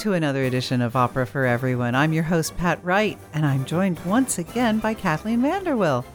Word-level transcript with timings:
To 0.00 0.14
another 0.14 0.44
edition 0.44 0.80
of 0.80 0.96
Opera 0.96 1.26
for 1.26 1.44
Everyone. 1.44 1.94
I'm 1.94 2.14
your 2.14 2.22
host, 2.22 2.56
Pat 2.56 2.82
Wright, 2.82 3.18
and 3.34 3.44
I'm 3.44 3.66
joined 3.66 4.00
once 4.06 4.38
again 4.38 4.78
by 4.78 4.94
Kathleen 4.94 5.42
Van 5.42 5.62
De 5.62 5.76
Wille. 5.76 6.06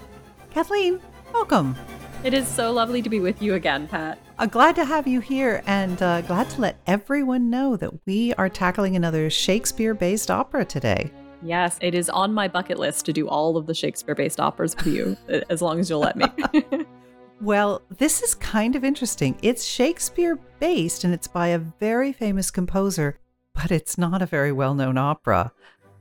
Kathleen, 0.50 1.00
welcome. 1.32 1.76
It 2.24 2.34
is 2.34 2.48
so 2.48 2.72
lovely 2.72 3.04
to 3.04 3.10
be 3.12 3.20
with 3.20 3.44
you 3.44 3.54
again, 3.54 3.88
Pat. 3.88 4.18
Uh, 4.40 4.48
glad 4.48 4.76
to 4.78 4.86
have 4.86 5.08
you 5.08 5.20
here 5.20 5.62
and 5.68 6.02
uh, 6.02 6.22
glad 6.22 6.50
to 6.50 6.62
let 6.62 6.80
everyone 6.88 7.52
know 7.52 7.76
that 7.76 7.92
we 8.08 8.34
are 8.40 8.50
tackling 8.50 8.96
another 8.96 9.30
Shakespeare 9.30 9.94
based 9.94 10.32
opera 10.32 10.66
today. 10.66 11.12
Yes, 11.44 11.78
it 11.80 11.94
is 11.94 12.10
on 12.10 12.34
my 12.34 12.48
bucket 12.48 12.80
list 12.80 13.06
to 13.06 13.14
do 13.14 13.28
all 13.30 13.56
of 13.56 13.68
the 13.68 13.76
Shakespeare 13.76 14.16
based 14.16 14.40
operas 14.40 14.76
with 14.76 14.88
you, 14.88 15.16
as 15.52 15.62
long 15.62 15.80
as 15.80 15.92
you'll 15.92 16.00
let 16.00 16.16
me. 16.16 16.26
well, 17.40 17.84
this 17.96 18.24
is 18.24 18.34
kind 18.34 18.76
of 18.76 18.84
interesting. 18.84 19.38
It's 19.44 19.64
Shakespeare 19.64 20.40
based 20.60 21.04
and 21.04 21.14
it's 21.14 21.28
by 21.28 21.50
a 21.50 21.60
very 21.60 22.12
famous 22.12 22.50
composer, 22.50 23.20
but 23.56 23.72
it's 23.72 23.98
not 23.98 24.22
a 24.22 24.26
very 24.26 24.52
well 24.52 24.76
known 24.76 24.98
opera. 24.98 25.52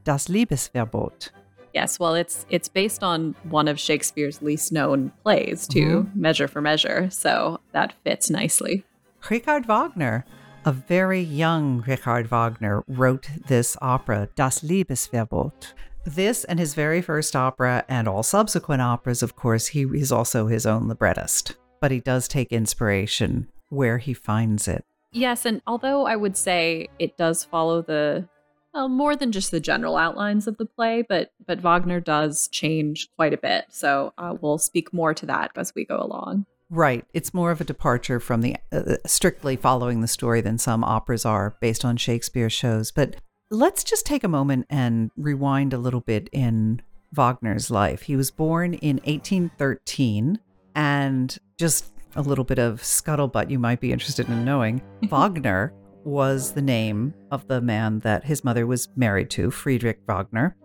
Das 0.05 0.29
Liebesverbot. 0.29 1.31
Yes, 1.73 1.99
well, 1.99 2.15
it's 2.15 2.47
it's 2.51 2.69
based 2.69 3.03
on 3.03 3.35
one 3.45 3.67
of 3.67 3.81
Shakespeare's 3.81 4.43
least 4.43 4.71
known 4.73 5.11
plays, 5.23 5.67
too, 5.67 6.05
mm-hmm. 6.05 6.21
Measure 6.21 6.47
for 6.47 6.61
Measure. 6.61 7.09
So 7.11 7.61
that 7.73 7.95
fits 8.05 8.31
nicely. 8.31 8.85
Richard 9.29 9.67
Wagner, 9.67 10.25
a 10.65 10.73
very 10.73 11.21
young 11.21 11.83
Richard 11.87 12.29
Wagner, 12.29 12.85
wrote 12.87 13.29
this 13.47 13.77
opera, 13.81 14.29
Das 14.37 14.61
Liebesverbot. 14.61 15.73
This 16.05 16.45
and 16.45 16.59
his 16.59 16.75
very 16.75 17.01
first 17.01 17.35
opera, 17.35 17.85
and 17.89 18.07
all 18.07 18.23
subsequent 18.23 18.83
operas, 18.83 19.23
of 19.23 19.35
course, 19.35 19.69
he 19.69 19.83
is 19.83 20.13
also 20.13 20.47
his 20.47 20.67
own 20.67 20.87
librettist. 20.87 21.57
But 21.81 21.91
he 21.91 22.01
does 22.01 22.29
take 22.29 22.53
inspiration 22.53 23.49
where 23.71 23.99
he 23.99 24.15
finds 24.15 24.69
it. 24.69 24.85
Yes, 25.15 25.47
and 25.47 25.63
although 25.67 26.07
I 26.07 26.17
would 26.17 26.37
say 26.37 26.89
it 26.99 27.17
does 27.17 27.45
follow 27.45 27.83
the 27.83 28.29
well, 28.75 28.89
more 28.89 29.15
than 29.15 29.31
just 29.31 29.53
the 29.53 29.61
general 29.61 29.97
outlines 29.97 30.49
of 30.49 30.59
the 30.59 30.67
play, 30.67 31.03
but 31.09 31.31
but 31.47 31.61
Wagner 31.61 32.01
does 32.01 32.49
change 32.49 33.09
quite 33.17 33.33
a 33.33 33.39
bit. 33.39 33.67
So 33.71 34.13
uh, 34.19 34.35
we'll 34.41 34.59
speak 34.59 34.93
more 34.93 35.15
to 35.15 35.27
that 35.27 35.53
as 35.57 35.73
we 35.75 35.85
go 35.85 35.99
along. 35.99 36.47
Right. 36.69 37.05
It's 37.15 37.33
more 37.33 37.53
of 37.53 37.61
a 37.61 37.65
departure 37.65 38.19
from 38.19 38.41
the 38.41 38.57
uh, 38.73 38.77
uh, 38.77 38.97
strictly 39.07 39.55
following 39.55 40.01
the 40.01 40.09
story 40.09 40.41
than 40.41 40.59
some 40.59 40.83
operas 40.83 41.25
are 41.25 41.57
based 41.61 41.85
on 41.85 41.97
Shakespeare 41.97 42.51
shows. 42.51 42.91
But 42.91 43.15
let's 43.51 43.85
just 43.85 44.05
take 44.05 44.25
a 44.25 44.29
moment 44.29 44.67
and 44.69 45.13
rewind 45.17 45.73
a 45.73 45.79
little 45.79 46.01
bit 46.01 46.29
in 46.33 46.83
Wagner's 47.13 47.71
life. 47.71 48.03
He 48.03 48.17
was 48.17 48.33
born 48.33 48.75
in 48.75 48.97
1813 49.05 50.41
and 50.75 51.39
just 51.57 51.94
a 52.17 52.23
little 52.23 52.45
bit 52.45 52.59
of 52.59 52.81
scuttlebutt 52.81 53.51
you 53.51 53.59
might 53.59 53.81
be 53.81 53.93
interested 53.93 54.29
in 54.29 54.45
knowing. 54.45 54.83
Wagner 55.11 55.73
was 56.05 56.53
the 56.53 56.63
name 56.63 57.15
of 57.31 57.47
the 57.49 57.61
man 57.61 57.99
that 58.01 58.25
his 58.25 58.45
mother 58.45 58.67
was 58.67 58.89
married 58.97 59.31
to, 59.31 59.51
Friedrich 59.51 60.01
Wagner. 60.07 60.57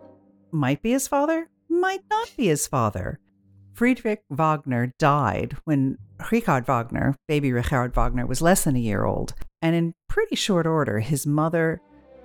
Might 0.52 0.82
be 0.82 0.90
his 0.92 1.08
father, 1.08 1.48
might 1.68 2.02
not 2.10 2.30
be 2.36 2.46
his 2.46 2.66
father. 2.66 3.18
Friedrich 3.72 4.22
Wagner 4.28 4.92
died 4.98 5.56
when 5.64 5.96
Richard 6.30 6.66
Wagner, 6.66 7.16
baby 7.26 7.52
Richard 7.52 7.94
Wagner, 7.94 8.26
was 8.26 8.42
less 8.42 8.64
than 8.64 8.76
a 8.76 8.80
year 8.80 9.04
old. 9.04 9.32
And 9.62 9.74
in 9.74 9.94
pretty 10.08 10.36
short 10.36 10.66
order, 10.66 11.00
his 11.00 11.26
mother 11.26 11.80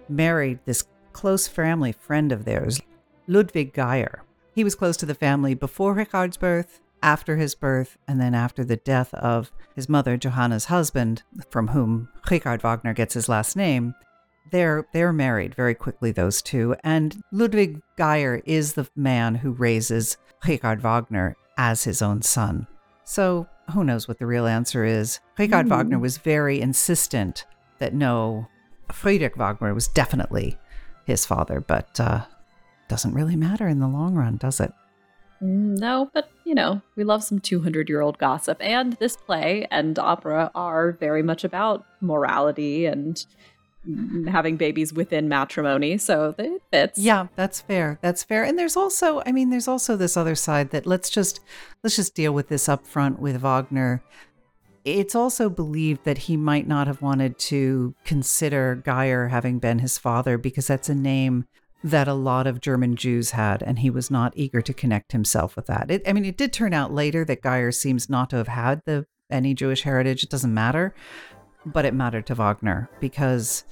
married 0.09 0.59
this 0.65 0.83
close 1.13 1.47
family 1.47 1.93
friend 1.93 2.31
of 2.31 2.43
theirs, 2.43 2.81
Ludwig 3.27 3.73
Geyer. 3.73 4.23
He 4.53 4.63
was 4.63 4.75
close 4.75 4.97
to 4.97 5.05
the 5.05 5.15
family 5.15 5.53
before 5.53 5.93
Richard's 5.93 6.37
birth, 6.37 6.81
after 7.01 7.37
his 7.37 7.55
birth 7.55 7.97
and 8.07 8.19
then 8.19 8.33
after 8.33 8.63
the 8.63 8.77
death 8.77 9.13
of 9.13 9.51
his 9.75 9.89
mother, 9.89 10.17
Johanna's 10.17 10.65
husband, 10.65 11.23
from 11.49 11.69
whom 11.69 12.09
Richard 12.29 12.61
Wagner 12.61 12.93
gets 12.93 13.13
his 13.13 13.29
last 13.29 13.55
name, 13.55 13.93
they're 14.51 14.87
they're 14.93 15.13
married 15.13 15.55
very 15.55 15.75
quickly, 15.75 16.11
those 16.11 16.41
two. 16.41 16.75
And 16.83 17.21
Ludwig 17.31 17.81
Geyer 17.97 18.41
is 18.45 18.73
the 18.73 18.87
man 18.95 19.35
who 19.35 19.51
raises 19.51 20.17
Richard 20.47 20.81
Wagner 20.81 21.35
as 21.57 21.83
his 21.83 22.01
own 22.01 22.21
son. 22.21 22.67
So 23.03 23.47
who 23.73 23.83
knows 23.83 24.07
what 24.07 24.19
the 24.19 24.25
real 24.25 24.45
answer 24.45 24.83
is? 24.83 25.19
Richard 25.37 25.65
mm. 25.65 25.69
Wagner 25.69 25.99
was 25.99 26.17
very 26.17 26.61
insistent 26.61 27.45
that 27.79 27.93
no, 27.93 28.47
Friedrich 28.91 29.35
Wagner 29.35 29.73
was 29.73 29.87
definitely 29.87 30.57
his 31.05 31.25
father, 31.25 31.59
but 31.59 31.99
uh, 31.99 32.25
doesn't 32.87 33.13
really 33.13 33.35
matter 33.35 33.67
in 33.67 33.79
the 33.79 33.87
long 33.87 34.15
run, 34.15 34.37
does 34.37 34.59
it? 34.59 34.71
Mm, 35.41 35.77
no, 35.77 36.09
but 36.13 36.29
you 36.45 36.55
know, 36.55 36.81
we 36.95 37.03
love 37.03 37.23
some 37.23 37.39
200 37.39 37.89
year 37.89 38.01
old 38.01 38.17
gossip. 38.17 38.57
And 38.61 38.93
this 38.93 39.17
play 39.17 39.67
and 39.71 39.97
opera 39.99 40.51
are 40.55 40.93
very 40.93 41.23
much 41.23 41.43
about 41.43 41.85
morality 41.99 42.85
and 42.85 43.25
having 44.27 44.57
babies 44.57 44.93
within 44.93 45.27
matrimony. 45.27 45.97
So 45.97 46.33
it 46.37 46.61
fits. 46.71 46.99
Yeah, 46.99 47.27
that's 47.35 47.61
fair. 47.61 47.99
That's 48.01 48.23
fair. 48.23 48.43
And 48.43 48.57
there's 48.57 48.77
also, 48.77 49.21
I 49.25 49.31
mean, 49.31 49.49
there's 49.49 49.67
also 49.67 49.95
this 49.95 50.15
other 50.15 50.35
side 50.35 50.69
that 50.69 50.85
let's 50.85 51.09
just 51.09 51.39
let's 51.83 51.95
just 51.95 52.15
deal 52.15 52.33
with 52.33 52.47
this 52.47 52.69
up 52.69 52.85
front 52.85 53.19
with 53.19 53.37
Wagner. 53.37 54.03
It's 54.83 55.15
also 55.15 55.49
believed 55.49 56.03
that 56.05 56.19
he 56.19 56.37
might 56.37 56.67
not 56.67 56.85
have 56.85 57.01
wanted 57.01 57.39
to 57.39 57.95
consider 58.05 58.75
Geyer 58.75 59.29
having 59.29 59.57
been 59.57 59.79
his 59.79 59.97
father 59.97 60.37
because 60.37 60.67
that's 60.67 60.89
a 60.89 60.95
name 60.95 61.45
that 61.85 62.07
a 62.07 62.13
lot 62.15 62.47
of 62.47 62.61
German 62.61 62.95
Jews 62.95 63.31
had, 63.31 63.61
and 63.61 63.77
he 63.77 63.91
was 63.91 64.09
not 64.09 64.33
eager 64.35 64.59
to 64.59 64.73
connect 64.73 65.11
himself 65.11 65.55
with 65.55 65.67
that. 65.67 65.91
It, 65.91 66.01
I 66.07 66.13
mean, 66.13 66.25
it 66.25 66.35
did 66.35 66.51
turn 66.51 66.73
out 66.73 66.91
later 66.91 67.23
that 67.25 67.43
Geyer 67.43 67.71
seems 67.71 68.09
not 68.09 68.31
to 68.31 68.37
have 68.37 68.47
had 68.47 68.81
the 68.85 69.05
any 69.29 69.53
Jewish 69.53 69.83
heritage. 69.83 70.23
It 70.23 70.31
doesn't 70.31 70.51
matter, 70.53 70.95
but 71.63 71.85
it 71.85 71.93
mattered 71.93 72.25
to 72.25 72.35
Wagner 72.35 72.89
because, 72.99 73.65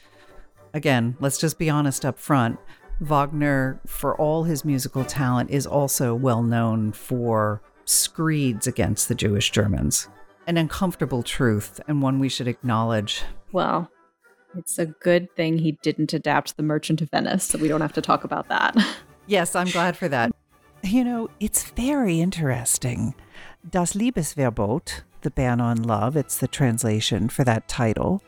again, 0.75 1.17
let's 1.19 1.39
just 1.39 1.57
be 1.57 1.71
honest 1.71 2.05
up 2.05 2.19
front. 2.19 2.59
Wagner, 2.99 3.81
for 3.87 4.15
all 4.15 4.43
his 4.43 4.63
musical 4.63 5.03
talent, 5.03 5.49
is 5.49 5.65
also 5.65 6.13
well 6.13 6.43
known 6.43 6.91
for 6.91 7.63
screeds 7.85 8.67
against 8.67 9.07
the 9.07 9.15
Jewish 9.15 9.49
Germans. 9.49 10.07
An 10.45 10.57
uncomfortable 10.57 11.23
truth, 11.23 11.79
and 11.87 11.99
one 11.99 12.19
we 12.19 12.29
should 12.29 12.47
acknowledge. 12.47 13.23
Well, 13.51 13.89
it's 14.55 14.79
a 14.79 14.85
good 14.85 15.33
thing 15.35 15.57
he 15.57 15.73
didn't 15.81 16.13
adapt 16.13 16.57
The 16.57 16.63
Merchant 16.63 17.01
of 17.01 17.09
Venice, 17.09 17.45
so 17.45 17.57
we 17.57 17.67
don't 17.67 17.81
have 17.81 17.93
to 17.93 18.01
talk 18.01 18.23
about 18.23 18.49
that. 18.49 18.75
yes, 19.27 19.55
I'm 19.55 19.69
glad 19.69 19.97
for 19.97 20.07
that. 20.09 20.31
You 20.83 21.03
know, 21.03 21.29
it's 21.39 21.63
very 21.71 22.19
interesting. 22.19 23.15
Das 23.69 23.93
Liebesverbot, 23.93 25.01
The 25.21 25.31
Ban 25.31 25.61
on 25.61 25.81
Love, 25.81 26.17
it's 26.17 26.37
the 26.37 26.47
translation 26.47 27.29
for 27.29 27.43
that 27.45 27.67
title. 27.67 28.21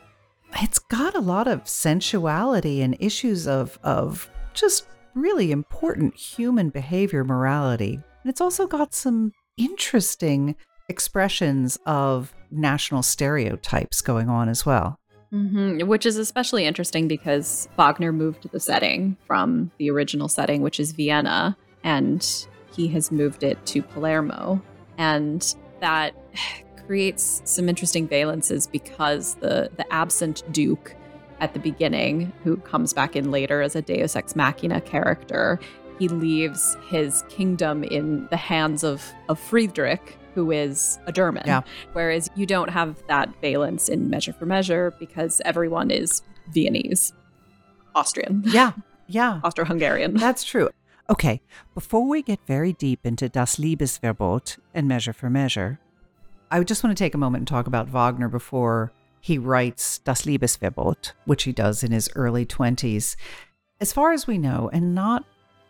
It's 0.62 0.78
got 0.78 1.14
a 1.14 1.20
lot 1.20 1.48
of 1.48 1.68
sensuality 1.68 2.80
and 2.80 2.96
issues 2.98 3.46
of, 3.46 3.78
of 3.82 4.30
just 4.54 4.86
really 5.14 5.52
important 5.52 6.14
human 6.14 6.70
behavior 6.70 7.24
morality. 7.24 7.94
And 7.94 8.30
it's 8.30 8.40
also 8.40 8.66
got 8.66 8.94
some 8.94 9.32
interesting 9.56 10.56
expressions 10.88 11.78
of 11.86 12.34
national 12.50 13.02
stereotypes 13.02 14.00
going 14.00 14.28
on 14.28 14.48
as 14.48 14.64
well. 14.64 14.98
Mm-hmm. 15.36 15.86
Which 15.86 16.06
is 16.06 16.16
especially 16.16 16.64
interesting 16.64 17.08
because 17.08 17.68
Wagner 17.76 18.10
moved 18.10 18.50
the 18.50 18.60
setting 18.60 19.18
from 19.26 19.70
the 19.76 19.90
original 19.90 20.28
setting, 20.28 20.62
which 20.62 20.80
is 20.80 20.92
Vienna, 20.92 21.56
and 21.84 22.46
he 22.74 22.88
has 22.88 23.12
moved 23.12 23.42
it 23.42 23.64
to 23.66 23.82
Palermo. 23.82 24.62
And 24.96 25.54
that 25.80 26.14
creates 26.86 27.42
some 27.44 27.68
interesting 27.68 28.08
valences 28.08 28.70
because 28.70 29.34
the, 29.36 29.70
the 29.76 29.92
absent 29.92 30.42
Duke 30.52 30.94
at 31.40 31.52
the 31.52 31.60
beginning, 31.60 32.32
who 32.44 32.56
comes 32.58 32.94
back 32.94 33.14
in 33.14 33.30
later 33.30 33.60
as 33.60 33.76
a 33.76 33.82
Deus 33.82 34.16
Ex 34.16 34.34
Machina 34.36 34.80
character, 34.80 35.60
he 35.98 36.08
leaves 36.08 36.76
his 36.88 37.24
kingdom 37.28 37.84
in 37.84 38.26
the 38.30 38.36
hands 38.38 38.84
of, 38.84 39.02
of 39.28 39.38
Friedrich, 39.38 40.18
who 40.36 40.50
is 40.50 40.98
a 41.06 41.12
German. 41.12 41.44
Yeah. 41.46 41.62
Whereas 41.94 42.28
you 42.36 42.44
don't 42.44 42.68
have 42.68 43.02
that 43.08 43.30
valence 43.40 43.88
in 43.88 44.10
Measure 44.10 44.34
for 44.34 44.44
Measure 44.44 44.94
because 44.98 45.40
everyone 45.46 45.90
is 45.90 46.20
Viennese, 46.52 47.14
Austrian. 47.94 48.42
Yeah. 48.44 48.72
Yeah. 49.08 49.40
Austro 49.44 49.64
Hungarian. 49.64 50.14
That's 50.14 50.44
true. 50.44 50.68
Okay, 51.08 51.40
before 51.72 52.06
we 52.06 52.20
get 52.20 52.40
very 52.46 52.74
deep 52.74 53.06
into 53.06 53.30
Das 53.30 53.56
Liebesverbot 53.56 54.58
and 54.74 54.86
Measure 54.86 55.14
for 55.14 55.30
Measure, 55.30 55.80
I 56.50 56.62
just 56.64 56.84
want 56.84 56.96
to 56.96 57.02
take 57.02 57.14
a 57.14 57.18
moment 57.18 57.42
and 57.42 57.48
talk 57.48 57.66
about 57.66 57.88
Wagner 57.88 58.28
before 58.28 58.92
he 59.20 59.38
writes 59.38 60.00
Das 60.00 60.22
Liebesverbot, 60.22 61.12
which 61.24 61.44
he 61.44 61.52
does 61.52 61.82
in 61.82 61.92
his 61.92 62.10
early 62.14 62.44
20s. 62.44 63.16
As 63.80 63.92
far 63.92 64.12
as 64.12 64.26
we 64.26 64.36
know, 64.36 64.68
and 64.72 64.94
not 64.94 65.24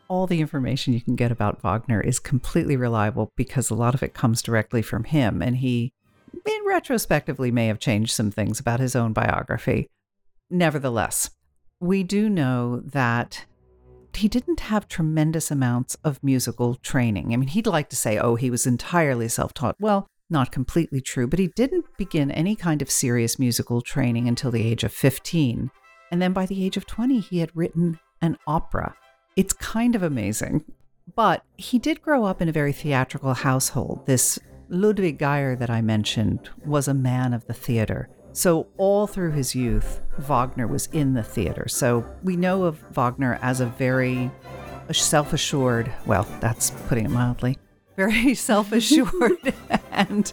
all 0.08 0.26
the 0.26 0.40
information 0.40 0.92
you 0.92 1.00
can 1.00 1.16
get 1.16 1.32
about 1.32 1.60
Wagner 1.62 2.00
is 2.00 2.18
completely 2.18 2.76
reliable 2.76 3.30
because 3.36 3.70
a 3.70 3.74
lot 3.74 3.94
of 3.94 4.02
it 4.02 4.14
comes 4.14 4.42
directly 4.42 4.82
from 4.82 5.04
him. 5.04 5.42
And 5.42 5.56
he, 5.56 5.92
in 6.32 6.64
retrospectively, 6.66 7.50
may 7.50 7.66
have 7.66 7.78
changed 7.78 8.12
some 8.12 8.30
things 8.30 8.60
about 8.60 8.80
his 8.80 8.96
own 8.96 9.12
biography. 9.12 9.88
Nevertheless, 10.50 11.30
we 11.80 12.02
do 12.02 12.28
know 12.28 12.80
that 12.84 13.44
he 14.14 14.28
didn't 14.28 14.60
have 14.60 14.88
tremendous 14.88 15.50
amounts 15.50 15.96
of 16.02 16.22
musical 16.22 16.76
training. 16.76 17.32
I 17.32 17.36
mean, 17.36 17.48
he'd 17.48 17.66
like 17.66 17.90
to 17.90 17.96
say, 17.96 18.18
oh, 18.18 18.36
he 18.36 18.50
was 18.50 18.66
entirely 18.66 19.28
self 19.28 19.52
taught. 19.52 19.76
Well, 19.78 20.06
not 20.30 20.50
completely 20.50 21.00
true, 21.00 21.26
but 21.26 21.38
he 21.38 21.48
didn't 21.48 21.84
begin 21.96 22.30
any 22.30 22.56
kind 22.56 22.82
of 22.82 22.90
serious 22.90 23.38
musical 23.38 23.80
training 23.80 24.26
until 24.26 24.50
the 24.50 24.66
age 24.66 24.84
of 24.84 24.92
15. 24.92 25.70
And 26.10 26.22
then 26.22 26.32
by 26.32 26.46
the 26.46 26.64
age 26.64 26.76
of 26.76 26.86
20, 26.86 27.20
he 27.20 27.38
had 27.38 27.54
written 27.54 27.98
an 28.20 28.38
opera. 28.46 28.94
It's 29.36 29.52
kind 29.52 29.94
of 29.94 30.02
amazing. 30.02 30.64
But 31.14 31.44
he 31.56 31.78
did 31.78 32.02
grow 32.02 32.24
up 32.24 32.42
in 32.42 32.48
a 32.48 32.52
very 32.52 32.72
theatrical 32.72 33.34
household. 33.34 34.06
This 34.06 34.38
Ludwig 34.68 35.18
Geyer 35.18 35.54
that 35.56 35.70
I 35.70 35.80
mentioned 35.80 36.48
was 36.64 36.88
a 36.88 36.94
man 36.94 37.32
of 37.32 37.46
the 37.46 37.54
theater. 37.54 38.08
So, 38.32 38.66
all 38.76 39.06
through 39.06 39.30
his 39.30 39.54
youth, 39.54 40.00
Wagner 40.18 40.66
was 40.66 40.86
in 40.88 41.14
the 41.14 41.22
theater. 41.22 41.68
So, 41.68 42.04
we 42.22 42.36
know 42.36 42.64
of 42.64 42.82
Wagner 42.94 43.38
as 43.40 43.60
a 43.60 43.66
very 43.66 44.30
self 44.92 45.32
assured, 45.32 45.90
well, 46.04 46.26
that's 46.40 46.70
putting 46.88 47.06
it 47.06 47.10
mildly, 47.10 47.58
very 47.96 48.34
self 48.50 48.72
assured 48.72 49.54
and, 49.90 50.32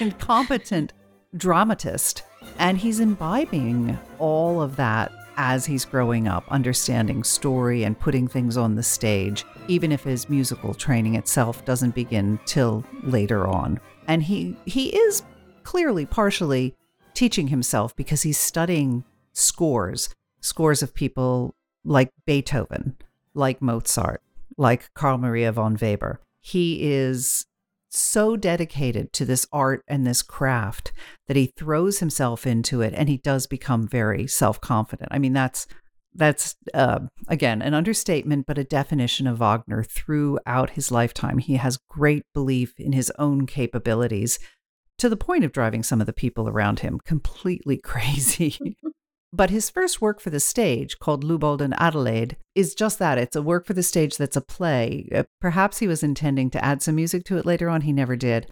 and 0.00 0.18
competent 0.18 0.92
dramatist. 1.36 2.24
And 2.58 2.78
he's 2.78 3.00
imbibing 3.00 3.98
all 4.18 4.60
of 4.60 4.76
that 4.76 5.10
as 5.36 5.66
he's 5.66 5.84
growing 5.84 6.28
up, 6.28 6.44
understanding 6.48 7.24
story 7.24 7.84
and 7.84 7.98
putting 7.98 8.28
things 8.28 8.56
on 8.56 8.74
the 8.74 8.82
stage, 8.82 9.44
even 9.68 9.92
if 9.92 10.02
his 10.02 10.28
musical 10.28 10.74
training 10.74 11.14
itself 11.14 11.64
doesn't 11.64 11.94
begin 11.94 12.38
till 12.46 12.84
later 13.02 13.46
on. 13.46 13.80
And 14.06 14.22
he 14.22 14.56
he 14.64 14.88
is 14.88 15.22
clearly 15.62 16.06
partially 16.06 16.74
teaching 17.14 17.48
himself 17.48 17.94
because 17.96 18.22
he's 18.22 18.38
studying 18.38 19.04
scores, 19.32 20.08
scores 20.40 20.82
of 20.82 20.94
people 20.94 21.54
like 21.84 22.10
Beethoven, 22.26 22.96
like 23.34 23.62
Mozart, 23.62 24.22
like 24.56 24.92
Carl 24.94 25.18
Maria 25.18 25.52
von 25.52 25.76
Weber. 25.80 26.20
He 26.40 26.92
is 26.92 27.46
so 27.94 28.36
dedicated 28.36 29.12
to 29.12 29.24
this 29.24 29.46
art 29.52 29.82
and 29.88 30.06
this 30.06 30.22
craft 30.22 30.92
that 31.26 31.36
he 31.36 31.52
throws 31.56 31.98
himself 31.98 32.46
into 32.46 32.80
it 32.80 32.94
and 32.94 33.08
he 33.08 33.18
does 33.18 33.46
become 33.46 33.86
very 33.86 34.26
self-confident. 34.26 35.08
I 35.10 35.18
mean 35.18 35.32
that's 35.32 35.66
that's 36.14 36.54
uh, 36.72 37.00
again 37.28 37.60
an 37.60 37.74
understatement 37.74 38.46
but 38.46 38.58
a 38.58 38.64
definition 38.64 39.26
of 39.26 39.38
Wagner 39.38 39.82
throughout 39.82 40.70
his 40.70 40.90
lifetime. 40.90 41.38
He 41.38 41.54
has 41.56 41.78
great 41.88 42.24
belief 42.32 42.74
in 42.78 42.92
his 42.92 43.12
own 43.18 43.46
capabilities 43.46 44.38
to 44.98 45.08
the 45.08 45.16
point 45.16 45.44
of 45.44 45.52
driving 45.52 45.82
some 45.82 46.00
of 46.00 46.06
the 46.06 46.12
people 46.12 46.48
around 46.48 46.80
him 46.80 47.00
completely 47.04 47.76
crazy. 47.84 48.76
But 49.36 49.50
his 49.50 49.68
first 49.68 50.00
work 50.00 50.20
for 50.20 50.30
the 50.30 50.38
stage, 50.38 51.00
called 51.00 51.24
Leubald 51.24 51.60
and 51.60 51.74
Adelaide, 51.80 52.36
is 52.54 52.72
just 52.72 53.00
that. 53.00 53.18
It's 53.18 53.34
a 53.34 53.42
work 53.42 53.66
for 53.66 53.72
the 53.74 53.82
stage 53.82 54.16
that's 54.16 54.36
a 54.36 54.40
play. 54.40 55.08
Uh, 55.12 55.24
perhaps 55.40 55.78
he 55.78 55.88
was 55.88 56.04
intending 56.04 56.50
to 56.50 56.64
add 56.64 56.82
some 56.82 56.94
music 56.94 57.24
to 57.24 57.36
it 57.36 57.44
later 57.44 57.68
on. 57.68 57.80
He 57.80 57.92
never 57.92 58.14
did. 58.14 58.46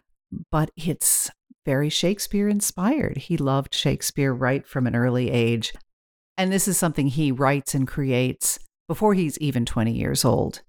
But 0.51 0.73
it's 0.77 1.31
very 1.65 1.89
Shakespeare 1.89 2.49
inspired. 2.49 3.17
He 3.17 3.37
loved 3.37 3.77
Shakespeare 3.77 4.35
right 4.35 4.67
from 4.67 4.89
an 4.89 4.97
early 4.97 5.31
age. 5.31 5.73
And 6.37 6.51
this 6.53 6.67
is 6.67 6.79
something 6.79 7.07
he 7.07 7.31
writes 7.31 7.77
and 7.77 7.87
creates 7.87 8.59
before 8.89 9.15
he's 9.15 9.39
even 9.39 9.65
20 9.65 9.93
years 9.93 10.25
old. 10.25 10.63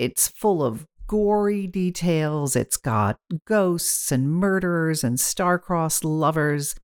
It's 0.00 0.26
full 0.26 0.64
of 0.64 0.84
gory 1.06 1.68
details. 1.68 2.56
It's 2.56 2.76
got 2.76 3.18
ghosts 3.46 4.10
and 4.10 4.28
murderers 4.28 5.04
and 5.04 5.20
star-crossed 5.20 6.04
lovers. 6.04 6.74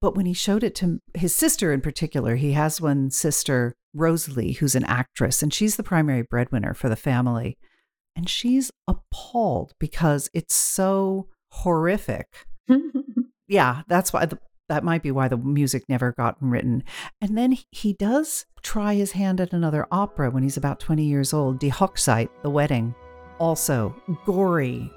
But 0.00 0.14
when 0.16 0.26
he 0.26 0.34
showed 0.34 0.62
it 0.62 0.74
to 0.76 1.00
his 1.14 1.34
sister 1.34 1.72
in 1.72 1.80
particular, 1.80 2.36
he 2.36 2.52
has 2.52 2.80
one 2.80 3.10
sister, 3.10 3.74
Rosalie, 3.94 4.52
who's 4.52 4.74
an 4.74 4.84
actress, 4.84 5.42
and 5.42 5.52
she's 5.52 5.76
the 5.76 5.82
primary 5.82 6.22
breadwinner 6.22 6.74
for 6.74 6.88
the 6.88 6.96
family. 6.96 7.58
And 8.16 8.28
she's 8.28 8.70
appalled 8.86 9.72
because 9.78 10.28
it's 10.32 10.54
so 10.54 11.28
horrific. 11.50 12.26
yeah, 13.48 13.82
that's 13.88 14.12
why 14.12 14.26
the, 14.26 14.38
that 14.68 14.84
might 14.84 15.02
be 15.02 15.10
why 15.10 15.28
the 15.28 15.36
music 15.36 15.84
never 15.88 16.12
got 16.12 16.36
written. 16.40 16.84
And 17.20 17.36
then 17.36 17.56
he 17.70 17.92
does 17.92 18.46
try 18.62 18.94
his 18.94 19.12
hand 19.12 19.40
at 19.40 19.52
another 19.52 19.86
opera 19.90 20.30
when 20.30 20.42
he's 20.42 20.56
about 20.56 20.80
20 20.80 21.04
years 21.04 21.32
old, 21.32 21.58
Die 21.58 21.70
Hochzeit, 21.70 22.28
The 22.42 22.50
Wedding 22.50 22.94
also 23.40 23.96
gory, 24.24 24.88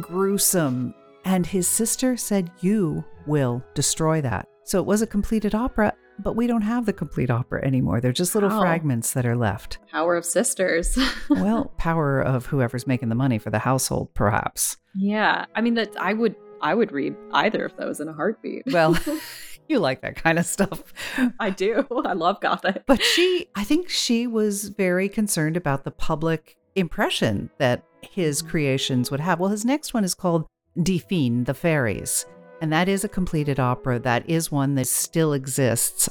gruesome. 0.00 0.94
And 1.24 1.46
his 1.46 1.66
sister 1.68 2.16
said, 2.16 2.50
You 2.60 3.04
will 3.26 3.62
destroy 3.74 4.20
that. 4.22 4.48
So 4.64 4.78
it 4.78 4.86
was 4.86 5.02
a 5.02 5.06
completed 5.06 5.54
opera, 5.54 5.94
but 6.18 6.36
we 6.36 6.46
don't 6.46 6.62
have 6.62 6.86
the 6.86 6.92
complete 6.92 7.30
opera 7.30 7.64
anymore. 7.64 8.00
They're 8.00 8.12
just 8.12 8.34
little 8.34 8.50
fragments 8.50 9.12
that 9.12 9.26
are 9.26 9.36
left. 9.36 9.78
Power 9.90 10.16
of 10.16 10.24
sisters. 10.24 10.98
well, 11.30 11.72
power 11.76 12.20
of 12.20 12.46
whoever's 12.46 12.86
making 12.86 13.08
the 13.08 13.14
money 13.14 13.38
for 13.38 13.50
the 13.50 13.58
household, 13.58 14.14
perhaps. 14.14 14.76
Yeah. 14.94 15.46
I 15.54 15.60
mean 15.60 15.74
that 15.74 15.96
I 15.98 16.12
would 16.12 16.36
I 16.60 16.74
would 16.74 16.92
read 16.92 17.16
either 17.32 17.64
of 17.64 17.76
those 17.76 18.00
in 18.00 18.08
a 18.08 18.12
heartbeat. 18.12 18.64
Well, 18.66 18.96
you 19.68 19.78
like 19.78 20.02
that 20.02 20.16
kind 20.16 20.38
of 20.38 20.46
stuff. 20.46 20.92
I 21.40 21.50
do. 21.50 21.86
I 22.04 22.12
love 22.12 22.40
Gothic. 22.40 22.84
But 22.86 23.02
she, 23.02 23.48
I 23.54 23.64
think 23.64 23.88
she 23.88 24.26
was 24.26 24.68
very 24.68 25.08
concerned 25.08 25.56
about 25.56 25.84
the 25.84 25.90
public 25.90 26.56
impression 26.74 27.50
that 27.58 27.82
his 28.02 28.42
mm. 28.42 28.48
creations 28.48 29.10
would 29.10 29.20
have. 29.20 29.40
Well, 29.40 29.50
his 29.50 29.64
next 29.64 29.92
one 29.92 30.04
is 30.04 30.14
called 30.14 30.46
Feen, 31.08 31.44
The 31.44 31.54
Fairies. 31.54 32.26
And 32.60 32.72
that 32.72 32.88
is 32.88 33.04
a 33.04 33.08
completed 33.08 33.58
opera. 33.58 33.98
That 33.98 34.28
is 34.28 34.52
one 34.52 34.74
that 34.76 34.86
still 34.86 35.32
exists. 35.32 36.08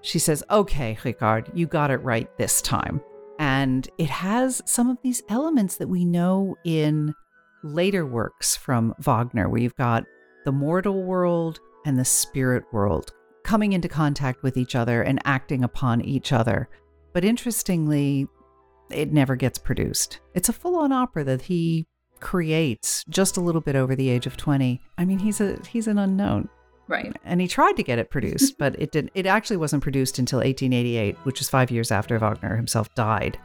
She 0.00 0.18
says, 0.18 0.42
Okay, 0.50 0.98
Richard, 1.04 1.50
you 1.54 1.66
got 1.66 1.90
it 1.90 1.98
right 1.98 2.28
this 2.38 2.62
time. 2.62 3.00
And 3.38 3.88
it 3.98 4.10
has 4.10 4.62
some 4.64 4.88
of 4.88 4.98
these 5.02 5.22
elements 5.28 5.76
that 5.76 5.88
we 5.88 6.04
know 6.04 6.56
in 6.64 7.14
later 7.62 8.06
works 8.06 8.56
from 8.56 8.94
Wagner, 9.00 9.48
where 9.48 9.60
you've 9.60 9.76
got 9.76 10.04
the 10.44 10.52
mortal 10.52 11.02
world 11.04 11.60
and 11.84 11.98
the 11.98 12.04
spirit 12.04 12.64
world 12.72 13.12
coming 13.44 13.72
into 13.72 13.88
contact 13.88 14.42
with 14.42 14.56
each 14.56 14.74
other 14.74 15.02
and 15.02 15.20
acting 15.24 15.64
upon 15.64 16.00
each 16.00 16.32
other. 16.32 16.68
But 17.12 17.24
interestingly, 17.24 18.26
it 18.90 19.12
never 19.12 19.36
gets 19.36 19.58
produced. 19.58 20.20
It's 20.34 20.48
a 20.48 20.52
full 20.52 20.76
on 20.76 20.92
opera 20.92 21.24
that 21.24 21.42
he 21.42 21.86
creates 22.22 23.04
just 23.08 23.36
a 23.36 23.40
little 23.40 23.60
bit 23.60 23.76
over 23.76 23.94
the 23.94 24.08
age 24.08 24.26
of 24.26 24.36
20. 24.36 24.80
I 24.96 25.04
mean, 25.04 25.18
he's 25.18 25.40
a 25.40 25.58
he's 25.68 25.86
an 25.86 25.98
unknown. 25.98 26.48
Right. 26.88 27.14
And 27.24 27.40
he 27.40 27.48
tried 27.48 27.76
to 27.76 27.82
get 27.82 27.98
it 27.98 28.10
produced, 28.10 28.56
but 28.58 28.80
it 28.80 28.92
didn't 28.92 29.10
it 29.14 29.26
actually 29.26 29.58
wasn't 29.58 29.82
produced 29.82 30.18
until 30.18 30.38
1888, 30.38 31.16
which 31.24 31.40
is 31.40 31.50
5 31.50 31.70
years 31.70 31.90
after 31.90 32.18
Wagner 32.18 32.56
himself 32.56 32.94
died. 32.94 33.38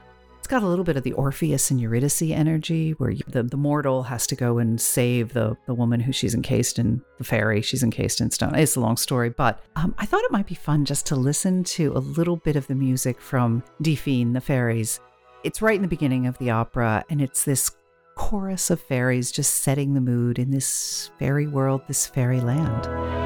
It's 0.48 0.54
got 0.54 0.64
a 0.64 0.68
little 0.68 0.86
bit 0.86 0.96
of 0.96 1.04
the 1.04 1.12
Orpheus 1.12 1.72
and 1.72 1.82
Eurydice 1.82 2.22
energy, 2.22 2.92
where 2.92 3.10
you, 3.10 3.22
the, 3.28 3.44
the 3.44 3.58
mortal 3.58 4.04
has 4.04 4.26
to 4.28 4.36
go 4.36 4.60
and 4.60 4.80
save 4.80 5.34
the, 5.34 5.58
the 5.66 5.74
woman 5.74 6.00
who 6.00 6.14
she's 6.14 6.34
encased 6.34 6.80
in, 6.80 7.02
the 7.18 7.26
fairy, 7.26 7.62
she's 7.62 7.84
encased 7.84 8.22
in 8.22 8.32
stone. 8.32 8.56
It's 8.56 8.78
a 8.78 8.80
long 8.80 8.96
story, 8.96 9.30
but 9.30 9.62
um, 9.76 9.94
I 9.98 10.06
thought 10.06 10.24
it 10.24 10.32
might 10.32 10.48
be 10.48 10.56
fun 10.56 10.86
just 10.86 11.06
to 11.08 11.18
listen 11.18 11.66
to 11.66 11.92
a 11.94 12.00
little 12.00 12.38
bit 12.38 12.56
of 12.56 12.66
the 12.68 12.76
music 12.76 13.20
from 13.20 13.62
Feen, 13.84 14.32
the 14.32 14.40
fairies. 14.40 15.02
It's 15.44 15.62
right 15.62 15.76
in 15.76 15.82
the 15.82 15.88
beginning 15.90 16.28
of 16.28 16.38
the 16.38 16.52
opera, 16.52 17.04
and 17.10 17.22
it's 17.22 17.44
this 17.44 17.70
chorus 18.18 18.70
of 18.70 18.82
fairies 18.82 19.32
just 19.32 19.64
setting 19.64 19.94
the 19.94 20.02
mood 20.02 20.38
in 20.40 20.52
this 20.52 21.12
fairy 21.20 21.48
world, 21.48 21.82
this 21.88 22.08
fairy 22.08 22.42
land. 22.42 23.17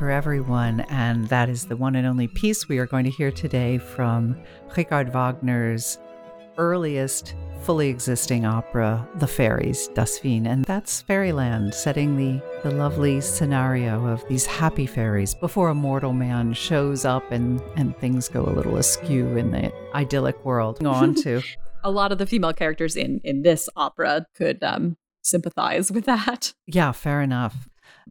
For 0.00 0.08
Everyone, 0.08 0.80
and 0.88 1.28
that 1.28 1.50
is 1.50 1.66
the 1.66 1.76
one 1.76 1.94
and 1.94 2.06
only 2.06 2.26
piece 2.26 2.66
we 2.70 2.78
are 2.78 2.86
going 2.86 3.04
to 3.04 3.10
hear 3.10 3.30
today 3.30 3.76
from 3.76 4.34
Richard 4.74 5.12
Wagner's 5.12 5.98
earliest 6.56 7.34
fully 7.60 7.90
existing 7.90 8.46
opera, 8.46 9.06
The 9.16 9.26
Fairies, 9.26 9.88
Das 9.88 10.18
Feen. 10.18 10.46
And 10.46 10.64
that's 10.64 11.02
fairyland, 11.02 11.74
setting 11.74 12.16
the, 12.16 12.42
the 12.62 12.70
lovely 12.70 13.20
scenario 13.20 14.06
of 14.06 14.26
these 14.26 14.46
happy 14.46 14.86
fairies 14.86 15.34
before 15.34 15.68
a 15.68 15.74
mortal 15.74 16.14
man 16.14 16.54
shows 16.54 17.04
up 17.04 17.30
and, 17.30 17.60
and 17.76 17.94
things 17.98 18.26
go 18.26 18.46
a 18.46 18.56
little 18.56 18.78
askew 18.78 19.36
in 19.36 19.50
the 19.50 19.70
idyllic 19.94 20.42
world. 20.46 20.78
Go 20.82 20.92
on 20.92 21.14
to. 21.16 21.42
a 21.84 21.90
lot 21.90 22.10
of 22.10 22.16
the 22.16 22.24
female 22.24 22.54
characters 22.54 22.96
in, 22.96 23.20
in 23.22 23.42
this 23.42 23.68
opera 23.76 24.24
could 24.34 24.64
um, 24.64 24.96
sympathize 25.20 25.92
with 25.92 26.06
that. 26.06 26.54
Yeah, 26.66 26.92
fair 26.92 27.20
enough. 27.20 27.68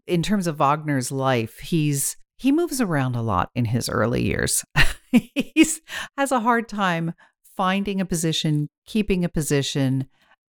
In 0.07 0.23
terms 0.23 0.47
of 0.47 0.57
Wagner's 0.57 1.11
life, 1.11 1.59
he's 1.59 2.17
he 2.37 2.51
moves 2.51 2.79
around 2.79 3.15
a 3.15 3.21
lot 3.21 3.49
in 3.53 3.65
his 3.65 3.89
early 3.89 4.23
years. 4.23 4.63
he 5.11 5.65
has 6.17 6.31
a 6.31 6.39
hard 6.39 6.69
time 6.69 7.13
finding 7.57 7.99
a 7.99 8.05
position, 8.05 8.69
keeping 8.85 9.25
a 9.25 9.29
position, 9.29 10.07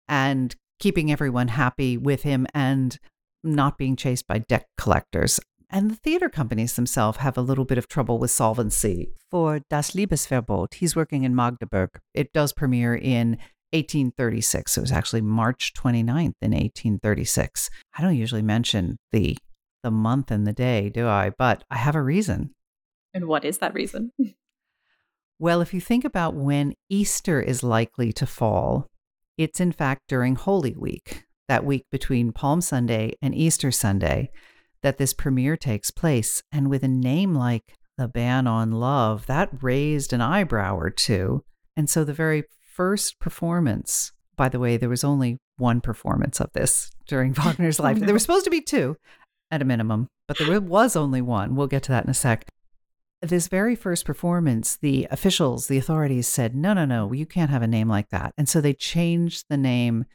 and 0.08 0.56
keeping 0.80 1.12
everyone 1.12 1.48
happy 1.48 1.98
with 1.98 2.24
him 2.24 2.46
and 2.54 3.00
not 3.44 3.78
being 3.78 3.96
chased 3.96 4.28
by 4.28 4.40
debt 4.40 4.66
collectors. 4.78 5.40
And 5.70 5.92
the 5.92 5.96
theater 5.96 6.30
companies 6.30 6.76
themselves 6.76 7.20
have 7.20 7.38
a 7.38 7.42
little 7.42 7.66
bit 7.66 7.78
of 7.78 7.88
trouble 7.88 8.20
with 8.20 8.32
solvency. 8.32 9.12
For 9.30 9.62
Das 9.70 9.92
Liebesverbot, 9.92 10.76
he's 10.76 10.96
working 10.96 11.24
in 11.24 11.36
Magdeburg. 11.36 12.00
It 12.14 12.32
does 12.32 12.54
premiere 12.54 12.96
in 12.96 13.38
1836. 13.72 14.78
It 14.78 14.82
was 14.82 14.92
actually 14.92 15.22
March 15.22 15.74
29th 15.74 16.34
in 16.42 16.52
1836. 16.52 17.70
I 17.98 18.02
don't 18.02 18.16
usually 18.16 18.42
mention 18.42 18.98
the 19.12 19.38
the 19.84 19.92
month 19.92 20.32
and 20.32 20.46
the 20.46 20.54
day, 20.54 20.90
do 20.90 21.08
I? 21.08 21.32
But 21.38 21.64
I 21.70 21.78
have 21.78 21.96
a 21.96 22.02
reason. 22.02 22.54
And 23.14 23.26
what 23.26 23.46
is 23.46 23.60
that 23.60 23.74
reason? 23.74 24.12
Well, 25.40 25.62
if 25.62 25.72
you 25.72 25.80
think 25.80 26.04
about 26.04 26.34
when 26.34 26.74
Easter 26.90 27.40
is 27.40 27.62
likely 27.62 28.12
to 28.14 28.26
fall, 28.26 28.88
it's 29.38 29.60
in 29.60 29.72
fact 29.72 30.02
during 30.08 30.36
Holy 30.36 30.74
Week, 30.76 31.26
that 31.48 31.64
week 31.64 31.86
between 31.92 32.32
Palm 32.32 32.60
Sunday 32.60 33.14
and 33.22 33.36
Easter 33.36 33.72
Sunday, 33.72 34.32
that 34.82 34.98
this 34.98 35.14
premiere 35.14 35.56
takes 35.56 35.92
place. 35.92 36.42
And 36.52 36.72
with 36.72 36.84
a 36.84 36.88
name 36.88 37.36
like 37.36 37.76
The 38.00 38.08
Ban 38.08 38.48
on 38.48 38.72
Love, 38.72 39.28
that 39.28 39.52
raised 39.62 40.12
an 40.12 40.22
eyebrow 40.22 40.76
or 40.76 40.90
two. 40.90 41.44
And 41.76 41.88
so 41.88 42.04
the 42.04 42.14
very 42.14 42.46
first 42.78 43.20
performance, 43.20 44.14
by 44.38 44.48
the 44.48 44.60
way, 44.60 44.78
there 44.78 44.88
was 44.88 45.04
only 45.04 45.38
one 45.58 45.82
performance 45.82 46.40
of 46.40 46.54
this 46.54 46.92
during 47.08 47.34
Wagner's 47.38 47.80
life. 47.80 48.00
There 48.00 48.14
were 48.14 48.20
supposed 48.20 48.46
to 48.46 48.52
be 48.52 48.62
two 48.62 48.96
at 49.52 49.62
a 49.62 49.66
minimum, 49.66 50.08
but 50.28 50.38
there 50.38 50.62
was 50.62 50.96
only 50.96 51.22
one. 51.22 51.56
We'll 51.56 51.68
get 51.68 51.84
to 51.84 51.92
that 51.92 52.06
in 52.06 52.10
a 52.10 52.14
sec 52.14 52.48
this 53.22 53.48
very 53.48 53.76
first 53.76 54.06
performance, 54.06 54.78
the 54.78 55.08
officials, 55.10 55.68
the 55.68 55.78
authorities 55.78 56.28
said, 56.28 56.56
no, 56.56 56.74
no, 56.74 56.86
no, 56.86 57.12
you 57.12 57.26
can't 57.26 57.50
have 57.50 57.62
a 57.62 57.68
name 57.68 57.88
like 57.88 58.10
that. 58.10 58.34
And 58.38 58.48
so 58.48 58.62
they 58.62 58.74
changed 58.74 59.46
the 59.50 59.58
name 59.58 60.06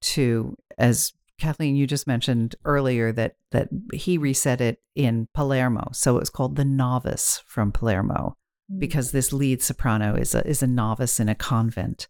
to, 0.00 0.56
as 0.76 1.12
Kathleen, 1.38 1.76
you 1.76 1.86
just 1.86 2.06
mentioned 2.06 2.56
earlier, 2.64 3.12
that 3.12 3.36
that 3.52 3.68
he 3.92 4.18
reset 4.18 4.60
it 4.60 4.80
in 4.94 5.28
Palermo. 5.34 5.90
So 5.92 6.16
it 6.16 6.20
was 6.20 6.30
called 6.30 6.56
The 6.56 6.64
Novice 6.64 7.42
from 7.46 7.70
Palermo. 7.70 8.36
Mm. 8.72 8.78
because 8.78 9.10
this 9.10 9.32
lead 9.32 9.62
soprano 9.62 10.14
is 10.14 10.34
a 10.34 10.46
is 10.46 10.62
a 10.62 10.66
novice 10.66 11.20
in 11.20 11.28
a 11.28 11.34
convent. 11.34 12.08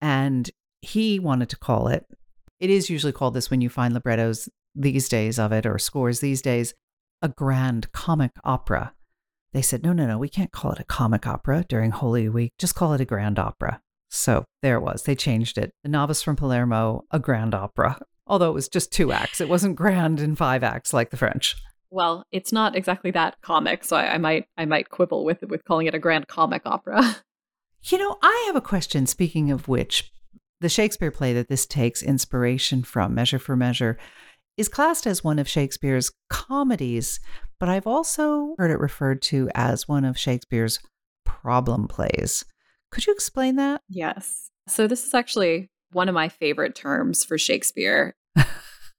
And 0.00 0.50
he 0.80 1.18
wanted 1.18 1.48
to 1.50 1.58
call 1.58 1.88
it, 1.88 2.06
it 2.58 2.70
is 2.70 2.90
usually 2.90 3.12
called 3.12 3.34
this 3.34 3.50
when 3.50 3.60
you 3.60 3.68
find 3.68 3.94
librettos 3.94 4.48
these 4.74 5.08
days 5.08 5.38
of 5.38 5.52
it 5.52 5.64
or 5.66 5.78
scores 5.78 6.20
these 6.20 6.42
days, 6.42 6.74
a 7.20 7.28
grand 7.28 7.92
comic 7.92 8.32
opera 8.42 8.94
they 9.52 9.62
said, 9.62 9.82
no, 9.82 9.92
no, 9.92 10.06
no, 10.06 10.18
we 10.18 10.28
can't 10.28 10.50
call 10.50 10.72
it 10.72 10.80
a 10.80 10.84
comic 10.84 11.26
opera 11.26 11.64
during 11.68 11.90
Holy 11.90 12.28
Week. 12.28 12.52
Just 12.58 12.74
call 12.74 12.94
it 12.94 13.00
a 13.00 13.06
grand 13.06 13.38
opera. 13.38 13.80
So 14.08 14.44
there 14.62 14.76
it 14.76 14.82
was. 14.82 15.02
They 15.02 15.14
changed 15.14 15.58
it. 15.58 15.72
The 15.82 15.90
Novice 15.90 16.22
from 16.22 16.36
Palermo, 16.36 17.04
a 17.10 17.18
grand 17.18 17.54
opera. 17.54 18.00
Although 18.26 18.50
it 18.50 18.54
was 18.54 18.68
just 18.68 18.92
two 18.92 19.12
acts, 19.12 19.40
it 19.40 19.48
wasn't 19.48 19.76
grand 19.76 20.20
in 20.20 20.36
five 20.36 20.62
acts 20.62 20.92
like 20.94 21.10
the 21.10 21.16
French. 21.16 21.56
Well, 21.92 22.24
it's 22.32 22.52
not 22.52 22.74
exactly 22.74 23.10
that 23.10 23.36
comic, 23.42 23.84
so 23.84 23.96
I, 23.96 24.14
I 24.14 24.18
might 24.18 24.46
I 24.56 24.64
might 24.64 24.88
quibble 24.88 25.26
with 25.26 25.42
with 25.42 25.64
calling 25.66 25.86
it 25.86 25.94
a 25.94 25.98
grand 25.98 26.26
comic 26.26 26.62
opera. 26.64 27.16
You 27.84 27.98
know, 27.98 28.16
I 28.22 28.44
have 28.46 28.54
a 28.54 28.60
question. 28.60 29.06
Speaking 29.06 29.50
of 29.50 29.66
which, 29.66 30.12
the 30.60 30.68
Shakespeare 30.68 31.10
play 31.10 31.32
that 31.32 31.48
this 31.48 31.66
takes 31.66 32.00
inspiration 32.00 32.84
from, 32.84 33.12
Measure 33.12 33.40
for 33.40 33.56
Measure, 33.56 33.98
is 34.56 34.68
classed 34.68 35.04
as 35.04 35.24
one 35.24 35.40
of 35.40 35.48
Shakespeare's 35.48 36.12
comedies, 36.30 37.18
but 37.58 37.68
I've 37.68 37.88
also 37.88 38.54
heard 38.56 38.70
it 38.70 38.78
referred 38.78 39.20
to 39.22 39.50
as 39.56 39.88
one 39.88 40.04
of 40.04 40.16
Shakespeare's 40.16 40.78
problem 41.24 41.88
plays. 41.88 42.44
Could 42.92 43.04
you 43.04 43.12
explain 43.12 43.56
that? 43.56 43.80
Yes. 43.88 44.50
So, 44.68 44.86
this 44.86 45.04
is 45.04 45.12
actually 45.12 45.68
one 45.90 46.08
of 46.08 46.14
my 46.14 46.28
favorite 46.28 46.76
terms 46.76 47.24
for 47.24 47.36
Shakespeare. 47.36 48.14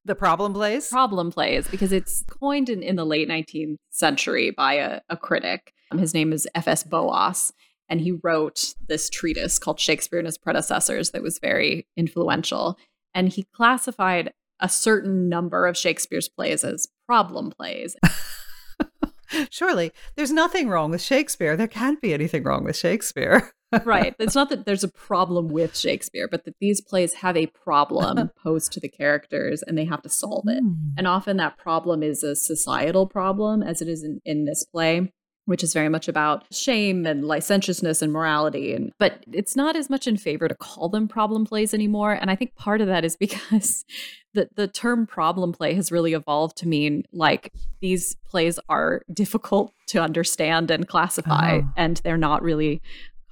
the 0.05 0.15
problem 0.15 0.53
plays? 0.53 0.89
Problem 0.89 1.31
plays, 1.31 1.67
because 1.67 1.91
it's 1.91 2.23
coined 2.23 2.69
in, 2.69 2.83
in 2.83 2.95
the 2.95 3.05
late 3.05 3.29
19th 3.29 3.77
century 3.89 4.51
by 4.51 4.73
a, 4.73 5.01
a 5.09 5.17
critic. 5.17 5.73
Um, 5.91 5.97
his 5.97 6.13
name 6.13 6.33
is 6.33 6.47
F.S. 6.55 6.83
Boas, 6.83 7.53
and 7.89 8.01
he 8.01 8.11
wrote 8.23 8.75
this 8.87 9.09
treatise 9.09 9.59
called 9.59 9.79
Shakespeare 9.79 10.19
and 10.19 10.25
His 10.25 10.37
Predecessors 10.37 11.11
that 11.11 11.23
was 11.23 11.39
very 11.39 11.87
influential. 11.95 12.77
And 13.13 13.29
he 13.29 13.43
classified 13.53 14.33
a 14.59 14.69
certain 14.69 15.29
number 15.29 15.67
of 15.67 15.77
Shakespeare's 15.77 16.29
plays 16.29 16.63
as 16.63 16.87
problem 17.05 17.51
plays. 17.51 17.95
Surely 19.49 19.91
there's 20.15 20.31
nothing 20.31 20.69
wrong 20.69 20.91
with 20.91 21.01
Shakespeare. 21.01 21.57
There 21.57 21.67
can't 21.67 22.01
be 22.01 22.13
anything 22.13 22.43
wrong 22.43 22.63
with 22.63 22.77
Shakespeare. 22.77 23.51
right. 23.85 24.15
It's 24.19 24.35
not 24.35 24.49
that 24.49 24.65
there's 24.65 24.83
a 24.83 24.89
problem 24.89 25.49
with 25.49 25.77
Shakespeare, 25.77 26.27
but 26.27 26.45
that 26.45 26.55
these 26.59 26.81
plays 26.81 27.15
have 27.15 27.37
a 27.37 27.47
problem 27.47 28.31
posed 28.43 28.71
to 28.73 28.79
the 28.79 28.89
characters 28.89 29.63
and 29.63 29.77
they 29.77 29.85
have 29.85 30.01
to 30.03 30.09
solve 30.09 30.47
it. 30.47 30.63
Mm. 30.63 30.93
And 30.97 31.07
often 31.07 31.37
that 31.37 31.57
problem 31.57 32.03
is 32.03 32.23
a 32.23 32.35
societal 32.35 33.07
problem, 33.07 33.63
as 33.63 33.81
it 33.81 33.87
is 33.87 34.03
in, 34.03 34.21
in 34.25 34.45
this 34.45 34.63
play 34.63 35.11
which 35.45 35.63
is 35.63 35.73
very 35.73 35.89
much 35.89 36.07
about 36.07 36.45
shame 36.53 37.05
and 37.05 37.25
licentiousness 37.25 38.01
and 38.01 38.11
morality 38.11 38.73
and 38.73 38.91
but 38.97 39.23
it's 39.31 39.55
not 39.55 39.75
as 39.75 39.89
much 39.89 40.07
in 40.07 40.17
favor 40.17 40.47
to 40.47 40.55
call 40.55 40.89
them 40.89 41.07
problem 41.07 41.45
plays 41.45 41.73
anymore 41.73 42.13
and 42.13 42.29
i 42.31 42.35
think 42.35 42.55
part 42.55 42.81
of 42.81 42.87
that 42.87 43.03
is 43.03 43.15
because 43.23 43.85
the 44.33 44.47
the 44.55 44.67
term 44.67 45.05
problem 45.05 45.51
play 45.51 45.73
has 45.73 45.91
really 45.91 46.13
evolved 46.13 46.57
to 46.57 46.67
mean 46.67 47.03
like 47.11 47.51
these 47.81 48.15
plays 48.27 48.59
are 48.69 49.03
difficult 49.13 49.73
to 49.87 50.01
understand 50.01 50.71
and 50.71 50.87
classify 50.87 51.59
oh. 51.59 51.69
and 51.75 51.97
they're 52.03 52.17
not 52.17 52.41
really 52.41 52.81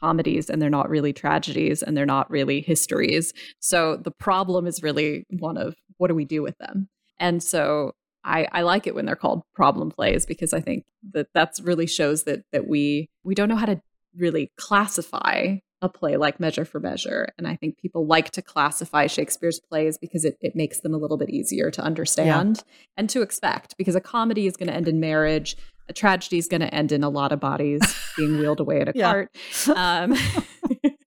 comedies 0.01 0.50
and 0.50 0.62
they're 0.62 0.70
not 0.70 0.89
really 0.89 1.13
tragedies 1.13 1.84
and 1.84 1.96
they're 1.96 2.05
not 2.05 2.29
really 2.29 2.62
histories 2.62 3.34
so 3.60 3.96
the 3.96 4.12
problem 4.12 4.67
is 4.67 4.84
really 4.84 5.25
one 5.39 5.58
of 5.58 5.75
what 5.98 6.08
do 6.08 6.15
we 6.15 6.25
do 6.25 6.41
with 6.41 6.58
them 6.58 6.88
and 7.20 7.43
so 7.43 7.93
I, 8.24 8.48
I 8.51 8.62
like 8.62 8.86
it 8.86 8.93
when 8.93 9.05
they're 9.05 9.15
called 9.15 9.41
problem 9.53 9.89
plays 9.89 10.25
because 10.27 10.53
I 10.53 10.62
think 10.62 10.86
that 11.13 11.27
that's 11.34 11.60
really 11.60 11.88
shows 11.88 12.24
that 12.24 12.43
that 12.51 12.67
we 12.67 13.10
we 13.24 13.34
don't 13.34 13.50
know 13.50 13.55
how 13.55 13.65
to 13.65 13.81
really 14.15 14.51
classify 14.58 15.58
a 15.81 15.89
play 15.89 16.15
like 16.15 16.39
Measure 16.39 16.63
for 16.63 16.79
Measure. 16.79 17.29
And 17.38 17.48
I 17.48 17.55
think 17.55 17.77
people 17.77 18.05
like 18.05 18.29
to 18.31 18.41
classify 18.41 19.08
Shakespeare's 19.08 19.60
plays 19.60 19.98
because 19.98 20.25
it, 20.25 20.38
it 20.39 20.55
makes 20.55 20.81
them 20.81 20.93
a 20.93 20.98
little 20.98 21.17
bit 21.17 21.29
easier 21.29 21.72
to 21.72 21.81
understand 21.81 22.58
yeah. 22.58 22.74
and 22.98 23.10
to 23.10 23.22
expect. 23.22 23.75
Because 23.77 23.96
a 23.96 24.01
comedy 24.01 24.46
is 24.46 24.55
going 24.55 24.70
to 24.70 24.75
end 24.75 24.88
in 24.88 25.00
marriage, 25.00 25.58
a 25.92 25.94
tragedy 25.94 26.38
is 26.38 26.48
going 26.48 26.62
to 26.62 26.74
end 26.74 26.92
in 26.92 27.04
a 27.04 27.10
lot 27.10 27.32
of 27.32 27.40
bodies 27.40 27.82
being 28.18 28.40
wheeled 28.40 28.62
away 28.62 28.82
in 28.82 28.88
a 28.88 28.94
cart. 28.94 29.30
Um, 29.76 30.16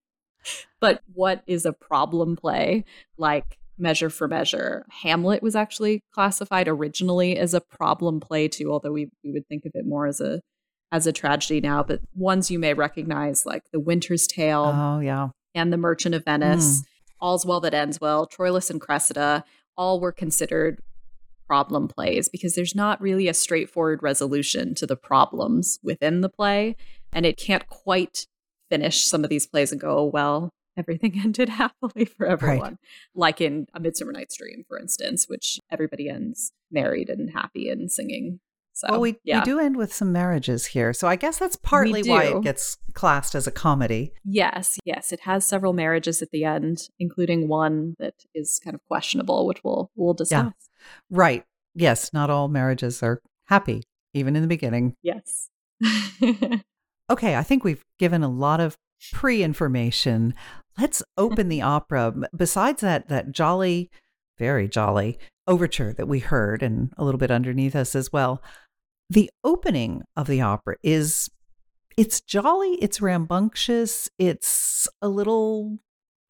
but 0.80 1.02
what 1.14 1.42
is 1.46 1.64
a 1.64 1.72
problem 1.72 2.36
play 2.36 2.84
like 3.16 3.58
Measure 3.78 4.10
for 4.10 4.28
Measure? 4.28 4.84
Hamlet 5.02 5.42
was 5.42 5.56
actually 5.56 6.04
classified 6.12 6.68
originally 6.68 7.38
as 7.38 7.54
a 7.54 7.60
problem 7.60 8.20
play 8.20 8.46
too, 8.46 8.70
although 8.70 8.92
we, 8.92 9.08
we 9.24 9.32
would 9.32 9.48
think 9.48 9.64
of 9.64 9.72
it 9.74 9.86
more 9.86 10.06
as 10.06 10.20
a 10.20 10.40
as 10.92 11.08
a 11.08 11.12
tragedy 11.12 11.60
now, 11.60 11.82
but 11.82 12.00
ones 12.14 12.52
you 12.52 12.58
may 12.58 12.72
recognize 12.72 13.44
like 13.44 13.64
The 13.72 13.80
Winter's 13.80 14.28
Tale. 14.28 14.72
Oh, 14.72 15.00
yeah. 15.00 15.30
And 15.52 15.72
The 15.72 15.76
Merchant 15.76 16.14
of 16.14 16.24
Venice, 16.24 16.82
mm. 16.82 16.84
All's 17.20 17.44
Well 17.44 17.60
That 17.60 17.74
Ends 17.74 18.00
Well, 18.00 18.28
Troilus 18.28 18.70
and 18.70 18.80
Cressida, 18.80 19.44
all 19.76 19.98
were 19.98 20.12
considered 20.12 20.80
problem 21.46 21.88
plays 21.88 22.28
because 22.28 22.54
there's 22.54 22.74
not 22.74 23.00
really 23.00 23.28
a 23.28 23.34
straightforward 23.34 24.02
resolution 24.02 24.74
to 24.76 24.86
the 24.86 24.96
problems 24.96 25.78
within 25.82 26.20
the 26.20 26.28
play. 26.28 26.76
And 27.12 27.24
it 27.24 27.36
can't 27.36 27.66
quite 27.68 28.26
finish 28.70 29.04
some 29.04 29.24
of 29.24 29.30
these 29.30 29.46
plays 29.46 29.72
and 29.72 29.80
go, 29.80 29.98
oh, 29.98 30.04
well, 30.04 30.50
everything 30.76 31.20
ended 31.24 31.48
happily 31.48 32.04
for 32.04 32.26
everyone. 32.26 32.60
Right. 32.60 32.78
Like 33.14 33.40
in 33.40 33.66
A 33.74 33.80
Midsummer 33.80 34.12
Night's 34.12 34.36
Dream, 34.36 34.64
for 34.68 34.78
instance, 34.78 35.26
which 35.28 35.58
everybody 35.70 36.08
ends 36.08 36.52
married 36.70 37.08
and 37.08 37.30
happy 37.30 37.68
and 37.68 37.90
singing 37.90 38.40
so, 38.74 38.88
well, 38.90 39.00
we, 39.00 39.16
yeah. 39.22 39.38
we 39.38 39.44
do 39.44 39.60
end 39.60 39.76
with 39.76 39.94
some 39.94 40.10
marriages 40.10 40.66
here. 40.66 40.92
So 40.92 41.06
I 41.06 41.14
guess 41.14 41.38
that's 41.38 41.54
partly 41.54 42.02
why 42.02 42.24
it 42.24 42.42
gets 42.42 42.76
classed 42.92 43.36
as 43.36 43.46
a 43.46 43.52
comedy. 43.52 44.12
Yes, 44.24 44.80
yes. 44.84 45.12
It 45.12 45.20
has 45.20 45.46
several 45.46 45.72
marriages 45.72 46.20
at 46.22 46.32
the 46.32 46.44
end, 46.44 46.88
including 46.98 47.46
one 47.46 47.94
that 48.00 48.14
is 48.34 48.60
kind 48.62 48.74
of 48.74 48.84
questionable, 48.88 49.46
which 49.46 49.62
we'll 49.62 49.92
we'll 49.94 50.12
discuss. 50.12 50.46
Yeah. 50.46 50.86
Right. 51.08 51.44
Yes, 51.76 52.12
not 52.12 52.30
all 52.30 52.48
marriages 52.48 53.00
are 53.00 53.20
happy, 53.44 53.84
even 54.12 54.34
in 54.34 54.42
the 54.42 54.48
beginning. 54.48 54.96
Yes. 55.02 55.50
okay, 57.10 57.36
I 57.36 57.44
think 57.44 57.62
we've 57.62 57.84
given 58.00 58.24
a 58.24 58.28
lot 58.28 58.60
of 58.60 58.76
pre 59.12 59.44
information. 59.44 60.34
Let's 60.76 61.00
open 61.16 61.48
the 61.48 61.62
opera. 61.62 62.12
Besides 62.36 62.80
that, 62.80 63.08
that 63.08 63.30
jolly, 63.30 63.88
very 64.36 64.66
jolly 64.66 65.18
overture 65.46 65.92
that 65.92 66.08
we 66.08 66.20
heard 66.20 66.62
and 66.62 66.92
a 66.96 67.04
little 67.04 67.18
bit 67.18 67.30
underneath 67.30 67.76
us 67.76 67.94
as 67.94 68.12
well. 68.12 68.42
The 69.10 69.30
opening 69.42 70.02
of 70.16 70.26
the 70.26 70.40
opera 70.40 70.76
is 70.82 71.30
it's 71.96 72.20
jolly, 72.20 72.78
it's 72.80 73.00
rambunctious, 73.00 74.08
it's 74.18 74.88
a 75.00 75.08
little 75.08 75.78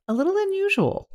a 0.06 0.12
little 0.12 0.36
unusual. 0.36 1.08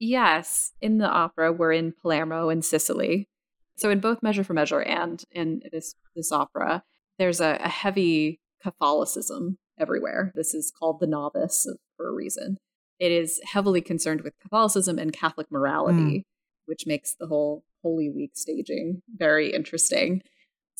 Yes, 0.00 0.72
in 0.80 0.98
the 0.98 1.08
opera 1.08 1.52
we're 1.52 1.72
in 1.72 1.92
Palermo 1.92 2.48
in 2.48 2.62
Sicily. 2.62 3.28
So 3.76 3.90
in 3.90 4.00
both 4.00 4.22
Measure 4.22 4.44
for 4.44 4.54
Measure 4.54 4.80
and 4.80 5.22
in 5.30 5.62
this 5.70 5.94
this 6.16 6.32
opera, 6.32 6.82
there's 7.18 7.40
a, 7.40 7.58
a 7.62 7.68
heavy 7.68 8.40
Catholicism 8.62 9.58
everywhere. 9.78 10.32
This 10.34 10.54
is 10.54 10.72
called 10.76 11.00
the 11.00 11.06
novice 11.06 11.66
for 11.96 12.08
a 12.08 12.12
reason. 12.12 12.58
It 12.98 13.12
is 13.12 13.40
heavily 13.44 13.80
concerned 13.80 14.20
with 14.22 14.38
Catholicism 14.40 14.98
and 14.98 15.12
Catholic 15.12 15.50
morality, 15.50 16.18
mm. 16.18 16.24
which 16.66 16.86
makes 16.86 17.14
the 17.14 17.26
whole 17.26 17.64
Holy 17.82 18.08
Week 18.08 18.32
staging 18.34 19.02
very 19.16 19.52
interesting. 19.52 20.22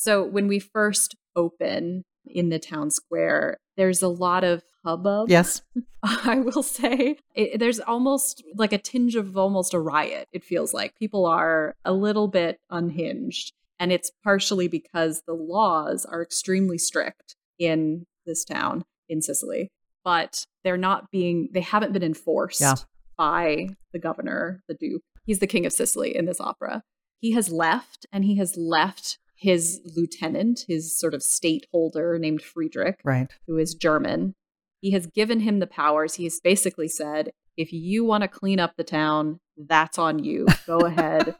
So 0.02 0.24
when 0.24 0.48
we 0.48 0.58
first 0.58 1.14
open 1.36 2.02
in 2.26 2.48
the 2.48 2.58
town 2.58 2.90
square, 2.90 3.58
there's 3.76 4.02
a 4.02 4.08
lot 4.08 4.42
of 4.42 4.64
hubbub. 4.84 5.30
Yes. 5.30 5.62
I 6.02 6.40
will 6.40 6.64
say 6.64 7.18
it, 7.36 7.60
there's 7.60 7.78
almost 7.78 8.42
like 8.56 8.72
a 8.72 8.78
tinge 8.78 9.14
of 9.14 9.36
almost 9.36 9.74
a 9.74 9.78
riot, 9.78 10.26
it 10.32 10.42
feels 10.42 10.74
like. 10.74 10.98
People 10.98 11.24
are 11.24 11.76
a 11.84 11.92
little 11.92 12.26
bit 12.26 12.58
unhinged. 12.68 13.52
And 13.78 13.92
it's 13.92 14.10
partially 14.24 14.66
because 14.66 15.22
the 15.24 15.34
laws 15.34 16.04
are 16.04 16.20
extremely 16.20 16.78
strict 16.78 17.36
in 17.60 18.04
this 18.26 18.44
town 18.44 18.82
in 19.08 19.22
Sicily, 19.22 19.70
but 20.02 20.46
they're 20.64 20.76
not 20.76 21.12
being, 21.12 21.48
they 21.52 21.60
haven't 21.60 21.92
been 21.92 22.02
enforced 22.02 22.60
yeah. 22.60 22.74
by 23.16 23.68
the 23.92 24.00
governor, 24.00 24.64
the 24.66 24.74
Duke. 24.74 25.02
He's 25.24 25.38
the 25.38 25.46
king 25.46 25.64
of 25.64 25.72
Sicily 25.72 26.16
in 26.16 26.24
this 26.24 26.40
opera. 26.40 26.82
He 27.20 27.34
has 27.34 27.52
left 27.52 28.04
and 28.10 28.24
he 28.24 28.38
has 28.38 28.56
left 28.56 29.18
his 29.42 29.80
lieutenant, 29.96 30.64
his 30.68 30.96
sort 30.96 31.14
of 31.14 31.22
state 31.22 31.66
holder 31.72 32.16
named 32.16 32.40
Friedrich, 32.42 33.00
right. 33.02 33.28
who 33.48 33.58
is 33.58 33.74
German. 33.74 34.36
He 34.80 34.92
has 34.92 35.08
given 35.08 35.40
him 35.40 35.58
the 35.58 35.66
powers. 35.66 36.14
He 36.14 36.24
has 36.24 36.38
basically 36.42 36.86
said, 36.86 37.32
if 37.56 37.72
you 37.72 38.04
want 38.04 38.22
to 38.22 38.28
clean 38.28 38.60
up 38.60 38.76
the 38.76 38.84
town, 38.84 39.40
that's 39.56 39.98
on 39.98 40.22
you. 40.22 40.46
Go 40.64 40.78
ahead. 40.78 41.34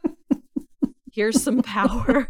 Here's 1.13 1.41
some 1.41 1.63
power. 1.63 2.29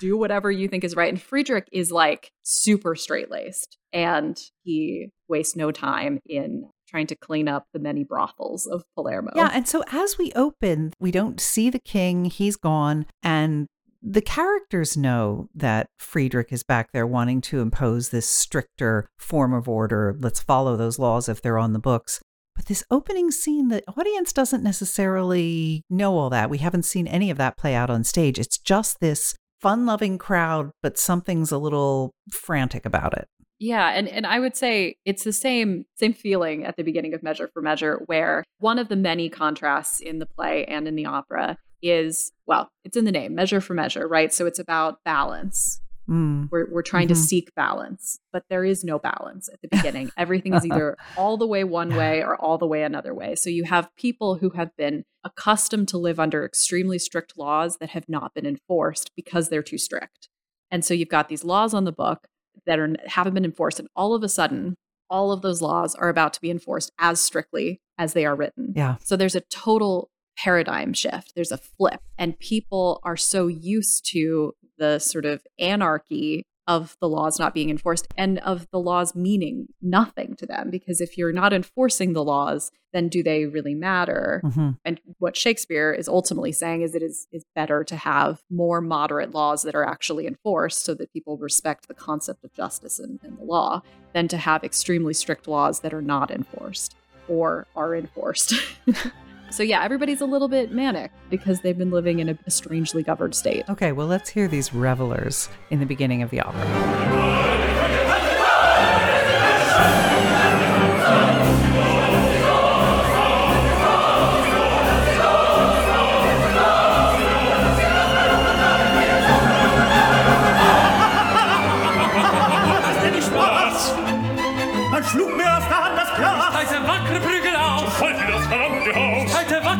Do 0.00 0.16
whatever 0.16 0.50
you 0.50 0.66
think 0.66 0.82
is 0.82 0.96
right. 0.96 1.08
And 1.08 1.22
Friedrich 1.22 1.68
is 1.70 1.92
like 1.92 2.32
super 2.42 2.96
straight 2.96 3.30
laced 3.30 3.78
and 3.92 4.40
he 4.64 5.10
wastes 5.28 5.54
no 5.54 5.70
time 5.70 6.18
in 6.26 6.68
trying 6.88 7.06
to 7.06 7.14
clean 7.14 7.46
up 7.46 7.66
the 7.72 7.78
many 7.78 8.02
brothels 8.02 8.66
of 8.66 8.82
Palermo. 8.96 9.30
Yeah. 9.36 9.50
And 9.52 9.68
so 9.68 9.84
as 9.92 10.18
we 10.18 10.32
open, 10.32 10.92
we 10.98 11.12
don't 11.12 11.40
see 11.40 11.70
the 11.70 11.78
king, 11.78 12.24
he's 12.24 12.56
gone. 12.56 13.06
And 13.22 13.68
the 14.02 14.22
characters 14.22 14.96
know 14.96 15.48
that 15.54 15.88
Friedrich 15.98 16.52
is 16.52 16.62
back 16.62 16.92
there 16.92 17.06
wanting 17.06 17.40
to 17.42 17.60
impose 17.60 18.08
this 18.08 18.28
stricter 18.28 19.08
form 19.18 19.52
of 19.52 19.68
order. 19.68 20.16
Let's 20.18 20.40
follow 20.40 20.76
those 20.76 20.98
laws 20.98 21.28
if 21.28 21.42
they're 21.42 21.58
on 21.58 21.72
the 21.72 21.78
books. 21.78 22.20
But 22.56 22.66
this 22.66 22.84
opening 22.90 23.30
scene, 23.30 23.68
the 23.68 23.82
audience 23.96 24.32
doesn't 24.32 24.62
necessarily 24.62 25.82
know 25.88 26.16
all 26.18 26.30
that. 26.30 26.50
We 26.50 26.58
haven't 26.58 26.84
seen 26.84 27.06
any 27.06 27.30
of 27.30 27.38
that 27.38 27.56
play 27.56 27.74
out 27.74 27.90
on 27.90 28.04
stage. 28.04 28.38
It's 28.38 28.58
just 28.58 29.00
this 29.00 29.34
fun 29.60 29.86
loving 29.86 30.18
crowd, 30.18 30.70
but 30.82 30.98
something's 30.98 31.52
a 31.52 31.58
little 31.58 32.12
frantic 32.30 32.84
about 32.84 33.16
it. 33.16 33.28
Yeah, 33.58 33.90
and, 33.90 34.08
and 34.08 34.26
I 34.26 34.38
would 34.40 34.56
say 34.56 34.96
it's 35.04 35.22
the 35.22 35.34
same 35.34 35.84
same 35.96 36.14
feeling 36.14 36.64
at 36.64 36.76
the 36.76 36.82
beginning 36.82 37.12
of 37.12 37.22
Measure 37.22 37.50
for 37.52 37.60
Measure, 37.60 38.00
where 38.06 38.42
one 38.58 38.78
of 38.78 38.88
the 38.88 38.96
many 38.96 39.28
contrasts 39.28 40.00
in 40.00 40.18
the 40.18 40.24
play 40.24 40.64
and 40.64 40.88
in 40.88 40.96
the 40.96 41.04
opera 41.04 41.58
is 41.82 42.32
well, 42.46 42.70
it's 42.84 42.96
in 42.96 43.04
the 43.04 43.12
name, 43.12 43.34
measure 43.34 43.60
for 43.60 43.74
measure, 43.74 44.06
right? 44.08 44.32
So 44.32 44.46
it's 44.46 44.58
about 44.58 44.98
balance. 45.04 45.80
Mm. 46.08 46.48
We're, 46.50 46.66
we're 46.68 46.82
trying 46.82 47.06
mm-hmm. 47.06 47.14
to 47.14 47.20
seek 47.20 47.54
balance, 47.54 48.18
but 48.32 48.42
there 48.50 48.64
is 48.64 48.82
no 48.82 48.98
balance 48.98 49.48
at 49.52 49.60
the 49.62 49.68
beginning. 49.76 50.10
Everything 50.16 50.54
is 50.54 50.66
either 50.66 50.96
all 51.16 51.36
the 51.36 51.46
way 51.46 51.62
one 51.62 51.94
way 51.94 52.22
or 52.22 52.34
all 52.36 52.58
the 52.58 52.66
way 52.66 52.82
another 52.82 53.14
way. 53.14 53.36
So 53.36 53.48
you 53.48 53.64
have 53.64 53.94
people 53.96 54.36
who 54.36 54.50
have 54.50 54.74
been 54.76 55.04
accustomed 55.22 55.86
to 55.88 55.98
live 55.98 56.18
under 56.18 56.44
extremely 56.44 56.98
strict 56.98 57.34
laws 57.36 57.76
that 57.78 57.90
have 57.90 58.08
not 58.08 58.34
been 58.34 58.46
enforced 58.46 59.12
because 59.14 59.48
they're 59.48 59.62
too 59.62 59.78
strict. 59.78 60.28
And 60.70 60.84
so 60.84 60.94
you've 60.94 61.08
got 61.08 61.28
these 61.28 61.44
laws 61.44 61.74
on 61.74 61.84
the 61.84 61.92
book 61.92 62.26
that 62.66 62.78
are 62.78 62.94
haven't 63.06 63.34
been 63.34 63.44
enforced, 63.44 63.78
and 63.78 63.88
all 63.94 64.14
of 64.14 64.22
a 64.22 64.28
sudden, 64.28 64.76
all 65.08 65.32
of 65.32 65.42
those 65.42 65.60
laws 65.60 65.94
are 65.94 66.08
about 66.08 66.32
to 66.34 66.40
be 66.40 66.50
enforced 66.50 66.92
as 66.98 67.20
strictly 67.20 67.80
as 67.98 68.12
they 68.12 68.24
are 68.24 68.36
written. 68.36 68.72
Yeah. 68.76 68.96
So 69.02 69.16
there's 69.16 69.34
a 69.34 69.40
total 69.40 70.10
paradigm 70.42 70.92
shift. 70.92 71.32
There's 71.34 71.52
a 71.52 71.58
flip, 71.58 72.00
and 72.18 72.38
people 72.38 73.00
are 73.04 73.16
so 73.16 73.46
used 73.46 74.06
to 74.12 74.54
the 74.78 74.98
sort 74.98 75.26
of 75.26 75.42
anarchy 75.58 76.46
of 76.66 76.96
the 77.00 77.08
laws 77.08 77.38
not 77.38 77.52
being 77.52 77.68
enforced 77.68 78.06
and 78.16 78.38
of 78.38 78.68
the 78.70 78.78
laws 78.78 79.14
meaning 79.14 79.66
nothing 79.82 80.36
to 80.36 80.46
them. 80.46 80.70
Because 80.70 81.00
if 81.00 81.18
you're 81.18 81.32
not 81.32 81.52
enforcing 81.52 82.12
the 82.12 82.22
laws, 82.22 82.70
then 82.92 83.08
do 83.08 83.24
they 83.24 83.46
really 83.46 83.74
matter? 83.74 84.40
Mm-hmm. 84.44 84.70
And 84.84 85.00
what 85.18 85.36
Shakespeare 85.36 85.92
is 85.92 86.08
ultimately 86.08 86.52
saying 86.52 86.82
is 86.82 86.94
it 86.94 87.02
is, 87.02 87.26
is 87.32 87.44
better 87.56 87.82
to 87.82 87.96
have 87.96 88.42
more 88.50 88.80
moderate 88.80 89.34
laws 89.34 89.62
that 89.62 89.74
are 89.74 89.86
actually 89.86 90.28
enforced 90.28 90.84
so 90.84 90.94
that 90.94 91.12
people 91.12 91.38
respect 91.38 91.88
the 91.88 91.94
concept 91.94 92.44
of 92.44 92.52
justice 92.52 93.00
and, 93.00 93.18
and 93.24 93.36
the 93.36 93.44
law 93.44 93.82
than 94.14 94.28
to 94.28 94.36
have 94.36 94.62
extremely 94.62 95.14
strict 95.14 95.48
laws 95.48 95.80
that 95.80 95.92
are 95.92 96.02
not 96.02 96.30
enforced 96.30 96.94
or 97.26 97.66
are 97.74 97.96
enforced. 97.96 98.54
So, 99.50 99.62
yeah, 99.62 99.82
everybody's 99.82 100.20
a 100.20 100.26
little 100.26 100.48
bit 100.48 100.72
manic 100.72 101.12
because 101.28 101.60
they've 101.60 101.76
been 101.76 101.90
living 101.90 102.20
in 102.20 102.28
a, 102.28 102.38
strangely 102.50 103.02
governed 103.02 103.34
state. 103.34 103.68
Okay, 103.68 103.92
well, 103.92 104.06
let's 104.06 104.28
hear 104.28 104.48
these 104.48 104.74
revelers 104.74 105.48
in 105.70 105.80
the 105.80 105.86
beginning 105.86 106.22
of 106.22 106.30
the 106.30 106.40
opera. 106.40 107.79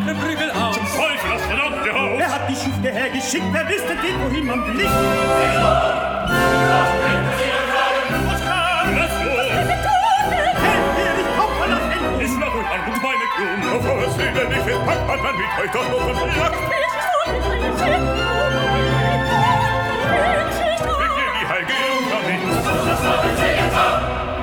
Hackenprügel 0.00 0.50
aus. 0.52 0.76
Zum 0.76 0.86
Teufel 0.86 1.30
das 1.30 1.42
verdammte 1.42 1.92
Haus! 1.92 2.18
Wer 2.18 2.32
hat 2.32 2.48
die 2.48 2.54
Schufte 2.54 2.90
hergeschickt? 2.90 3.44
Wer 3.52 3.68
wüsste 3.68 3.96
denn, 3.96 4.22
wohin 4.22 4.46
man 4.46 4.64
blickt? 4.64 4.78
Sieh 4.80 4.94
Was 8.26 8.40
kam? 8.44 8.96
Was 8.96 9.12
Ist 12.24 12.38
noch 12.38 12.54
ein 12.54 12.68
Hand 12.68 12.86
und 12.88 13.02
meine 13.02 13.26
Blume, 13.36 13.66
auf 13.76 13.84
eure 13.84 14.08
nicht 14.48 14.68
entpackt, 14.68 15.08
dann 15.08 15.36
mit 15.36 15.50
euch 15.60 15.72
noch 15.74 15.84
im 15.90 16.36
Lack. 16.38 16.54
Ich 20.60 21.12
gehe 21.16 21.30
die 21.40 21.46
heilige 21.48 21.76
Jungfrau 21.88 22.22
hin. 22.26 22.40
Was 22.48 23.00
haben 23.04 23.36
sie 23.36 23.52
getan? 23.62 24.39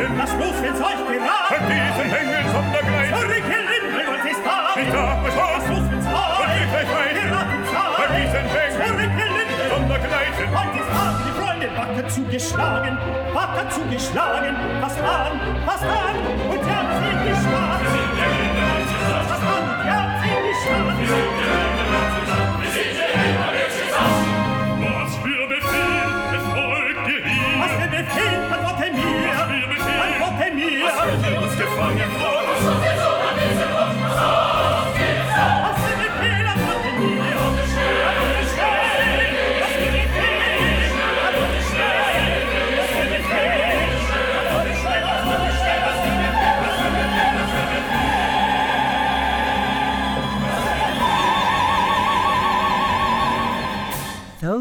Denn 0.00 0.16
was 0.16 0.32
los, 0.32 0.56
wenn's 0.62 0.80
euch 0.80 1.02
gerad? 1.12 1.44
Von 1.52 1.60
halt 1.60 1.68
diesen 1.68 2.08
Hängen 2.08 2.44
zum 2.48 2.64
Begleiten. 2.72 3.20
Zurück 3.20 3.44
hier 3.52 3.64
in 3.68 3.84
mein 3.92 4.06
Gott 4.08 4.24
ist 4.32 4.40
da. 4.40 4.56
Ich 4.80 4.88
darf 4.88 5.28
es 5.28 5.36
auch. 5.36 5.60
Was 5.60 5.68
los, 5.68 5.84
wenn's 5.92 6.08
euch? 6.08 6.40
Und 6.40 6.52
ich 6.56 6.68
gleich 6.72 6.88
weit. 6.88 7.14
Geraten 7.20 7.62
Zeit. 7.68 7.96
Halt 8.00 8.08
Von 8.08 8.16
diesen 8.16 8.32
halt 8.32 8.48
Hängen. 8.48 8.80
Zurück 8.80 9.12
hier 9.20 9.28
in 9.28 9.68
zum 9.68 9.82
Begleiten. 9.92 10.44
Heute 10.56 10.78
ist 10.80 10.92
Abend, 10.96 11.20
die 11.28 11.34
Freunde. 11.36 11.66
Wacker 11.76 12.08
zugeschlagen. 12.08 12.94
Wacker 13.36 13.66
zugeschlagen. 13.68 14.54
Was 14.80 14.96
an, 15.04 15.32
was 15.68 15.82
an. 15.84 16.16
Und 16.48 16.62
Herz 16.64 16.96
in 16.96 17.04
die 17.04 17.28
geschlagen. 17.28 17.92
Was 19.28 19.42
an, 19.52 19.64
Herz 19.84 20.16
in 20.16 20.32
die 20.32 20.48
geschlagen. 20.48 20.96
Wir 20.96 21.08
sind 21.12 21.32
der 21.36 21.52
Hände. 21.60 21.69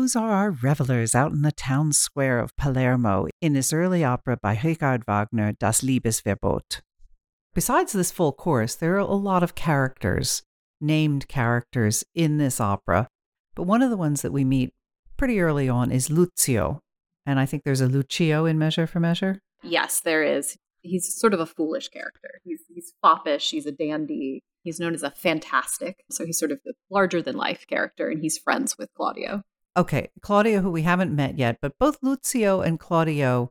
Those 0.09 0.15
are 0.15 0.31
our 0.31 0.49
revelers 0.49 1.13
out 1.13 1.33
in 1.33 1.43
the 1.43 1.51
town 1.51 1.93
square 1.93 2.39
of 2.39 2.57
Palermo 2.57 3.27
in 3.41 3.53
this 3.53 3.71
early 3.71 4.03
opera 4.03 4.37
by 4.41 4.59
Richard 4.63 5.05
Wagner, 5.05 5.51
Das 5.51 5.81
Liebesverbot. 5.81 6.81
Besides 7.53 7.93
this 7.93 8.11
full 8.11 8.31
chorus, 8.31 8.73
there 8.73 8.95
are 8.95 8.97
a 8.97 9.13
lot 9.13 9.43
of 9.43 9.53
characters, 9.53 10.41
named 10.81 11.27
characters 11.27 12.03
in 12.15 12.39
this 12.39 12.59
opera, 12.59 13.07
but 13.53 13.67
one 13.67 13.83
of 13.83 13.91
the 13.91 13.97
ones 13.97 14.23
that 14.23 14.31
we 14.31 14.43
meet 14.43 14.73
pretty 15.15 15.39
early 15.39 15.69
on 15.69 15.91
is 15.91 16.09
Lucio. 16.09 16.79
And 17.27 17.39
I 17.39 17.45
think 17.45 17.63
there's 17.63 17.81
a 17.81 17.87
Lucio 17.87 18.45
in 18.45 18.57
Measure 18.57 18.87
for 18.87 18.99
Measure. 18.99 19.41
Yes, 19.61 19.99
there 19.99 20.23
is. 20.23 20.57
He's 20.81 21.13
sort 21.13 21.35
of 21.35 21.39
a 21.39 21.45
foolish 21.45 21.89
character. 21.89 22.41
He's 22.43 22.61
he's 22.67 22.93
foppish, 23.03 23.51
he's 23.51 23.67
a 23.67 23.71
dandy. 23.71 24.41
He's 24.63 24.79
known 24.79 24.95
as 24.95 25.03
a 25.03 25.11
fantastic. 25.11 26.03
So 26.09 26.25
he's 26.25 26.39
sort 26.39 26.51
of 26.51 26.61
the 26.65 26.73
larger 26.89 27.21
than 27.21 27.37
life 27.37 27.67
character 27.67 28.09
and 28.09 28.19
he's 28.23 28.39
friends 28.39 28.75
with 28.75 28.89
Claudio. 28.95 29.43
Okay, 29.79 30.09
Claudio, 30.21 30.59
who 30.59 30.71
we 30.71 30.81
haven't 30.81 31.15
met 31.15 31.37
yet, 31.37 31.59
but 31.61 31.71
both 31.79 31.99
Lucio 32.01 32.59
and 32.59 32.77
Claudio 32.77 33.49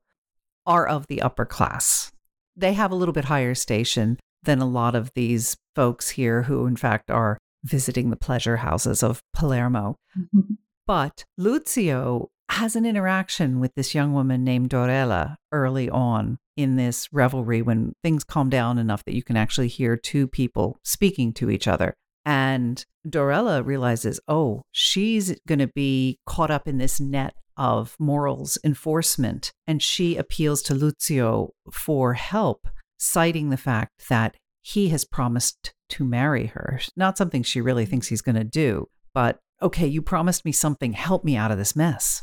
are 0.66 0.86
of 0.86 1.06
the 1.06 1.22
upper 1.22 1.46
class. 1.46 2.12
They 2.54 2.74
have 2.74 2.90
a 2.90 2.94
little 2.94 3.14
bit 3.14 3.24
higher 3.24 3.54
station 3.54 4.18
than 4.42 4.60
a 4.60 4.68
lot 4.68 4.94
of 4.94 5.10
these 5.14 5.56
folks 5.74 6.10
here 6.10 6.42
who, 6.42 6.66
in 6.66 6.76
fact, 6.76 7.10
are 7.10 7.38
visiting 7.64 8.10
the 8.10 8.16
pleasure 8.16 8.58
houses 8.58 9.02
of 9.02 9.22
Palermo. 9.34 9.96
Mm-hmm. 10.14 10.52
But 10.86 11.24
Lucio 11.38 12.28
has 12.50 12.76
an 12.76 12.84
interaction 12.84 13.58
with 13.58 13.74
this 13.74 13.94
young 13.94 14.12
woman 14.12 14.44
named 14.44 14.68
Dorella 14.68 15.36
early 15.50 15.88
on 15.88 16.36
in 16.58 16.76
this 16.76 17.08
revelry 17.10 17.62
when 17.62 17.94
things 18.02 18.22
calm 18.22 18.50
down 18.50 18.76
enough 18.76 19.02
that 19.06 19.14
you 19.14 19.22
can 19.22 19.38
actually 19.38 19.68
hear 19.68 19.96
two 19.96 20.26
people 20.26 20.78
speaking 20.84 21.32
to 21.32 21.48
each 21.48 21.66
other. 21.66 21.94
And 22.28 22.84
Dorella 23.08 23.64
realizes, 23.64 24.20
oh, 24.28 24.60
she's 24.70 25.34
going 25.48 25.60
to 25.60 25.66
be 25.66 26.18
caught 26.26 26.50
up 26.50 26.68
in 26.68 26.76
this 26.76 27.00
net 27.00 27.32
of 27.56 27.96
morals 27.98 28.58
enforcement. 28.62 29.54
And 29.66 29.82
she 29.82 30.18
appeals 30.18 30.60
to 30.64 30.74
Lucio 30.74 31.54
for 31.72 32.12
help, 32.12 32.68
citing 32.98 33.48
the 33.48 33.56
fact 33.56 34.08
that 34.10 34.36
he 34.60 34.90
has 34.90 35.06
promised 35.06 35.72
to 35.88 36.04
marry 36.04 36.48
her. 36.48 36.80
Not 36.96 37.16
something 37.16 37.42
she 37.42 37.62
really 37.62 37.86
thinks 37.86 38.08
he's 38.08 38.20
going 38.20 38.36
to 38.36 38.44
do, 38.44 38.90
but 39.14 39.38
okay, 39.62 39.86
you 39.86 40.02
promised 40.02 40.44
me 40.44 40.52
something. 40.52 40.92
Help 40.92 41.24
me 41.24 41.34
out 41.34 41.50
of 41.50 41.56
this 41.56 41.74
mess. 41.74 42.20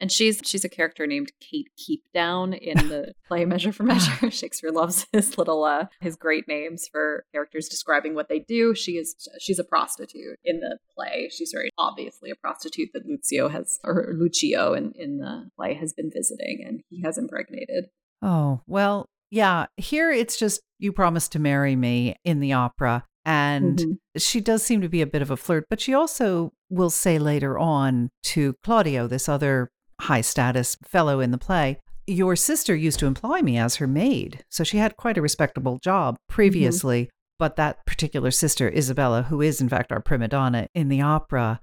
And 0.00 0.12
she's 0.12 0.40
she's 0.44 0.64
a 0.64 0.68
character 0.68 1.06
named 1.06 1.32
Kate 1.40 1.68
Keepdown 1.78 2.58
in 2.58 2.88
the 2.88 3.14
play 3.28 3.44
Measure 3.44 3.72
for 3.72 3.82
Measure. 3.82 4.30
Shakespeare 4.30 4.70
loves 4.70 5.06
his 5.12 5.38
little 5.38 5.64
uh 5.64 5.86
his 6.00 6.16
great 6.16 6.46
names 6.46 6.86
for 6.90 7.24
characters 7.32 7.68
describing 7.68 8.14
what 8.14 8.28
they 8.28 8.40
do. 8.40 8.74
She 8.74 8.92
is 8.92 9.14
she's 9.40 9.58
a 9.58 9.64
prostitute 9.64 10.38
in 10.44 10.60
the 10.60 10.78
play. 10.94 11.30
She's 11.32 11.50
very 11.52 11.70
obviously 11.78 12.30
a 12.30 12.36
prostitute 12.36 12.90
that 12.92 13.06
Lucio 13.06 13.48
has 13.48 13.78
or 13.84 14.14
Lucio 14.18 14.74
in, 14.74 14.92
in 14.96 15.18
the 15.18 15.48
play 15.56 15.74
has 15.74 15.92
been 15.94 16.10
visiting 16.12 16.62
and 16.66 16.82
he 16.90 17.00
has 17.02 17.16
impregnated. 17.16 17.86
Oh, 18.22 18.60
well, 18.66 19.06
yeah. 19.30 19.66
Here 19.76 20.10
it's 20.10 20.38
just 20.38 20.60
you 20.78 20.92
promised 20.92 21.32
to 21.32 21.38
marry 21.38 21.74
me 21.74 22.16
in 22.24 22.40
the 22.40 22.52
opera. 22.52 23.04
And 23.24 23.78
Mhm. 23.78 23.98
she 24.18 24.40
does 24.40 24.62
seem 24.62 24.80
to 24.82 24.88
be 24.88 25.02
a 25.02 25.06
bit 25.06 25.20
of 25.20 25.30
a 25.32 25.36
flirt, 25.36 25.66
but 25.68 25.80
she 25.80 25.92
also 25.92 26.52
will 26.70 26.90
say 26.90 27.18
later 27.18 27.58
on 27.58 28.10
to 28.24 28.54
Claudio, 28.62 29.06
this 29.08 29.28
other 29.28 29.70
high 30.00 30.20
status 30.20 30.76
fellow 30.84 31.20
in 31.20 31.30
the 31.30 31.38
play, 31.38 31.78
Your 32.06 32.36
sister 32.36 32.74
used 32.76 32.98
to 33.00 33.06
employ 33.06 33.40
me 33.40 33.58
as 33.58 33.76
her 33.76 33.86
maid. 33.86 34.44
So 34.48 34.62
she 34.62 34.78
had 34.78 34.96
quite 34.96 35.18
a 35.18 35.22
respectable 35.22 35.78
job 35.82 36.16
previously. 36.28 37.10
But 37.38 37.56
that 37.56 37.84
particular 37.84 38.30
sister, 38.30 38.70
Isabella, 38.70 39.24
who 39.24 39.42
is 39.42 39.60
in 39.60 39.68
fact 39.68 39.92
our 39.92 40.00
prima 40.00 40.28
donna 40.28 40.68
in 40.74 40.88
the 40.88 41.02
opera, 41.02 41.60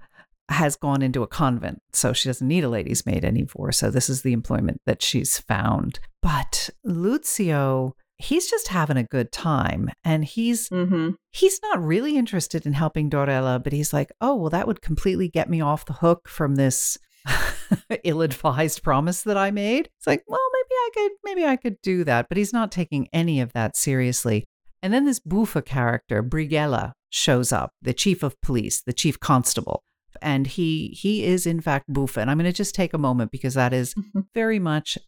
has 0.50 0.76
gone 0.76 1.02
into 1.02 1.22
a 1.22 1.26
convent. 1.26 1.78
So 1.92 2.12
she 2.12 2.28
doesn't 2.28 2.46
need 2.46 2.62
a 2.62 2.68
lady's 2.68 3.06
maid 3.06 3.24
anymore. 3.24 3.72
So 3.72 3.90
this 3.90 4.08
is 4.10 4.22
the 4.22 4.34
employment 4.34 4.82
that 4.86 5.02
she's 5.02 5.38
found. 5.38 5.98
But 6.22 6.70
Lucio, 6.84 7.96
he's 8.18 8.48
just 8.48 8.68
having 8.68 8.96
a 8.96 9.04
good 9.04 9.32
time. 9.32 9.90
And 10.04 10.24
he's 10.24 10.68
Mm-hmm. 10.68 11.10
he's 11.32 11.58
not 11.62 11.82
really 11.82 12.16
interested 12.16 12.66
in 12.66 12.74
helping 12.74 13.10
Dorella, 13.10 13.62
but 13.62 13.72
he's 13.72 13.92
like, 13.92 14.12
oh, 14.20 14.36
well, 14.36 14.50
that 14.50 14.66
would 14.66 14.82
completely 14.82 15.28
get 15.28 15.48
me 15.50 15.60
off 15.60 15.86
the 15.86 15.94
hook 15.94 16.28
from 16.28 16.54
this 16.56 16.98
ill-advised 18.04 18.82
promise 18.82 19.22
that 19.22 19.36
I 19.36 19.50
made. 19.50 19.88
It's 19.98 20.06
like, 20.06 20.22
well, 20.26 20.40
maybe 20.52 20.74
I 20.74 20.90
could, 20.94 21.12
maybe 21.24 21.46
I 21.46 21.56
could 21.56 21.80
do 21.82 22.04
that, 22.04 22.28
but 22.28 22.36
he's 22.36 22.52
not 22.52 22.72
taking 22.72 23.08
any 23.12 23.40
of 23.40 23.52
that 23.52 23.76
seriously. 23.76 24.44
And 24.82 24.92
then 24.92 25.06
this 25.06 25.20
Buffa 25.20 25.62
character, 25.62 26.22
Brighella, 26.22 26.92
shows 27.10 27.52
up, 27.52 27.70
the 27.80 27.94
chief 27.94 28.22
of 28.22 28.40
police, 28.40 28.82
the 28.82 28.92
chief 28.92 29.20
constable, 29.20 29.82
and 30.20 30.46
he 30.46 30.88
he 30.88 31.24
is 31.24 31.46
in 31.46 31.60
fact 31.60 31.88
Buffa. 31.88 32.20
And 32.20 32.30
I'm 32.30 32.38
going 32.38 32.50
to 32.50 32.56
just 32.56 32.74
take 32.74 32.92
a 32.92 32.98
moment 32.98 33.30
because 33.30 33.54
that 33.54 33.72
is 33.72 33.94
very 34.34 34.58
much 34.58 34.98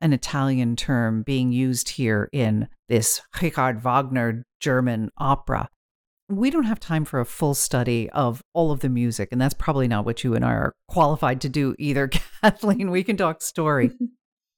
an 0.00 0.12
Italian 0.12 0.76
term 0.76 1.22
being 1.22 1.52
used 1.52 1.90
here 1.90 2.28
in 2.32 2.68
this 2.88 3.20
Richard 3.42 3.82
Wagner 3.82 4.44
German 4.60 5.10
opera. 5.18 5.68
We 6.28 6.50
don't 6.50 6.64
have 6.64 6.80
time 6.80 7.04
for 7.04 7.20
a 7.20 7.24
full 7.24 7.54
study 7.54 8.10
of 8.10 8.42
all 8.52 8.72
of 8.72 8.80
the 8.80 8.88
music, 8.88 9.28
and 9.30 9.40
that's 9.40 9.54
probably 9.54 9.86
not 9.86 10.04
what 10.04 10.24
you 10.24 10.34
and 10.34 10.44
I 10.44 10.50
are 10.50 10.74
qualified 10.88 11.40
to 11.42 11.48
do 11.48 11.74
either, 11.78 12.08
Kathleen. 12.42 12.90
We 12.90 13.04
can 13.04 13.16
talk 13.16 13.42
story. 13.42 13.92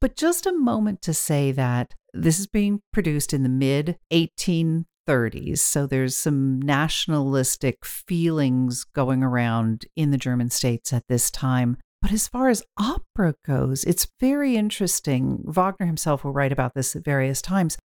But 0.00 0.16
just 0.16 0.46
a 0.46 0.52
moment 0.52 1.02
to 1.02 1.14
say 1.14 1.50
that 1.52 1.94
this 2.14 2.38
is 2.38 2.46
being 2.46 2.83
produced 2.92 3.35
in 3.35 3.42
the 3.42 3.48
mid 3.48 3.98
1830s. 4.12 5.59
So 5.59 5.87
there's 5.87 6.16
some 6.16 6.62
nationalistic 6.62 7.85
feelings 7.85 8.85
going 8.85 9.22
around 9.24 9.87
in 9.96 10.12
the 10.12 10.16
German 10.16 10.50
states 10.50 10.92
at 10.92 11.09
this 11.09 11.31
time. 11.31 11.78
But 12.00 12.12
as 12.12 12.28
far 12.28 12.48
as 12.48 12.62
opera 12.78 13.35
goes, 13.44 13.83
it's 13.83 14.07
very 14.20 14.57
interesting. 14.57 15.42
Wagner 15.44 15.87
himself 15.87 16.22
will 16.22 16.33
write 16.33 16.52
about 16.52 16.74
this 16.74 16.94
at 16.94 17.04
various 17.04 17.42
times. 17.42 17.76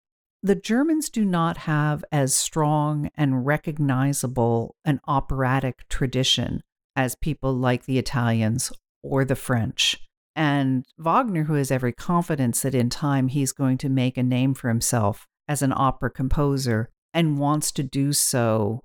The 0.44 0.56
Germans 0.56 1.08
do 1.08 1.24
not 1.24 1.56
have 1.58 2.04
as 2.10 2.34
strong 2.34 3.10
and 3.14 3.46
recognizable 3.46 4.74
an 4.84 5.00
operatic 5.06 5.88
tradition 5.88 6.62
as 6.96 7.14
people 7.14 7.54
like 7.54 7.84
the 7.84 7.98
Italians 7.98 8.72
or 9.04 9.24
the 9.24 9.36
French. 9.36 10.00
And 10.34 10.84
Wagner, 10.98 11.44
who 11.44 11.54
has 11.54 11.70
every 11.70 11.92
confidence 11.92 12.62
that 12.62 12.74
in 12.74 12.90
time 12.90 13.28
he's 13.28 13.52
going 13.52 13.78
to 13.78 13.88
make 13.88 14.16
a 14.16 14.22
name 14.22 14.54
for 14.54 14.68
himself 14.68 15.28
as 15.46 15.62
an 15.62 15.72
opera 15.76 16.10
composer 16.10 16.90
and 17.14 17.38
wants 17.38 17.70
to 17.72 17.84
do 17.84 18.12
so 18.12 18.80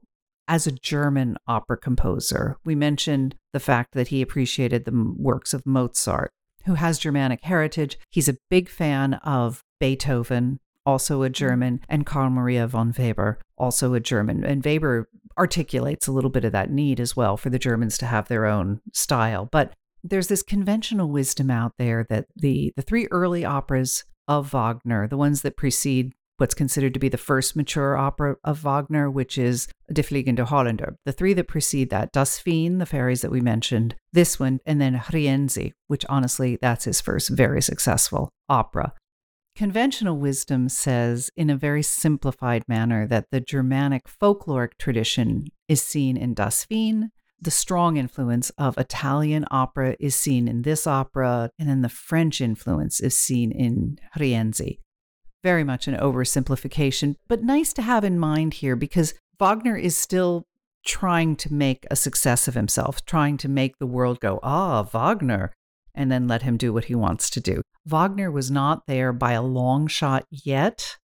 as 0.48 0.68
a 0.68 0.72
German 0.72 1.38
opera 1.48 1.78
composer. 1.78 2.58
We 2.66 2.76
mentioned 2.76 3.34
the 3.52 3.60
fact 3.60 3.94
that 3.94 4.10
he 4.10 4.22
appreciated 4.22 4.86
the 4.86 5.14
works 5.18 5.54
of 5.54 5.66
Mozart, 5.66 6.32
who 6.66 6.76
has 6.76 7.00
Germanic 7.00 7.42
heritage. 7.44 7.98
He's 8.12 8.30
a 8.30 8.38
big 8.50 8.70
fan 8.70 9.16
of 9.16 9.64
Beethoven, 9.80 10.60
also 10.88 11.22
a 11.22 11.30
German, 11.30 11.82
and 11.90 12.06
Carl 12.06 12.30
Maria 12.30 12.66
von 12.66 12.94
Weber, 12.98 13.40
also 13.58 13.94
a 13.94 14.00
German. 14.00 14.46
And 14.46 14.64
Weber 14.64 15.10
articulates 15.38 16.08
a 16.08 16.12
little 16.14 16.30
bit 16.30 16.46
of 16.46 16.54
that 16.54 16.72
need 16.72 17.00
as 17.00 17.16
well 17.16 17.36
for 17.36 17.50
the 17.50 17.60
Germans 17.60 17.98
to 18.00 18.06
have 18.06 18.28
their 18.28 18.46
own 18.46 18.80
style. 18.94 19.50
But 19.52 19.74
there's 20.02 20.28
this 20.28 20.42
conventional 20.42 21.10
wisdom 21.10 21.52
out 21.52 21.74
there 21.78 22.06
that 22.10 22.28
the 22.36 22.74
the 22.78 22.82
three 22.82 23.08
early 23.12 23.44
operas 23.44 24.06
of 24.30 24.52
Wagner, 24.54 25.08
the 25.08 25.18
ones 25.18 25.42
that 25.42 25.58
precede 25.58 26.14
what's 26.38 26.54
considered 26.56 26.94
to 26.94 27.00
be 27.00 27.10
the 27.10 27.18
first 27.18 27.56
mature 27.56 27.98
opera 27.98 28.36
of 28.44 28.60
Wagner, 28.60 29.10
which 29.10 29.38
is 29.38 29.68
Die 29.92 30.02
Fliegende 30.02 30.48
Holländer. 30.48 30.96
The 31.04 31.12
three 31.12 31.34
that 31.34 31.48
precede 31.48 31.90
that, 31.90 32.14
Das 32.14 32.40
Feen, 32.40 32.78
the 32.78 32.86
fairies 32.86 33.22
that 33.22 33.32
we 33.32 33.42
mentioned, 33.42 33.96
this 34.14 34.40
one, 34.40 34.60
and 34.66 34.80
then 34.80 35.02
Rienzi, 35.12 35.74
which 35.88 36.06
honestly, 36.08 36.58
that's 36.62 36.86
his 36.86 37.02
first 37.02 37.30
very 37.30 37.62
successful 37.62 38.30
opera. 38.48 38.94
Conventional 39.58 40.16
wisdom 40.16 40.70
says, 40.70 41.32
in 41.36 41.50
a 41.50 41.58
very 41.58 41.82
simplified 41.82 42.64
manner, 42.68 43.08
that 43.08 43.32
the 43.32 43.42
Germanic 43.42 44.08
folkloric 44.08 44.78
tradition 44.78 45.48
is 45.68 45.82
seen 45.82 46.16
in 46.16 46.36
Das 46.36 46.64
Feen. 46.64 47.10
The 47.42 47.50
strong 47.50 47.98
influence 47.98 48.52
of 48.52 48.78
Italian 48.78 49.46
opera 49.50 49.96
is 50.00 50.16
seen 50.16 50.48
in 50.48 50.62
this 50.62 50.86
opera, 50.86 51.50
and 51.58 51.68
then 51.68 51.82
the 51.82 51.90
French 51.90 52.40
influence 52.40 53.00
is 53.00 53.18
seen 53.18 53.52
in 53.52 53.98
Rienzi 54.18 54.78
very 55.44 55.64
much 55.64 55.88
an 55.88 55.96
oversimplification, 55.96 57.16
but 57.30 57.42
nice 57.42 57.72
to 57.72 57.82
have 57.82 58.04
in 58.04 58.20
mind 58.20 58.56
here 58.56 58.76
because 58.76 59.14
Wagner 59.40 59.78
is 59.78 59.98
still 59.98 60.46
trying 60.86 61.36
to 61.38 61.54
make 61.54 61.86
a 61.90 61.96
success 61.96 62.48
of 62.48 62.54
himself, 62.54 63.06
trying 63.06 63.38
to 63.38 63.48
make 63.48 63.78
the 63.78 63.88
world 63.88 64.20
go, 64.20 64.40
ah, 64.44 64.84
Wagner, 64.84 65.54
and 65.98 66.12
then 66.12 66.28
let 66.28 66.44
him 66.44 66.56
do 66.56 66.72
what 66.72 66.86
he 66.86 66.96
wants 66.96 67.30
to 67.32 67.42
do. 67.42 67.62
Wagner 67.86 68.32
was 68.32 68.52
not 68.52 68.86
there 68.86 69.12
by 69.12 69.34
a 69.34 69.42
long 69.42 69.88
shot 69.88 70.26
yet, 70.30 70.98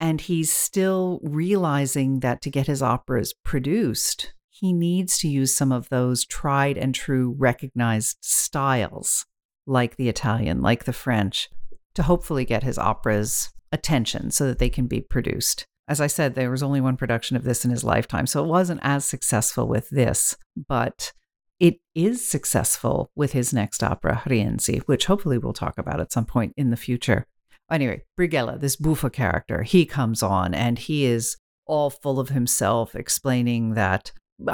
and 0.00 0.20
he's 0.20 0.52
still 0.52 1.20
realizing 1.22 2.20
that 2.20 2.42
to 2.42 2.50
get 2.50 2.66
his 2.66 2.82
operas 2.82 3.32
produced, 3.44 4.34
he 4.48 4.72
needs 4.72 5.18
to 5.18 5.28
use 5.28 5.54
some 5.54 5.72
of 5.72 5.88
those 5.88 6.26
tried 6.26 6.76
and 6.76 6.94
true 6.94 7.34
recognized 7.38 8.18
styles, 8.20 9.24
like 9.66 9.96
the 9.96 10.08
Italian, 10.08 10.60
like 10.60 10.84
the 10.84 10.92
French, 10.92 11.48
to 11.94 12.02
hopefully 12.02 12.44
get 12.44 12.62
his 12.62 12.78
operas 12.78 13.50
attention 13.72 14.30
so 14.30 14.46
that 14.46 14.58
they 14.58 14.68
can 14.68 14.86
be 14.86 15.00
produced. 15.00 15.64
As 15.86 16.00
I 16.00 16.06
said, 16.06 16.34
there 16.34 16.50
was 16.50 16.62
only 16.62 16.80
one 16.80 16.96
production 16.96 17.36
of 17.36 17.44
this 17.44 17.64
in 17.64 17.70
his 17.70 17.84
lifetime, 17.84 18.26
so 18.26 18.44
it 18.44 18.48
wasn't 18.48 18.80
as 18.82 19.04
successful 19.04 19.66
with 19.66 19.90
this, 19.90 20.36
but 20.68 21.12
it 21.60 21.76
is 21.94 22.26
successful 22.26 23.10
with 23.14 23.32
his 23.32 23.52
next 23.52 23.84
opera, 23.84 24.22
Rienzi, 24.26 24.80
which 24.86 25.04
hopefully 25.06 25.38
we'll 25.38 25.52
talk 25.52 25.78
about 25.78 26.00
at 26.00 26.12
some 26.12 26.24
point 26.24 26.54
in 26.56 26.70
the 26.70 26.76
future. 26.76 27.26
Anyway, 27.70 28.02
Brighella, 28.18 28.58
this 28.58 28.76
Buffa 28.76 29.10
character, 29.10 29.62
he 29.62 29.86
comes 29.86 30.22
on 30.22 30.54
and 30.54 30.78
he 30.78 31.04
is 31.04 31.36
all 31.66 31.90
full 31.90 32.18
of 32.18 32.30
himself, 32.30 32.96
explaining 32.96 33.74
that 33.74 34.10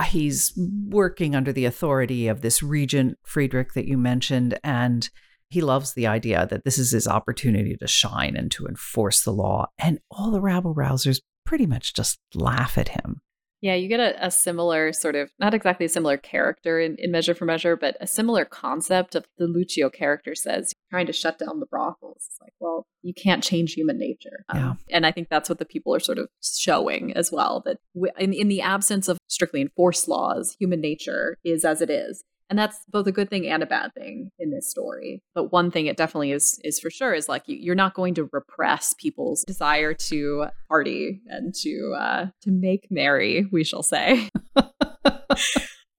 he's 0.09 0.53
working 0.89 1.35
under 1.35 1.53
the 1.53 1.65
authority 1.65 2.29
of 2.29 2.43
this 2.43 2.63
regent, 2.63 3.17
Friedrich, 3.25 3.73
that 3.75 3.87
you 3.87 3.97
mentioned, 3.97 4.59
and 4.63 5.09
he 5.49 5.61
loves 5.61 5.95
the 5.95 6.09
idea 6.09 6.47
that 6.51 6.65
this 6.65 6.77
is 6.77 6.91
his 6.91 7.07
opportunity 7.07 7.77
to 7.77 7.87
shine 7.87 8.37
and 8.37 8.51
to 8.51 8.67
enforce 8.67 9.23
the 9.23 9.33
law. 9.33 9.69
And 9.79 10.01
all 10.11 10.33
the 10.33 10.41
rabble 10.41 10.75
rousers 10.75 11.21
pretty 11.47 11.67
much 11.67 11.95
just 11.95 12.19
laugh 12.35 12.77
at 12.77 12.89
him. 12.89 13.21
Yeah, 13.67 13.75
you 13.75 13.89
get 13.89 13.99
a, 13.99 14.27
a, 14.27 14.31
similar 14.31 14.93
sort 14.93 15.17
of, 15.17 15.29
not 15.41 15.53
exactly 15.53 15.87
a 15.87 15.89
similar 15.89 16.17
character 16.17 16.79
in, 16.79 16.95
in 17.01 17.11
Measure 17.11 17.35
for 17.35 17.47
Measure, 17.47 17.77
but 17.77 17.97
a 18.01 18.07
similar 18.07 18.45
concept 18.45 19.17
of 19.17 19.27
the 19.39 19.49
Lucio 19.49 19.91
character 19.91 20.37
says, 20.37 20.73
trying 20.89 21.07
to 21.07 21.13
shut 21.13 21.41
down 21.41 21.59
the 21.59 21.67
brothels. 21.67 22.29
It's 22.29 22.39
like, 22.41 22.53
well, 22.61 22.87
you 23.03 23.13
can't 23.13 23.43
change 23.43 23.73
human 23.73 23.99
nature. 23.99 24.45
Um, 24.51 24.59
yeah. 24.61 24.75
And 24.91 25.05
I 25.05 25.11
think 25.11 25.31
that's 25.31 25.49
what 25.49 25.59
the 25.59 25.65
people 25.65 25.93
are 25.97 25.99
sort 25.99 26.19
of 26.19 26.29
showing 26.45 27.13
as 27.15 27.33
well, 27.33 27.61
that 27.67 27.79
in, 28.21 28.33
in 28.33 28.47
the 28.47 28.61
absence 28.61 29.09
of 29.09 29.19
strictly 29.27 29.63
enforced 29.63 30.07
laws, 30.07 30.57
human 30.61 30.81
nature 30.81 31.37
is 31.45 31.65
as 31.65 31.83
it 31.83 31.91
is. 31.91 32.23
And 32.49 32.59
that's 32.59 32.79
both 32.89 33.07
a 33.07 33.13
good 33.13 33.29
thing 33.29 33.47
and 33.49 33.63
a 33.63 33.67
bad 33.67 33.93
thing 33.95 34.31
in 34.39 34.51
this 34.51 34.71
story. 34.71 35.23
But 35.35 35.53
one 35.53 35.71
thing 35.71 35.87
it 35.87 35.97
definitely 35.97 36.33
is 36.33 36.61
is 36.63 36.79
for 36.79 36.91
sure 36.91 37.15
is 37.15 37.29
like 37.29 37.43
you, 37.47 37.57
you're 37.57 37.75
not 37.75 37.95
going 37.95 38.15
to 38.15 38.29
repress 38.33 38.95
people's 38.95 39.45
desire 39.45 39.95
to 39.95 40.47
party 40.69 41.21
and 41.27 41.55
to 41.63 41.95
uh, 41.99 42.27
to 42.43 42.51
make 42.51 42.87
merry, 42.91 43.49
we 43.51 43.65
shall 43.65 43.83
say. 43.83 44.29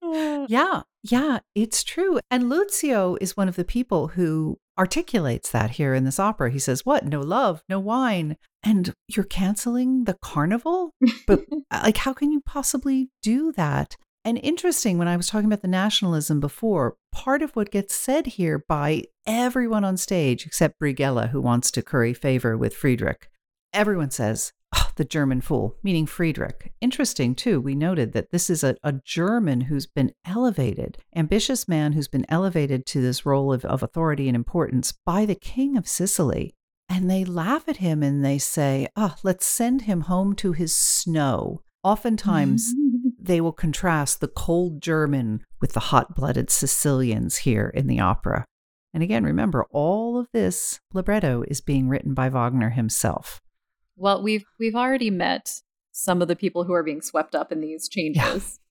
yeah, 0.48 0.82
yeah, 1.02 1.38
it's 1.54 1.84
true. 1.84 2.18
And 2.30 2.48
Lucio 2.48 3.16
is 3.20 3.36
one 3.36 3.48
of 3.48 3.56
the 3.56 3.64
people 3.64 4.08
who 4.08 4.58
articulates 4.78 5.50
that 5.50 5.72
here 5.72 5.94
in 5.94 6.04
this 6.04 6.20
opera. 6.20 6.50
He 6.50 6.58
says, 6.58 6.86
What? 6.86 7.04
No 7.04 7.20
love, 7.20 7.62
no 7.68 7.78
wine. 7.78 8.36
And 8.62 8.92
you're 9.08 9.24
canceling 9.24 10.04
the 10.04 10.16
carnival? 10.22 10.92
But 11.26 11.44
like, 11.72 11.98
how 11.98 12.12
can 12.12 12.32
you 12.32 12.40
possibly 12.40 13.10
do 13.22 13.52
that? 13.52 13.96
And 14.24 14.38
interesting, 14.42 14.98
when 14.98 15.08
I 15.08 15.16
was 15.16 15.28
talking 15.28 15.46
about 15.46 15.62
the 15.62 15.68
nationalism 15.68 16.40
before, 16.40 16.96
part 17.12 17.40
of 17.40 17.54
what 17.56 17.70
gets 17.70 17.94
said 17.94 18.26
here 18.26 18.64
by 18.68 19.04
everyone 19.26 19.84
on 19.84 19.96
stage, 19.96 20.44
except 20.44 20.80
Brighella, 20.80 21.30
who 21.30 21.40
wants 21.40 21.70
to 21.70 21.82
curry 21.82 22.12
favor 22.12 22.56
with 22.56 22.74
Friedrich, 22.74 23.30
everyone 23.72 24.10
says, 24.10 24.52
oh, 24.74 24.90
the 24.96 25.04
German 25.04 25.40
fool, 25.40 25.76
meaning 25.82 26.04
Friedrich. 26.04 26.72
Interesting, 26.80 27.34
too, 27.34 27.60
we 27.60 27.74
noted 27.74 28.12
that 28.12 28.30
this 28.30 28.50
is 28.50 28.64
a, 28.64 28.76
a 28.82 28.92
German 29.04 29.62
who's 29.62 29.86
been 29.86 30.12
elevated, 30.26 30.98
ambitious 31.14 31.68
man 31.68 31.92
who's 31.92 32.08
been 32.08 32.26
elevated 32.28 32.84
to 32.86 33.00
this 33.00 33.24
role 33.24 33.52
of, 33.52 33.64
of 33.64 33.82
authority 33.82 34.28
and 34.28 34.36
importance 34.36 34.92
by 35.06 35.24
the 35.24 35.36
king 35.36 35.76
of 35.76 35.88
Sicily. 35.88 36.54
And 36.88 37.10
they 37.10 37.24
laugh 37.24 37.68
at 37.68 37.78
him 37.78 38.02
and 38.02 38.24
they 38.24 38.38
say, 38.38 38.88
oh, 38.96 39.14
let's 39.22 39.46
send 39.46 39.82
him 39.82 40.02
home 40.02 40.34
to 40.36 40.52
his 40.52 40.74
snow. 40.74 41.62
Oftentimes, 41.84 42.74
mm-hmm 42.74 42.87
they 43.28 43.40
will 43.40 43.52
contrast 43.52 44.20
the 44.20 44.26
cold 44.26 44.82
German 44.82 45.44
with 45.60 45.74
the 45.74 45.80
hot 45.80 46.16
blooded 46.16 46.50
Sicilians 46.50 47.36
here 47.38 47.70
in 47.74 47.86
the 47.86 48.00
opera. 48.00 48.44
And 48.94 49.02
again, 49.02 49.22
remember, 49.22 49.66
all 49.70 50.18
of 50.18 50.28
this 50.32 50.80
libretto 50.92 51.44
is 51.46 51.60
being 51.60 51.88
written 51.88 52.14
by 52.14 52.30
Wagner 52.30 52.70
himself. 52.70 53.40
Well, 53.96 54.22
we've 54.22 54.46
we've 54.58 54.74
already 54.74 55.10
met 55.10 55.60
some 55.92 56.22
of 56.22 56.28
the 56.28 56.36
people 56.36 56.64
who 56.64 56.72
are 56.72 56.82
being 56.82 57.02
swept 57.02 57.34
up 57.34 57.52
in 57.52 57.60
these 57.60 57.88
changes, 57.88 58.22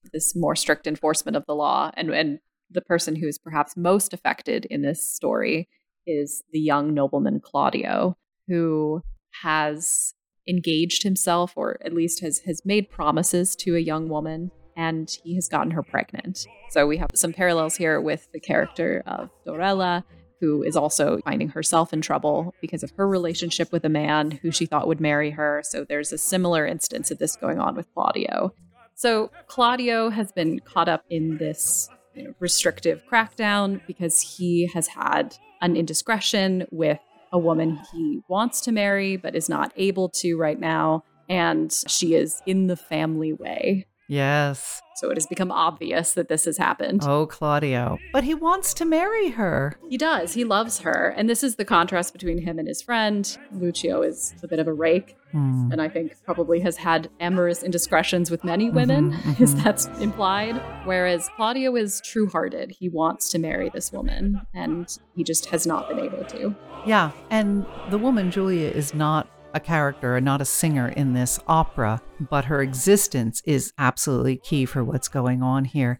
yeah. 0.03 0.09
this 0.11 0.35
more 0.35 0.55
strict 0.55 0.87
enforcement 0.87 1.37
of 1.37 1.45
the 1.45 1.55
law, 1.55 1.91
and 1.93 2.09
and 2.09 2.39
the 2.69 2.81
person 2.81 3.15
who's 3.15 3.37
perhaps 3.37 3.77
most 3.77 4.13
affected 4.13 4.65
in 4.65 4.81
this 4.81 5.07
story 5.07 5.69
is 6.07 6.43
the 6.51 6.59
young 6.59 6.93
nobleman 6.93 7.39
Claudio, 7.39 8.17
who 8.47 9.03
has 9.43 10.15
engaged 10.47 11.03
himself 11.03 11.53
or 11.55 11.77
at 11.83 11.93
least 11.93 12.21
has 12.21 12.39
has 12.39 12.65
made 12.65 12.89
promises 12.89 13.55
to 13.57 13.75
a 13.75 13.79
young 13.79 14.09
woman 14.09 14.51
and 14.75 15.17
he 15.23 15.35
has 15.35 15.47
gotten 15.47 15.71
her 15.71 15.83
pregnant. 15.83 16.45
So 16.69 16.85
we 16.85 16.97
have 16.97 17.09
some 17.15 17.33
parallels 17.33 17.75
here 17.75 17.99
with 17.99 18.27
the 18.31 18.39
character 18.39 19.03
of 19.07 19.29
Dorella 19.45 20.03
who 20.39 20.63
is 20.63 20.75
also 20.75 21.19
finding 21.25 21.49
herself 21.49 21.93
in 21.93 22.01
trouble 22.01 22.53
because 22.61 22.83
of 22.83 22.91
her 22.91 23.07
relationship 23.07 23.71
with 23.71 23.83
a 23.85 23.89
man 23.89 24.31
who 24.31 24.51
she 24.51 24.65
thought 24.65 24.87
would 24.87 25.01
marry 25.01 25.31
her. 25.31 25.61
So 25.63 25.83
there's 25.83 26.13
a 26.13 26.17
similar 26.17 26.65
instance 26.65 27.09
of 27.11 27.17
this 27.17 27.35
going 27.35 27.59
on 27.59 27.75
with 27.75 27.91
Claudio. 27.93 28.53
So 28.93 29.31
Claudio 29.47 30.09
has 30.09 30.31
been 30.31 30.59
caught 30.59 30.89
up 30.89 31.03
in 31.09 31.37
this 31.37 31.89
you 32.13 32.23
know, 32.23 32.33
restrictive 32.39 33.01
crackdown 33.11 33.81
because 33.87 34.21
he 34.21 34.67
has 34.67 34.87
had 34.87 35.35
an 35.61 35.75
indiscretion 35.75 36.65
with 36.71 36.99
a 37.31 37.39
woman 37.39 37.79
he 37.93 38.21
wants 38.27 38.61
to 38.61 38.71
marry 38.71 39.17
but 39.17 39.35
is 39.35 39.49
not 39.49 39.71
able 39.75 40.09
to 40.09 40.35
right 40.35 40.59
now. 40.59 41.03
And 41.29 41.71
she 41.87 42.15
is 42.15 42.41
in 42.45 42.67
the 42.67 42.77
family 42.77 43.33
way. 43.33 43.85
Yes. 44.07 44.81
So 44.95 45.11
it 45.11 45.17
has 45.17 45.27
become 45.27 45.51
obvious 45.51 46.13
that 46.13 46.27
this 46.27 46.45
has 46.45 46.57
happened. 46.57 47.03
Oh, 47.03 47.27
Claudio. 47.27 47.99
But 48.13 48.23
he 48.23 48.33
wants 48.33 48.73
to 48.75 48.85
marry 48.85 49.29
her. 49.29 49.77
He 49.89 49.97
does. 49.97 50.33
He 50.33 50.43
loves 50.43 50.79
her. 50.79 51.13
And 51.15 51.29
this 51.29 51.43
is 51.43 51.55
the 51.55 51.65
contrast 51.65 52.13
between 52.13 52.41
him 52.41 52.57
and 52.57 52.67
his 52.67 52.81
friend. 52.81 53.37
Lucio 53.51 54.01
is 54.01 54.33
a 54.41 54.47
bit 54.47 54.59
of 54.59 54.67
a 54.67 54.73
rake. 54.73 55.15
Mm. 55.33 55.71
And 55.71 55.81
I 55.81 55.89
think 55.89 56.15
probably 56.23 56.61
has 56.61 56.77
had 56.77 57.09
amorous 57.19 57.61
indiscretions 57.61 58.31
with 58.31 58.43
many 58.43 58.69
women, 58.69 59.11
mm-hmm, 59.11 59.29
mm-hmm. 59.31 59.43
is 59.43 59.55
that's 59.63 59.85
implied. 59.99 60.59
Whereas 60.85 61.29
Claudio 61.35 61.75
is 61.75 62.01
true 62.01 62.27
hearted. 62.29 62.71
He 62.71 62.89
wants 62.89 63.29
to 63.31 63.39
marry 63.39 63.69
this 63.69 63.91
woman, 63.91 64.41
and 64.53 64.97
he 65.15 65.23
just 65.23 65.47
has 65.47 65.67
not 65.67 65.89
been 65.89 65.99
able 65.99 66.23
to. 66.25 66.55
Yeah. 66.85 67.11
And 67.29 67.65
the 67.89 67.97
woman, 67.97 68.31
Julia, 68.31 68.69
is 68.69 68.93
not 68.93 69.27
a 69.57 69.59
character 69.59 70.15
and 70.15 70.23
not 70.23 70.39
a 70.39 70.45
singer 70.45 70.87
in 70.87 71.13
this 71.13 71.39
opera, 71.47 72.01
but 72.29 72.45
her 72.45 72.61
existence 72.61 73.41
is 73.45 73.73
absolutely 73.77 74.37
key 74.37 74.65
for 74.65 74.83
what's 74.83 75.09
going 75.09 75.43
on 75.43 75.65
here. 75.65 75.99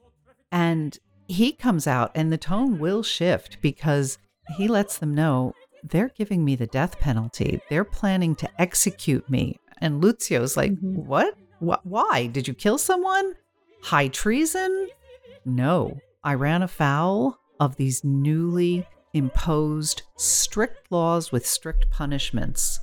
And 0.52 0.98
he 1.28 1.52
comes 1.52 1.88
out, 1.88 2.12
and 2.16 2.32
the 2.32 2.38
tone 2.38 2.80
will 2.80 3.04
shift 3.04 3.58
because 3.62 4.18
he 4.56 4.70
lets 4.70 4.98
them 4.98 5.14
know 5.14 5.54
they're 5.84 6.12
giving 6.18 6.46
me 6.46 6.56
the 6.56 6.68
death 6.68 7.00
penalty. 7.00 7.60
They're 7.70 7.84
planning 7.84 8.36
to 8.36 8.50
execute 8.62 9.30
me. 9.30 9.60
And 9.80 10.02
Lucio's 10.02 10.56
like, 10.56 10.72
mm-hmm. 10.72 11.06
What? 11.06 11.36
Wh- 11.60 11.86
why? 11.86 12.28
Did 12.28 12.48
you 12.48 12.54
kill 12.54 12.78
someone? 12.78 13.34
High 13.84 14.08
treason? 14.08 14.88
No, 15.46 15.98
I 16.24 16.36
ran 16.36 16.62
afoul 16.62 17.40
of 17.60 17.76
these 17.76 18.04
newly 18.04 18.88
imposed 19.14 20.04
strict 20.18 20.92
laws 20.92 21.32
with 21.32 21.46
strict 21.46 21.90
punishments. 21.90 22.80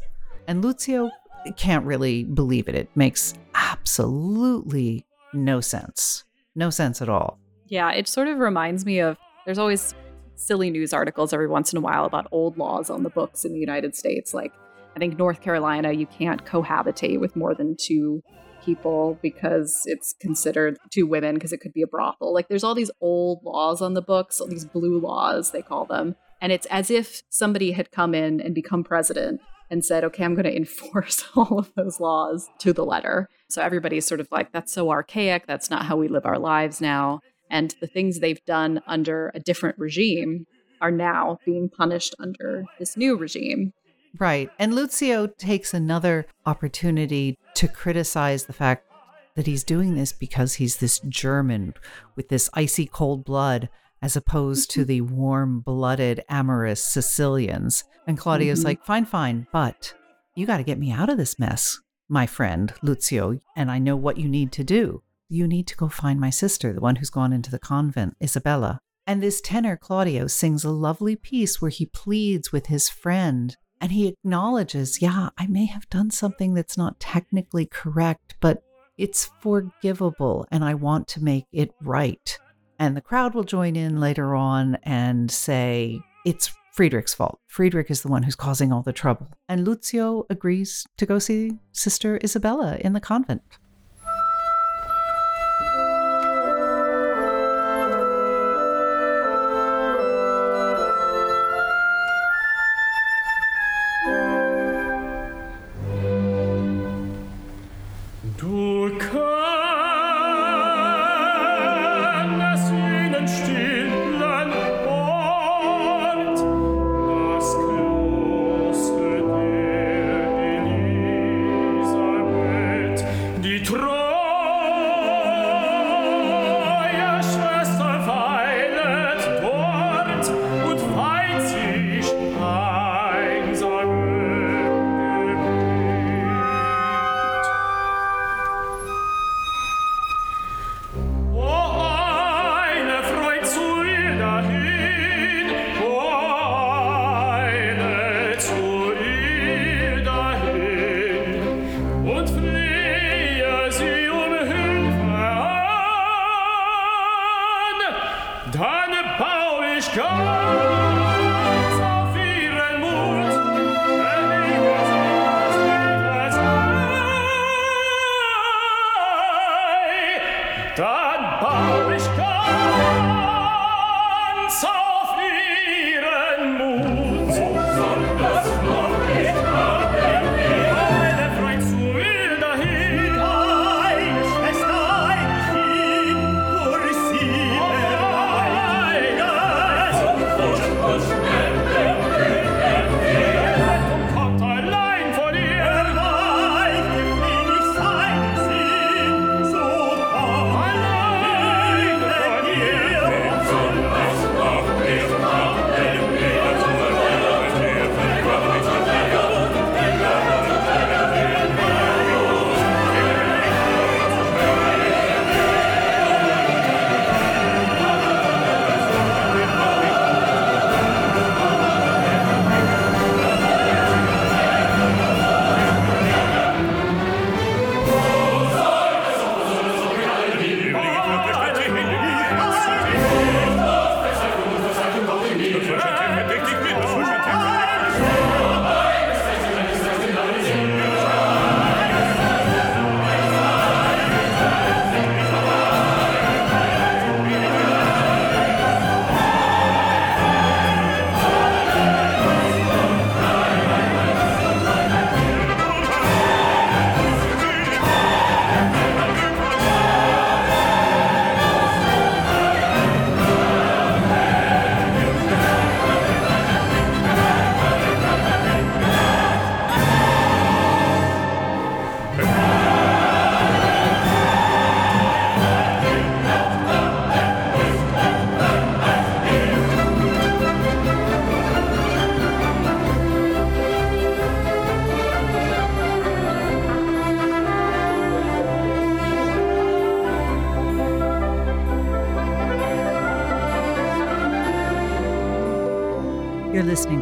And 0.47 0.63
Lucio 0.63 1.11
can't 1.57 1.85
really 1.85 2.25
believe 2.25 2.69
it. 2.69 2.75
It 2.75 2.89
makes 2.95 3.35
absolutely 3.55 5.07
no 5.33 5.61
sense. 5.61 6.25
No 6.55 6.71
sense 6.71 7.03
at 7.03 7.09
all. 7.09 7.39
Yeah, 7.67 7.93
it 7.93 8.09
sort 8.09 8.29
of 8.29 8.39
reminds 8.39 8.85
me 8.85 9.01
of 9.01 9.17
there's 9.45 9.59
always 9.59 9.95
silly 10.37 10.71
news 10.71 10.93
articles 10.93 11.33
every 11.33 11.49
once 11.49 11.73
in 11.73 11.79
a 11.79 11.81
while 11.81 12.05
about 12.05 12.27
old 12.31 12.59
laws 12.59 12.91
on 12.91 13.03
the 13.03 13.11
books 13.11 13.45
in 13.45 13.53
the 13.53 13.59
United 13.59 13.95
States. 13.95 14.35
Like, 14.35 14.53
I 14.95 14.99
think 14.99 15.19
North 15.19 15.41
Carolina, 15.41 15.93
you 15.93 16.07
can't 16.07 16.45
cohabitate 16.45 17.21
with 17.21 17.37
more 17.37 17.55
than 17.55 17.77
two 17.79 18.23
people 18.65 19.19
because 19.23 19.83
it's 19.85 20.15
considered 20.21 20.79
two 20.91 21.07
women 21.07 21.35
because 21.35 21.53
it 21.53 21.59
could 21.59 21.73
be 21.73 21.83
a 21.83 21.87
brothel. 21.87 22.33
Like, 22.33 22.49
there's 22.49 22.65
all 22.65 22.75
these 22.75 22.91
old 23.01 23.41
laws 23.45 23.83
on 23.83 23.95
the 23.95 24.03
books, 24.03 24.41
all 24.41 24.47
these 24.47 24.65
blue 24.65 24.99
laws, 24.99 25.51
they 25.51 25.63
call 25.63 25.85
them. 25.85 26.17
And 26.41 26.53
it's 26.53 26.67
as 26.67 26.91
if 26.91 27.23
somebody 27.31 27.73
had 27.73 27.91
come 27.91 28.15
in 28.15 28.41
and 28.41 28.55
become 28.55 28.85
president 28.85 29.41
and 29.71 29.85
said, 29.85 30.05
okay, 30.05 30.25
I'm 30.25 30.35
going 30.35 30.45
to 30.51 30.57
enforce 30.57 31.25
all 31.35 31.59
of 31.59 31.73
those 31.77 32.01
laws 32.01 32.49
to 32.61 32.73
the 32.73 32.85
letter. 32.85 33.29
So 33.49 33.63
everybody's 33.63 34.07
sort 34.07 34.21
of 34.21 34.29
like, 34.31 34.53
that's 34.53 34.73
so 34.73 34.91
archaic. 34.91 35.47
That's 35.47 35.71
not 35.71 35.87
how 35.87 35.97
we 35.97 36.09
live 36.09 36.27
our 36.27 36.39
lives 36.39 36.81
now. 36.81 37.21
And 37.51 37.75
the 37.81 37.87
things 37.87 38.19
they've 38.19 38.45
done 38.47 38.81
under 38.87 39.31
a 39.35 39.41
different 39.41 39.79
regime 39.79 40.47
are 40.81 40.91
now 40.91 41.39
being 41.45 41.69
punished 41.69 42.15
under 42.19 42.65
this 42.79 42.97
new 42.97 43.17
regime. 43.17 43.73
Right. 44.19 44.51
And 44.59 44.75
Lucio 44.75 45.27
takes 45.27 45.75
another 45.75 46.27
opportunity 46.47 47.37
to 47.55 47.69
criticize 47.69 48.45
the 48.45 48.53
fact 48.53 48.87
that 49.35 49.47
he's 49.47 49.65
doing 49.65 49.95
this 49.95 50.13
because 50.13 50.55
he's 50.55 50.77
this 50.77 51.01
German 51.01 51.75
with 52.15 52.29
this 52.29 52.49
icy 52.55 52.87
cold 52.87 53.25
blood 53.25 53.69
as 54.05 54.17
opposed 54.17 54.71
to 54.71 54.85
the 54.85 55.01
warm 55.01 55.61
blooded, 55.61 56.23
amorous 56.29 56.85
Sicilians. 56.85 57.85
And 58.07 58.19
Claudio's 58.19 58.59
mm-hmm. 58.59 58.67
like, 58.67 58.85
fine, 58.85 59.07
fine, 59.07 59.47
but 59.51 59.95
you 60.35 60.45
got 60.45 60.59
to 60.59 60.63
get 60.63 60.79
me 60.79 60.93
out 60.93 61.09
of 61.09 61.17
this 61.17 61.39
mess, 61.39 61.81
my 62.07 62.27
friend 62.27 62.75
Lucio, 62.83 63.41
and 63.57 63.71
I 63.71 63.79
know 63.79 63.97
what 63.97 64.19
you 64.19 64.29
need 64.29 64.53
to 64.53 64.63
do. 64.63 65.03
You 65.31 65.49
need 65.49 65.67
to 65.69 65.77
go 65.77 65.89
find 65.89 66.21
my 66.21 66.29
sister, 66.29 66.75
the 66.75 66.83
one 66.83 66.97
who's 66.97 67.09
gone 67.09 67.33
into 67.33 67.51
the 67.51 67.59
convent, 67.59 68.15
Isabella. 68.23 68.79
And 69.07 69.23
this 69.23 69.41
tenor, 69.41 69.79
Claudio, 69.79 70.27
sings 70.27 70.65
a 70.65 70.71
lovely 70.71 71.17
piece 71.17 71.63
where 71.63 71.71
he 71.71 71.87
pleads 71.87 72.53
with 72.53 72.67
his 72.67 72.91
friend 72.91 73.57
and 73.81 73.91
he 73.91 74.07
acknowledges, 74.07 75.01
yeah, 75.01 75.31
I 75.39 75.47
may 75.47 75.65
have 75.65 75.89
done 75.89 76.11
something 76.11 76.53
that's 76.53 76.77
not 76.77 77.01
technically 77.01 77.65
correct, 77.65 78.37
but 78.43 78.63
it's 78.99 79.31
forgivable 79.41 80.47
and 80.51 80.63
I 80.63 80.75
want 80.75 81.09
to 81.09 81.25
make 81.25 81.47
it 81.53 81.71
right. 81.81 82.39
And 82.79 82.97
the 82.97 83.01
crowd 83.01 83.35
will 83.35 83.45
join 83.45 83.77
in 83.77 84.01
later 84.01 84.35
on 84.35 84.79
and 84.83 85.31
say, 85.31 86.01
it's 86.25 86.53
Friedrich's 86.73 87.15
fault. 87.15 87.39
Friedrich 87.47 87.91
is 87.91 88.03
the 88.03 88.09
one 88.09 88.25
who's 88.25 88.35
causing 88.35 88.73
all 88.73 88.83
the 88.83 88.93
trouble. 88.93 89.29
And 89.49 89.65
Lucio 89.65 90.27
agrees 90.29 90.85
to 90.97 91.07
go 91.07 91.19
see 91.21 91.53
Sister 91.73 92.19
Isabella 92.25 92.77
in 92.81 92.95
the 92.95 93.01
convent. 93.01 93.43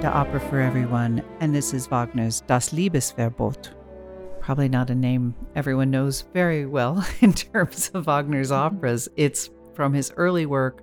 To 0.03 0.13
Opera 0.13 0.41
for 0.41 0.59
Everyone, 0.59 1.23
and 1.39 1.55
this 1.55 1.73
is 1.73 1.87
Wagner's 1.87 2.41
Das 2.41 2.71
Liebesverbot. 2.71 3.73
Probably 4.41 4.69
not 4.69 4.91
a 4.91 4.97
name 4.97 5.33
everyone 5.55 5.93
knows 5.93 6.23
very 6.35 6.67
well 6.67 7.07
in 7.21 7.33
terms 7.33 7.89
of 7.95 8.07
Wagner's 8.07 8.51
mm-hmm. 8.51 8.79
operas. 8.79 9.09
It's 9.15 9.49
from 9.75 9.95
his 9.95 10.13
early 10.17 10.45
work, 10.45 10.83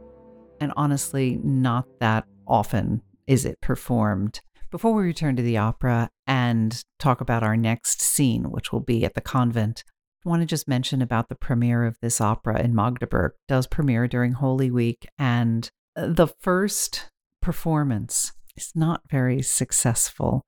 and 0.61 0.71
honestly, 0.77 1.37
not 1.43 1.85
that 1.99 2.23
often 2.47 3.01
is 3.27 3.43
it 3.43 3.59
performed. 3.59 4.39
Before 4.71 4.93
we 4.93 5.03
return 5.03 5.35
to 5.35 5.43
the 5.43 5.57
opera 5.57 6.09
and 6.25 6.81
talk 6.97 7.19
about 7.19 7.43
our 7.43 7.57
next 7.57 8.01
scene, 8.01 8.45
which 8.51 8.71
will 8.71 8.79
be 8.79 9.03
at 9.03 9.15
the 9.15 9.21
convent, 9.21 9.83
I 10.25 10.29
want 10.29 10.43
to 10.43 10.45
just 10.45 10.65
mention 10.65 11.01
about 11.01 11.27
the 11.27 11.35
premiere 11.35 11.83
of 11.83 11.97
this 12.01 12.21
opera 12.21 12.61
in 12.61 12.73
Magdeburg. 12.73 13.33
It 13.33 13.51
does 13.51 13.67
premiere 13.67 14.07
during 14.07 14.31
Holy 14.31 14.71
Week, 14.71 15.05
and 15.17 15.69
the 15.93 16.27
first 16.27 17.09
performance 17.41 18.31
is 18.59 18.71
not 18.75 19.01
very 19.09 19.41
successful. 19.41 20.45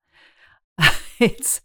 it's 1.18 1.60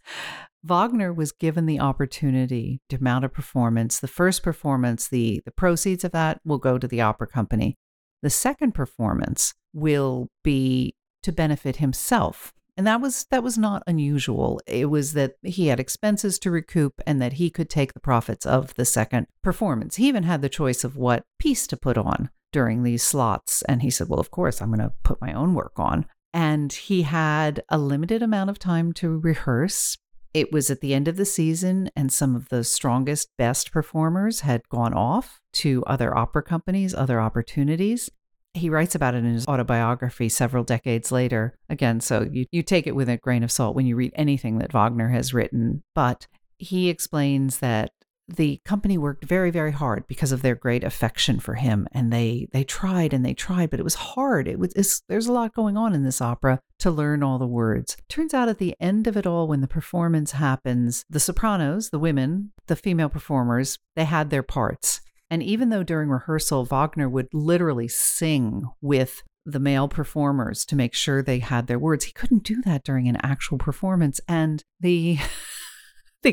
Wagner 0.64 1.12
was 1.12 1.32
given 1.32 1.66
the 1.66 1.80
opportunity 1.80 2.80
to 2.88 3.02
mount 3.02 3.24
a 3.24 3.28
performance. 3.28 4.00
The 4.00 4.08
first 4.08 4.42
performance, 4.42 5.08
the 5.08 5.40
the 5.44 5.52
proceeds 5.52 6.04
of 6.04 6.12
that 6.12 6.40
will 6.44 6.58
go 6.58 6.78
to 6.78 6.88
the 6.88 7.00
opera 7.00 7.26
company. 7.26 7.76
The 8.22 8.30
second 8.30 8.72
performance 8.72 9.54
will 9.72 10.28
be 10.42 10.94
to 11.22 11.32
benefit 11.32 11.76
himself. 11.76 12.52
And 12.76 12.86
that 12.86 13.00
was 13.00 13.26
that 13.30 13.42
was 13.42 13.58
not 13.58 13.82
unusual. 13.86 14.60
It 14.66 14.86
was 14.86 15.12
that 15.12 15.34
he 15.42 15.68
had 15.68 15.80
expenses 15.80 16.38
to 16.40 16.50
recoup 16.50 17.00
and 17.06 17.20
that 17.20 17.34
he 17.34 17.50
could 17.50 17.70
take 17.70 17.92
the 17.92 18.00
profits 18.00 18.46
of 18.46 18.74
the 18.74 18.84
second 18.84 19.26
performance. 19.42 19.96
He 19.96 20.08
even 20.08 20.24
had 20.24 20.42
the 20.42 20.48
choice 20.48 20.84
of 20.84 20.96
what 20.96 21.24
piece 21.38 21.66
to 21.68 21.76
put 21.76 21.98
on 21.98 22.30
during 22.52 22.82
these 22.82 23.02
slots. 23.02 23.62
And 23.62 23.82
he 23.82 23.90
said, 23.90 24.08
Well, 24.08 24.20
of 24.20 24.30
course, 24.30 24.60
I'm 24.60 24.68
going 24.68 24.80
to 24.80 24.94
put 25.02 25.20
my 25.20 25.32
own 25.32 25.54
work 25.54 25.72
on 25.76 26.06
and 26.32 26.72
he 26.72 27.02
had 27.02 27.62
a 27.68 27.78
limited 27.78 28.22
amount 28.22 28.50
of 28.50 28.58
time 28.58 28.92
to 28.94 29.18
rehearse. 29.18 29.96
It 30.34 30.52
was 30.52 30.70
at 30.70 30.80
the 30.80 30.94
end 30.94 31.08
of 31.08 31.16
the 31.16 31.24
season, 31.24 31.90
and 31.96 32.12
some 32.12 32.36
of 32.36 32.48
the 32.48 32.62
strongest, 32.64 33.30
best 33.38 33.72
performers 33.72 34.40
had 34.40 34.68
gone 34.68 34.92
off 34.92 35.40
to 35.54 35.82
other 35.86 36.16
opera 36.16 36.42
companies, 36.42 36.94
other 36.94 37.20
opportunities. 37.20 38.10
He 38.54 38.70
writes 38.70 38.94
about 38.94 39.14
it 39.14 39.24
in 39.24 39.32
his 39.32 39.46
autobiography 39.46 40.28
several 40.28 40.64
decades 40.64 41.10
later. 41.10 41.58
Again, 41.68 42.00
so 42.00 42.28
you, 42.30 42.46
you 42.50 42.62
take 42.62 42.86
it 42.86 42.94
with 42.94 43.08
a 43.08 43.16
grain 43.16 43.42
of 43.42 43.52
salt 43.52 43.74
when 43.74 43.86
you 43.86 43.96
read 43.96 44.12
anything 44.14 44.58
that 44.58 44.72
Wagner 44.72 45.08
has 45.08 45.32
written. 45.32 45.82
But 45.94 46.26
he 46.58 46.88
explains 46.88 47.58
that 47.58 47.92
the 48.28 48.60
company 48.64 48.98
worked 48.98 49.24
very 49.24 49.50
very 49.50 49.72
hard 49.72 50.06
because 50.06 50.32
of 50.32 50.42
their 50.42 50.54
great 50.54 50.84
affection 50.84 51.40
for 51.40 51.54
him 51.54 51.88
and 51.92 52.12
they 52.12 52.46
they 52.52 52.62
tried 52.62 53.12
and 53.12 53.24
they 53.24 53.34
tried 53.34 53.70
but 53.70 53.80
it 53.80 53.84
was 53.84 53.94
hard. 53.94 54.46
It 54.46 54.58
was 54.58 55.02
there's 55.08 55.26
a 55.26 55.32
lot 55.32 55.54
going 55.54 55.76
on 55.76 55.94
in 55.94 56.04
this 56.04 56.20
opera 56.20 56.60
to 56.80 56.90
learn 56.90 57.22
all 57.22 57.38
the 57.38 57.46
words. 57.46 57.96
Turns 58.08 58.34
out 58.34 58.48
at 58.48 58.58
the 58.58 58.74
end 58.80 59.06
of 59.06 59.16
it 59.16 59.26
all 59.26 59.48
when 59.48 59.60
the 59.60 59.68
performance 59.68 60.32
happens 60.32 61.04
the 61.08 61.20
sopranos 61.20 61.90
the 61.90 61.98
women 61.98 62.52
the 62.66 62.76
female 62.76 63.08
performers 63.08 63.78
they 63.96 64.04
had 64.04 64.30
their 64.30 64.42
parts. 64.42 65.00
And 65.30 65.42
even 65.42 65.70
though 65.70 65.82
during 65.82 66.08
rehearsal 66.08 66.64
wagner 66.64 67.08
would 67.08 67.28
literally 67.32 67.88
sing 67.88 68.64
with 68.80 69.22
the 69.44 69.60
male 69.60 69.88
performers 69.88 70.66
to 70.66 70.76
make 70.76 70.94
sure 70.94 71.22
they 71.22 71.38
had 71.38 71.66
their 71.66 71.78
words 71.78 72.04
he 72.04 72.12
couldn't 72.12 72.42
do 72.44 72.60
that 72.62 72.84
during 72.84 73.08
an 73.08 73.16
actual 73.22 73.56
performance. 73.56 74.20
And 74.28 74.62
the 74.80 75.18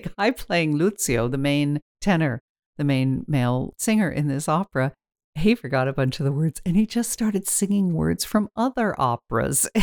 the 0.04 0.10
guy 0.18 0.32
playing 0.32 0.76
Lucio, 0.76 1.28
the 1.28 1.38
main 1.38 1.82
tenor, 2.02 2.42
the 2.78 2.84
main 2.84 3.24
male 3.28 3.74
singer 3.78 4.10
in 4.10 4.28
this 4.28 4.50
opera, 4.50 4.92
he 5.36 5.56
forgot 5.56 5.88
a 5.88 5.94
bunch 5.94 6.20
of 6.20 6.26
the 6.26 6.32
words 6.32 6.62
and 6.66 6.76
he 6.76 6.86
just 6.86 7.12
started 7.12 7.48
singing 7.48 7.94
words 7.94 8.26
from 8.26 8.50
other 8.56 8.94
operas. 9.00 9.70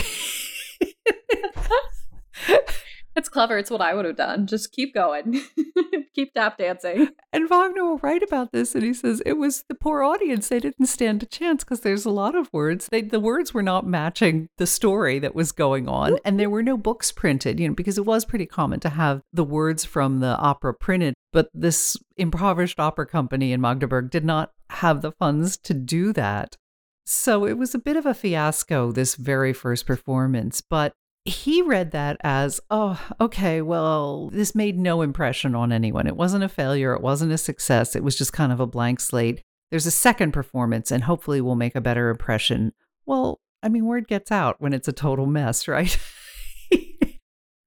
It's 3.15 3.29
clever. 3.29 3.59
It's 3.59 3.71
what 3.71 3.81
I 3.81 3.95
would 3.95 4.05
have 4.05 4.17
done. 4.17 4.47
Just 4.47 4.73
keep 4.73 4.95
going. 4.95 5.43
keep 6.15 6.33
tap 6.35 6.59
dancing. 6.59 7.09
And 7.33 7.49
Wagner 7.49 7.85
will 7.85 7.99
write 7.99 8.23
about 8.23 8.53
this 8.53 8.75
and 8.75 8.85
he 8.85 8.95
says 8.95 9.23
it 9.25 9.35
was 9.35 9.65
the 9.69 9.75
poor 9.75 10.03
audience. 10.03 10.49
They 10.49 10.61
didn't 10.61 10.87
stand 10.87 11.23
a 11.23 11.27
chance 11.27 11.65
because 11.65 11.81
there's 11.81 12.05
a 12.05 12.11
lot 12.11 12.35
of 12.35 12.53
words. 12.53 12.89
They, 12.91 13.03
the 13.03 13.21
words 13.21 13.53
were 13.53 13.63
not 13.63 13.87
matching 13.87 14.49
the 14.59 14.67
story 14.67 15.19
that 15.19 15.35
was 15.35 15.53
going 15.53 15.89
on. 15.89 16.19
And 16.25 16.39
there 16.39 16.51
were 16.51 16.63
no 16.63 16.77
books 16.77 17.13
printed, 17.13 17.61
you 17.61 17.69
know, 17.69 17.75
because 17.75 17.99
it 17.99 18.07
was 18.07 18.25
pretty 18.25 18.47
common 18.47 18.81
to 18.81 18.91
have 18.91 19.23
the 19.33 19.45
words 19.45 19.85
from 19.85 20.21
the 20.21 20.37
opera 20.39 20.75
printed. 20.75 21.15
But 21.33 21.49
this 21.55 21.97
impoverished 22.17 22.79
opera 22.79 23.07
company 23.07 23.53
in 23.53 23.61
Magdeburg 23.61 24.11
did 24.11 24.25
not 24.25 24.53
have 24.71 25.03
the 25.03 25.13
funds 25.13 25.57
to 25.59 25.75
do 25.75 26.13
that. 26.13 26.57
So 27.05 27.47
it 27.47 27.59
was 27.59 27.75
a 27.75 27.79
bit 27.79 27.97
of 27.97 28.07
a 28.07 28.15
fiasco, 28.15 28.93
this 28.93 29.17
very 29.17 29.53
first 29.53 29.87
performance. 29.87 30.61
But 30.61 30.95
he 31.25 31.63
read 31.63 31.93
that 31.93 32.17
as, 32.23 32.61
oh, 32.71 33.01
okay, 33.21 33.63
well, 33.63 34.29
this 34.31 34.55
made 34.55 34.79
no 34.79 35.03
impression 35.03 35.55
on 35.55 35.71
anyone. 35.71 36.07
It 36.07 36.17
wasn't 36.17 36.45
a 36.45 36.49
failure. 36.49 36.95
It 36.95 37.01
wasn't 37.01 37.33
a 37.33 37.39
success. 37.39 37.95
It 37.95 38.03
was 38.03 38.19
just 38.19 38.33
kind 38.33 38.53
of 38.53 38.61
a 38.61 38.67
blank 38.67 38.99
slate. 38.99 39.41
There's 39.71 39.87
a 39.87 39.93
second 39.93 40.33
performance, 40.33 40.91
and 40.91 41.05
hopefully 41.05 41.41
we'll 41.41 41.55
make 41.55 41.77
a 41.77 41.81
better 41.81 42.11
impression. 42.11 42.73
Well, 43.07 43.41
I 43.63 43.69
mean, 43.69 43.87
word 43.87 44.09
gets 44.09 44.33
out 44.33 44.57
when 44.59 44.73
it's 44.73 44.89
a 44.89 44.93
total 44.93 45.27
mess, 45.27 45.69
right? 45.69 45.97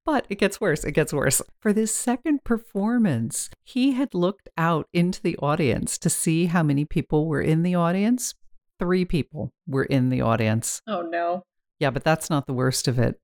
but 0.04 0.26
it 0.28 0.38
gets 0.38 0.60
worse. 0.60 0.84
It 0.84 0.92
gets 0.92 1.12
worse. 1.12 1.40
For 1.60 1.72
this 1.72 1.94
second 1.94 2.44
performance, 2.44 3.48
he 3.64 3.92
had 3.92 4.14
looked 4.14 4.50
out 4.58 4.86
into 4.92 5.22
the 5.22 5.36
audience 5.38 5.96
to 5.98 6.10
see 6.10 6.46
how 6.46 6.62
many 6.62 6.84
people 6.84 7.26
were 7.26 7.40
in 7.40 7.62
the 7.62 7.74
audience. 7.74 8.34
Three 8.78 9.06
people 9.06 9.52
were 9.66 9.84
in 9.84 10.10
the 10.10 10.20
audience. 10.20 10.82
Oh, 10.86 11.00
no. 11.00 11.42
Yeah, 11.80 11.90
but 11.90 12.04
that's 12.04 12.28
not 12.28 12.46
the 12.46 12.52
worst 12.52 12.86
of 12.86 12.98
it. 12.98 13.18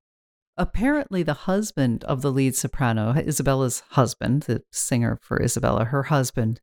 Apparently, 0.55 1.23
the 1.23 1.33
husband 1.33 2.03
of 2.03 2.21
the 2.21 2.31
lead 2.31 2.55
soprano, 2.55 3.13
Isabella's 3.13 3.81
husband, 3.91 4.43
the 4.43 4.61
singer 4.71 5.17
for 5.21 5.41
Isabella, 5.41 5.85
her 5.85 6.03
husband, 6.03 6.61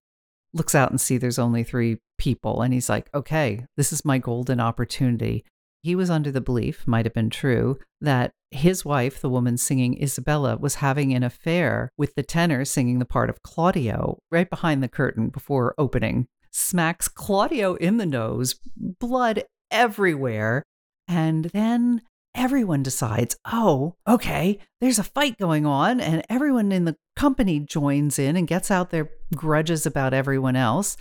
looks 0.53 0.75
out 0.75 0.91
and 0.91 1.01
see 1.01 1.19
there's 1.19 1.39
only 1.39 1.65
three 1.65 1.99
people. 2.19 2.63
And 2.63 2.73
he's 2.73 2.89
like, 2.89 3.09
okay, 3.15 3.67
this 3.77 3.93
is 3.93 4.05
my 4.05 4.19
golden 4.19 4.61
opportunity. 4.61 5.45
He 5.83 5.95
was 5.95 6.11
under 6.11 6.31
the 6.31 6.41
belief, 6.41 6.87
might 6.87 7.07
have 7.07 7.15
been 7.15 7.31
true, 7.31 7.79
that 8.01 8.33
his 8.51 8.85
wife, 8.85 9.21
the 9.21 9.31
woman 9.31 9.57
singing 9.57 10.01
Isabella, 10.01 10.57
was 10.57 10.77
having 10.77 11.15
an 11.15 11.23
affair 11.23 11.91
with 11.97 12.15
the 12.15 12.23
tenor 12.23 12.65
singing 12.65 12.99
the 12.99 13.05
part 13.05 13.31
of 13.31 13.43
Claudio 13.43 14.19
right 14.31 14.51
behind 14.51 14.83
the 14.83 14.89
curtain 14.89 15.31
before 15.31 15.75
opening. 15.79 16.27
Smacks 16.53 17.09
Claudio 17.09 17.75
in 17.75 17.97
the 17.97 18.07
nose, 18.07 18.57
blood 18.77 19.45
everywhere. 19.71 20.65
And 21.09 21.47
then 21.47 22.03
everyone 22.35 22.83
decides, 22.83 23.37
oh, 23.51 23.95
okay, 24.07 24.59
there's 24.81 24.99
a 24.99 25.05
fight 25.05 25.39
going 25.39 25.67
on, 25.67 26.01
and 26.01 26.25
everyone 26.29 26.73
in 26.73 26.85
the 26.85 26.97
company 27.17 27.61
joins 27.61 28.19
in 28.19 28.37
and 28.37 28.49
gets 28.49 28.71
out 28.71 28.91
their 28.91 29.11
grudges 29.35 29.87
about 29.87 30.15
everyone 30.15 30.57
else. 30.57 30.97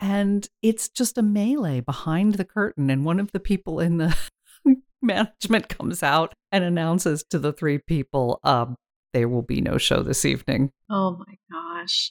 And 0.00 0.46
it's 0.62 0.88
just 0.88 1.18
a 1.18 1.22
melee 1.22 1.80
behind 1.80 2.34
the 2.34 2.44
curtain. 2.44 2.90
And 2.90 3.04
one 3.04 3.20
of 3.20 3.32
the 3.32 3.40
people 3.40 3.80
in 3.80 3.98
the 3.98 4.16
management 5.02 5.68
comes 5.68 6.02
out 6.02 6.34
and 6.52 6.64
announces 6.64 7.24
to 7.30 7.38
the 7.38 7.52
three 7.52 7.78
people, 7.78 8.40
um, 8.44 8.76
there 9.12 9.28
will 9.28 9.42
be 9.42 9.60
no 9.60 9.78
show 9.78 10.02
this 10.02 10.24
evening. 10.24 10.72
Oh 10.90 11.16
my 11.16 11.38
gosh. 11.50 12.10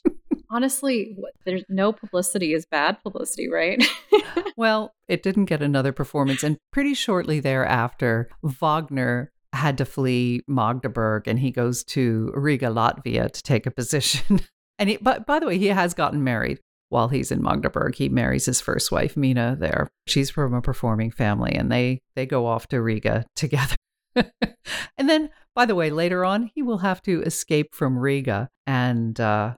Honestly, 0.50 1.16
there's 1.44 1.64
no 1.68 1.92
publicity 1.92 2.54
is 2.54 2.64
bad 2.64 3.02
publicity, 3.02 3.48
right? 3.48 3.82
well, 4.56 4.94
it 5.08 5.22
didn't 5.22 5.46
get 5.46 5.62
another 5.62 5.92
performance. 5.92 6.42
And 6.42 6.58
pretty 6.72 6.94
shortly 6.94 7.40
thereafter, 7.40 8.28
Wagner 8.42 9.32
had 9.52 9.78
to 9.78 9.84
flee 9.84 10.42
Magdeburg 10.48 11.28
and 11.28 11.38
he 11.38 11.50
goes 11.50 11.84
to 11.84 12.32
Riga, 12.34 12.66
Latvia 12.66 13.30
to 13.30 13.42
take 13.42 13.66
a 13.66 13.70
position. 13.70 14.40
and 14.78 14.90
he, 14.90 14.96
but 14.98 15.26
by 15.26 15.38
the 15.38 15.46
way, 15.46 15.58
he 15.58 15.68
has 15.68 15.94
gotten 15.94 16.24
married 16.24 16.60
while 16.88 17.08
he's 17.08 17.30
in 17.30 17.42
Magdeburg. 17.42 17.94
He 17.94 18.08
marries 18.08 18.46
his 18.46 18.60
first 18.60 18.92
wife, 18.92 19.16
Minna, 19.16 19.56
there. 19.58 19.88
She's 20.06 20.30
from 20.30 20.54
a 20.54 20.62
performing 20.62 21.10
family 21.10 21.52
and 21.52 21.70
they 21.70 22.02
they 22.14 22.26
go 22.26 22.46
off 22.46 22.68
to 22.68 22.80
Riga 22.80 23.24
together. 23.36 23.76
and 24.16 25.08
then, 25.08 25.30
by 25.54 25.66
the 25.66 25.74
way, 25.74 25.90
later 25.90 26.24
on, 26.24 26.50
he 26.54 26.62
will 26.62 26.78
have 26.78 27.02
to 27.02 27.22
escape 27.22 27.74
from 27.74 27.98
Riga 27.98 28.48
and 28.66 29.18
uh, 29.18 29.54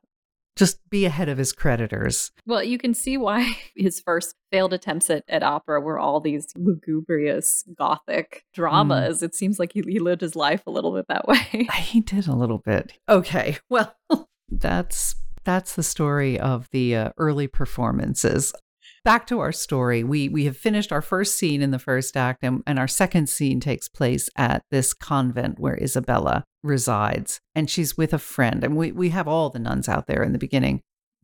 just 0.57 0.79
be 0.89 1.05
ahead 1.05 1.29
of 1.29 1.39
his 1.39 1.53
creditors. 1.53 2.33
Well, 2.47 2.63
you 2.63 2.79
can 2.79 2.95
see 2.95 3.17
why 3.17 3.57
his 3.77 4.01
first 4.01 4.35
failed 4.51 4.73
attempts 4.73 5.11
at, 5.11 5.23
at 5.29 5.43
opera 5.43 5.81
were 5.81 5.99
all 5.99 6.19
these 6.21 6.49
lugubrious 6.57 7.65
gothic 7.77 8.45
dramas. 8.55 9.21
Mm. 9.21 9.25
It 9.25 9.35
seems 9.35 9.59
like 9.59 9.73
he, 9.73 9.83
he 9.83 9.99
lived 9.99 10.23
his 10.23 10.35
life 10.35 10.63
a 10.67 10.71
little 10.71 10.93
bit 10.95 11.07
that 11.09 11.29
way. 11.29 11.69
he 11.77 12.01
did 12.01 12.27
a 12.27 12.35
little 12.35 12.59
bit. 12.59 12.95
Okay, 13.09 13.59
well, 13.69 13.95
that's 14.51 15.15
that's 15.45 15.77
the 15.77 15.83
story 15.83 16.41
of 16.41 16.69
the 16.73 16.97
uh, 16.97 17.11
early 17.19 17.47
performances 17.47 18.53
back 19.07 19.25
to 19.29 19.39
our 19.39 19.53
story. 19.53 20.03
We 20.03 20.29
we 20.29 20.47
have 20.47 20.57
finished 20.57 20.91
our 20.91 21.01
first 21.01 21.39
scene 21.39 21.63
in 21.63 21.71
the 21.71 21.79
first 21.79 22.17
act, 22.17 22.43
and, 22.43 22.65
and 22.67 22.77
our 22.77 22.89
second 22.89 23.29
scene 23.29 23.61
takes 23.61 23.89
place 23.89 24.29
at 24.37 24.65
this 24.73 24.93
convent 24.93 25.61
where 25.61 25.81
Isabella 25.81 26.45
resides, 26.65 27.41
and 27.55 27.71
she's 27.71 27.97
with 27.97 28.13
a 28.13 28.19
friend. 28.19 28.65
And 28.65 28.77
we 28.77 28.91
we 28.91 29.11
have 29.11 29.29
all 29.29 29.49
the 29.49 29.61
nuns 29.61 29.89
out 29.89 30.09
there 30.09 30.25
in 30.25 30.33
the 30.33 30.41
beginning, 30.41 30.83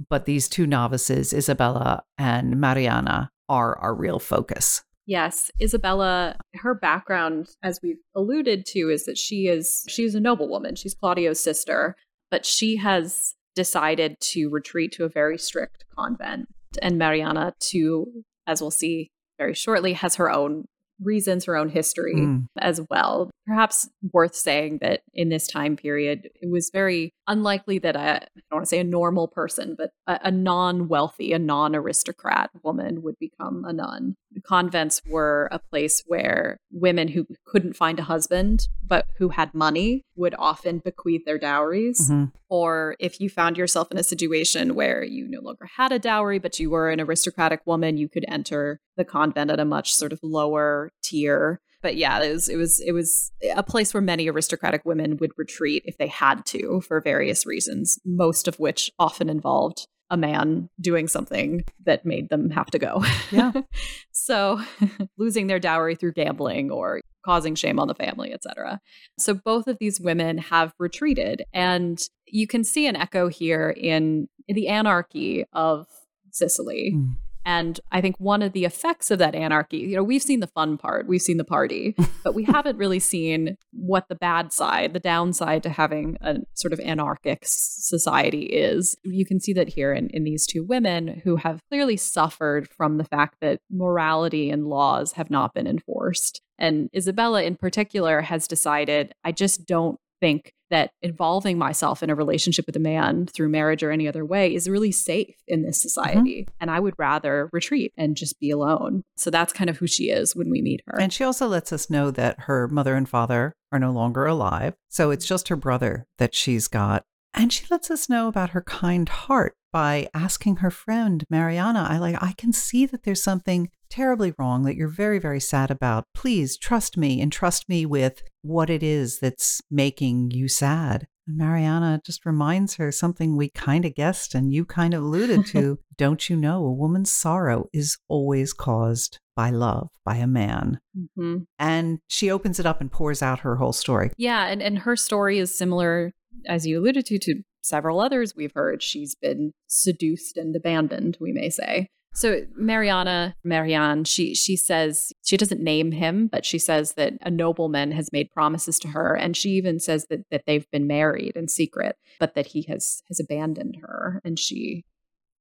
but 0.08 0.26
these 0.26 0.48
two 0.48 0.64
novices, 0.64 1.32
Isabella 1.32 2.04
and 2.16 2.60
Mariana, 2.60 3.32
are 3.48 3.76
our 3.78 3.96
real 3.96 4.20
focus. 4.20 4.84
Yes, 5.04 5.50
Isabella, 5.60 6.36
her 6.54 6.74
background, 6.74 7.48
as 7.64 7.80
we've 7.82 7.98
alluded 8.14 8.64
to, 8.66 8.90
is 8.90 9.06
that 9.06 9.18
she 9.18 9.48
is 9.48 9.84
she's 9.88 10.14
a 10.14 10.20
noblewoman. 10.20 10.76
She's 10.76 10.94
Claudio's 10.94 11.40
sister, 11.40 11.96
but 12.30 12.46
she 12.46 12.76
has 12.76 13.34
decided 13.56 14.20
to 14.20 14.48
retreat 14.50 14.92
to 14.92 15.04
a 15.04 15.08
very 15.08 15.36
strict 15.36 15.84
convent 15.98 16.48
and 16.80 16.98
Mariana, 16.98 17.54
too, 17.60 18.24
as 18.46 18.60
we'll 18.60 18.70
see 18.70 19.10
very 19.38 19.54
shortly, 19.54 19.92
has 19.94 20.16
her 20.16 20.30
own 20.30 20.66
reasons, 21.00 21.44
her 21.46 21.56
own 21.56 21.68
history 21.68 22.14
mm. 22.14 22.46
as 22.58 22.80
well. 22.90 23.30
Perhaps 23.46 23.88
worth 24.12 24.34
saying 24.34 24.78
that 24.82 25.02
in 25.12 25.28
this 25.28 25.46
time 25.46 25.76
period, 25.76 26.28
it 26.40 26.50
was 26.50 26.70
very 26.72 27.12
unlikely 27.26 27.78
that 27.80 27.96
a, 27.96 28.00
I 28.00 28.18
don't 28.50 28.58
want 28.58 28.64
to 28.64 28.68
say 28.68 28.80
a 28.80 28.84
normal 28.84 29.28
person, 29.28 29.74
but 29.76 29.90
a, 30.06 30.20
a 30.24 30.30
non 30.30 30.88
wealthy, 30.88 31.32
a 31.32 31.38
non 31.38 31.74
aristocrat 31.74 32.50
woman 32.62 33.02
would 33.02 33.18
become 33.18 33.64
a 33.64 33.72
nun 33.72 34.16
convents 34.40 35.02
were 35.06 35.48
a 35.52 35.58
place 35.58 36.02
where 36.06 36.58
women 36.70 37.08
who 37.08 37.26
couldn't 37.44 37.76
find 37.76 37.98
a 37.98 38.04
husband 38.04 38.68
but 38.82 39.06
who 39.18 39.30
had 39.30 39.54
money 39.54 40.02
would 40.16 40.34
often 40.38 40.78
bequeath 40.78 41.24
their 41.24 41.38
dowries. 41.38 42.10
Mm-hmm. 42.10 42.26
Or 42.48 42.96
if 42.98 43.20
you 43.20 43.30
found 43.30 43.56
yourself 43.56 43.90
in 43.90 43.98
a 43.98 44.02
situation 44.02 44.74
where 44.74 45.02
you 45.02 45.26
no 45.28 45.40
longer 45.40 45.68
had 45.76 45.92
a 45.92 45.98
dowry 45.98 46.38
but 46.38 46.58
you 46.58 46.70
were 46.70 46.90
an 46.90 47.00
aristocratic 47.00 47.60
woman, 47.66 47.96
you 47.96 48.08
could 48.08 48.24
enter 48.28 48.80
the 48.96 49.04
convent 49.04 49.50
at 49.50 49.60
a 49.60 49.64
much 49.64 49.94
sort 49.94 50.12
of 50.12 50.20
lower 50.22 50.90
tier. 51.02 51.60
But 51.82 51.96
yeah, 51.96 52.22
it 52.22 52.32
was 52.32 52.48
it 52.48 52.56
was 52.56 52.80
it 52.80 52.92
was 52.92 53.32
a 53.54 53.62
place 53.62 53.92
where 53.92 54.00
many 54.00 54.28
aristocratic 54.28 54.84
women 54.84 55.16
would 55.18 55.32
retreat 55.36 55.82
if 55.84 55.98
they 55.98 56.06
had 56.06 56.46
to 56.46 56.80
for 56.82 57.00
various 57.00 57.44
reasons, 57.44 57.98
most 58.04 58.48
of 58.48 58.58
which 58.58 58.90
often 58.98 59.28
involved 59.28 59.86
a 60.12 60.16
man 60.16 60.68
doing 60.78 61.08
something 61.08 61.64
that 61.84 62.04
made 62.04 62.28
them 62.28 62.50
have 62.50 62.66
to 62.66 62.78
go. 62.78 63.02
Yeah. 63.30 63.52
so 64.12 64.60
losing 65.16 65.46
their 65.46 65.58
dowry 65.58 65.94
through 65.94 66.12
gambling 66.12 66.70
or 66.70 67.00
causing 67.24 67.54
shame 67.54 67.78
on 67.78 67.88
the 67.88 67.94
family, 67.94 68.32
etc. 68.32 68.78
So 69.18 69.32
both 69.32 69.66
of 69.66 69.78
these 69.80 70.00
women 70.00 70.36
have 70.36 70.74
retreated 70.78 71.44
and 71.54 71.98
you 72.26 72.46
can 72.46 72.62
see 72.62 72.86
an 72.86 72.94
echo 72.94 73.28
here 73.28 73.70
in, 73.70 74.28
in 74.46 74.54
the 74.54 74.68
anarchy 74.68 75.44
of 75.54 75.86
Sicily. 76.30 76.92
Mm. 76.94 77.16
And 77.44 77.80
I 77.90 78.00
think 78.00 78.16
one 78.18 78.42
of 78.42 78.52
the 78.52 78.64
effects 78.64 79.10
of 79.10 79.18
that 79.18 79.34
anarchy, 79.34 79.78
you 79.78 79.96
know, 79.96 80.02
we've 80.02 80.22
seen 80.22 80.40
the 80.40 80.46
fun 80.46 80.78
part, 80.78 81.06
we've 81.06 81.22
seen 81.22 81.36
the 81.36 81.44
party, 81.44 81.94
but 82.24 82.34
we 82.34 82.44
haven't 82.44 82.78
really 82.78 83.00
seen 83.00 83.56
what 83.72 84.08
the 84.08 84.14
bad 84.14 84.52
side, 84.52 84.92
the 84.92 85.00
downside 85.00 85.62
to 85.64 85.70
having 85.70 86.16
a 86.20 86.36
sort 86.54 86.72
of 86.72 86.80
anarchic 86.80 87.40
society 87.44 88.46
is. 88.46 88.96
You 89.04 89.26
can 89.26 89.40
see 89.40 89.52
that 89.54 89.70
here 89.70 89.92
in, 89.92 90.08
in 90.10 90.24
these 90.24 90.46
two 90.46 90.64
women 90.64 91.20
who 91.24 91.36
have 91.36 91.60
clearly 91.68 91.96
suffered 91.96 92.68
from 92.68 92.98
the 92.98 93.04
fact 93.04 93.36
that 93.40 93.60
morality 93.70 94.50
and 94.50 94.66
laws 94.66 95.12
have 95.12 95.30
not 95.30 95.54
been 95.54 95.66
enforced. 95.66 96.40
And 96.58 96.88
Isabella, 96.94 97.42
in 97.42 97.56
particular, 97.56 98.20
has 98.20 98.46
decided, 98.46 99.12
I 99.24 99.32
just 99.32 99.66
don't 99.66 99.98
think 100.20 100.52
that 100.72 100.90
involving 101.02 101.58
myself 101.58 102.02
in 102.02 102.08
a 102.08 102.14
relationship 102.14 102.66
with 102.66 102.74
a 102.74 102.80
man 102.80 103.26
through 103.26 103.50
marriage 103.50 103.82
or 103.82 103.90
any 103.90 104.08
other 104.08 104.24
way 104.24 104.54
is 104.54 104.68
really 104.68 104.90
safe 104.90 105.36
in 105.46 105.62
this 105.62 105.80
society. 105.80 106.42
Mm-hmm. 106.42 106.54
And 106.60 106.70
I 106.70 106.80
would 106.80 106.94
rather 106.98 107.50
retreat 107.52 107.92
and 107.96 108.16
just 108.16 108.40
be 108.40 108.50
alone. 108.50 109.04
So 109.16 109.28
that's 109.30 109.52
kind 109.52 109.68
of 109.68 109.76
who 109.76 109.86
she 109.86 110.04
is 110.04 110.34
when 110.34 110.50
we 110.50 110.62
meet 110.62 110.80
her. 110.86 110.98
And 110.98 111.12
she 111.12 111.24
also 111.24 111.46
lets 111.46 111.74
us 111.74 111.90
know 111.90 112.10
that 112.12 112.40
her 112.40 112.68
mother 112.68 112.96
and 112.96 113.06
father 113.06 113.52
are 113.70 113.78
no 113.78 113.92
longer 113.92 114.24
alive. 114.24 114.72
So 114.88 115.10
it's 115.10 115.26
just 115.26 115.48
her 115.48 115.56
brother 115.56 116.06
that 116.16 116.34
she's 116.34 116.68
got. 116.68 117.04
And 117.34 117.52
she 117.52 117.66
lets 117.70 117.90
us 117.90 118.08
know 118.08 118.28
about 118.28 118.50
her 118.50 118.62
kind 118.62 119.08
heart 119.08 119.54
by 119.72 120.08
asking 120.14 120.56
her 120.56 120.70
friend 120.70 121.24
Mariana, 121.30 121.86
I 121.88 121.98
like 121.98 122.16
I 122.22 122.32
can 122.36 122.52
see 122.52 122.86
that 122.86 123.04
there's 123.04 123.22
something 123.22 123.70
terribly 123.92 124.32
wrong 124.38 124.62
that 124.64 124.74
you're 124.74 124.88
very 124.88 125.18
very 125.18 125.40
sad 125.40 125.70
about. 125.70 126.06
Please 126.14 126.56
trust 126.56 126.96
me 126.96 127.20
and 127.20 127.30
trust 127.30 127.68
me 127.68 127.84
with 127.84 128.22
what 128.40 128.70
it 128.70 128.82
is 128.82 129.18
that's 129.18 129.60
making 129.70 130.30
you 130.30 130.48
sad. 130.48 131.06
And 131.26 131.36
Mariana 131.36 132.00
just 132.04 132.24
reminds 132.24 132.76
her 132.76 132.90
something 132.90 133.36
we 133.36 133.50
kind 133.50 133.84
of 133.84 133.94
guessed 133.94 134.34
and 134.34 134.52
you 134.52 134.64
kind 134.64 134.94
of 134.94 135.02
alluded 135.02 135.46
to. 135.48 135.78
Don't 135.96 136.28
you 136.28 136.36
know 136.36 136.64
a 136.64 136.72
woman's 136.72 137.12
sorrow 137.12 137.66
is 137.72 137.98
always 138.08 138.52
caused 138.52 139.20
by 139.36 139.50
love, 139.50 139.88
by 140.04 140.16
a 140.16 140.26
man? 140.26 140.80
Mm-hmm. 140.96 141.42
And 141.58 141.98
she 142.08 142.30
opens 142.30 142.58
it 142.58 142.66
up 142.66 142.80
and 142.80 142.90
pours 142.90 143.22
out 143.22 143.40
her 143.40 143.56
whole 143.56 143.74
story. 143.74 144.10
Yeah. 144.16 144.46
And, 144.46 144.62
and 144.62 144.80
her 144.80 144.96
story 144.96 145.38
is 145.38 145.56
similar, 145.56 146.12
as 146.48 146.66
you 146.66 146.80
alluded 146.80 147.06
to, 147.06 147.18
to 147.18 147.42
several 147.62 148.00
others 148.00 148.34
we've 148.34 148.54
heard. 148.54 148.82
She's 148.82 149.14
been 149.14 149.52
seduced 149.68 150.36
and 150.36 150.56
abandoned, 150.56 151.18
we 151.20 151.32
may 151.32 151.50
say. 151.50 151.88
So 152.14 152.42
Mariana, 152.56 153.34
Marianne, 153.42 154.04
she 154.04 154.34
she 154.34 154.56
says 154.56 155.12
she 155.24 155.36
doesn't 155.36 155.62
name 155.62 155.92
him, 155.92 156.26
but 156.26 156.44
she 156.44 156.58
says 156.58 156.92
that 156.94 157.14
a 157.22 157.30
nobleman 157.30 157.92
has 157.92 158.12
made 158.12 158.30
promises 158.30 158.78
to 158.80 158.88
her, 158.88 159.14
and 159.14 159.36
she 159.36 159.50
even 159.50 159.80
says 159.80 160.06
that 160.10 160.28
that 160.30 160.44
they've 160.46 160.70
been 160.70 160.86
married 160.86 161.36
in 161.36 161.48
secret, 161.48 161.96
but 162.20 162.34
that 162.34 162.48
he 162.48 162.62
has 162.62 163.02
has 163.08 163.18
abandoned 163.18 163.78
her, 163.82 164.20
and 164.24 164.38
she 164.38 164.84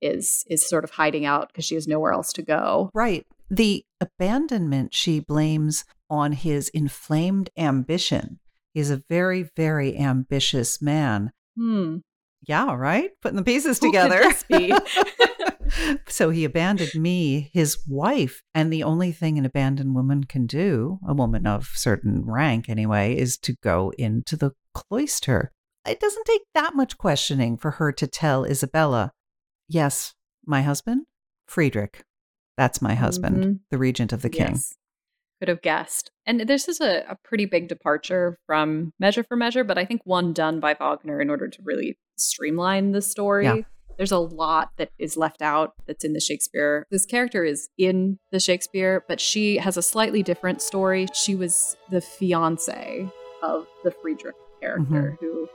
is 0.02 0.46
is 0.50 0.68
sort 0.68 0.84
of 0.84 0.92
hiding 0.92 1.26
out 1.26 1.50
because 1.50 1.66
she 1.66 1.76
has 1.76 1.88
nowhere 1.88 2.14
else 2.14 2.32
to 2.34 2.42
go. 2.42 2.90
Right. 2.94 3.26
The 3.50 3.86
abandonment 4.00 4.94
she 4.94 5.20
blames 5.20 5.84
on 6.10 6.32
his 6.32 6.70
inflamed 6.70 7.50
ambition. 7.58 8.40
He's 8.74 8.90
a 8.90 9.04
very 9.10 9.50
very 9.56 9.98
ambitious 9.98 10.82
man. 10.82 11.34
Hmm. 11.58 11.98
Yeah, 12.48 12.74
right? 12.74 13.12
Putting 13.22 13.38
the 13.38 13.44
pieces 13.44 13.78
together. 13.78 14.24
so 16.08 16.30
he 16.30 16.46
abandoned 16.46 16.96
me, 16.96 17.50
his 17.54 17.78
wife. 17.88 18.42
And 18.54 18.72
the 18.72 18.84
only 18.84 19.12
thing 19.12 19.38
an 19.38 19.46
abandoned 19.46 19.96
woman 19.96 20.24
can 20.26 20.46
do, 20.46 21.00
a 21.08 21.14
woman 21.14 21.48
of 21.48 21.72
certain 21.76 22.24
rank 22.26 22.70
anyway, 22.70 23.16
is 23.18 23.38
to 23.40 23.56
go 23.62 23.92
into 23.98 24.36
the 24.36 24.52
cloister. 24.74 25.52
It 25.88 26.00
doesn't 26.00 26.26
take 26.26 26.44
that 26.54 26.76
much 26.76 26.98
questioning 26.98 27.58
for 27.58 27.72
her 27.72 27.92
to 27.92 28.08
tell 28.08 28.46
Isabella, 28.46 29.12
yes, 29.68 30.14
my 30.46 30.62
husband, 30.62 31.06
Friedrich. 31.48 32.04
That's 32.58 32.82
my 32.82 32.94
husband, 32.94 33.38
mm-hmm. 33.38 33.54
the 33.72 33.78
regent 33.78 34.14
of 34.14 34.22
the 34.22 34.30
king. 34.30 34.52
Yes 34.52 34.76
could 35.42 35.50
have 35.50 35.62
guessed. 35.64 36.12
And 36.28 36.42
this 36.42 36.70
is 36.70 36.80
a, 36.80 37.04
a, 37.10 37.18
pretty 37.24 37.46
big 37.46 37.68
departure 37.68 38.38
from 38.46 38.94
Measure 39.00 39.24
for 39.24 39.36
Measure, 39.36 39.64
but 39.64 39.76
I 39.76 39.86
think 39.86 40.02
one 40.04 40.34
done 40.34 40.60
by 40.60 40.76
Wagner 40.76 41.20
in 41.20 41.32
order 41.32 41.48
to 41.48 41.62
really 41.64 41.98
streamline 42.16 42.92
the 42.92 43.02
story. 43.02 43.46
Yeah. 43.46 43.62
There's 43.98 44.12
a 44.12 44.18
lot 44.18 44.72
that 44.78 44.90
is 44.98 45.18
left 45.18 45.42
out 45.42 45.74
that's 45.86 46.04
in 46.04 46.14
the 46.14 46.20
Shakespeare. 46.20 46.86
This 46.90 47.06
character 47.06 47.44
is 47.44 47.70
in 47.78 48.20
the 48.32 48.40
Shakespeare, 48.40 49.04
but 49.08 49.20
she 49.22 49.58
has 49.58 49.78
a 49.78 49.82
slightly 49.82 50.24
different 50.24 50.62
story. 50.62 51.08
She 51.14 51.36
was 51.36 51.76
the 51.90 52.02
fiance 52.02 53.08
of 53.44 53.68
the 53.84 53.92
Friedrich 53.92 54.36
character, 54.60 55.18
mm-hmm. 55.20 55.26
who, 55.26 55.50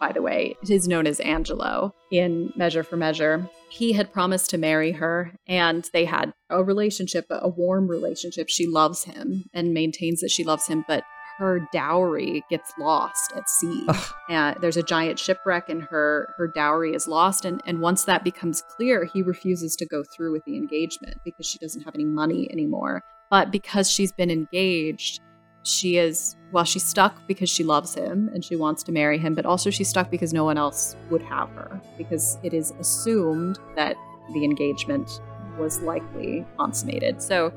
by 0.00 0.12
the 0.12 0.22
way, 0.22 0.56
is 0.68 0.88
known 0.88 1.06
as 1.06 1.20
Angelo 1.20 1.94
in 2.10 2.52
Measure 2.56 2.82
for 2.82 2.96
Measure. 2.96 3.48
He 3.68 3.92
had 3.92 4.12
promised 4.12 4.50
to 4.50 4.58
marry 4.58 4.92
her, 4.92 5.32
and 5.46 5.88
they 5.92 6.04
had 6.04 6.32
a 6.50 6.62
relationship, 6.62 7.26
a 7.30 7.48
warm 7.48 7.88
relationship. 7.88 8.48
She 8.48 8.66
loves 8.66 9.04
him 9.04 9.44
and 9.52 9.74
maintains 9.74 10.20
that 10.20 10.30
she 10.30 10.44
loves 10.44 10.66
him, 10.66 10.84
but 10.86 11.04
her 11.38 11.66
dowry 11.72 12.44
gets 12.50 12.72
lost 12.78 13.32
at 13.36 13.48
sea. 13.48 13.86
And 14.28 14.56
uh, 14.56 14.60
there's 14.60 14.76
a 14.76 14.82
giant 14.82 15.18
shipwreck 15.18 15.68
and 15.68 15.82
her 15.84 16.34
her 16.36 16.46
dowry 16.48 16.94
is 16.94 17.06
lost 17.08 17.44
and 17.44 17.60
and 17.66 17.80
once 17.80 18.04
that 18.04 18.24
becomes 18.24 18.62
clear, 18.76 19.04
he 19.04 19.22
refuses 19.22 19.76
to 19.76 19.86
go 19.86 20.02
through 20.02 20.32
with 20.32 20.44
the 20.44 20.56
engagement 20.56 21.18
because 21.24 21.46
she 21.46 21.58
doesn't 21.58 21.82
have 21.82 21.94
any 21.94 22.04
money 22.04 22.50
anymore. 22.50 23.02
But 23.30 23.50
because 23.50 23.90
she's 23.90 24.12
been 24.12 24.30
engaged, 24.30 25.20
she 25.64 25.96
is 25.96 26.36
well 26.50 26.64
she's 26.64 26.84
stuck 26.84 27.14
because 27.26 27.48
she 27.48 27.64
loves 27.64 27.94
him 27.94 28.30
and 28.32 28.44
she 28.44 28.56
wants 28.56 28.82
to 28.84 28.92
marry 28.92 29.18
him, 29.18 29.34
but 29.34 29.46
also 29.46 29.70
she's 29.70 29.88
stuck 29.88 30.10
because 30.10 30.32
no 30.32 30.44
one 30.44 30.58
else 30.58 30.96
would 31.10 31.22
have 31.22 31.48
her 31.50 31.80
because 31.98 32.38
it 32.42 32.54
is 32.54 32.72
assumed 32.80 33.58
that 33.76 33.96
the 34.34 34.44
engagement 34.44 35.20
was 35.58 35.80
likely 35.80 36.46
consummated. 36.56 37.20
So 37.22 37.52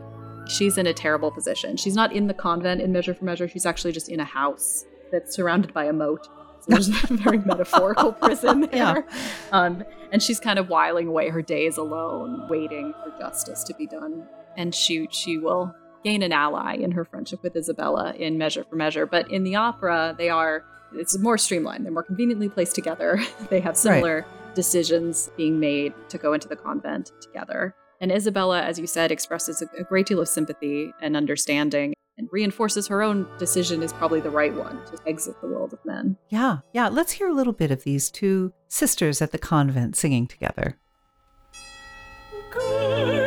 she's 0.48 0.78
in 0.78 0.88
a 0.88 0.94
terrible 0.94 1.32
position. 1.32 1.78
She's 1.78 1.96
not 1.96 2.14
in 2.14 2.28
the 2.28 2.34
convent 2.34 2.82
in 2.82 2.92
Measure 2.92 3.14
for 3.14 3.26
Measure. 3.26 3.48
She's 3.48 3.66
actually 3.66 3.92
just 3.92 4.10
in 4.10 4.20
a 4.20 4.26
house 4.26 4.86
that's 5.12 5.36
surrounded 5.36 5.74
by 5.74 5.86
a 5.86 5.94
moat. 5.94 6.28
So 6.62 6.66
there's 6.68 6.90
a 6.90 6.92
very 7.12 7.40
metaphorical 7.40 8.14
prison 8.14 8.62
there. 8.62 8.72
Yeah. 8.72 9.02
Um, 9.52 9.84
and 10.12 10.22
she's 10.22 10.40
kind 10.40 10.60
of 10.60 10.70
whiling 10.70 11.08
away 11.08 11.30
her 11.30 11.42
days 11.42 11.78
alone, 11.78 12.48
waiting 12.50 12.94
for 13.04 13.18
justice 13.20 13.64
to 13.66 13.74
be 13.76 13.88
done. 13.88 14.28
And 14.58 14.74
she 14.74 15.08
she 15.12 15.38
will 15.38 15.76
gain 16.04 16.22
an 16.24 16.32
ally 16.32 16.76
in 16.76 16.92
her 16.92 17.04
friendship 17.04 17.42
with 17.44 17.56
Isabella 17.56 18.14
in 18.14 18.38
Measure 18.38 18.64
for 18.64 18.76
Measure. 18.76 19.06
But 19.06 19.30
in 19.32 19.44
the 19.44 19.56
opera, 19.56 20.16
they 20.18 20.30
are 20.30 20.64
it's 20.94 21.18
more 21.18 21.38
streamlined. 21.38 21.86
They're 21.86 21.92
more 21.92 22.04
conveniently 22.04 22.50
placed 22.50 22.76
together. 22.76 23.20
they 23.50 23.60
have 23.60 23.76
similar 23.76 24.26
right. 24.28 24.56
decisions 24.56 25.30
being 25.36 25.60
made 25.60 25.94
to 26.10 26.18
go 26.18 26.34
into 26.34 26.48
the 26.48 26.56
convent 26.56 27.12
together. 27.22 27.76
And 28.02 28.12
Isabella, 28.12 28.62
as 28.62 28.80
you 28.80 28.88
said, 28.88 29.12
expresses 29.12 29.62
a, 29.62 29.84
great 29.84 30.06
deal 30.06 30.20
of 30.20 30.28
sympathy 30.28 30.92
and 31.02 31.16
understanding 31.16 31.94
and 32.18 32.30
reinforces 32.32 32.88
her 32.88 33.02
own 33.02 33.28
decision 33.38 33.84
is 33.84 33.92
probably 33.94 34.22
the 34.22 34.30
right 34.30 34.54
one 34.54 34.80
to 34.86 34.98
exit 35.06 35.40
the 35.42 35.48
world 35.48 35.74
of 35.74 35.80
men. 35.86 36.18
Yeah, 36.30 36.60
yeah. 36.74 36.88
Let's 36.88 37.14
hear 37.14 37.28
a 37.28 37.34
little 37.34 37.54
bit 37.54 37.72
of 37.72 37.84
these 37.84 38.10
two 38.10 38.54
sisters 38.68 39.22
at 39.22 39.32
the 39.32 39.38
convent 39.38 39.96
singing 39.96 40.28
together. 40.28 40.78
there 42.54 43.25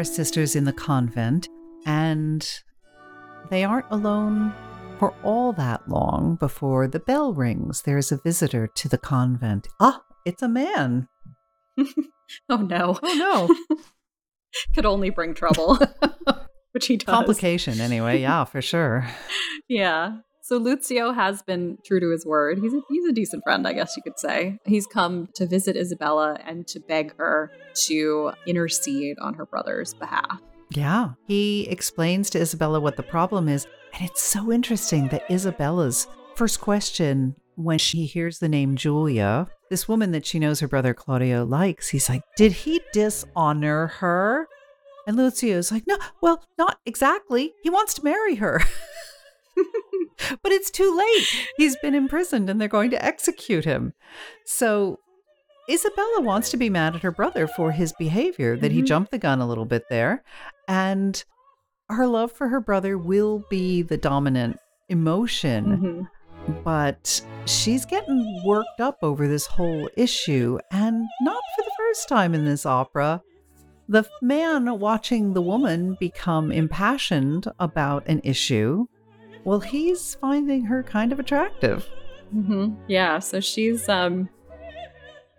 are 0.00 0.04
sisters 0.04 0.56
in 0.56 0.64
the 0.64 0.72
convent, 0.72 1.46
and 1.84 2.62
they 3.50 3.64
aren't 3.64 3.84
alone 3.90 4.50
for 4.98 5.12
all 5.22 5.52
that 5.52 5.86
long 5.90 6.36
before 6.36 6.88
the 6.88 6.98
bell 6.98 7.34
rings. 7.34 7.82
There's 7.82 8.10
a 8.10 8.16
visitor 8.16 8.66
to 8.66 8.88
the 8.88 8.96
convent. 8.96 9.68
Ah, 9.78 10.02
it's 10.24 10.40
a 10.40 10.48
man. 10.48 11.06
oh 12.48 12.56
no. 12.56 12.98
Oh 13.02 13.54
no. 13.68 13.76
Could 14.74 14.86
only 14.86 15.10
bring 15.10 15.34
trouble, 15.34 15.78
which 16.72 16.86
he 16.86 16.96
does. 16.96 17.14
Complication, 17.14 17.78
anyway. 17.78 18.22
Yeah, 18.22 18.44
for 18.44 18.62
sure. 18.62 19.06
Yeah. 19.68 20.20
So 20.50 20.56
Lucio 20.56 21.12
has 21.12 21.42
been 21.42 21.78
true 21.84 22.00
to 22.00 22.10
his 22.10 22.26
word. 22.26 22.58
He's 22.58 22.74
a, 22.74 22.80
he's 22.88 23.04
a 23.04 23.12
decent 23.12 23.44
friend, 23.44 23.68
I 23.68 23.72
guess 23.72 23.96
you 23.96 24.02
could 24.02 24.18
say. 24.18 24.58
He's 24.64 24.84
come 24.84 25.28
to 25.34 25.46
visit 25.46 25.76
Isabella 25.76 26.40
and 26.44 26.66
to 26.66 26.80
beg 26.80 27.16
her 27.18 27.52
to 27.84 28.32
intercede 28.46 29.16
on 29.20 29.34
her 29.34 29.46
brother's 29.46 29.94
behalf. 29.94 30.40
Yeah. 30.70 31.10
He 31.28 31.68
explains 31.68 32.30
to 32.30 32.40
Isabella 32.40 32.80
what 32.80 32.96
the 32.96 33.04
problem 33.04 33.48
is. 33.48 33.68
And 33.92 34.10
it's 34.10 34.22
so 34.22 34.50
interesting 34.50 35.06
that 35.10 35.22
Isabella's 35.30 36.08
first 36.34 36.60
question 36.60 37.36
when 37.54 37.78
she 37.78 38.06
hears 38.06 38.40
the 38.40 38.48
name 38.48 38.74
Julia, 38.74 39.46
this 39.68 39.86
woman 39.86 40.10
that 40.10 40.26
she 40.26 40.40
knows 40.40 40.58
her 40.58 40.66
brother 40.66 40.94
Claudio 40.94 41.44
likes, 41.44 41.90
he's 41.90 42.08
like, 42.08 42.22
Did 42.36 42.50
he 42.50 42.80
dishonor 42.92 43.86
her? 43.86 44.48
And 45.06 45.16
Lucio's 45.16 45.70
like, 45.70 45.86
No, 45.86 45.96
well, 46.20 46.42
not 46.58 46.80
exactly. 46.84 47.54
He 47.62 47.70
wants 47.70 47.94
to 47.94 48.04
marry 48.04 48.34
her. 48.34 48.60
but 50.42 50.52
it's 50.52 50.70
too 50.70 50.96
late. 50.96 51.26
He's 51.56 51.76
been 51.76 51.94
imprisoned 51.94 52.48
and 52.50 52.60
they're 52.60 52.68
going 52.68 52.90
to 52.90 53.04
execute 53.04 53.64
him. 53.64 53.92
So 54.44 54.98
Isabella 55.70 56.20
wants 56.20 56.50
to 56.50 56.56
be 56.56 56.70
mad 56.70 56.96
at 56.96 57.02
her 57.02 57.12
brother 57.12 57.46
for 57.46 57.72
his 57.72 57.92
behavior, 57.98 58.56
that 58.56 58.68
mm-hmm. 58.68 58.76
he 58.76 58.82
jumped 58.82 59.10
the 59.10 59.18
gun 59.18 59.40
a 59.40 59.46
little 59.46 59.64
bit 59.64 59.84
there. 59.88 60.22
And 60.68 61.22
her 61.88 62.06
love 62.06 62.32
for 62.32 62.48
her 62.48 62.60
brother 62.60 62.98
will 62.98 63.44
be 63.50 63.82
the 63.82 63.96
dominant 63.96 64.58
emotion. 64.88 65.64
Mm-hmm. 65.64 66.62
But 66.64 67.22
she's 67.44 67.84
getting 67.84 68.42
worked 68.44 68.80
up 68.80 68.98
over 69.02 69.28
this 69.28 69.46
whole 69.46 69.88
issue, 69.96 70.58
and 70.72 71.06
not 71.20 71.42
for 71.54 71.62
the 71.62 71.70
first 71.78 72.08
time 72.08 72.34
in 72.34 72.44
this 72.44 72.64
opera. 72.64 73.22
The 73.88 74.08
man 74.22 74.78
watching 74.78 75.34
the 75.34 75.42
woman 75.42 75.96
become 76.00 76.50
impassioned 76.50 77.46
about 77.58 78.06
an 78.08 78.20
issue 78.24 78.86
well, 79.44 79.60
he's 79.60 80.14
finding 80.16 80.64
her 80.64 80.82
kind 80.82 81.12
of 81.12 81.18
attractive. 81.18 81.88
Mm-hmm. 82.34 82.74
Yeah, 82.88 83.18
so 83.18 83.40
she's, 83.40 83.88
um, 83.88 84.28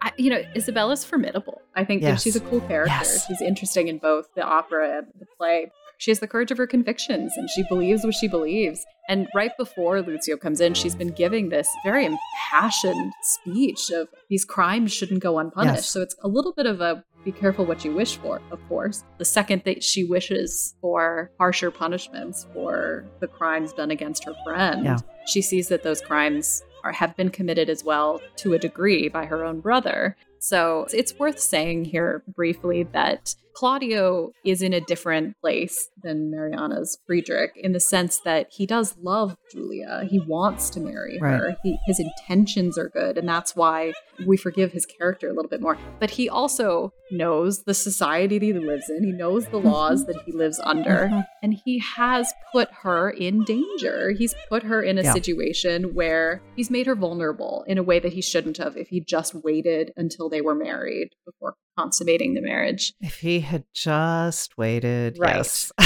I, 0.02 0.12
you 0.18 0.30
know, 0.30 0.43
Isabella's 0.56 1.06
formidable. 1.06 1.62
I 1.76 1.86
think 1.86 2.02
yes. 2.02 2.12
that 2.12 2.24
she's 2.24 2.36
a 2.36 2.41
cool 2.41 2.62
character. 2.62 2.91
Yes. 2.91 3.28
She's 3.28 3.41
interesting 3.41 3.88
in 3.88 3.99
both 3.99 4.28
the 4.36 4.43
opera 4.43 4.97
and 4.97 5.08
the 5.20 5.26
play. 5.38 5.72
She 5.99 6.10
has 6.10 6.20
the 6.20 6.28
courage 6.28 6.49
of 6.49 6.58
her 6.58 6.66
convictions 6.66 7.32
and 7.38 7.47
she 7.52 7.64
believes 7.70 8.04
what 8.04 8.16
she 8.16 8.28
believes. 8.28 8.84
And 9.08 9.28
right 9.36 9.52
before 9.56 10.02
Lucio 10.02 10.36
comes 10.36 10.60
in, 10.60 10.74
she's 10.74 10.95
been 10.95 11.12
giving 11.12 11.49
this 11.49 11.70
very 11.84 12.06
impassioned 12.08 13.14
speech 13.22 13.91
of 13.91 14.08
these 14.28 14.43
crimes 14.43 14.91
shouldn't 14.91 15.22
go 15.22 15.38
unpunished. 15.38 15.76
Yes. 15.76 15.86
So 15.86 16.02
it's 16.02 16.16
a 16.24 16.28
little 16.28 16.54
bit 16.54 16.66
of 16.66 16.82
a 16.82 17.04
be 17.24 17.32
careful 17.32 17.65
what 17.65 17.86
you 17.86 17.93
wish 17.93 18.17
for, 18.17 18.41
of 18.51 18.59
course. 18.67 19.03
The 19.17 19.26
second 19.26 19.63
that 19.65 19.84
she 19.84 20.03
wishes 20.03 20.76
for 20.82 21.32
harsher 21.39 21.72
punishments 21.72 22.47
for 22.53 23.05
the 23.19 23.28
crimes 23.28 23.74
done 23.74 23.91
against 23.91 24.24
her 24.26 24.34
friend, 24.43 24.86
yeah. 24.86 24.97
she 25.28 25.41
sees 25.41 25.67
that 25.67 25.84
those 25.84 26.01
crimes 26.01 26.63
are, 26.84 26.91
have 26.91 27.15
been 27.15 27.30
committed 27.30 27.69
as 27.69 27.84
well 27.84 28.22
to 28.38 28.53
a 28.53 28.59
degree 28.59 29.07
by 29.07 29.26
her 29.26 29.43
own 29.45 29.59
brother. 29.59 30.15
So 30.39 30.88
it's 30.91 31.17
worth 31.19 31.39
saying 31.39 31.86
here 31.86 32.24
briefly 32.28 32.84
that 32.93 33.36
Claudio 33.56 34.32
is 34.45 34.62
in 34.62 34.74
a 34.74 34.82
different 34.82 35.36
place 35.41 35.89
than 36.04 36.32
Mariana's 36.32 36.97
Friedrich 37.06 37.52
in 37.56 37.74
the 37.74 37.80
sense 37.80 38.20
that 38.26 38.47
he 38.52 38.66
does 38.66 38.95
love 39.02 39.36
Julia. 39.52 40.08
He 40.10 40.20
wants 40.20 40.70
to 40.72 40.80
marry 40.80 41.18
her. 41.20 41.47
Right. 41.47 41.58
He, 41.64 41.78
his 41.86 41.99
intentions 41.99 42.78
are 42.78 42.89
good, 42.89 43.18
and 43.18 43.28
that's 43.28 43.56
why 43.56 43.93
we 44.26 44.38
forgive 44.38 44.72
his 44.72 44.86
character 44.86 45.30
a 45.30 45.34
little 45.34 45.49
bit 45.49 45.62
more. 45.62 45.78
But 45.99 46.12
he 46.12 46.30
also 46.30 46.93
knows 47.12 47.64
the 47.64 47.74
society 47.74 48.39
that 48.39 48.45
he 48.45 48.54
lives 48.54 48.89
in. 48.89 49.04
He 49.04 49.12
knows 49.12 49.47
the 49.47 49.58
laws 49.58 50.04
mm-hmm. 50.04 50.12
that 50.12 50.24
he 50.26 50.32
lives 50.32 50.60
under, 50.64 51.08
mm-hmm. 51.08 51.20
and 51.43 51.54
he 51.66 51.80
has 51.80 52.34
put 52.52 52.70
her 52.84 53.10
in 53.10 53.43
danger. 53.43 54.12
He's 54.12 54.36
put 54.49 54.64
her 54.64 54.82
in 54.82 54.97
a 54.97 55.04
yeah. 55.04 55.14
situation 55.14 55.93
where 55.93 56.41
he's 56.56 56.70
made 56.70 56.88
her 56.88 56.95
vulnerable 56.95 57.64
in 57.68 57.78
a 57.78 57.84
way 57.84 57.99
that 57.99 58.14
he 58.14 58.22
shouldn't 58.22 58.58
have 58.58 58.78
if 58.78 58.89
he 58.89 59.02
just 59.02 59.36
waited 59.36 59.91
until 59.97 60.30
they 60.30 60.41
were 60.41 60.56
married 60.56 61.10
before 61.26 61.56
consummating 61.78 62.34
the 62.34 62.41
marriage. 62.41 62.93
If 62.99 63.20
he 63.20 63.41
had 63.42 63.66
just 63.74 64.58
waited, 64.58 65.18
right. 65.20 65.38
yes. 65.38 65.72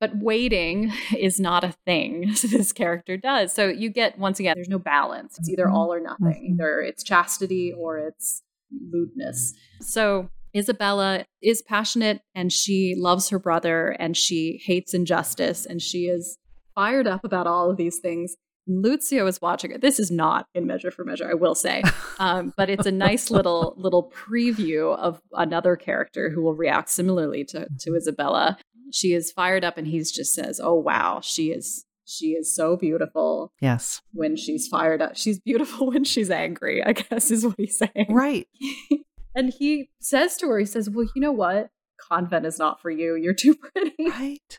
but 0.00 0.16
waiting 0.16 0.92
is 1.16 1.40
not 1.40 1.64
a 1.64 1.74
thing 1.84 2.34
this 2.50 2.72
character 2.72 3.16
does. 3.16 3.52
So 3.52 3.68
you 3.68 3.90
get, 3.90 4.18
once 4.18 4.40
again, 4.40 4.54
there's 4.56 4.68
no 4.68 4.78
balance. 4.78 5.38
It's 5.38 5.48
either 5.48 5.66
mm-hmm. 5.66 5.74
all 5.74 5.92
or 5.92 6.00
nothing. 6.00 6.26
Mm-hmm. 6.26 6.54
Either 6.54 6.80
it's 6.80 7.02
chastity 7.02 7.72
or 7.72 7.98
it's 7.98 8.42
lewdness. 8.92 9.54
So 9.80 10.28
Isabella 10.56 11.26
is 11.42 11.62
passionate 11.62 12.20
and 12.34 12.52
she 12.52 12.94
loves 12.96 13.28
her 13.30 13.38
brother 13.38 13.88
and 13.98 14.16
she 14.16 14.60
hates 14.64 14.94
injustice 14.94 15.66
and 15.66 15.82
she 15.82 16.06
is 16.06 16.38
fired 16.74 17.06
up 17.06 17.24
about 17.24 17.46
all 17.46 17.70
of 17.70 17.76
these 17.76 17.98
things. 17.98 18.36
Lucio 18.66 19.26
is 19.26 19.40
watching 19.40 19.70
it. 19.70 19.80
This 19.80 19.98
is 19.98 20.10
not 20.10 20.48
in 20.54 20.66
Measure 20.66 20.90
for 20.90 21.04
Measure, 21.04 21.28
I 21.30 21.34
will 21.34 21.54
say, 21.54 21.82
um, 22.18 22.52
but 22.56 22.68
it's 22.68 22.86
a 22.86 22.92
nice 22.92 23.30
little 23.30 23.74
little 23.76 24.10
preview 24.10 24.96
of 24.98 25.20
another 25.32 25.76
character 25.76 26.30
who 26.30 26.42
will 26.42 26.54
react 26.54 26.88
similarly 26.88 27.44
to 27.44 27.68
to 27.80 27.94
Isabella. 27.94 28.58
She 28.92 29.12
is 29.12 29.32
fired 29.32 29.64
up, 29.64 29.78
and 29.78 29.86
he 29.86 29.98
just 29.98 30.34
says, 30.34 30.60
"Oh 30.62 30.74
wow, 30.74 31.20
she 31.22 31.50
is 31.50 31.84
she 32.04 32.30
is 32.30 32.54
so 32.54 32.76
beautiful." 32.76 33.52
Yes, 33.60 34.00
when 34.12 34.36
she's 34.36 34.66
fired 34.66 35.00
up, 35.00 35.16
she's 35.16 35.38
beautiful 35.38 35.86
when 35.92 36.04
she's 36.04 36.30
angry. 36.30 36.82
I 36.84 36.92
guess 36.92 37.30
is 37.30 37.46
what 37.46 37.56
he's 37.58 37.78
saying. 37.78 38.06
Right. 38.10 38.48
and 39.34 39.52
he 39.56 39.90
says 40.00 40.36
to 40.38 40.48
her, 40.48 40.58
he 40.58 40.66
says, 40.66 40.90
"Well, 40.90 41.06
you 41.14 41.22
know 41.22 41.32
what? 41.32 41.70
Convent 42.00 42.46
is 42.46 42.58
not 42.58 42.80
for 42.82 42.90
you. 42.90 43.14
You're 43.14 43.34
too 43.34 43.54
pretty." 43.54 43.94
Right. 44.10 44.58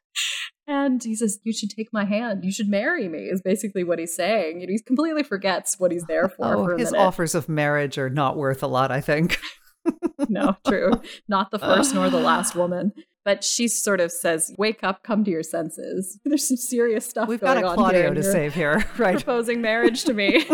And 0.67 1.01
he 1.01 1.15
says, 1.15 1.39
You 1.43 1.53
should 1.53 1.69
take 1.69 1.93
my 1.93 2.03
hand. 2.03 2.43
You 2.43 2.51
should 2.51 2.67
marry 2.67 3.07
me, 3.07 3.19
is 3.19 3.41
basically 3.41 3.83
what 3.83 3.99
he's 3.99 4.15
saying. 4.15 4.59
he 4.67 4.79
completely 4.79 5.23
forgets 5.23 5.79
what 5.79 5.91
he's 5.91 6.03
there 6.03 6.27
for. 6.27 6.55
Oh, 6.55 6.65
for 6.65 6.77
his 6.77 6.91
minute. 6.91 7.05
offers 7.05 7.33
of 7.33 7.47
marriage 7.47 7.97
are 7.97 8.09
not 8.09 8.35
worth 8.35 8.61
a 8.61 8.67
lot, 8.67 8.91
I 8.91 8.99
think. 8.99 9.39
no, 10.29 10.57
true. 10.67 11.01
Not 11.27 11.51
the 11.51 11.59
first 11.59 11.93
nor 11.93 12.09
the 12.09 12.19
last 12.19 12.55
woman. 12.55 12.91
But 13.23 13.43
she 13.43 13.67
sort 13.67 13.99
of 13.99 14.11
says, 14.11 14.53
Wake 14.57 14.83
up, 14.83 15.03
come 15.03 15.23
to 15.25 15.31
your 15.31 15.43
senses. 15.43 16.19
There's 16.25 16.47
some 16.47 16.57
serious 16.57 17.05
stuff 17.05 17.27
We've 17.27 17.41
going 17.41 17.61
got 17.61 17.73
a 17.73 17.75
Claudio 17.75 18.13
to 18.13 18.23
save 18.23 18.53
here, 18.53 18.85
right? 18.97 19.15
Proposing 19.15 19.61
marriage 19.61 20.03
to 20.05 20.13
me. 20.13 20.45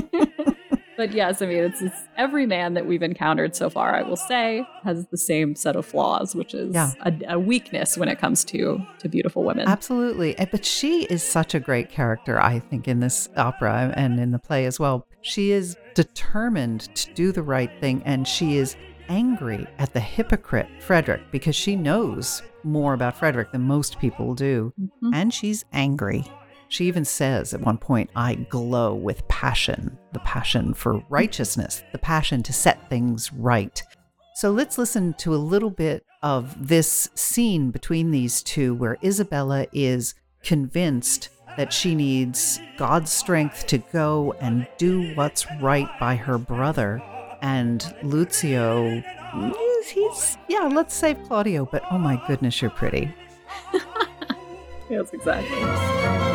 But 0.98 1.12
yes, 1.14 1.42
I 1.42 1.46
mean, 1.46 1.64
it's, 1.64 1.82
it's, 1.82 2.08
every 2.18 2.46
man 2.46 2.74
that 2.74 2.86
we've 2.86 3.02
encountered 3.02 3.56
so 3.56 3.70
far, 3.70 3.96
I 3.96 4.02
will 4.04 4.18
say, 4.18 4.66
has 4.84 5.08
the 5.08 5.18
same 5.18 5.56
set 5.56 5.76
of 5.76 5.86
flaws, 5.86 6.36
which 6.36 6.54
is 6.54 6.74
yeah. 6.74 6.92
a, 7.02 7.14
a, 7.30 7.40
weakness 7.40 7.98
when 7.98 8.10
it 8.10 8.20
comes 8.20 8.44
to 8.46 8.82
to 9.00 9.10
beautiful 9.10 9.44
women. 9.44 9.68
Absolutely, 9.68 10.36
but 10.52 10.66
she 10.66 11.04
is 11.06 11.24
such 11.24 11.54
a 11.54 11.60
great 11.60 11.90
character, 11.90 12.42
I 12.42 12.60
think, 12.60 12.88
in 12.88 13.00
this 13.00 13.30
opera 13.38 13.94
and 13.96 14.20
in 14.20 14.32
the 14.32 14.40
play 14.40 14.66
as 14.66 14.80
well. 14.80 15.08
She 15.22 15.52
is 15.52 15.78
determined 15.96 16.94
to 16.96 17.14
do 17.14 17.32
the 17.32 17.44
right 17.44 17.72
thing, 17.80 18.02
and 18.06 18.28
she 18.28 18.58
is 18.58 18.76
angry 19.10 19.68
at 19.80 19.94
the 19.94 20.00
hypocrite 20.00 20.68
Frederick 20.80 21.22
because 21.32 21.56
she 21.56 21.76
knows 21.76 22.42
more 22.64 22.94
about 22.94 23.18
Frederick 23.18 23.52
than 23.52 23.62
most 23.62 24.00
people 24.00 24.34
do, 24.34 24.74
mm-hmm. 24.80 25.14
and 25.14 25.34
she's 25.34 25.66
angry. 25.74 26.24
She 26.74 26.88
even 26.88 27.06
says 27.06 27.54
at 27.54 27.62
one 27.62 27.78
point, 27.78 28.10
I 28.16 28.34
glow 28.34 28.96
with 28.96 29.28
passion 29.28 29.96
the 30.12 30.20
passion 30.22 30.74
for 30.74 31.04
righteousness, 31.08 31.84
the 31.92 32.00
passion 32.00 32.42
to 32.42 32.52
set 32.52 32.90
things 32.90 33.32
right. 33.32 33.80
So 34.34 34.50
let's 34.50 34.80
listen 34.80 35.14
to 35.20 35.36
a 35.36 35.38
little 35.38 35.70
bit 35.70 36.04
of 36.24 36.68
this 36.68 37.10
scene 37.14 37.70
between 37.70 38.10
these 38.10 38.42
two 38.42 38.74
where 38.74 38.98
Isabella 39.04 39.68
is 39.72 40.16
convinced 40.42 41.30
that 41.58 41.72
she 41.72 41.94
needs 41.94 42.60
God's 42.76 43.12
strength 43.12 43.68
to 43.68 43.78
go 43.78 44.34
and 44.42 44.68
do 44.80 45.14
what's 45.14 45.46
right 45.62 45.90
by 46.00 46.16
her 46.16 46.40
brother. 46.40 47.04
And 47.44 47.86
Lucio, 48.02 49.04
he's, 49.32 49.90
he's 49.90 50.38
yeah, 50.48 50.72
let's 50.74 50.96
save 50.96 51.22
Claudio, 51.28 51.70
but 51.72 51.84
oh 51.92 52.00
my 52.00 52.20
goodness, 52.26 52.64
you're 52.64 52.72
pretty. 52.72 53.14
yes, 54.90 55.14
exactly. 55.14 56.33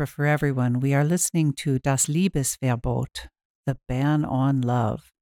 Opera 0.00 0.06
for 0.06 0.24
everyone, 0.24 0.80
we 0.80 0.94
are 0.94 1.04
listening 1.04 1.52
to 1.52 1.78
Das 1.78 2.06
Liebesverbot, 2.06 3.26
The 3.66 3.76
Ban 3.86 4.24
on 4.24 4.62
Love, 4.62 5.12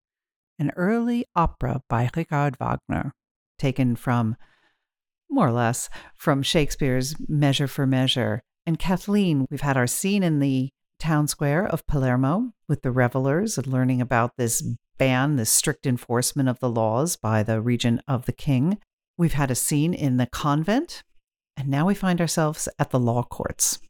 an 0.57 0.71
early 0.77 1.27
opera 1.35 1.83
by 1.89 2.09
Richard 2.15 2.57
Wagner, 2.61 3.13
taken 3.59 3.97
from, 3.97 4.37
more 5.29 5.49
or 5.49 5.53
less, 5.53 5.91
from 6.15 6.45
Shakespeare's 6.45 7.17
Measure 7.29 7.67
for 7.67 7.89
Measure. 7.89 8.41
And 8.67 8.79
Kathleen, 8.79 9.49
we've 9.51 9.63
had 9.63 9.77
our 9.77 9.89
scene 9.89 10.23
in 10.23 10.39
the 10.39 10.69
town 11.01 11.27
square 11.27 11.67
of 11.67 11.85
Palermo 11.89 12.53
with 12.69 12.83
the 12.83 12.93
revelers 12.93 13.59
and 13.59 13.67
learning 13.67 14.01
about 14.01 14.37
this 14.37 14.63
ban, 14.97 15.35
this 15.35 15.51
strict 15.51 15.89
enforcement 15.89 16.49
of 16.49 16.61
the 16.61 16.71
laws 16.71 17.17
by 17.17 17.43
the 17.43 17.61
regent 17.61 18.01
of 18.07 18.27
the 18.27 18.33
king. 18.33 18.79
We've 19.17 19.33
had 19.33 19.51
a 19.51 19.57
scene 19.57 19.93
in 19.93 20.19
the 20.19 20.29
convent, 20.29 21.03
and 21.57 21.67
now 21.67 21.85
we 21.85 21.97
find 21.97 22.21
ourselves 22.21 22.69
at 22.79 22.91
the 22.91 23.01
law 23.01 23.25
courts. 23.25 23.81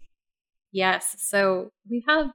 Yes. 0.72 1.16
So 1.18 1.70
we 1.90 2.04
have 2.06 2.30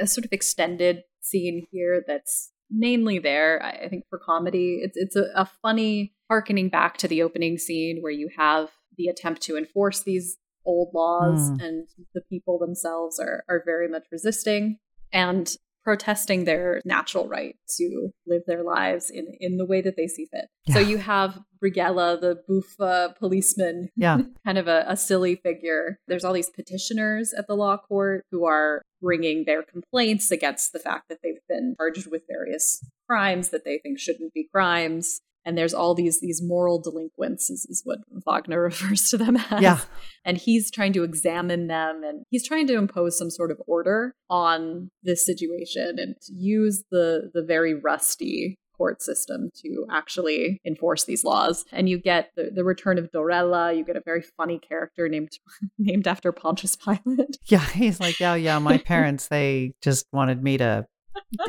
a 0.00 0.06
sort 0.06 0.24
of 0.24 0.32
extended 0.32 1.02
scene 1.20 1.66
here 1.70 2.02
that's 2.06 2.52
mainly 2.70 3.18
there, 3.18 3.62
I 3.62 3.88
think, 3.88 4.04
for 4.10 4.18
comedy. 4.18 4.80
It's 4.82 4.96
it's 4.96 5.16
a, 5.16 5.26
a 5.34 5.48
funny 5.62 6.14
harkening 6.28 6.68
back 6.68 6.98
to 6.98 7.08
the 7.08 7.22
opening 7.22 7.58
scene 7.58 7.98
where 8.00 8.12
you 8.12 8.28
have 8.36 8.70
the 8.96 9.06
attempt 9.06 9.42
to 9.42 9.56
enforce 9.56 10.00
these 10.00 10.36
old 10.66 10.90
laws 10.92 11.50
mm. 11.50 11.62
and 11.64 11.88
the 12.14 12.20
people 12.28 12.58
themselves 12.58 13.18
are 13.18 13.44
are 13.48 13.62
very 13.64 13.88
much 13.88 14.04
resisting. 14.12 14.78
And 15.12 15.50
protesting 15.88 16.44
their 16.44 16.82
natural 16.84 17.26
right 17.28 17.56
to 17.66 18.10
live 18.26 18.42
their 18.46 18.62
lives 18.62 19.08
in, 19.08 19.26
in 19.40 19.56
the 19.56 19.64
way 19.64 19.80
that 19.80 19.96
they 19.96 20.06
see 20.06 20.26
fit. 20.30 20.44
Yeah. 20.66 20.74
So 20.74 20.80
you 20.80 20.98
have 20.98 21.40
Brighella, 21.64 22.20
the 22.20 22.42
boof 22.46 22.76
policeman, 23.18 23.88
yeah. 23.96 24.18
kind 24.44 24.58
of 24.58 24.68
a, 24.68 24.84
a 24.86 24.98
silly 24.98 25.36
figure. 25.36 25.98
There's 26.06 26.26
all 26.26 26.34
these 26.34 26.50
petitioners 26.50 27.32
at 27.32 27.46
the 27.46 27.54
law 27.54 27.78
court 27.78 28.26
who 28.30 28.44
are 28.44 28.82
bringing 29.00 29.44
their 29.46 29.62
complaints 29.62 30.30
against 30.30 30.74
the 30.74 30.78
fact 30.78 31.08
that 31.08 31.20
they've 31.22 31.40
been 31.48 31.74
charged 31.78 32.10
with 32.10 32.20
various 32.28 32.84
crimes 33.08 33.48
that 33.48 33.64
they 33.64 33.78
think 33.78 33.98
shouldn't 33.98 34.34
be 34.34 34.46
crimes 34.52 35.22
and 35.48 35.56
there's 35.56 35.72
all 35.72 35.94
these 35.94 36.20
these 36.20 36.42
moral 36.42 36.78
delinquents 36.78 37.48
is, 37.48 37.66
is, 37.70 37.80
what 37.84 38.00
wagner 38.26 38.60
refers 38.70 39.08
to 39.08 39.16
them 39.16 39.36
as 39.36 39.62
yeah 39.62 39.80
and 40.24 40.36
he's 40.36 40.70
trying 40.70 40.92
to 40.92 41.02
examine 41.02 41.66
them 41.66 42.04
and 42.04 42.22
he's 42.30 42.46
trying 42.46 42.66
to 42.66 42.76
impose 42.76 43.16
some 43.16 43.30
sort 43.30 43.50
of 43.50 43.60
order 43.66 44.14
on 44.28 44.90
this 45.02 45.24
situation 45.24 45.96
and 45.98 46.14
use 46.28 46.84
the 46.90 47.30
the 47.32 47.42
very 47.42 47.74
rusty 47.74 48.58
court 48.76 49.02
system 49.02 49.50
to 49.56 49.84
actually 49.90 50.60
enforce 50.64 51.02
these 51.04 51.24
laws. 51.24 51.64
And 51.72 51.88
you 51.88 51.98
get 51.98 52.30
the, 52.36 52.52
the 52.54 52.62
return 52.62 52.96
of 52.96 53.10
Dorella. 53.10 53.76
You 53.76 53.84
get 53.84 53.96
a 53.96 54.02
very 54.04 54.22
funny 54.22 54.60
character 54.60 55.08
named 55.08 55.30
named 55.78 56.06
after 56.06 56.30
Pontius 56.30 56.76
Pilate. 56.76 57.38
Yeah, 57.46 57.64
he's 57.70 57.98
like, 57.98 58.20
yeah, 58.20 58.36
yeah. 58.36 58.60
My 58.60 58.78
parents 58.78 59.26
they 59.26 59.72
just 59.82 60.06
wanted 60.12 60.44
me 60.44 60.58
to 60.58 60.86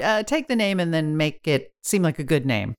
uh, 0.01 0.23
take 0.23 0.47
the 0.47 0.55
name 0.55 0.79
and 0.79 0.91
then 0.91 1.17
make 1.17 1.47
it 1.47 1.71
seem 1.83 2.01
like 2.01 2.17
a 2.17 2.23
good 2.23 2.47
name 2.47 2.73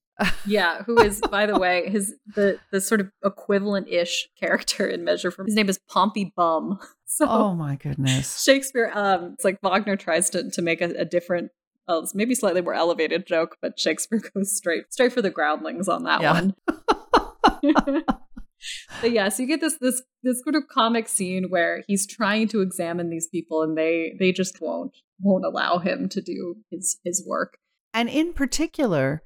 yeah, 0.46 0.82
who 0.82 0.98
is, 1.00 1.20
by 1.30 1.46
the 1.46 1.58
way, 1.58 1.88
his 1.88 2.14
the 2.34 2.58
the 2.70 2.80
sort 2.80 3.00
of 3.00 3.10
equivalent 3.24 3.88
ish 3.88 4.28
character 4.38 4.86
in 4.86 5.04
Measure 5.04 5.30
for 5.30 5.44
his 5.44 5.54
name 5.54 5.68
is 5.68 5.78
Pompey 5.88 6.32
Bum. 6.36 6.78
So 7.12 7.26
oh 7.28 7.54
my 7.56 7.74
goodness, 7.74 8.40
Shakespeare. 8.40 8.88
Um, 8.94 9.32
it's 9.34 9.44
like 9.44 9.58
Wagner 9.64 9.96
tries 9.96 10.30
to 10.30 10.48
to 10.48 10.62
make 10.62 10.80
a, 10.80 10.94
a 10.96 11.04
different, 11.04 11.50
uh, 11.88 12.06
maybe 12.14 12.36
slightly 12.36 12.62
more 12.62 12.72
elevated 12.72 13.26
joke, 13.26 13.56
but 13.60 13.80
Shakespeare 13.80 14.22
goes 14.34 14.56
straight 14.56 14.84
straight 14.92 15.12
for 15.12 15.20
the 15.20 15.28
groundlings 15.28 15.88
on 15.88 16.04
that 16.04 16.20
yeah. 16.22 16.32
one. 16.32 16.54
but 19.02 19.10
yeah, 19.10 19.28
so 19.28 19.42
you 19.42 19.48
get 19.48 19.60
this 19.60 19.76
this 19.80 20.02
this 20.22 20.40
sort 20.44 20.54
of 20.54 20.68
comic 20.68 21.08
scene 21.08 21.46
where 21.48 21.82
he's 21.88 22.06
trying 22.06 22.46
to 22.46 22.60
examine 22.60 23.10
these 23.10 23.26
people 23.26 23.60
and 23.60 23.76
they 23.76 24.14
they 24.20 24.30
just 24.30 24.60
won't 24.60 24.96
won't 25.20 25.44
allow 25.44 25.78
him 25.78 26.08
to 26.10 26.20
do 26.20 26.58
his 26.70 26.98
his 27.04 27.24
work. 27.26 27.58
And 27.92 28.08
in 28.08 28.32
particular, 28.34 29.22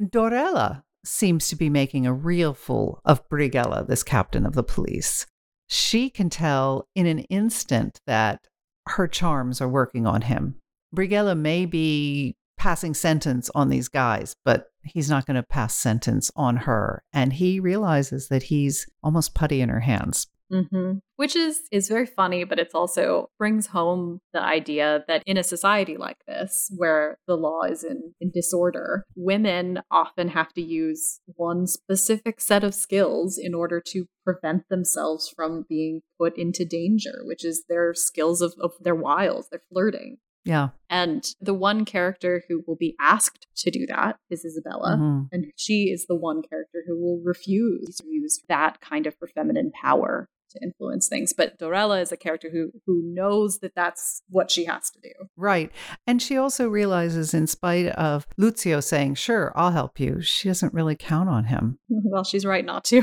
Dorella 0.00 0.82
seems 1.04 1.48
to 1.48 1.56
be 1.56 1.68
making 1.68 2.06
a 2.06 2.12
real 2.12 2.54
fool 2.54 3.00
of 3.04 3.28
Brighella, 3.28 3.86
this 3.86 4.02
captain 4.02 4.46
of 4.46 4.54
the 4.54 4.62
police. 4.62 5.26
She 5.68 6.10
can 6.10 6.30
tell 6.30 6.88
in 6.94 7.06
an 7.06 7.20
instant 7.20 8.00
that 8.06 8.40
her 8.88 9.06
charms 9.06 9.60
are 9.60 9.68
working 9.68 10.06
on 10.06 10.22
him. 10.22 10.56
Brighella 10.94 11.38
may 11.38 11.66
be 11.66 12.36
passing 12.58 12.92
sentence 12.92 13.50
on 13.54 13.68
these 13.68 13.88
guys, 13.88 14.34
but 14.44 14.66
he's 14.82 15.08
not 15.08 15.26
going 15.26 15.36
to 15.36 15.42
pass 15.42 15.74
sentence 15.74 16.30
on 16.36 16.56
her. 16.56 17.02
And 17.12 17.32
he 17.32 17.60
realizes 17.60 18.28
that 18.28 18.44
he's 18.44 18.86
almost 19.02 19.34
putty 19.34 19.60
in 19.60 19.68
her 19.68 19.80
hands. 19.80 20.26
Mm-hmm. 20.50 20.98
Which 21.16 21.36
is 21.36 21.62
is 21.70 21.88
very 21.88 22.06
funny, 22.06 22.44
but 22.44 22.58
it's 22.58 22.74
also 22.74 23.30
brings 23.38 23.68
home 23.68 24.20
the 24.32 24.42
idea 24.42 25.04
that 25.06 25.22
in 25.26 25.36
a 25.36 25.42
society 25.42 25.96
like 25.96 26.18
this, 26.26 26.72
where 26.76 27.18
the 27.26 27.36
law 27.36 27.62
is 27.62 27.84
in, 27.84 28.14
in 28.20 28.30
disorder, 28.30 29.04
women 29.14 29.80
often 29.90 30.28
have 30.28 30.52
to 30.54 30.62
use 30.62 31.20
one 31.26 31.66
specific 31.66 32.40
set 32.40 32.64
of 32.64 32.74
skills 32.74 33.38
in 33.38 33.54
order 33.54 33.80
to 33.88 34.06
prevent 34.24 34.68
themselves 34.68 35.32
from 35.34 35.66
being 35.68 36.00
put 36.18 36.36
into 36.38 36.64
danger, 36.64 37.20
which 37.24 37.44
is 37.44 37.64
their 37.68 37.94
skills 37.94 38.40
of, 38.40 38.54
of 38.60 38.72
their 38.80 38.94
wiles, 38.94 39.48
their 39.50 39.62
flirting. 39.70 40.18
Yeah. 40.44 40.70
And 40.88 41.22
the 41.40 41.54
one 41.54 41.84
character 41.84 42.42
who 42.48 42.64
will 42.66 42.76
be 42.76 42.96
asked 42.98 43.46
to 43.58 43.70
do 43.70 43.86
that 43.88 44.16
is 44.30 44.44
Isabella. 44.44 44.96
Mhm. 44.98 45.28
And 45.32 45.52
she 45.56 45.90
is 45.90 46.06
the 46.06 46.16
one 46.16 46.42
character 46.42 46.82
who 46.86 46.98
will 46.98 47.20
refuse 47.22 47.96
to 47.96 48.08
use 48.08 48.40
that 48.48 48.80
kind 48.80 49.06
of 49.06 49.14
feminine 49.34 49.70
power 49.70 50.28
to 50.50 50.60
influence 50.62 51.08
things. 51.08 51.32
But 51.32 51.58
Dorella 51.58 52.00
is 52.02 52.12
a 52.12 52.16
character 52.16 52.50
who 52.50 52.70
who 52.86 53.02
knows 53.04 53.58
that 53.60 53.74
that's 53.74 54.22
what 54.28 54.50
she 54.50 54.64
has 54.66 54.90
to 54.90 55.00
do. 55.00 55.10
Right. 55.36 55.70
And 56.06 56.20
she 56.20 56.36
also 56.36 56.68
realizes, 56.68 57.34
in 57.34 57.46
spite 57.46 57.86
of 57.88 58.26
Lucio 58.36 58.80
saying, 58.80 59.14
Sure, 59.16 59.52
I'll 59.56 59.70
help 59.72 59.98
you, 60.00 60.20
she 60.20 60.48
doesn't 60.48 60.74
really 60.74 60.96
count 60.96 61.28
on 61.28 61.44
him. 61.44 61.78
well, 61.88 62.24
she's 62.24 62.44
right 62.46 62.64
not 62.64 62.84
to. 62.86 63.02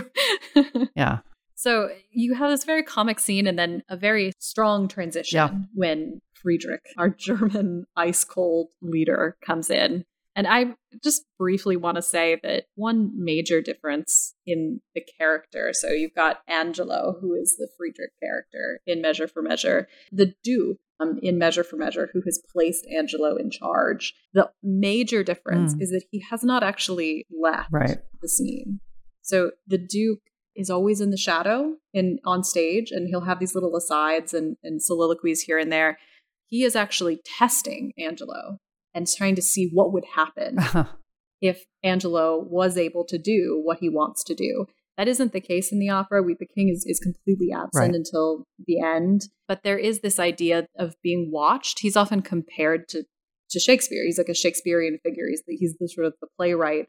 Yeah. 0.96 1.20
so 1.56 1.90
you 2.12 2.34
have 2.36 2.50
this 2.50 2.64
very 2.64 2.84
comic 2.84 3.20
scene 3.20 3.46
and 3.48 3.58
then 3.60 3.84
a 3.90 3.96
very 3.98 4.32
strong 4.40 4.88
transition 4.88 5.36
Yeah. 5.38 5.50
when 5.74 6.20
Friedrich, 6.34 6.82
our 6.98 7.10
German 7.10 7.86
ice 7.96 8.24
cold 8.24 8.72
leader, 8.82 9.38
comes 9.46 9.70
in. 9.70 10.06
And 10.38 10.46
I 10.48 10.76
just 11.04 11.26
briefly 11.40 11.76
want 11.76 11.96
to 11.96 12.02
say 12.04 12.40
that 12.44 12.66
one 12.76 13.12
major 13.16 13.60
difference 13.60 14.36
in 14.46 14.82
the 14.94 15.02
character. 15.18 15.72
So 15.74 15.88
you've 15.90 16.14
got 16.14 16.42
Angelo, 16.48 17.18
who 17.20 17.34
is 17.34 17.56
the 17.58 17.68
Friedrich 17.76 18.12
character 18.22 18.80
in 18.86 19.02
Measure 19.02 19.28
for 19.28 19.42
Measure, 19.42 19.88
the 20.12 20.36
Duke 20.44 20.78
um, 21.00 21.20
in 21.24 21.40
Measure 21.40 21.64
for 21.64 21.76
Measure, 21.76 22.10
who 22.14 22.22
has 22.26 22.40
placed 22.54 22.86
Angelo 22.96 23.36
in 23.36 23.50
charge. 23.50 24.14
The 24.34 24.52
major 24.64 25.24
difference 25.24 25.74
Mm. 25.76 25.82
is 25.82 25.90
that 25.90 26.04
he 26.12 26.24
has 26.30 26.44
not 26.44 26.64
actually 26.64 27.26
left 27.32 27.70
Right. 27.72 27.98
the 28.22 28.30
scene. 28.30 28.80
So 29.24 29.52
the 29.66 29.78
Duke 29.80 30.22
is 30.56 30.70
always 30.70 31.02
in 31.02 31.10
the 31.12 31.18
shadow 31.18 31.78
in 31.94 32.20
on 32.26 32.44
stage, 32.44 32.92
and 32.92 33.08
he'll 33.08 33.22
have 33.22 33.40
these 33.40 33.54
little 33.56 33.76
asides 33.76 34.34
and, 34.34 34.58
and 34.64 34.82
soliloquies 34.84 35.42
here 35.42 35.58
and 35.60 35.72
there. 35.72 35.98
He 36.48 36.64
is 36.64 36.76
actually 36.76 37.22
testing 37.26 37.94
Angelo 37.98 38.60
and 38.98 39.08
trying 39.08 39.36
to 39.36 39.42
see 39.44 39.70
what 39.72 39.94
would 39.94 40.06
happen 40.16 40.58
if 41.42 41.66
Angelo 41.84 42.44
was 42.44 42.78
able 42.78 43.06
to 43.06 43.20
do 43.20 43.62
what 43.64 43.78
he 43.80 43.90
wants 43.90 44.24
to 44.24 44.34
do. 44.34 44.66
That 44.98 45.08
isn't 45.08 45.34
the 45.34 45.40
case 45.40 45.72
in 45.72 45.78
the 45.78 45.90
opera. 45.90 46.24
We, 46.24 46.34
the 46.34 46.48
king 46.48 46.70
is, 46.70 46.84
is 46.88 47.00
completely 47.00 47.50
absent 47.54 47.70
Right. 47.76 47.94
until 47.94 48.46
the 48.66 48.82
end. 48.82 49.28
But 49.48 49.62
there 49.64 49.78
is 49.78 50.00
this 50.00 50.18
idea 50.18 50.66
of 50.76 50.96
being 51.04 51.30
watched. 51.32 51.80
He's 51.82 51.96
often 51.96 52.24
compared 52.24 52.90
to, 52.90 53.04
to 53.52 53.60
Shakespeare. 53.60 54.04
He's 54.04 54.18
like 54.18 54.30
a 54.30 54.34
Shakespearean 54.34 54.98
figure. 55.04 55.28
He's 55.30 55.44
the, 55.48 55.56
he's 55.56 55.76
the 55.80 55.88
sort 55.88 56.08
of 56.08 56.14
the 56.20 56.28
playwright 56.36 56.88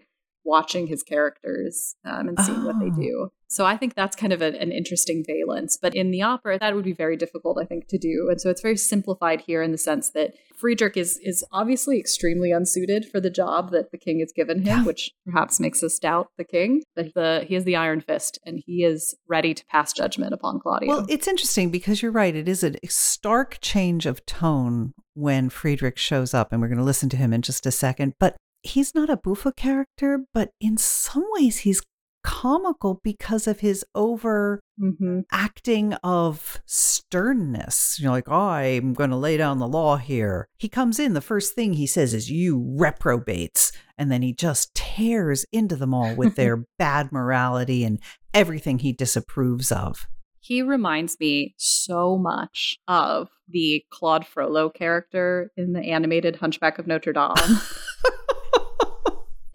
watching 0.49 0.87
his 0.87 1.03
characters 1.03 1.95
um, 2.05 2.29
and 2.29 2.41
seeing 2.41 2.65
what 2.65 2.81
they 2.81 2.87
Oh. 2.87 3.01
do. 3.01 3.29
So 3.51 3.65
I 3.65 3.79
think 3.79 3.95
that's 3.95 4.15
kind 4.15 4.33
of 4.35 4.43
a- 4.43 4.61
an 4.61 4.73
interesting 4.73 5.25
valence. 5.27 5.79
But 5.81 5.95
in 5.95 6.11
the 6.11 6.21
opera, 6.21 6.59
that 6.59 6.75
would 6.75 6.85
be 6.85 6.93
very 6.93 7.17
difficult, 7.17 7.59
I 7.59 7.65
think, 7.65 7.87
to 7.89 7.97
do. 7.99 8.29
And 8.31 8.39
so 8.39 8.51
it's 8.51 8.61
very 8.61 8.77
simplified 8.77 9.41
here 9.47 9.63
in 9.63 9.73
the 9.73 9.79
sense 9.79 10.11
that 10.11 10.35
Friedrich 10.59 10.97
is 10.99 11.19
is 11.23 11.45
obviously 11.53 11.99
extremely 11.99 12.51
unsuited 12.51 13.07
for 13.11 13.21
the 13.21 13.31
job 13.31 13.71
that 13.71 13.91
the 13.91 13.97
king 13.97 14.21
has 14.21 14.33
given 14.35 14.59
him, 14.59 14.67
Yeah. 14.67 14.85
which 14.85 15.13
perhaps 15.25 15.61
makes 15.61 15.83
us 15.83 15.99
doubt 15.99 16.29
the 16.37 16.45
king. 16.45 16.83
But 16.95 17.15
the 17.15 17.45
he 17.49 17.55
has 17.55 17.65
the 17.65 17.77
iron 17.77 18.01
fist, 18.03 18.39
and 18.45 18.61
he 18.67 18.85
is 18.85 19.15
ready 19.29 19.55
to 19.55 19.65
pass 19.67 19.93
judgment 19.95 20.35
upon 20.35 20.61
Claudio. 20.61 20.89
Well, 20.89 21.07
it's 21.09 21.29
interesting 21.29 21.71
because 21.71 22.03
you're 22.03 22.13
right. 22.13 22.35
It 22.37 22.49
is 22.49 22.63
a 22.63 22.75
stark 22.89 23.59
change 23.63 24.05
of 24.05 24.25
tone 24.27 24.93
when 25.15 25.49
Friedrich 25.49 25.97
shows 25.99 26.35
up, 26.35 26.53
and 26.53 26.61
we're 26.61 26.69
going 26.69 26.79
to 26.79 26.85
listen 26.85 27.09
to 27.11 27.17
him 27.17 27.33
in 27.33 27.41
just 27.43 27.65
a 27.67 27.71
second. 27.73 28.13
But 28.21 28.37
he's 28.63 28.95
not 28.95 29.11
a 29.11 29.17
Buffa 29.17 29.53
character, 29.57 30.21
but 30.35 30.51
in 30.61 30.77
some 30.77 31.25
ways, 31.33 31.59
he's 31.59 31.83
comical 32.25 33.01
because 33.05 33.47
of 33.47 33.61
his 33.61 33.85
over 33.95 34.61
Mhm. 34.81 35.23
acting 35.33 35.95
of 36.03 36.61
sternness. 36.67 37.99
You 37.99 38.07
know, 38.07 38.13
like, 38.13 38.29
I'm 38.29 38.93
going 38.93 39.11
to 39.11 39.17
lay 39.17 39.37
down 39.37 39.59
the 39.59 39.69
law 39.69 39.97
here. 39.97 40.49
He 40.59 40.69
comes 40.69 40.99
in, 40.99 41.15
the 41.15 41.21
first 41.21 41.55
thing 41.55 41.75
he 41.75 41.87
says 41.87 42.13
is, 42.15 42.31
You 42.31 42.59
reprobates. 42.77 43.73
And 43.97 44.13
then 44.13 44.23
he 44.23 44.33
just 44.35 44.75
tears 44.75 45.45
into 45.53 45.75
them 45.77 45.95
all 45.95 46.15
with 46.15 46.37
their 46.37 46.65
bad 46.79 47.11
morality 47.13 47.85
and 47.85 47.99
everything 48.35 48.81
he 48.81 48.93
disapproves 48.93 49.73
of. 49.73 50.07
He 50.41 50.63
reminds 50.63 51.19
me 51.19 51.55
so 51.59 52.17
much 52.17 52.79
of 52.89 53.29
the 53.49 53.85
Claude 53.91 54.27
Frollo 54.27 54.71
character 54.71 55.51
in 55.57 55.73
the 55.73 55.81
animated 55.81 56.37
Hunchback 56.37 56.79
of 56.79 56.87
Notre 56.87 57.13
Dame. 57.13 57.35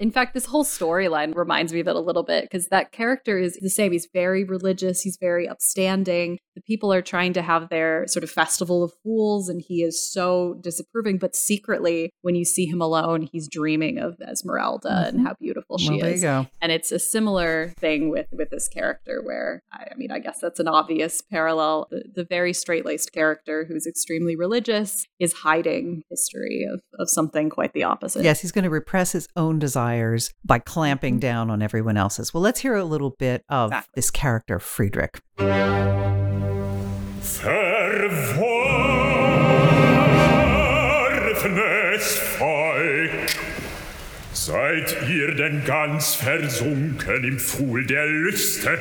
In 0.04 0.12
fact, 0.12 0.34
this 0.34 0.48
whole 0.48 0.66
storyline 0.66 1.34
reminds 1.34 1.72
me 1.72 1.80
of 1.80 1.88
it 1.88 1.96
a 1.96 2.00
little 2.02 2.24
bit 2.24 2.44
because 2.44 2.68
that 2.68 2.92
character 2.92 3.38
is 3.38 3.58
the 3.62 3.70
same. 3.70 3.94
He's 3.94 4.10
very 4.14 4.44
religious, 4.44 5.00
he's 5.00 5.16
very 5.16 5.48
upstanding. 5.48 6.40
The 6.58 6.62
people 6.62 6.92
are 6.92 7.02
trying 7.02 7.32
to 7.34 7.42
have 7.42 7.70
their 7.70 8.06
sort 8.08 8.26
of 8.26 8.30
festival 8.30 8.84
of 8.84 8.92
fools, 9.02 9.48
and 9.48 9.62
he 9.66 9.82
is 9.82 10.12
so 10.12 10.56
disapproving. 10.62 11.20
But 11.20 11.38
secretly, 11.38 12.12
when 12.22 12.36
you 12.36 12.44
see 12.44 12.66
him 12.66 12.82
alone, 12.82 13.30
he's 13.32 13.48
dreaming 13.48 13.98
of 13.98 14.18
Esmeralda 14.22 15.06
and 15.08 15.22
Mhm. 15.22 15.24
how 15.26 15.36
beautiful 15.40 15.78
she 15.78 15.92
well, 15.92 16.00
there 16.00 16.10
you 16.10 16.16
is. 16.16 16.22
go. 16.22 16.48
And 16.62 16.72
it's 16.74 16.92
a 16.92 17.00
similar 17.00 17.74
thing 17.80 18.10
with 18.10 18.28
with 18.34 18.50
this 18.50 18.68
character, 18.68 19.22
where 19.24 19.62
I, 19.72 19.96
mean, 19.96 20.12
I 20.12 20.20
guess 20.20 20.40
that's 20.42 20.60
an 20.60 20.68
obvious 20.68 21.22
parallel. 21.22 21.88
The, 21.90 22.04
the 22.14 22.26
very 22.26 22.52
straight 22.52 22.86
laced 22.86 23.14
character 23.14 23.64
who's 23.70 23.88
extremely 23.88 24.36
religious 24.36 25.08
is 25.20 25.32
hiding 25.32 26.04
history 26.10 26.68
of 26.72 26.82
of 27.00 27.10
something 27.10 27.50
quite 27.50 27.72
the 27.74 27.84
opposite. 27.84 28.24
Yes, 28.26 28.42
he's 28.42 28.52
going 28.52 28.66
to 28.66 28.70
repress 28.70 29.14
his 29.14 29.28
own 29.38 29.60
desires 29.94 30.34
by 30.44 30.60
clamping 30.60 31.16
mm-hmm. 31.16 31.22
down 31.22 31.50
on 31.50 31.62
everyone 31.62 31.96
else's. 31.98 32.34
Well, 32.34 32.44
let's 32.44 32.60
hear 32.60 32.76
a 32.76 32.84
little 32.84 33.12
bit 33.12 33.44
of 33.50 33.72
Exactly. 33.72 33.92
this 33.96 34.12
character, 34.12 34.60
Friedrich. 34.60 35.22
Verworfenes 37.22 37.64
Volk, 42.38 43.12
seid 44.34 45.10
ihr 45.10 45.36
denn 45.36 45.64
ganz 45.66 46.16
versunken 46.16 47.24
im 47.24 47.40
Pfuhl 47.40 47.86
der 47.86 48.06
Lüste, 48.06 48.80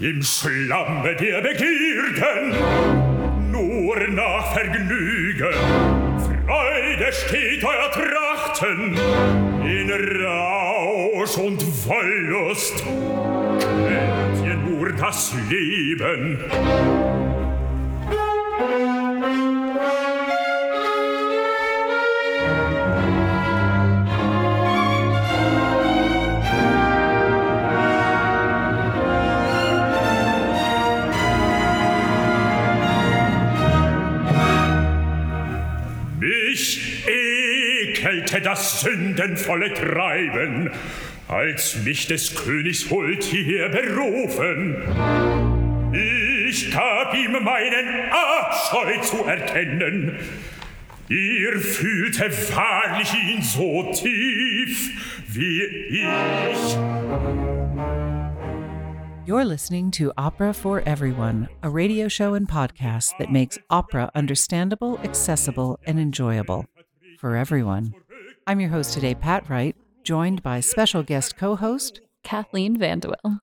im 0.00 0.22
Schlamme 0.22 1.14
der 1.16 1.42
Begierden, 1.42 2.54
nur 3.52 4.08
nach 4.08 4.52
Vergnügen, 4.52 5.93
Leide 6.46 7.12
steht 7.12 7.64
euer 7.64 7.90
Trachten 7.90 8.96
in 9.64 9.90
Rausch 10.24 11.36
und 11.38 11.62
Wollust. 11.86 12.82
Kennt 13.58 14.46
ihr 14.46 14.56
nur 14.56 14.92
das 14.92 15.32
Leben? 15.48 16.38
Ekelte 38.34 38.40
das 38.40 38.80
sündenvolle 38.80 39.72
Treiben, 39.74 40.70
als 41.28 41.76
mich 41.84 42.06
des 42.06 42.34
Königs 42.34 42.90
Huld 42.90 43.22
hierher 43.22 43.68
berufen. 43.68 44.76
Ich 46.48 46.72
gab 46.72 47.14
ihm 47.14 47.32
meinen 47.42 48.10
Abscheu 48.10 49.00
zu 49.02 49.24
erkennen. 49.24 50.18
Ihr 51.08 51.60
fühlte 51.60 52.30
wahrlich 52.54 53.12
ihn 53.14 53.42
so 53.42 53.92
tief 53.92 54.90
wie 55.28 55.62
ich. 55.62 56.76
You're 59.26 59.44
listening 59.44 59.90
to 59.92 60.12
Opera 60.18 60.52
for 60.52 60.82
Everyone, 60.86 61.48
a 61.62 61.70
radio 61.70 62.08
show 62.08 62.34
and 62.34 62.46
podcast 62.46 63.16
that 63.18 63.32
makes 63.32 63.58
opera 63.70 64.10
understandable, 64.14 64.98
accessible, 65.02 65.78
and 65.86 65.98
enjoyable 65.98 66.66
for 67.18 67.34
everyone. 67.36 67.94
I'm 68.46 68.60
your 68.60 68.68
host 68.68 68.92
today, 68.92 69.14
Pat 69.14 69.48
Wright, 69.48 69.74
joined 70.02 70.42
by 70.42 70.60
special 70.60 71.02
guest 71.02 71.34
co 71.34 71.56
host. 71.56 72.02
Kathleen 72.24 72.78
Van 72.78 73.00
De 73.00 73.08
Wille. 73.08 73.38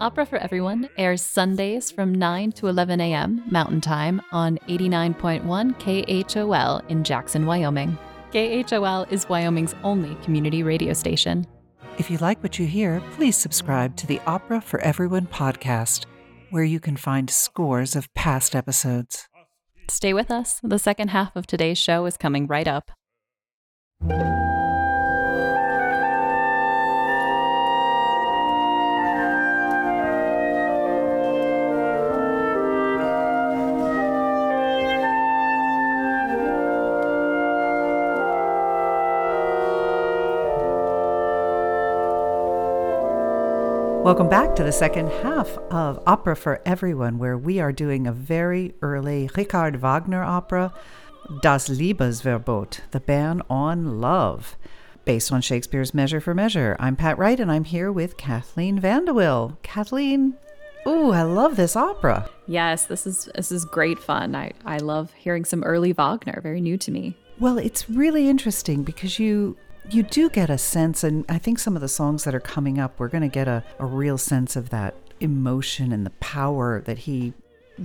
Opera 0.00 0.26
for 0.26 0.38
Everyone 0.38 0.88
airs 0.98 1.22
Sundays 1.22 1.92
from 1.92 2.12
9 2.12 2.50
to 2.52 2.66
11 2.66 3.00
a.m. 3.00 3.44
Mountain 3.48 3.80
Time 3.80 4.20
on 4.32 4.58
89.1 4.68 5.78
KHOL 5.78 6.82
in 6.88 7.04
Jackson, 7.04 7.46
Wyoming. 7.46 7.96
KHOL 8.32 9.06
is 9.12 9.28
Wyoming's 9.28 9.76
only 9.84 10.16
community 10.24 10.64
radio 10.64 10.92
station. 10.92 11.46
If 11.98 12.10
you 12.10 12.18
like 12.18 12.42
what 12.42 12.58
you 12.58 12.66
hear, 12.66 13.00
please 13.12 13.36
subscribe 13.36 13.94
to 13.98 14.08
the 14.08 14.20
Opera 14.26 14.60
for 14.60 14.80
Everyone 14.80 15.26
podcast, 15.26 16.06
where 16.50 16.64
you 16.64 16.80
can 16.80 16.96
find 16.96 17.30
scores 17.30 17.94
of 17.94 18.12
past 18.14 18.56
episodes. 18.56 19.28
Stay 19.88 20.12
with 20.12 20.32
us. 20.32 20.58
The 20.64 20.80
second 20.80 21.08
half 21.08 21.36
of 21.36 21.46
today's 21.46 21.78
show 21.78 22.06
is 22.06 22.16
coming 22.16 22.48
right 22.48 22.66
up. 22.66 22.90
Welcome 24.02 24.18
back 44.28 44.56
to 44.56 44.64
the 44.64 44.72
second 44.72 45.10
half 45.22 45.56
of 45.70 46.02
Opera 46.08 46.34
for 46.34 46.60
Everyone, 46.66 47.18
where 47.18 47.38
we 47.38 47.60
are 47.60 47.70
doing 47.70 48.08
a 48.08 48.12
very 48.12 48.74
early 48.82 49.30
Richard 49.36 49.76
Wagner 49.76 50.24
opera 50.24 50.72
Das 51.40 51.68
Liebesverbot, 51.68 52.80
the 52.90 53.00
ban 53.00 53.42
on 53.48 54.00
love, 54.00 54.56
based 55.04 55.30
on 55.30 55.40
Shakespeare's 55.40 55.94
Measure 55.94 56.20
for 56.20 56.34
Measure. 56.34 56.76
I'm 56.80 56.96
Pat 56.96 57.16
Wright, 57.16 57.38
and 57.38 57.50
I'm 57.50 57.64
here 57.64 57.92
with 57.92 58.16
Kathleen 58.16 58.80
Van 58.80 59.04
De 59.04 59.14
Wille. 59.14 59.56
Kathleen, 59.62 60.34
ooh, 60.86 61.12
I 61.12 61.22
love 61.22 61.56
this 61.56 61.76
opera. 61.76 62.28
Yes, 62.46 62.86
this 62.86 63.06
is 63.06 63.28
this 63.36 63.52
is 63.52 63.64
great 63.64 64.00
fun. 64.00 64.34
I, 64.34 64.52
I 64.64 64.78
love 64.78 65.12
hearing 65.12 65.44
some 65.44 65.62
early 65.62 65.92
Wagner, 65.92 66.40
very 66.42 66.60
new 66.60 66.76
to 66.78 66.90
me. 66.90 67.16
Well, 67.38 67.56
it's 67.56 67.88
really 67.88 68.28
interesting 68.28 68.82
because 68.82 69.18
you 69.18 69.56
you 69.90 70.02
do 70.02 70.28
get 70.28 70.50
a 70.50 70.58
sense, 70.58 71.04
and 71.04 71.24
I 71.28 71.38
think 71.38 71.60
some 71.60 71.76
of 71.76 71.82
the 71.82 71.88
songs 71.88 72.24
that 72.24 72.34
are 72.34 72.40
coming 72.40 72.78
up, 72.78 72.98
we're 72.98 73.08
going 73.08 73.22
to 73.22 73.28
get 73.28 73.46
a, 73.46 73.62
a 73.78 73.86
real 73.86 74.18
sense 74.18 74.56
of 74.56 74.70
that 74.70 74.96
emotion 75.20 75.92
and 75.92 76.04
the 76.04 76.10
power 76.10 76.80
that 76.80 76.98
he 76.98 77.32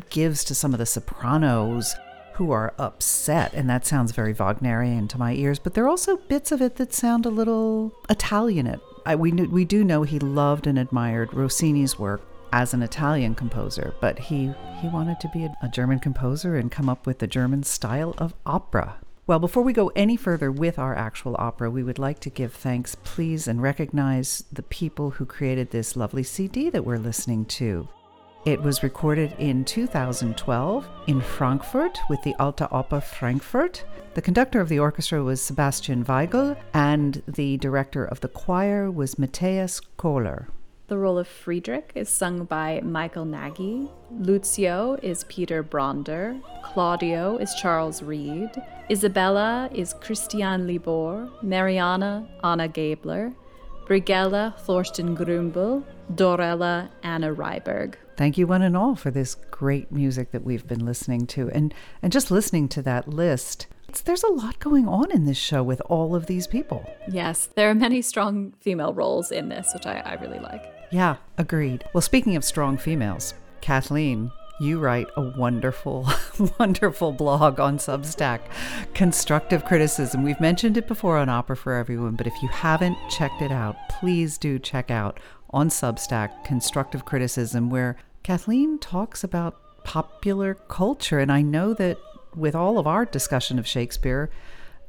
gives 0.09 0.43
to 0.43 0.55
some 0.55 0.73
of 0.73 0.79
the 0.79 0.85
sopranos 0.85 1.95
who 2.37 2.51
are 2.51 2.73
upset. 2.77 3.53
And 3.53 3.69
that 3.69 3.85
sounds 3.85 4.11
very 4.11 4.33
Wagnerian 4.33 5.07
to 5.09 5.17
my 5.17 5.33
ears, 5.33 5.59
but 5.59 5.73
there 5.73 5.85
are 5.85 5.89
also 5.89 6.17
bits 6.17 6.51
of 6.51 6.61
it 6.61 6.75
that 6.75 6.93
sound 6.93 7.25
a 7.25 7.29
little 7.29 7.93
Italian. 8.09 8.79
I, 9.05 9.15
we, 9.15 9.31
we 9.31 9.65
do 9.65 9.83
know 9.83 10.03
he 10.03 10.19
loved 10.19 10.67
and 10.67 10.77
admired 10.77 11.33
Rossini's 11.33 11.97
work 11.97 12.21
as 12.53 12.73
an 12.73 12.83
Italian 12.83 13.35
composer, 13.35 13.93
but 13.99 14.19
he, 14.19 14.53
he 14.79 14.87
wanted 14.87 15.19
to 15.19 15.29
be 15.29 15.45
a, 15.45 15.55
a 15.63 15.67
German 15.67 15.99
composer 15.99 16.55
and 16.55 16.71
come 16.71 16.89
up 16.89 17.05
with 17.05 17.19
the 17.19 17.27
German 17.27 17.63
style 17.63 18.13
of 18.17 18.33
opera. 18.45 18.97
Well, 19.25 19.39
before 19.39 19.63
we 19.63 19.73
go 19.73 19.91
any 19.95 20.15
further 20.15 20.51
with 20.51 20.79
our 20.79 20.95
actual 20.95 21.35
opera, 21.37 21.69
we 21.69 21.83
would 21.83 21.99
like 21.99 22.19
to 22.19 22.29
give 22.29 22.53
thanks, 22.53 22.95
please, 22.95 23.47
and 23.47 23.61
recognize 23.61 24.43
the 24.53 24.63
people 24.63 25.11
who 25.11 25.25
created 25.25 25.71
this 25.71 25.97
lovely 25.97 26.23
CD 26.23 26.69
that 26.69 26.85
we're 26.85 26.97
listening 26.97 27.45
to. 27.45 27.89
It 28.47 28.61
was 28.61 28.81
recorded 28.81 29.35
in 29.39 29.65
2012 29.65 30.87
in 31.07 31.19
Frankfurt 31.19 31.99
with 32.09 32.21
the 32.23 32.33
Alte 32.39 32.65
Oper 32.71 33.03
Frankfurt. 33.03 33.83
The 34.13 34.21
conductor 34.21 34.61
of 34.61 34.69
the 34.69 34.79
orchestra 34.79 35.21
was 35.21 35.41
Sebastian 35.41 36.05
Weigle, 36.05 36.55
and 36.73 37.21
the 37.27 37.57
director 37.57 38.05
of 38.05 38.21
the 38.21 38.29
choir 38.29 38.89
was 38.89 39.19
Matthias 39.19 39.81
Kohler. 39.97 40.47
The 40.87 40.97
role 40.97 41.17
of 41.17 41.27
Friedrich 41.27 41.91
is 41.93 42.07
sung 42.07 42.45
by 42.45 42.79
Michael 42.85 43.25
Nagy. 43.25 43.89
Lucio 44.11 44.97
is 45.03 45.25
Peter 45.25 45.61
Bronder. 45.61 46.41
Claudio 46.63 47.35
is 47.35 47.53
Charles 47.55 48.01
Reid. 48.01 48.51
Isabella 48.89 49.69
is 49.73 49.93
Christian 49.99 50.65
Libor. 50.65 51.29
Mariana, 51.41 52.25
Anna 52.45 52.69
Gabler. 52.69 53.33
Brighella, 53.85 54.57
Thorsten 54.61 55.17
Grümbel. 55.17 55.83
Dorella, 56.15 56.89
Anna 57.03 57.35
Ryberg. 57.35 57.95
Thank 58.17 58.37
you, 58.37 58.47
one 58.47 58.63
and 58.63 58.75
all, 58.75 58.95
for 58.95 59.11
this 59.11 59.35
great 59.51 59.91
music 59.91 60.31
that 60.31 60.43
we've 60.43 60.67
been 60.67 60.83
listening 60.83 61.27
to. 61.27 61.51
And, 61.51 61.71
and 62.01 62.11
just 62.11 62.31
listening 62.31 62.67
to 62.69 62.81
that 62.81 63.07
list, 63.07 63.67
there's 64.05 64.23
a 64.23 64.31
lot 64.31 64.57
going 64.57 64.87
on 64.87 65.11
in 65.11 65.25
this 65.25 65.37
show 65.37 65.61
with 65.61 65.81
all 65.81 66.15
of 66.15 66.25
these 66.25 66.47
people. 66.47 66.89
Yes, 67.07 67.47
there 67.55 67.69
are 67.69 67.75
many 67.75 68.01
strong 68.01 68.53
female 68.59 68.91
roles 68.91 69.31
in 69.31 69.49
this, 69.49 69.71
which 69.71 69.85
I, 69.85 69.99
I 69.99 70.13
really 70.15 70.39
like. 70.39 70.63
Yeah, 70.91 71.17
agreed. 71.37 71.83
Well, 71.93 72.01
speaking 72.01 72.35
of 72.35 72.43
strong 72.43 72.77
females, 72.77 73.35
Kathleen, 73.61 74.31
you 74.59 74.79
write 74.79 75.07
a 75.15 75.21
wonderful, 75.21 76.09
wonderful 76.59 77.11
blog 77.11 77.59
on 77.59 77.77
Substack, 77.77 78.39
Constructive 78.95 79.63
Criticism. 79.63 80.23
We've 80.23 80.39
mentioned 80.39 80.77
it 80.77 80.87
before 80.87 81.17
on 81.17 81.29
Opera 81.29 81.55
for 81.55 81.73
Everyone, 81.73 82.15
but 82.15 82.25
if 82.25 82.33
you 82.41 82.47
haven't 82.49 82.97
checked 83.11 83.43
it 83.43 83.51
out, 83.51 83.75
please 83.89 84.39
do 84.39 84.57
check 84.57 84.89
out 84.89 85.19
on 85.51 85.69
Substack, 85.69 86.43
Constructive 86.43 87.05
Criticism, 87.05 87.69
where 87.69 87.97
Kathleen 88.23 88.79
talks 88.79 89.23
about 89.23 89.83
popular 89.83 90.53
culture. 90.53 91.19
And 91.19 91.31
I 91.31 91.41
know 91.41 91.73
that 91.73 91.97
with 92.35 92.55
all 92.55 92.77
of 92.77 92.85
our 92.85 93.05
discussion 93.05 93.57
of 93.57 93.65
Shakespeare, 93.65 94.29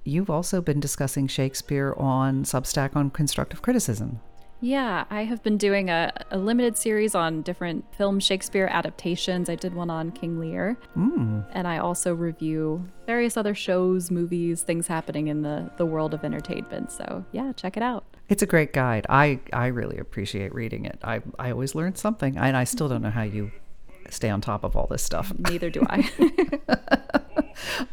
you've 0.05 0.29
also 0.31 0.61
been 0.61 0.81
discussing 0.81 1.27
Shakespeare 1.29 1.95
on 1.97 2.45
Substack 2.45 2.97
on 2.97 3.11
Constructive 3.11 3.63
Criticism. 3.63 4.21
Yeah, 4.61 5.05
I 5.09 5.23
have 5.23 5.43
been 5.45 5.57
doing 5.57 5.89
a, 5.89 6.13
a, 6.33 6.39
limited 6.39 6.77
series 6.77 7.15
on 7.15 7.43
different 7.43 7.85
film 7.95 8.19
Shakespeare 8.19 8.67
adaptations. 8.67 9.49
I 9.49 9.55
did 9.55 9.73
one 9.73 9.89
on 9.89 10.11
King 10.11 10.41
Lear. 10.41 10.77
Mm. 10.97 11.47
And 11.53 11.69
I 11.69 11.79
also 11.79 12.13
review 12.13 12.85
various 13.07 13.37
other 13.37 13.55
shows, 13.55 14.11
movies, 14.11 14.63
things 14.63 14.89
happening 14.89 15.29
in 15.29 15.43
the, 15.43 15.71
the 15.77 15.87
world 15.87 16.13
of 16.13 16.25
entertainment. 16.25 16.91
So, 16.91 17.25
yeah, 17.31 17.53
check 17.53 17.77
it 17.77 17.85
out. 17.85 18.05
It's 18.29 18.43
a 18.43 18.47
great 18.47 18.73
guide. 18.73 19.07
I, 19.09 19.39
I 19.53 19.69
really 19.69 19.97
appreciate 19.99 20.53
reading 20.53 20.87
it. 20.87 20.99
I, 21.05 21.23
I 21.39 21.53
always 21.53 21.77
learn 21.77 21.95
something, 21.95 22.37
and 22.37 22.57
I 22.57 22.65
still 22.65 22.89
don't 22.89 23.03
know 23.03 23.11
how 23.11 23.23
you 23.23 23.53
stay 24.11 24.29
on 24.29 24.41
top 24.41 24.65
of 24.65 24.75
all 24.77 24.89
this 24.89 25.03
stuff. 25.03 25.33
Neither 25.39 25.71
do 25.71 25.87
I. 25.89 26.11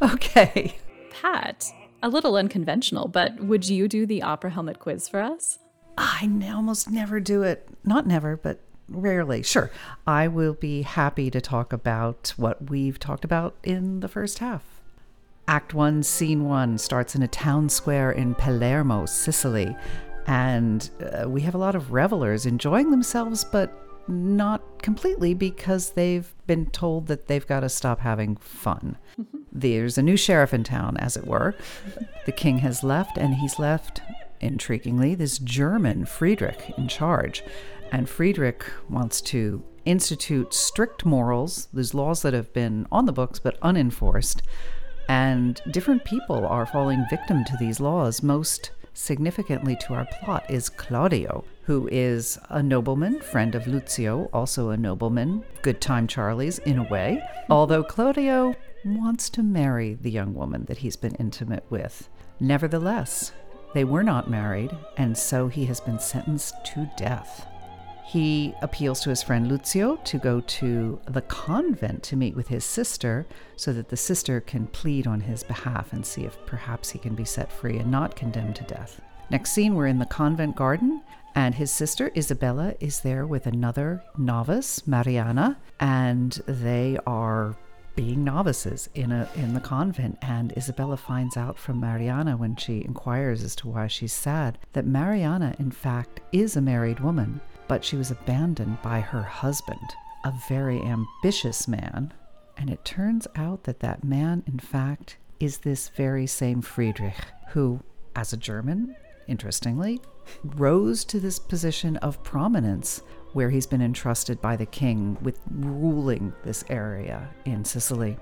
okay. 0.12 0.76
Pat, 1.10 1.72
a 2.02 2.08
little 2.08 2.36
unconventional, 2.36 3.06
but 3.06 3.38
would 3.40 3.68
you 3.68 3.86
do 3.86 4.04
the 4.04 4.22
opera 4.22 4.50
helmet 4.50 4.80
quiz 4.80 5.08
for 5.08 5.22
us? 5.22 5.60
I 5.96 6.28
almost 6.52 6.90
never 6.90 7.20
do 7.20 7.42
it. 7.42 7.68
Not 7.84 8.06
never, 8.06 8.36
but 8.36 8.60
rarely. 8.88 9.42
Sure. 9.42 9.70
I 10.06 10.28
will 10.28 10.54
be 10.54 10.82
happy 10.82 11.30
to 11.30 11.40
talk 11.40 11.72
about 11.72 12.34
what 12.36 12.70
we've 12.70 12.98
talked 12.98 13.24
about 13.24 13.54
in 13.62 14.00
the 14.00 14.08
first 14.08 14.38
half. 14.38 14.62
Act 15.48 15.74
1, 15.74 16.02
Scene 16.02 16.44
1 16.44 16.78
starts 16.78 17.14
in 17.14 17.22
a 17.22 17.28
town 17.28 17.68
square 17.68 18.10
in 18.10 18.34
Palermo, 18.34 19.06
Sicily. 19.06 19.76
And 20.26 20.90
uh, 21.00 21.28
we 21.28 21.42
have 21.42 21.54
a 21.54 21.58
lot 21.58 21.76
of 21.76 21.92
revelers 21.92 22.46
enjoying 22.46 22.90
themselves, 22.90 23.44
but 23.44 23.72
not 24.08 24.82
completely 24.82 25.34
because 25.34 25.90
they've 25.90 26.32
been 26.46 26.66
told 26.66 27.06
that 27.06 27.26
they've 27.28 27.46
got 27.46 27.60
to 27.60 27.68
stop 27.68 28.00
having 28.00 28.36
fun. 28.36 28.96
There's 29.52 29.98
a 29.98 30.02
new 30.02 30.16
sheriff 30.16 30.52
in 30.52 30.64
town, 30.64 30.96
as 30.98 31.16
it 31.16 31.26
were. 31.26 31.54
The 32.24 32.32
king 32.32 32.58
has 32.58 32.82
left, 32.82 33.16
and 33.16 33.34
he's 33.34 33.58
left 33.58 34.00
intriguingly, 34.40 35.16
this 35.16 35.38
German 35.38 36.04
Friedrich 36.04 36.72
in 36.76 36.88
charge. 36.88 37.42
And 37.92 38.08
Friedrich 38.08 38.64
wants 38.88 39.20
to 39.22 39.62
institute 39.84 40.52
strict 40.52 41.04
morals, 41.04 41.68
these 41.72 41.94
laws 41.94 42.22
that 42.22 42.34
have 42.34 42.52
been 42.52 42.86
on 42.90 43.06
the 43.06 43.12
books 43.12 43.38
but 43.38 43.58
unenforced. 43.62 44.42
And 45.08 45.60
different 45.70 46.04
people 46.04 46.44
are 46.46 46.66
falling 46.66 47.04
victim 47.08 47.44
to 47.44 47.56
these 47.58 47.78
laws. 47.78 48.22
Most 48.22 48.72
significantly 48.92 49.76
to 49.76 49.94
our 49.94 50.06
plot 50.06 50.50
is 50.50 50.68
Claudio, 50.68 51.44
who 51.62 51.88
is 51.92 52.38
a 52.48 52.62
nobleman, 52.62 53.20
friend 53.20 53.54
of 53.54 53.66
Lucio, 53.66 54.28
also 54.32 54.70
a 54.70 54.76
nobleman, 54.76 55.44
good 55.62 55.80
time 55.80 56.06
Charlie's 56.06 56.58
in 56.60 56.78
a 56.78 56.88
way. 56.88 57.22
Although 57.50 57.84
Claudio 57.84 58.54
wants 58.84 59.28
to 59.30 59.42
marry 59.42 59.94
the 59.94 60.10
young 60.10 60.34
woman 60.34 60.64
that 60.66 60.78
he's 60.78 60.96
been 60.96 61.14
intimate 61.16 61.64
with. 61.70 62.08
Nevertheless, 62.40 63.32
they 63.76 63.84
were 63.84 64.02
not 64.02 64.30
married, 64.30 64.74
and 64.96 65.18
so 65.18 65.48
he 65.48 65.66
has 65.66 65.80
been 65.80 65.98
sentenced 65.98 66.54
to 66.64 66.88
death. 66.96 67.46
He 68.06 68.54
appeals 68.62 69.02
to 69.02 69.10
his 69.10 69.22
friend 69.22 69.48
Lucio 69.48 69.96
to 69.96 70.16
go 70.16 70.40
to 70.40 70.98
the 71.08 71.20
convent 71.20 72.02
to 72.04 72.16
meet 72.16 72.34
with 72.34 72.48
his 72.48 72.64
sister 72.64 73.26
so 73.54 73.74
that 73.74 73.90
the 73.90 73.96
sister 73.96 74.40
can 74.40 74.66
plead 74.68 75.06
on 75.06 75.20
his 75.20 75.42
behalf 75.42 75.92
and 75.92 76.06
see 76.06 76.24
if 76.24 76.38
perhaps 76.46 76.88
he 76.88 76.98
can 76.98 77.14
be 77.14 77.26
set 77.26 77.52
free 77.52 77.76
and 77.76 77.90
not 77.90 78.16
condemned 78.16 78.56
to 78.56 78.64
death. 78.64 78.98
Next 79.28 79.52
scene, 79.52 79.74
we're 79.74 79.88
in 79.88 79.98
the 79.98 80.06
convent 80.06 80.56
garden, 80.56 81.02
and 81.34 81.54
his 81.54 81.70
sister 81.70 82.10
Isabella 82.16 82.72
is 82.80 83.00
there 83.00 83.26
with 83.26 83.46
another 83.46 84.02
novice, 84.16 84.86
Mariana, 84.86 85.58
and 85.80 86.32
they 86.46 86.96
are 87.06 87.54
being 87.96 88.22
novices 88.22 88.88
in 88.94 89.10
a 89.10 89.28
in 89.34 89.54
the 89.54 89.60
convent. 89.60 90.18
And 90.22 90.56
Isabella 90.56 90.96
finds 90.96 91.36
out 91.36 91.58
from 91.58 91.80
Mariana 91.80 92.36
when 92.36 92.54
she 92.54 92.84
inquires 92.84 93.42
as 93.42 93.56
to 93.56 93.68
why 93.68 93.88
she's 93.88 94.12
sad 94.12 94.58
that 94.74 94.86
Mariana 94.86 95.56
in 95.58 95.70
fact 95.70 96.20
is 96.32 96.56
a 96.56 96.60
married 96.60 97.00
woman 97.00 97.40
but 97.68 97.84
she 97.84 97.96
was 97.96 98.12
abandoned 98.12 98.80
by 98.82 99.00
her 99.00 99.22
husband 99.22 99.80
a 100.24 100.32
very 100.48 100.80
ambitious 100.82 101.68
man. 101.68 102.12
And 102.56 102.68
it 102.68 102.84
turns 102.84 103.28
out 103.36 103.62
that 103.64 103.80
that 103.80 104.02
man 104.02 104.42
in 104.46 104.58
fact 104.58 105.18
is 105.38 105.58
this 105.58 105.88
very 105.90 106.26
same 106.26 106.62
Friedrich 106.62 107.14
who 107.50 107.80
as 108.16 108.32
a 108.32 108.36
German 108.36 108.96
interestingly 109.28 110.00
rose 110.42 111.04
to 111.04 111.20
this 111.20 111.38
position 111.38 111.96
of 111.98 112.22
prominence 112.24 113.02
where 113.36 113.50
he's 113.50 113.66
been 113.66 113.82
entrusted 113.82 114.40
by 114.40 114.56
the 114.56 114.64
king 114.64 115.18
with 115.20 115.38
ruling 115.50 116.32
this 116.42 116.64
area 116.70 117.28
in 117.44 117.62
Sicily. 117.62 118.16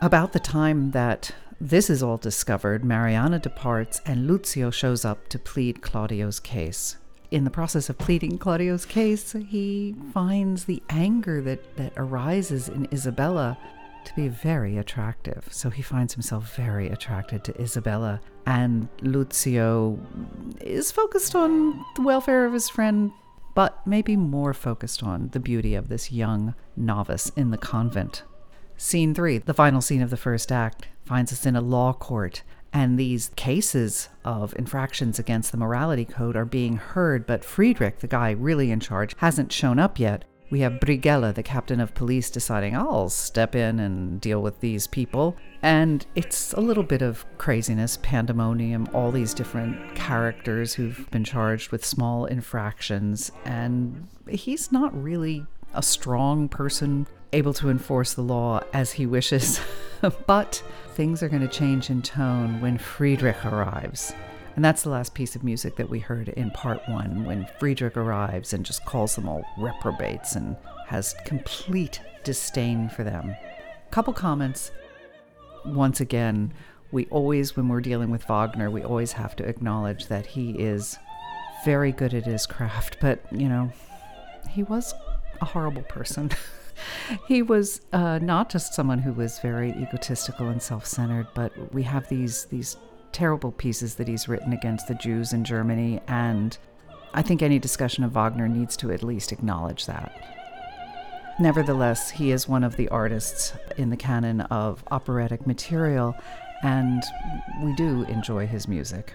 About 0.00 0.32
the 0.32 0.38
time 0.38 0.92
that 0.92 1.32
this 1.60 1.90
is 1.90 2.04
all 2.04 2.18
discovered, 2.18 2.84
Mariana 2.84 3.40
departs 3.40 4.00
and 4.06 4.28
Lucio 4.28 4.70
shows 4.70 5.04
up 5.04 5.26
to 5.26 5.40
plead 5.40 5.82
Claudio's 5.82 6.38
case. 6.38 6.98
In 7.32 7.42
the 7.42 7.50
process 7.50 7.90
of 7.90 7.98
pleading 7.98 8.38
Claudio's 8.38 8.86
case, 8.86 9.32
he 9.48 9.96
finds 10.14 10.66
the 10.66 10.80
anger 10.88 11.40
that, 11.40 11.76
that 11.76 11.92
arises 11.96 12.68
in 12.68 12.86
Isabella 12.92 13.58
to 14.04 14.14
be 14.14 14.28
very 14.28 14.78
attractive. 14.78 15.48
So 15.50 15.68
he 15.68 15.82
finds 15.82 16.14
himself 16.14 16.54
very 16.54 16.90
attracted 16.90 17.42
to 17.42 17.60
Isabella. 17.60 18.20
And 18.46 18.88
Lucio 19.00 19.98
is 20.60 20.92
focused 20.92 21.34
on 21.34 21.84
the 21.96 22.02
welfare 22.02 22.44
of 22.44 22.52
his 22.52 22.68
friend 22.68 23.10
but 23.54 23.86
maybe 23.86 24.16
more 24.16 24.54
focused 24.54 25.02
on 25.02 25.28
the 25.32 25.40
beauty 25.40 25.74
of 25.74 25.88
this 25.88 26.12
young 26.12 26.54
novice 26.76 27.30
in 27.36 27.50
the 27.50 27.58
convent. 27.58 28.22
Scene 28.76 29.14
three, 29.14 29.38
the 29.38 29.54
final 29.54 29.80
scene 29.80 30.02
of 30.02 30.10
the 30.10 30.16
first 30.16 30.50
act, 30.50 30.88
finds 31.04 31.32
us 31.32 31.46
in 31.46 31.56
a 31.56 31.60
law 31.60 31.92
court, 31.92 32.42
and 32.72 32.98
these 32.98 33.30
cases 33.36 34.08
of 34.24 34.54
infractions 34.56 35.18
against 35.18 35.52
the 35.52 35.58
morality 35.58 36.04
code 36.04 36.36
are 36.36 36.44
being 36.44 36.76
heard, 36.76 37.26
but 37.26 37.44
Friedrich, 37.44 37.98
the 37.98 38.06
guy 38.06 38.30
really 38.30 38.70
in 38.70 38.80
charge, 38.80 39.14
hasn't 39.18 39.52
shown 39.52 39.78
up 39.78 39.98
yet. 39.98 40.24
We 40.52 40.60
have 40.60 40.74
Brighella, 40.74 41.34
the 41.34 41.42
captain 41.42 41.80
of 41.80 41.94
police, 41.94 42.28
deciding, 42.28 42.76
I'll 42.76 43.08
step 43.08 43.54
in 43.54 43.80
and 43.80 44.20
deal 44.20 44.42
with 44.42 44.60
these 44.60 44.86
people. 44.86 45.34
And 45.62 46.04
it's 46.14 46.52
a 46.52 46.60
little 46.60 46.82
bit 46.82 47.00
of 47.00 47.24
craziness, 47.38 47.98
pandemonium, 48.02 48.86
all 48.92 49.10
these 49.10 49.32
different 49.32 49.94
characters 49.94 50.74
who've 50.74 51.10
been 51.10 51.24
charged 51.24 51.72
with 51.72 51.86
small 51.86 52.26
infractions. 52.26 53.32
And 53.46 54.06
he's 54.28 54.70
not 54.70 54.94
really 55.02 55.46
a 55.72 55.82
strong 55.82 56.50
person 56.50 57.06
able 57.32 57.54
to 57.54 57.70
enforce 57.70 58.12
the 58.12 58.20
law 58.20 58.62
as 58.74 58.92
he 58.92 59.06
wishes. 59.06 59.58
but 60.26 60.62
things 60.90 61.22
are 61.22 61.30
going 61.30 61.40
to 61.40 61.48
change 61.48 61.88
in 61.88 62.02
tone 62.02 62.60
when 62.60 62.76
Friedrich 62.76 63.42
arrives. 63.46 64.12
And 64.54 64.64
that's 64.64 64.82
the 64.82 64.90
last 64.90 65.14
piece 65.14 65.34
of 65.34 65.44
music 65.44 65.76
that 65.76 65.88
we 65.88 65.98
heard 65.98 66.28
in 66.30 66.50
part 66.50 66.86
one 66.88 67.24
when 67.24 67.48
Friedrich 67.58 67.96
arrives 67.96 68.52
and 68.52 68.66
just 68.66 68.84
calls 68.84 69.16
them 69.16 69.28
all 69.28 69.44
reprobates 69.56 70.34
and 70.34 70.56
has 70.86 71.14
complete 71.24 72.00
disdain 72.22 72.88
for 72.88 73.02
them. 73.02 73.34
Couple 73.90 74.12
comments. 74.12 74.70
Once 75.64 76.00
again, 76.00 76.52
we 76.90 77.06
always, 77.06 77.56
when 77.56 77.68
we're 77.68 77.80
dealing 77.80 78.10
with 78.10 78.24
Wagner, 78.24 78.70
we 78.70 78.82
always 78.82 79.12
have 79.12 79.34
to 79.36 79.44
acknowledge 79.44 80.08
that 80.08 80.26
he 80.26 80.50
is 80.50 80.98
very 81.64 81.92
good 81.92 82.12
at 82.12 82.26
his 82.26 82.46
craft, 82.46 82.98
but, 83.00 83.20
you 83.32 83.48
know, 83.48 83.72
he 84.50 84.62
was 84.64 84.92
a 85.40 85.44
horrible 85.44 85.82
person. 85.82 86.30
he 87.28 87.42
was 87.42 87.80
uh, 87.92 88.18
not 88.20 88.50
just 88.50 88.74
someone 88.74 88.98
who 88.98 89.12
was 89.12 89.38
very 89.38 89.70
egotistical 89.70 90.48
and 90.48 90.62
self-centered, 90.62 91.28
but 91.34 91.52
we 91.72 91.82
have 91.82 92.08
these 92.08 92.46
these 92.46 92.76
terrible 93.12 93.52
pieces 93.52 93.96
that 93.96 94.08
he's 94.08 94.28
written 94.28 94.52
against 94.52 94.88
the 94.88 94.94
Jews 94.94 95.32
in 95.32 95.44
Germany, 95.44 96.00
and 96.08 96.56
I 97.14 97.22
think 97.22 97.42
any 97.42 97.58
discussion 97.58 98.04
of 98.04 98.12
Wagner 98.12 98.48
needs 98.48 98.76
to 98.78 98.90
at 98.90 99.02
least 99.02 99.32
acknowledge 99.32 99.86
that. 99.86 100.12
Nevertheless, 101.38 102.10
he 102.10 102.30
is 102.30 102.48
one 102.48 102.64
of 102.64 102.76
the 102.76 102.88
artists 102.88 103.54
in 103.76 103.90
the 103.90 103.96
canon 103.96 104.42
of 104.42 104.84
operatic 104.90 105.46
material, 105.46 106.14
and 106.62 107.02
we 107.62 107.74
do 107.74 108.04
enjoy 108.04 108.46
his 108.46 108.68
music. 108.68 109.12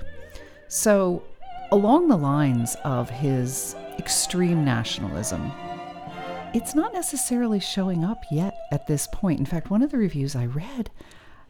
So, 0.68 1.24
along 1.72 2.08
the 2.08 2.18
lines 2.18 2.76
of 2.84 3.10
his 3.10 3.76
extreme 3.98 4.66
nationalism, 4.66 5.52
it's 6.54 6.76
not 6.76 6.94
necessarily 6.94 7.60
showing 7.60 8.04
up 8.04 8.24
yet 8.32 8.56
at 8.72 8.88
this 8.88 9.08
point. 9.12 9.40
In 9.40 9.46
fact, 9.46 9.70
one 9.70 9.82
of 9.82 9.92
the 9.92 9.98
reviews 9.98 10.36
I 10.36 10.46
read 10.46 10.90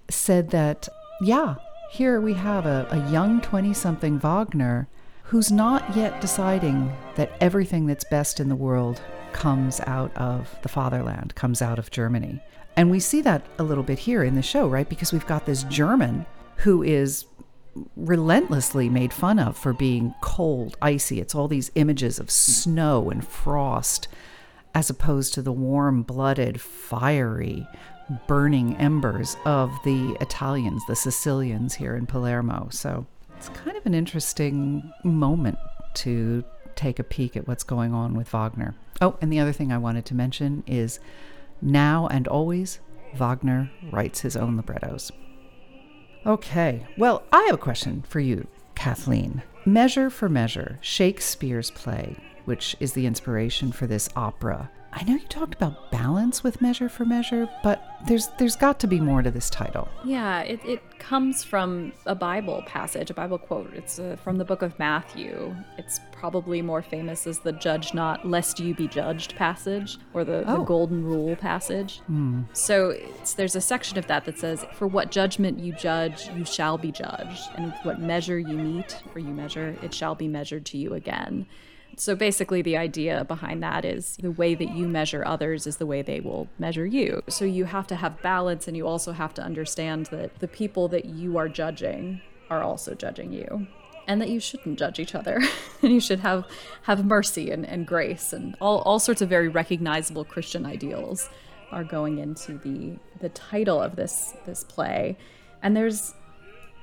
said 0.09 0.49
that, 0.51 0.87
yeah, 1.21 1.55
here 1.89 2.19
we 2.19 2.33
have 2.33 2.65
a, 2.65 2.87
a 2.91 3.11
young 3.11 3.41
20 3.41 3.73
something 3.73 4.19
Wagner 4.19 4.87
who's 5.23 5.51
not 5.51 5.95
yet 5.95 6.19
deciding 6.21 6.91
that 7.15 7.31
everything 7.41 7.85
that's 7.85 8.03
best 8.05 8.39
in 8.39 8.49
the 8.49 8.55
world 8.55 9.01
comes 9.33 9.79
out 9.81 10.15
of 10.15 10.57
the 10.61 10.69
fatherland, 10.69 11.35
comes 11.35 11.61
out 11.61 11.79
of 11.79 11.91
Germany. 11.91 12.41
And 12.75 12.91
we 12.91 12.99
see 12.99 13.21
that 13.21 13.45
a 13.57 13.63
little 13.63 13.83
bit 13.83 13.99
here 13.99 14.23
in 14.23 14.35
the 14.35 14.41
show, 14.41 14.67
right? 14.67 14.87
Because 14.87 15.11
we've 15.11 15.25
got 15.27 15.45
this 15.45 15.63
German 15.63 16.25
who 16.57 16.83
is 16.83 17.25
relentlessly 17.95 18.89
made 18.89 19.13
fun 19.13 19.39
of 19.39 19.57
for 19.57 19.73
being 19.73 20.13
cold, 20.21 20.77
icy. 20.81 21.19
It's 21.19 21.35
all 21.35 21.47
these 21.47 21.71
images 21.75 22.19
of 22.19 22.31
snow 22.31 23.09
and 23.09 23.25
frost, 23.25 24.07
as 24.73 24.89
opposed 24.89 25.33
to 25.35 25.41
the 25.41 25.51
warm 25.51 26.03
blooded, 26.03 26.59
fiery 26.61 27.67
burning 28.27 28.75
embers 28.77 29.37
of 29.45 29.71
the 29.83 30.15
Italians, 30.21 30.83
the 30.87 30.95
Sicilians 30.95 31.75
here 31.75 31.95
in 31.95 32.05
Palermo. 32.05 32.67
So 32.71 33.05
it's 33.35 33.49
kind 33.49 33.77
of 33.77 33.85
an 33.85 33.93
interesting 33.93 34.91
moment 35.03 35.57
to 35.95 36.43
take 36.75 36.99
a 36.99 37.03
peek 37.03 37.35
at 37.35 37.47
what's 37.47 37.63
going 37.63 37.93
on 37.93 38.15
with 38.15 38.29
Wagner. 38.29 38.75
Oh, 39.01 39.17
and 39.21 39.31
the 39.31 39.39
other 39.39 39.51
thing 39.51 39.71
I 39.71 39.77
wanted 39.77 40.05
to 40.05 40.15
mention 40.15 40.63
is 40.67 40.99
now 41.61 42.07
and 42.07 42.27
always, 42.27 42.79
Wagner 43.15 43.69
writes 43.91 44.21
his 44.21 44.37
own 44.37 44.57
librettos. 44.57 45.11
Okay, 46.25 46.85
well, 46.97 47.23
I 47.31 47.43
have 47.43 47.55
a 47.55 47.59
question 47.59 48.03
for 48.07 48.19
you, 48.19 48.47
Kathleen. 48.75 49.43
Measure 49.65 50.09
for 50.09 50.29
Measure, 50.29 50.77
Shakespeare's 50.81 51.71
play, 51.71 52.15
which 52.45 52.75
is 52.79 52.93
the 52.93 53.05
inspiration 53.05 53.71
for 53.71 53.87
this 53.87 54.09
opera, 54.15 54.69
I 54.97 55.03
know 55.03 55.13
you 55.13 55.27
talked 55.27 55.53
about 55.53 55.91
balance 55.91 56.43
with 56.43 56.59
Measure 56.59 56.89
for 56.89 57.05
Measure, 57.05 57.47
but 57.61 57.99
there's 58.07 58.29
there's 58.39 58.55
got 58.55 58.79
to 58.79 58.87
be 58.87 58.99
more 58.99 59.21
to 59.21 59.29
this 59.29 59.47
title. 59.47 59.87
Yeah, 60.03 60.39
it, 60.39 60.59
it 60.65 60.97
comes 60.97 61.43
from 61.43 61.93
a 62.07 62.15
Bible 62.15 62.63
passage, 62.65 63.11
a 63.11 63.13
Bible 63.13 63.37
quote. 63.37 63.71
It's 63.75 63.99
uh, 63.99 64.17
from 64.23 64.39
the 64.39 64.45
book 64.45 64.63
of 64.63 64.79
Matthew. 64.79 65.55
It's 65.77 65.99
probably 66.11 66.63
more 66.63 66.81
famous 66.81 67.27
as 67.27 67.37
the 67.37 67.51
"Judge 67.51 67.93
not, 67.93 68.27
lest 68.27 68.59
you 68.59 68.73
be 68.73 68.87
judged" 68.87 69.35
passage, 69.35 69.99
or 70.15 70.23
the, 70.23 70.43
oh. 70.47 70.57
the 70.57 70.63
Golden 70.63 71.03
Rule 71.05 71.35
passage. 71.35 71.99
Hmm. 72.07 72.41
So 72.53 72.97
there's 73.35 73.55
a 73.55 73.61
section 73.61 73.99
of 73.99 74.07
that 74.07 74.25
that 74.25 74.39
says, 74.39 74.65
"For 74.73 74.87
what 74.87 75.11
judgment 75.11 75.59
you 75.59 75.73
judge, 75.73 76.27
you 76.35 76.43
shall 76.43 76.79
be 76.79 76.91
judged, 76.91 77.49
and 77.55 77.71
what 77.83 77.99
measure 78.01 78.39
you 78.39 78.57
meet 78.57 78.99
or 79.13 79.19
you 79.19 79.29
measure, 79.29 79.77
it 79.83 79.93
shall 79.93 80.15
be 80.15 80.27
measured 80.27 80.65
to 80.67 80.79
you 80.79 80.95
again." 80.95 81.45
So 81.99 82.15
basically, 82.15 82.61
the 82.61 82.77
idea 82.77 83.25
behind 83.25 83.63
that 83.63 83.83
is 83.83 84.17
the 84.17 84.31
way 84.31 84.53
that 84.53 84.69
you 84.75 84.87
measure 84.87 85.25
others 85.25 85.65
is 85.65 85.77
the 85.77 85.87
way 85.87 86.03
they 86.03 86.19
will 86.19 86.47
measure 86.59 86.85
you. 86.85 87.23
So 87.27 87.43
you 87.43 87.65
have 87.65 87.87
to 87.87 87.95
have 87.95 88.21
balance, 88.21 88.67
and 88.67 88.77
you 88.77 88.87
also 88.87 89.13
have 89.13 89.33
to 89.33 89.41
understand 89.41 90.05
that 90.07 90.37
the 90.39 90.47
people 90.47 90.87
that 90.89 91.05
you 91.05 91.37
are 91.37 91.49
judging 91.49 92.21
are 92.51 92.61
also 92.61 92.93
judging 92.93 93.33
you. 93.33 93.67
And 94.07 94.21
that 94.21 94.29
you 94.29 94.39
shouldn't 94.39 94.79
judge 94.79 94.99
each 94.99 95.15
other, 95.15 95.41
and 95.81 95.91
you 95.91 95.99
should 95.99 96.19
have 96.19 96.45
have 96.83 97.03
mercy 97.03 97.49
and, 97.49 97.65
and 97.65 97.85
grace, 97.85 98.31
and 98.31 98.55
all, 98.61 98.79
all 98.83 98.99
sorts 98.99 99.21
of 99.21 99.27
very 99.27 99.49
recognizable 99.49 100.23
Christian 100.23 100.65
ideals 100.65 101.29
are 101.71 101.83
going 101.83 102.19
into 102.19 102.59
the 102.59 102.97
the 103.19 103.29
title 103.29 103.81
of 103.81 103.95
this 103.95 104.33
this 104.45 104.63
play. 104.63 105.17
And 105.63 105.75
there's 105.75 106.13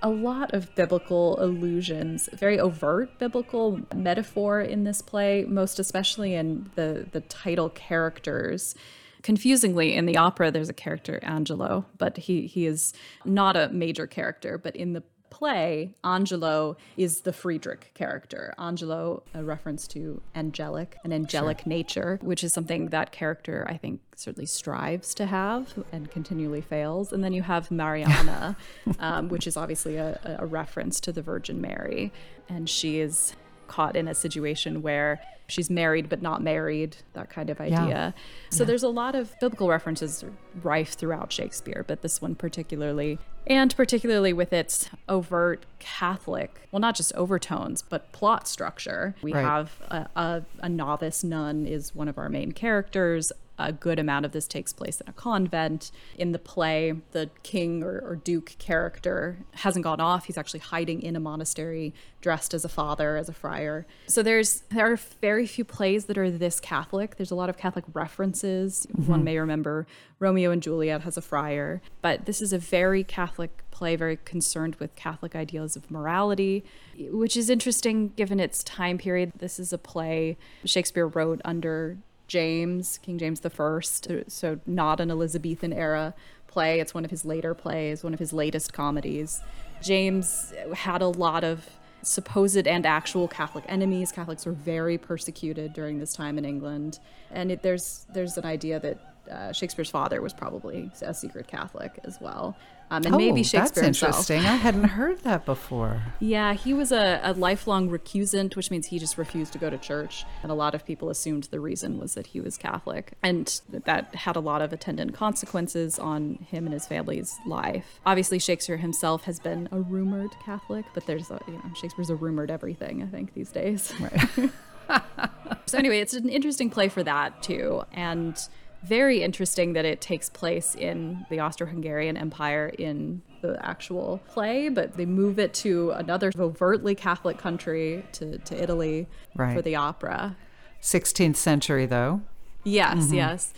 a 0.04 0.10
lot 0.10 0.52
of 0.52 0.72
biblical 0.74 1.42
allusions, 1.42 2.28
very 2.34 2.60
overt 2.60 3.18
biblical 3.18 3.80
metaphor 3.94 4.60
in 4.60 4.84
this 4.84 5.00
play, 5.00 5.46
most 5.48 5.78
especially 5.78 6.34
in 6.34 6.70
the 6.76 7.06
the 7.10 7.22
title 7.22 7.70
characters. 7.70 8.74
Confusingly, 9.22 9.94
in 9.94 10.04
the 10.04 10.18
opera, 10.18 10.50
there's 10.50 10.68
a 10.68 10.74
character 10.74 11.18
Angelo, 11.22 11.86
but 11.96 12.18
he 12.18 12.46
he 12.46 12.66
is 12.66 12.92
not 13.24 13.56
a 13.56 13.70
major 13.70 14.06
character. 14.06 14.58
But 14.58 14.76
in 14.76 14.92
the 14.92 15.02
play, 15.34 15.92
Angelo 16.04 16.76
is 16.96 17.22
the 17.22 17.32
Friedrich 17.32 17.90
character. 17.94 18.54
Angelo, 18.56 19.24
a 19.34 19.42
reference 19.42 19.88
to 19.88 20.22
angelic, 20.36 20.96
an 21.02 21.12
angelic 21.12 21.60
sure. 21.62 21.68
nature, 21.68 22.18
which 22.22 22.44
is 22.44 22.52
something 22.52 22.90
that 22.90 23.10
character 23.10 23.66
I 23.68 23.76
think 23.76 24.00
certainly 24.14 24.46
strives 24.46 25.12
to 25.14 25.26
have 25.26 25.74
and 25.90 26.08
continually 26.08 26.60
fails. 26.60 27.12
And 27.12 27.24
then 27.24 27.32
you 27.32 27.42
have 27.42 27.72
Mariana, 27.72 28.56
um, 29.00 29.28
which 29.28 29.48
is 29.48 29.56
obviously 29.56 29.96
a, 29.96 30.36
a 30.38 30.46
reference 30.46 31.00
to 31.00 31.12
the 31.12 31.20
Virgin 31.20 31.60
Mary. 31.60 32.12
And 32.48 32.70
she 32.70 33.00
is 33.00 33.34
caught 33.68 33.96
in 33.96 34.08
a 34.08 34.14
situation 34.14 34.82
where 34.82 35.20
she's 35.46 35.68
married 35.68 36.08
but 36.08 36.22
not 36.22 36.42
married, 36.42 36.96
that 37.12 37.30
kind 37.30 37.50
of 37.50 37.60
idea. 37.60 37.86
Yeah. 37.86 38.12
So 38.50 38.62
yeah. 38.62 38.68
there's 38.68 38.82
a 38.82 38.88
lot 38.88 39.14
of 39.14 39.34
biblical 39.40 39.68
references 39.68 40.24
rife 40.62 40.94
throughout 40.94 41.32
Shakespeare, 41.32 41.84
but 41.86 42.02
this 42.02 42.22
one 42.22 42.34
particularly, 42.34 43.18
and 43.46 43.74
particularly 43.76 44.32
with 44.32 44.52
its 44.52 44.88
overt 45.08 45.66
Catholic, 45.78 46.60
well, 46.72 46.80
not 46.80 46.94
just 46.94 47.12
overtones, 47.14 47.82
but 47.82 48.10
plot 48.12 48.48
structure. 48.48 49.14
We 49.22 49.32
right. 49.32 49.44
have 49.44 49.72
a, 49.88 50.08
a, 50.16 50.42
a 50.60 50.68
novice 50.68 51.22
nun 51.22 51.66
is 51.66 51.94
one 51.94 52.08
of 52.08 52.16
our 52.16 52.28
main 52.28 52.52
characters 52.52 53.32
a 53.58 53.72
good 53.72 53.98
amount 53.98 54.24
of 54.24 54.32
this 54.32 54.48
takes 54.48 54.72
place 54.72 55.00
in 55.00 55.08
a 55.08 55.12
convent. 55.12 55.92
In 56.18 56.32
the 56.32 56.38
play, 56.38 56.94
the 57.12 57.30
king 57.42 57.82
or, 57.82 58.00
or, 58.00 58.16
duke 58.16 58.56
character 58.58 59.38
hasn't 59.52 59.84
gone 59.84 60.00
off. 60.00 60.24
He's 60.24 60.38
actually 60.38 60.60
hiding 60.60 61.02
in 61.02 61.14
a 61.14 61.20
monastery, 61.20 61.94
dressed 62.20 62.54
as 62.54 62.64
a 62.64 62.68
father, 62.68 63.16
as 63.16 63.28
a 63.28 63.32
friar. 63.32 63.86
So 64.06 64.22
there's 64.22 64.62
there 64.70 64.90
are 64.90 64.96
very 65.20 65.46
few 65.46 65.64
plays 65.64 66.06
that 66.06 66.18
are 66.18 66.30
this 66.30 66.58
Catholic. 66.58 67.16
There's 67.16 67.30
a 67.30 67.34
lot 67.36 67.48
of 67.48 67.56
Catholic 67.56 67.84
references. 67.92 68.86
Mm-hmm. 68.92 69.10
One 69.10 69.24
may 69.24 69.38
remember 69.38 69.86
Romeo 70.18 70.50
and 70.50 70.62
Juliet 70.62 71.02
has 71.02 71.16
a 71.16 71.22
friar, 71.22 71.80
but 72.02 72.26
this 72.26 72.40
is 72.40 72.52
a 72.52 72.58
very 72.58 73.04
Catholic 73.04 73.62
play, 73.70 73.96
very 73.96 74.16
concerned 74.16 74.76
with 74.76 74.94
Catholic 74.96 75.36
ideals 75.36 75.76
of 75.76 75.90
morality, 75.90 76.64
which 76.96 77.36
is 77.36 77.50
interesting 77.50 78.08
given 78.10 78.40
its 78.40 78.64
time 78.64 78.98
period. 78.98 79.32
This 79.36 79.58
is 79.58 79.72
a 79.72 79.78
play 79.78 80.36
Shakespeare 80.64 81.06
wrote 81.06 81.40
under 81.44 81.98
James, 82.26 82.98
King 83.02 83.18
James 83.18 83.40
the 83.40 83.50
First, 83.50 84.08
so 84.28 84.58
not 84.66 85.00
an 85.00 85.10
Elizabethan 85.10 85.72
era 85.72 86.14
play. 86.46 86.80
It's 86.80 86.94
one 86.94 87.04
of 87.04 87.10
his 87.10 87.24
later 87.24 87.54
plays, 87.54 88.02
one 88.02 88.14
of 88.14 88.20
his 88.20 88.32
latest 88.32 88.72
comedies. 88.72 89.40
James 89.82 90.52
had 90.74 91.02
a 91.02 91.08
lot 91.08 91.44
of 91.44 91.68
supposed 92.02 92.66
and 92.66 92.86
actual 92.86 93.28
Catholic 93.28 93.64
enemies. 93.68 94.12
Catholics 94.12 94.46
were 94.46 94.52
very 94.52 94.96
persecuted 94.98 95.72
during 95.72 95.98
this 95.98 96.14
time 96.14 96.38
in 96.38 96.44
England, 96.44 96.98
and 97.30 97.50
it, 97.52 97.62
there's 97.62 98.06
there's 98.12 98.38
an 98.38 98.44
idea 98.44 98.78
that 98.80 98.98
uh, 99.30 99.52
Shakespeare's 99.52 99.90
father 99.90 100.20
was 100.20 100.32
probably 100.32 100.90
a 101.02 101.14
secret 101.14 101.46
Catholic 101.46 101.98
as 102.04 102.20
well. 102.20 102.56
Um, 102.90 103.04
and 103.04 103.14
oh, 103.14 103.18
maybe 103.18 103.42
Shakespeare 103.42 103.82
that's 103.82 104.00
himself. 104.00 104.30
interesting. 104.30 104.40
I 104.40 104.56
hadn't 104.56 104.84
heard 104.84 105.20
that 105.20 105.44
before. 105.44 106.02
Yeah, 106.20 106.54
he 106.54 106.72
was 106.72 106.90
a, 106.90 107.20
a 107.22 107.32
lifelong 107.34 107.90
recusant, 107.90 108.56
which 108.56 108.70
means 108.70 108.86
he 108.86 108.98
just 108.98 109.18
refused 109.18 109.52
to 109.52 109.58
go 109.58 109.68
to 109.68 109.76
church. 109.76 110.24
And 110.42 110.50
a 110.50 110.54
lot 110.54 110.74
of 110.74 110.84
people 110.86 111.10
assumed 111.10 111.44
the 111.44 111.60
reason 111.60 111.98
was 111.98 112.14
that 112.14 112.28
he 112.28 112.40
was 112.40 112.56
Catholic. 112.56 113.12
And 113.22 113.60
that 113.68 114.14
had 114.14 114.36
a 114.36 114.40
lot 114.40 114.62
of 114.62 114.72
attendant 114.72 115.12
consequences 115.12 115.98
on 115.98 116.36
him 116.50 116.64
and 116.64 116.72
his 116.72 116.86
family's 116.86 117.36
life. 117.46 118.00
Obviously, 118.06 118.38
Shakespeare 118.38 118.78
himself 118.78 119.24
has 119.24 119.38
been 119.38 119.68
a 119.70 119.80
rumored 119.80 120.30
Catholic, 120.44 120.86
but 120.94 121.06
there's, 121.06 121.30
a, 121.30 121.38
you 121.46 121.54
know, 121.54 121.62
Shakespeare's 121.74 122.10
a 122.10 122.16
rumored 122.16 122.50
everything, 122.50 123.02
I 123.02 123.06
think, 123.06 123.34
these 123.34 123.50
days. 123.50 123.92
Right. 124.00 124.50
so, 125.66 125.76
anyway, 125.78 126.00
it's 126.00 126.14
an 126.14 126.28
interesting 126.28 126.70
play 126.70 126.88
for 126.88 127.02
that, 127.02 127.42
too. 127.42 127.82
And 127.92 128.38
very 128.86 129.22
interesting 129.22 129.72
that 129.74 129.84
it 129.84 130.00
takes 130.00 130.28
place 130.28 130.74
in 130.74 131.26
the 131.30 131.40
Austro-Hungarian 131.40 132.16
Empire 132.16 132.72
in 132.78 133.22
the 133.40 133.58
actual 133.64 134.20
play, 134.28 134.68
but 134.68 134.96
they 134.96 135.06
move 135.06 135.38
it 135.38 135.52
to 135.54 135.90
another 135.90 136.30
overtly 136.38 136.94
Catholic 136.94 137.38
country, 137.38 138.04
to, 138.12 138.38
to 138.38 138.62
Italy, 138.62 139.06
right. 139.34 139.54
for 139.54 139.62
the 139.62 139.76
opera. 139.76 140.36
16th 140.82 141.36
century, 141.36 141.86
though. 141.86 142.22
Yes, 142.64 143.06
mm-hmm. 143.06 143.14
yes. 143.14 143.52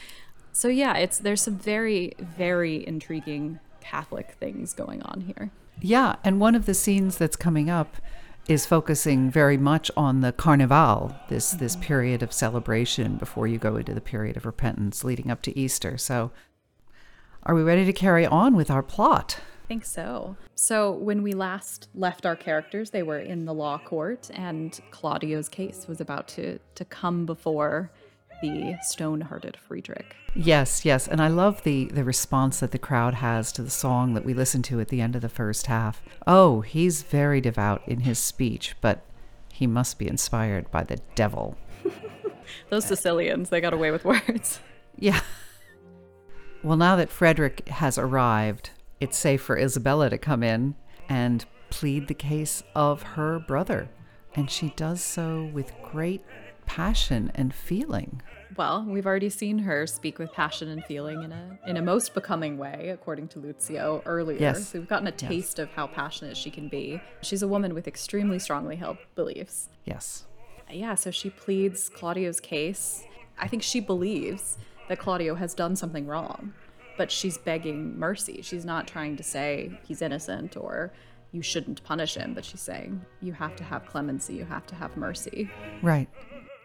So 0.52 0.68
yeah, 0.68 0.96
it's 0.96 1.18
there's 1.18 1.42
some 1.42 1.58
very, 1.58 2.14
very 2.18 2.86
intriguing 2.86 3.60
Catholic 3.80 4.32
things 4.40 4.72
going 4.72 5.02
on 5.02 5.20
here. 5.20 5.50
Yeah, 5.80 6.16
and 6.24 6.40
one 6.40 6.54
of 6.54 6.66
the 6.66 6.74
scenes 6.74 7.18
that's 7.18 7.36
coming 7.36 7.68
up 7.68 7.96
is 8.48 8.64
focusing 8.66 9.30
very 9.30 9.56
much 9.56 9.90
on 9.96 10.20
the 10.20 10.32
Carnival, 10.32 11.14
this 11.28 11.52
this 11.52 11.74
mm-hmm. 11.74 11.84
period 11.84 12.22
of 12.22 12.32
celebration 12.32 13.16
before 13.16 13.46
you 13.46 13.58
go 13.58 13.76
into 13.76 13.94
the 13.94 14.00
period 14.00 14.36
of 14.36 14.46
repentance 14.46 15.04
leading 15.04 15.30
up 15.30 15.42
to 15.42 15.58
Easter. 15.58 15.98
So, 15.98 16.30
are 17.42 17.54
we 17.54 17.62
ready 17.62 17.84
to 17.84 17.92
carry 17.92 18.26
on 18.26 18.56
with 18.56 18.70
our 18.70 18.82
plot? 18.82 19.40
I 19.64 19.66
think 19.66 19.84
so. 19.84 20.36
So, 20.54 20.92
when 20.92 21.22
we 21.22 21.32
last 21.32 21.88
left 21.94 22.24
our 22.24 22.36
characters, 22.36 22.90
they 22.90 23.02
were 23.02 23.18
in 23.18 23.46
the 23.46 23.54
law 23.54 23.78
court, 23.78 24.30
and 24.32 24.78
Claudio's 24.92 25.48
case 25.48 25.86
was 25.88 26.00
about 26.00 26.28
to 26.28 26.58
to 26.76 26.84
come 26.84 27.26
before 27.26 27.90
the 28.42 28.76
stone-hearted 28.82 29.56
Friedrich. 29.56 30.16
Yes, 30.34 30.84
yes, 30.84 31.08
and 31.08 31.20
I 31.20 31.28
love 31.28 31.62
the 31.62 31.86
the 31.86 32.04
response 32.04 32.60
that 32.60 32.70
the 32.70 32.78
crowd 32.78 33.14
has 33.14 33.52
to 33.52 33.62
the 33.62 33.70
song 33.70 34.14
that 34.14 34.24
we 34.24 34.34
listened 34.34 34.64
to 34.66 34.80
at 34.80 34.88
the 34.88 35.00
end 35.00 35.16
of 35.16 35.22
the 35.22 35.28
first 35.28 35.66
half. 35.66 36.02
Oh, 36.26 36.60
he's 36.60 37.02
very 37.02 37.40
devout 37.40 37.82
in 37.86 38.00
his 38.00 38.18
speech, 38.18 38.76
but 38.80 39.02
he 39.52 39.66
must 39.66 39.98
be 39.98 40.06
inspired 40.06 40.70
by 40.70 40.84
the 40.84 41.00
devil. 41.14 41.56
Those 42.70 42.84
Sicilians, 42.84 43.48
they 43.48 43.60
got 43.60 43.72
away 43.72 43.90
with 43.90 44.04
words. 44.04 44.60
Yeah. 44.98 45.20
Well, 46.62 46.78
now 46.78 46.96
that 46.96 47.10
Frederick 47.10 47.68
has 47.68 47.98
arrived, 47.98 48.70
it's 48.98 49.18
safe 49.18 49.42
for 49.42 49.58
Isabella 49.58 50.08
to 50.08 50.16
come 50.16 50.42
in 50.42 50.74
and 51.06 51.44
plead 51.68 52.08
the 52.08 52.14
case 52.14 52.62
of 52.74 53.02
her 53.02 53.38
brother. 53.38 53.90
And 54.34 54.50
she 54.50 54.70
does 54.70 55.02
so 55.02 55.50
with 55.52 55.70
great 55.82 56.24
passion 56.66 57.32
and 57.34 57.54
feeling. 57.54 58.20
Well, 58.56 58.84
we've 58.86 59.06
already 59.06 59.30
seen 59.30 59.58
her 59.60 59.86
speak 59.86 60.18
with 60.18 60.32
passion 60.32 60.68
and 60.68 60.84
feeling 60.84 61.22
in 61.22 61.32
a 61.32 61.58
in 61.66 61.76
a 61.76 61.82
most 61.82 62.14
becoming 62.14 62.58
way, 62.58 62.90
according 62.92 63.28
to 63.28 63.38
Lucio 63.38 64.02
earlier. 64.06 64.38
Yes. 64.38 64.68
So 64.68 64.78
we've 64.78 64.88
gotten 64.88 65.06
a 65.06 65.12
taste 65.12 65.58
yes. 65.58 65.64
of 65.64 65.70
how 65.70 65.86
passionate 65.86 66.36
she 66.36 66.50
can 66.50 66.68
be. 66.68 67.00
She's 67.22 67.42
a 67.42 67.48
woman 67.48 67.74
with 67.74 67.86
extremely 67.86 68.38
strongly 68.38 68.76
held 68.76 68.98
beliefs. 69.14 69.68
Yes. 69.84 70.24
Yeah, 70.70 70.94
so 70.94 71.10
she 71.10 71.30
pleads 71.30 71.88
Claudio's 71.88 72.40
case. 72.40 73.04
I 73.38 73.46
think 73.46 73.62
she 73.62 73.80
believes 73.80 74.58
that 74.88 74.98
Claudio 74.98 75.34
has 75.34 75.54
done 75.54 75.76
something 75.76 76.06
wrong, 76.06 76.52
but 76.96 77.10
she's 77.10 77.38
begging 77.38 77.98
mercy. 77.98 78.40
She's 78.42 78.64
not 78.64 78.88
trying 78.88 79.16
to 79.16 79.22
say 79.22 79.78
he's 79.86 80.02
innocent 80.02 80.56
or 80.56 80.92
you 81.30 81.42
shouldn't 81.42 81.84
punish 81.84 82.16
him, 82.16 82.34
but 82.34 82.44
she's 82.44 82.60
saying 82.60 83.04
you 83.20 83.32
have 83.32 83.54
to 83.56 83.64
have 83.64 83.86
clemency, 83.86 84.34
you 84.34 84.44
have 84.44 84.66
to 84.66 84.74
have 84.74 84.96
mercy. 84.96 85.50
Right 85.82 86.08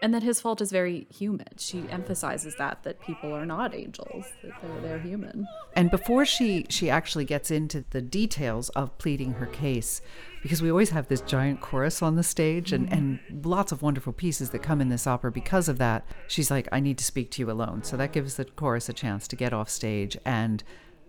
and 0.01 0.13
that 0.13 0.23
his 0.23 0.41
fault 0.41 0.61
is 0.61 0.71
very 0.71 1.07
human. 1.13 1.47
She 1.57 1.85
emphasizes 1.89 2.55
that 2.55 2.83
that 2.83 2.99
people 3.01 3.33
are 3.33 3.45
not 3.45 3.75
angels; 3.75 4.25
that 4.43 4.51
they're, 4.61 4.81
they're 4.81 4.99
human. 4.99 5.47
And 5.75 5.91
before 5.91 6.25
she 6.25 6.65
she 6.69 6.89
actually 6.89 7.25
gets 7.25 7.51
into 7.51 7.85
the 7.91 8.01
details 8.01 8.69
of 8.69 8.97
pleading 8.97 9.33
her 9.33 9.45
case, 9.45 10.01
because 10.41 10.61
we 10.61 10.71
always 10.71 10.89
have 10.89 11.07
this 11.07 11.21
giant 11.21 11.61
chorus 11.61 12.01
on 12.01 12.15
the 12.15 12.23
stage 12.23 12.71
and, 12.73 12.91
and 12.91 13.19
lots 13.43 13.71
of 13.71 13.81
wonderful 13.81 14.13
pieces 14.13 14.49
that 14.49 14.59
come 14.59 14.81
in 14.81 14.89
this 14.89 15.05
opera 15.05 15.31
because 15.31 15.69
of 15.69 15.77
that. 15.77 16.05
She's 16.27 16.49
like, 16.49 16.67
I 16.71 16.79
need 16.79 16.97
to 16.97 17.03
speak 17.03 17.31
to 17.31 17.41
you 17.41 17.51
alone. 17.51 17.83
So 17.83 17.95
that 17.97 18.11
gives 18.11 18.35
the 18.35 18.45
chorus 18.45 18.89
a 18.89 18.93
chance 18.93 19.27
to 19.27 19.35
get 19.35 19.53
off 19.53 19.69
stage. 19.69 20.17
And 20.25 20.63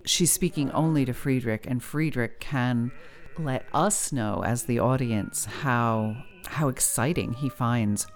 she's 0.04 0.32
speaking 0.32 0.70
only 0.72 1.04
to 1.04 1.14
Friedrich, 1.14 1.66
and 1.66 1.82
Friedrich 1.82 2.40
can 2.40 2.92
let 3.38 3.64
us 3.72 4.12
know 4.12 4.42
as 4.44 4.64
the 4.64 4.78
audience 4.78 5.46
how 5.46 6.16
how 6.46 6.68
exciting 6.68 7.32
he 7.32 7.48
finds 7.48 8.06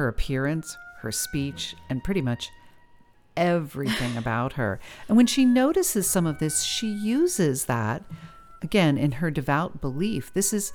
her 0.00 0.08
appearance, 0.08 0.78
her 1.02 1.12
speech, 1.12 1.76
and 1.90 2.02
pretty 2.02 2.22
much 2.22 2.50
everything 3.36 4.16
about 4.16 4.54
her. 4.54 4.80
And 5.08 5.16
when 5.16 5.26
she 5.26 5.44
notices 5.44 6.08
some 6.08 6.26
of 6.26 6.38
this, 6.38 6.62
she 6.62 6.88
uses 6.88 7.66
that 7.66 8.02
again 8.62 8.96
in 8.96 9.12
her 9.12 9.30
devout 9.30 9.82
belief. 9.82 10.32
This 10.32 10.54
is 10.54 10.72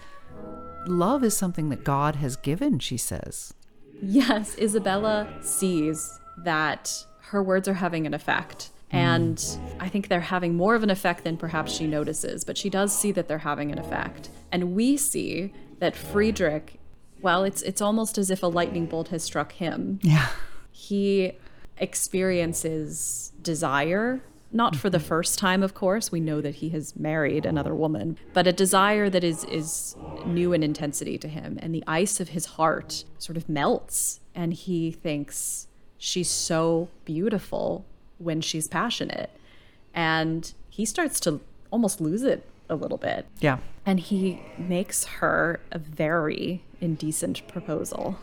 love 0.85 1.23
is 1.23 1.35
something 1.35 1.69
that 1.69 1.83
God 1.83 2.17
has 2.17 2.35
given, 2.35 2.77
she 2.77 2.97
says. 2.97 3.55
Yes, 3.99 4.55
Isabella 4.59 5.27
sees 5.41 6.19
that 6.37 7.05
her 7.21 7.41
words 7.41 7.67
are 7.67 7.73
having 7.73 8.05
an 8.05 8.13
effect. 8.13 8.69
Hmm. 8.91 8.97
And 8.97 9.59
I 9.79 9.89
think 9.89 10.07
they're 10.07 10.19
having 10.19 10.53
more 10.53 10.75
of 10.75 10.83
an 10.83 10.91
effect 10.91 11.23
than 11.23 11.35
perhaps 11.37 11.73
she 11.73 11.87
notices, 11.87 12.43
but 12.43 12.59
she 12.59 12.69
does 12.69 12.95
see 12.95 13.11
that 13.13 13.27
they're 13.27 13.39
having 13.39 13.71
an 13.71 13.79
effect. 13.79 14.29
And 14.51 14.75
we 14.75 14.97
see 14.97 15.51
that 15.79 15.95
Friedrich 15.95 16.79
well, 17.25 17.43
it's 17.43 17.63
it's 17.63 17.81
almost 17.81 18.19
as 18.19 18.29
if 18.29 18.43
a 18.43 18.47
lightning 18.47 18.85
bolt 18.85 19.07
has 19.07 19.23
struck 19.23 19.53
him. 19.53 19.99
Yeah. 20.03 20.27
He 20.71 21.33
experiences 21.79 23.33
desire, 23.41 24.21
not 24.51 24.75
for 24.75 24.91
the 24.91 24.99
mm-hmm. 24.99 25.07
first 25.07 25.39
time, 25.39 25.63
of 25.63 25.73
course. 25.73 26.11
We 26.11 26.19
know 26.19 26.39
that 26.39 26.55
he 26.55 26.69
has 26.69 26.95
married 26.95 27.47
another 27.47 27.73
woman, 27.73 28.19
but 28.33 28.45
a 28.45 28.53
desire 28.53 29.09
that 29.09 29.23
is 29.23 29.43
is 29.45 29.95
new 30.27 30.53
in 30.53 30.61
intensity 30.61 31.17
to 31.17 31.27
him, 31.27 31.57
and 31.63 31.73
the 31.73 31.83
ice 31.87 32.19
of 32.19 32.29
his 32.29 32.45
heart 32.45 33.05
sort 33.17 33.37
of 33.37 33.49
melts, 33.49 34.19
and 34.35 34.53
he 34.53 34.91
thinks 34.91 35.67
she's 35.97 36.29
so 36.29 36.89
beautiful 37.05 37.85
when 38.19 38.39
she's 38.39 38.67
passionate, 38.67 39.31
and 39.95 40.53
he 40.69 40.85
starts 40.85 41.19
to 41.21 41.41
almost 41.71 41.99
lose 41.99 42.21
it 42.21 42.47
a 42.69 42.75
little 42.75 42.97
bit. 42.97 43.25
Yeah. 43.39 43.59
And 43.85 43.99
he 43.99 44.41
makes 44.57 45.05
her 45.05 45.59
a 45.71 45.79
very 45.79 46.63
indecent 46.81 47.47
proposal. 47.47 48.17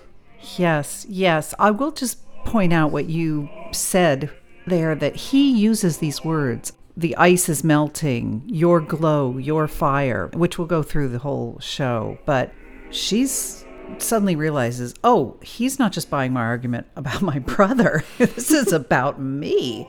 Yes, 0.56 1.06
yes. 1.08 1.54
I 1.58 1.70
will 1.70 1.92
just 1.92 2.18
point 2.44 2.72
out 2.72 2.90
what 2.90 3.06
you 3.06 3.48
said 3.72 4.30
there 4.66 4.94
that 4.94 5.16
he 5.16 5.50
uses 5.50 5.98
these 5.98 6.24
words 6.24 6.72
the 6.96 7.16
ice 7.16 7.48
is 7.48 7.64
melting, 7.64 8.42
your 8.46 8.80
glow, 8.80 9.38
your 9.38 9.66
fire, 9.66 10.30
which 10.34 10.58
will 10.58 10.66
go 10.66 10.82
through 10.82 11.08
the 11.08 11.18
whole 11.18 11.58
show. 11.60 12.18
But 12.26 12.52
she's 12.90 13.64
suddenly 13.98 14.36
realizes, 14.36 14.94
oh, 15.02 15.36
he's 15.42 15.78
not 15.78 15.92
just 15.92 16.10
buying 16.10 16.32
my 16.32 16.42
argument 16.42 16.86
about 16.96 17.22
my 17.22 17.38
brother. 17.38 18.04
this 18.18 18.50
is 18.50 18.72
about 18.72 19.20
me. 19.20 19.88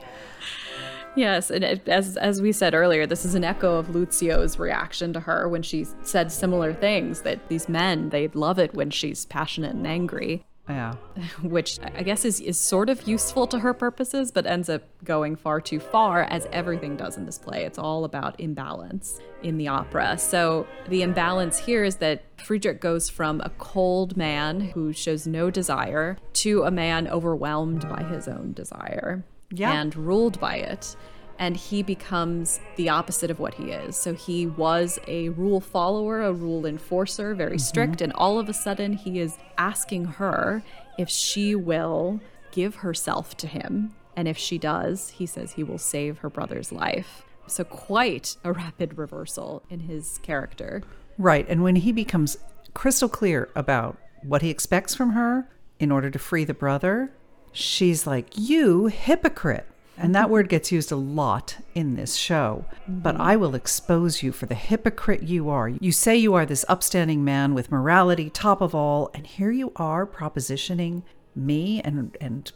Yes, 1.16 1.50
and 1.50 1.62
it, 1.62 1.88
as 1.88 2.16
as 2.16 2.42
we 2.42 2.52
said 2.52 2.74
earlier, 2.74 3.06
this 3.06 3.24
is 3.24 3.34
an 3.34 3.44
echo 3.44 3.76
of 3.76 3.94
Lucio's 3.94 4.58
reaction 4.58 5.12
to 5.12 5.20
her 5.20 5.48
when 5.48 5.62
she 5.62 5.86
said 6.02 6.32
similar 6.32 6.72
things. 6.72 7.20
That 7.20 7.48
these 7.48 7.68
men 7.68 8.08
they 8.10 8.28
love 8.28 8.58
it 8.58 8.74
when 8.74 8.90
she's 8.90 9.24
passionate 9.24 9.74
and 9.74 9.86
angry. 9.86 10.44
Yeah, 10.68 10.94
which 11.42 11.78
I 11.80 12.02
guess 12.02 12.24
is 12.24 12.40
is 12.40 12.58
sort 12.58 12.88
of 12.88 13.06
useful 13.06 13.46
to 13.48 13.60
her 13.60 13.72
purposes, 13.74 14.32
but 14.32 14.46
ends 14.46 14.68
up 14.68 14.82
going 15.04 15.36
far 15.36 15.60
too 15.60 15.78
far, 15.78 16.22
as 16.22 16.48
everything 16.50 16.96
does 16.96 17.16
in 17.16 17.26
this 17.26 17.38
play. 17.38 17.64
It's 17.64 17.78
all 17.78 18.04
about 18.04 18.40
imbalance 18.40 19.20
in 19.42 19.56
the 19.56 19.68
opera. 19.68 20.18
So 20.18 20.66
the 20.88 21.02
imbalance 21.02 21.58
here 21.58 21.84
is 21.84 21.96
that 21.96 22.24
Friedrich 22.42 22.80
goes 22.80 23.08
from 23.08 23.40
a 23.42 23.50
cold 23.50 24.16
man 24.16 24.60
who 24.60 24.92
shows 24.92 25.26
no 25.26 25.50
desire 25.50 26.16
to 26.34 26.64
a 26.64 26.70
man 26.70 27.06
overwhelmed 27.06 27.88
by 27.88 28.02
his 28.02 28.26
own 28.26 28.52
desire 28.52 29.24
yeah. 29.58 29.72
and 29.72 29.94
ruled 29.94 30.38
by 30.40 30.56
it. 30.56 30.96
And 31.38 31.56
he 31.56 31.82
becomes 31.82 32.60
the 32.76 32.88
opposite 32.88 33.30
of 33.30 33.40
what 33.40 33.54
he 33.54 33.72
is. 33.72 33.96
So 33.96 34.14
he 34.14 34.46
was 34.46 35.00
a 35.08 35.30
rule 35.30 35.60
follower, 35.60 36.22
a 36.22 36.32
rule 36.32 36.64
enforcer, 36.64 37.34
very 37.34 37.52
mm-hmm. 37.52 37.58
strict. 37.58 38.00
And 38.00 38.12
all 38.12 38.38
of 38.38 38.48
a 38.48 38.54
sudden, 38.54 38.92
he 38.92 39.18
is 39.18 39.36
asking 39.58 40.04
her 40.04 40.62
if 40.96 41.08
she 41.08 41.56
will 41.56 42.20
give 42.52 42.76
herself 42.76 43.36
to 43.38 43.48
him. 43.48 43.94
And 44.16 44.28
if 44.28 44.38
she 44.38 44.58
does, 44.58 45.10
he 45.10 45.26
says 45.26 45.52
he 45.52 45.64
will 45.64 45.78
save 45.78 46.18
her 46.18 46.30
brother's 46.30 46.70
life. 46.70 47.24
So, 47.46 47.64
quite 47.64 48.36
a 48.44 48.52
rapid 48.52 48.96
reversal 48.96 49.64
in 49.68 49.80
his 49.80 50.18
character. 50.22 50.82
Right. 51.18 51.46
And 51.48 51.62
when 51.62 51.76
he 51.76 51.92
becomes 51.92 52.38
crystal 52.74 53.08
clear 53.08 53.48
about 53.54 53.98
what 54.22 54.42
he 54.42 54.50
expects 54.50 54.94
from 54.94 55.10
her 55.10 55.48
in 55.78 55.90
order 55.90 56.10
to 56.10 56.18
free 56.18 56.44
the 56.44 56.54
brother, 56.54 57.10
she's 57.54 58.06
like, 58.06 58.36
You 58.36 58.86
hypocrite. 58.86 59.66
And 59.96 60.12
that 60.14 60.28
word 60.28 60.48
gets 60.48 60.72
used 60.72 60.90
a 60.90 60.96
lot 60.96 61.56
in 61.74 61.94
this 61.94 62.16
show. 62.16 62.64
But 62.88 63.14
I 63.20 63.36
will 63.36 63.54
expose 63.54 64.24
you 64.24 64.32
for 64.32 64.46
the 64.46 64.54
hypocrite 64.56 65.22
you 65.22 65.48
are. 65.48 65.68
You 65.68 65.92
say 65.92 66.16
you 66.16 66.34
are 66.34 66.44
this 66.44 66.64
upstanding 66.68 67.22
man 67.22 67.54
with 67.54 67.70
morality, 67.70 68.28
top 68.28 68.60
of 68.60 68.74
all, 68.74 69.10
and 69.14 69.24
here 69.24 69.52
you 69.52 69.72
are 69.76 70.04
propositioning 70.04 71.02
me 71.36 71.80
and, 71.82 72.16
and 72.20 72.50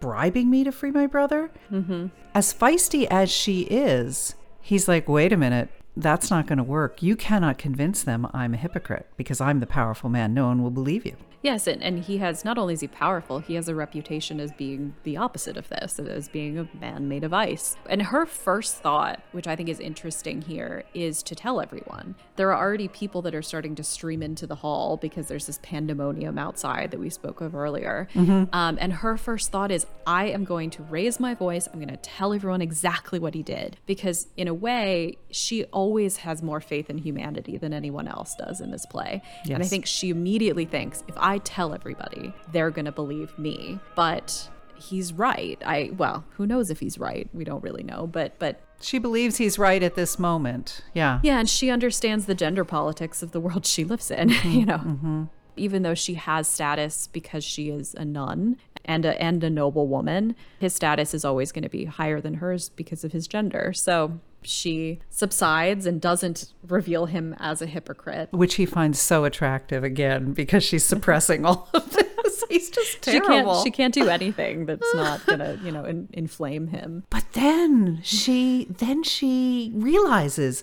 bribing 0.00 0.50
me 0.50 0.64
to 0.64 0.72
free 0.72 0.90
my 0.90 1.06
brother. 1.06 1.50
Mm-hmm. 1.70 2.08
As 2.34 2.52
feisty 2.52 3.06
as 3.10 3.30
she 3.30 3.62
is, 3.62 4.34
he's 4.60 4.86
like, 4.86 5.08
wait 5.08 5.32
a 5.32 5.36
minute, 5.36 5.70
that's 5.96 6.30
not 6.30 6.46
going 6.46 6.58
to 6.58 6.62
work. 6.64 7.02
You 7.02 7.16
cannot 7.16 7.58
convince 7.58 8.02
them 8.02 8.26
I'm 8.34 8.54
a 8.54 8.58
hypocrite 8.58 9.08
because 9.16 9.40
I'm 9.40 9.60
the 9.60 9.66
powerful 9.66 10.10
man. 10.10 10.34
No 10.34 10.46
one 10.46 10.62
will 10.62 10.70
believe 10.70 11.06
you. 11.06 11.16
Yes, 11.42 11.66
and, 11.66 11.82
and 11.82 11.98
he 11.98 12.18
has 12.18 12.44
not 12.44 12.56
only 12.56 12.74
is 12.74 12.80
he 12.80 12.86
powerful, 12.86 13.40
he 13.40 13.54
has 13.54 13.68
a 13.68 13.74
reputation 13.74 14.38
as 14.40 14.52
being 14.52 14.94
the 15.02 15.16
opposite 15.16 15.56
of 15.56 15.68
this, 15.68 15.98
as 15.98 16.28
being 16.28 16.58
a 16.58 16.68
man 16.80 17.08
made 17.08 17.24
of 17.24 17.32
ice. 17.32 17.76
And 17.88 18.00
her 18.00 18.26
first 18.26 18.76
thought, 18.76 19.20
which 19.32 19.48
I 19.48 19.56
think 19.56 19.68
is 19.68 19.80
interesting 19.80 20.42
here, 20.42 20.84
is 20.94 21.22
to 21.24 21.34
tell 21.34 21.60
everyone. 21.60 22.14
There 22.36 22.52
are 22.52 22.58
already 22.64 22.88
people 22.88 23.22
that 23.22 23.34
are 23.34 23.42
starting 23.42 23.74
to 23.74 23.82
stream 23.82 24.22
into 24.22 24.46
the 24.46 24.54
hall 24.54 24.96
because 24.96 25.26
there's 25.26 25.46
this 25.46 25.58
pandemonium 25.62 26.38
outside 26.38 26.92
that 26.92 27.00
we 27.00 27.10
spoke 27.10 27.40
of 27.40 27.54
earlier. 27.54 28.08
Um, 28.52 28.78
and 28.80 28.92
her 28.92 29.16
first 29.16 29.50
thought 29.50 29.70
is, 29.70 29.86
I 30.06 30.26
am 30.26 30.44
going 30.44 30.70
to 30.70 30.82
raise 30.84 31.18
my 31.18 31.34
voice. 31.34 31.66
I'm 31.66 31.80
going 31.80 31.88
to 31.88 31.96
tell 31.96 32.32
everyone 32.32 32.62
exactly 32.62 33.18
what 33.18 33.34
he 33.34 33.42
did. 33.42 33.78
Because 33.86 34.28
in 34.36 34.46
a 34.46 34.54
way, 34.54 35.18
she 35.30 35.64
always 35.64 36.18
has 36.18 36.42
more 36.42 36.60
faith 36.60 36.88
in 36.88 36.98
humanity 36.98 37.56
than 37.56 37.72
anyone 37.72 38.06
else 38.06 38.36
does 38.36 38.60
in 38.60 38.70
this 38.70 38.86
play. 38.86 39.22
And 39.50 39.62
I 39.62 39.66
think 39.66 39.86
she 39.86 40.10
immediately 40.10 40.66
thinks, 40.66 41.02
if 41.08 41.16
I 41.18 41.31
tell 41.38 41.74
everybody, 41.74 42.34
they're 42.52 42.70
going 42.70 42.84
to 42.84 42.92
believe 42.92 43.38
me. 43.38 43.78
But 43.94 44.48
he's 44.82 45.12
right. 45.12 45.60
I 45.64 45.90
well, 45.96 46.24
who 46.36 46.46
knows 46.46 46.70
if 46.70 46.80
he's 46.80 46.98
right? 46.98 47.28
We 47.32 47.44
don't 47.44 47.62
really 47.62 47.82
know, 47.82 48.06
but 48.06 48.38
but 48.38 48.60
She 48.80 48.98
believes 48.98 49.36
he's 49.36 49.58
right 49.58 49.82
at 49.82 49.94
this 49.94 50.18
moment. 50.18 50.82
Yeah. 50.94 51.20
yeah, 51.22 51.38
and 51.38 51.48
she 51.48 51.70
understands 51.70 52.26
the 52.26 52.34
gender 52.34 52.64
politics 52.64 53.22
of 53.22 53.32
the 53.32 53.40
world 53.40 53.64
she 53.64 53.84
lives 53.84 54.10
in, 54.10 54.28
you 54.30 54.36
mm-hmm, 54.36 54.64
know. 54.64 54.78
Mm-hmm. 54.78 55.24
Even 55.56 55.82
though 55.82 55.94
she 55.94 56.14
has 56.14 56.48
status 56.48 57.06
because 57.06 57.44
she 57.44 57.68
is 57.68 57.94
a 57.94 58.04
nun 58.04 58.56
and 58.84 59.04
a 59.04 59.20
and 59.22 59.44
a 59.44 59.50
noble 59.50 59.86
woman, 59.86 60.34
his 60.58 60.74
status 60.74 61.14
is 61.14 61.24
always 61.24 61.52
going 61.52 61.62
to 61.62 61.68
be 61.68 61.84
higher 61.84 62.20
than 62.20 62.34
hers 62.34 62.68
because 62.70 63.04
of 63.04 63.12
his 63.12 63.28
gender. 63.28 63.72
So 63.72 64.18
she 64.42 65.00
subsides 65.10 65.86
and 65.86 66.00
doesn't 66.00 66.52
reveal 66.66 67.06
him 67.06 67.34
as 67.38 67.62
a 67.62 67.66
hypocrite. 67.66 68.28
Which 68.32 68.54
he 68.54 68.66
finds 68.66 69.00
so 69.00 69.24
attractive 69.24 69.84
again 69.84 70.32
because 70.32 70.62
she's 70.64 70.84
suppressing 70.84 71.44
all 71.44 71.68
of 71.74 71.90
this. 71.92 72.06
He's 72.48 72.68
just 72.70 73.04
She 73.04 73.18
terrible. 73.18 73.54
can't 73.54 73.64
she 73.64 73.70
can't 73.70 73.94
do 73.94 74.08
anything 74.08 74.66
that's 74.66 74.94
not 74.94 75.24
going 75.24 75.38
to, 75.38 75.58
you 75.64 75.72
know, 75.72 75.84
in, 75.84 76.08
inflame 76.12 76.66
him. 76.68 77.04
But 77.08 77.24
then 77.32 78.00
she 78.02 78.66
then 78.68 79.02
she 79.02 79.72
realizes 79.74 80.62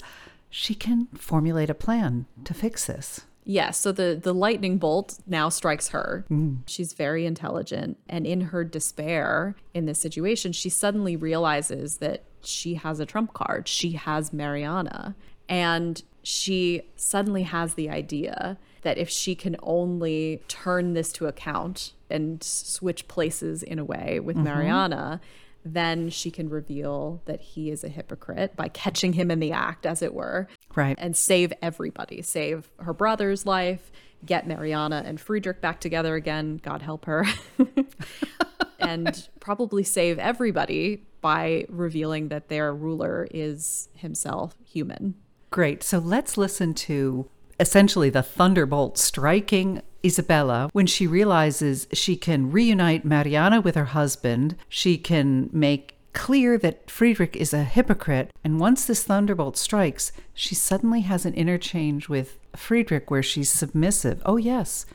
she 0.52 0.76
can 0.76 1.08
formulate 1.16 1.70
a 1.70 1.74
plan 1.74 2.28
to 2.44 2.54
fix 2.54 2.86
this. 2.86 3.22
Yes, 3.44 3.78
so 3.80 3.92
the 3.92 4.20
the 4.22 4.34
lightning 4.34 4.78
bolt 4.78 5.20
now 5.26 5.50
strikes 5.50 5.88
her. 5.88 6.26
Mm. 6.30 6.60
She's 6.68 6.94
very 6.94 7.26
intelligent 7.26 7.98
and 8.08 8.28
in 8.28 8.42
her 8.42 8.64
despair 8.64 9.56
in 9.74 9.86
this 9.88 10.00
situation, 10.00 10.52
she 10.52 10.70
suddenly 10.70 11.16
realizes 11.16 11.98
that 11.98 12.24
she 12.42 12.76
has 12.76 13.00
a 13.00 13.06
trump 13.06 13.34
card. 13.34 13.68
She 13.68 13.94
has 13.94 14.34
Mariana 14.34 15.16
and 15.48 16.04
she 16.22 16.84
suddenly 16.96 17.44
has 17.44 17.74
the 17.74 17.90
idea 17.90 18.58
that 18.84 18.98
if 18.98 19.10
she 19.10 19.36
can 19.36 19.56
only 19.64 20.42
turn 20.48 20.94
this 20.94 21.12
to 21.14 21.28
account 21.28 21.94
and 22.10 22.44
switch 22.44 23.08
places 23.08 23.64
in 23.64 23.80
a 23.80 23.86
way 23.86 24.20
with 24.20 24.36
mm-hmm. 24.36 24.46
Mariana, 24.46 25.22
then 25.66 26.10
she 26.10 26.32
can 26.32 26.50
reveal 26.50 27.22
that 27.26 27.42
he 27.42 27.70
is 27.70 27.84
a 27.84 27.90
hypocrite 27.90 28.56
by 28.56 28.68
catching 28.70 29.14
him 29.14 29.30
in 29.30 29.40
the 29.40 29.52
act, 29.52 29.86
as 29.86 30.02
it 30.02 30.14
were 30.14 30.48
Right. 30.76 30.98
and 31.00 31.18
save 31.18 31.52
everybody, 31.62 32.22
save 32.22 32.70
her 32.80 32.94
brother's 32.94 33.46
life, 33.46 33.92
get 34.26 34.48
Mariana 34.48 35.04
and 35.06 35.20
Friedrich 35.20 35.62
back 35.62 35.80
together 35.80 36.16
again, 36.16 36.60
God 36.64 36.82
help 36.82 37.06
her, 37.06 37.26
and 38.80 39.28
probably 39.40 39.84
save 39.84 40.18
everybody 40.20 41.04
by 41.22 41.66
revealing 41.70 42.30
that 42.30 42.50
their 42.50 42.74
ruler 42.74 43.28
is 43.32 43.90
himself 43.94 44.56
human. 44.66 45.16
Great. 45.52 45.84
So 45.84 46.00
let's 46.00 46.38
listen 46.38 46.74
to 46.76 47.30
essentially 47.60 48.10
the 48.10 48.24
thunderbolt 48.24 48.98
striking 48.98 49.82
Isabella 50.06 50.70
when 50.72 50.88
she 50.88 51.08
realizes 51.08 51.88
she 51.92 52.16
can 52.16 52.52
reunite 52.52 53.04
Mariana 53.04 53.60
with 53.60 53.76
her 53.76 53.86
husband. 53.86 54.56
She 54.70 54.98
can 54.98 55.50
make 55.52 55.96
clear 56.14 56.58
that 56.58 56.90
Friedrich 56.90 57.36
is 57.36 57.54
a 57.54 57.64
hypocrite. 57.64 58.32
And 58.44 58.60
once 58.60 58.86
this 58.86 59.04
thunderbolt 59.04 59.58
strikes, 59.58 60.12
she 60.34 60.56
suddenly 60.56 61.02
has 61.02 61.26
an 61.26 61.34
interchange 61.34 62.10
with 62.10 62.40
Friedrich 62.56 63.12
where 63.12 63.24
she's 63.24 63.50
submissive. 63.50 64.22
Oh, 64.26 64.38
yes, 64.38 64.86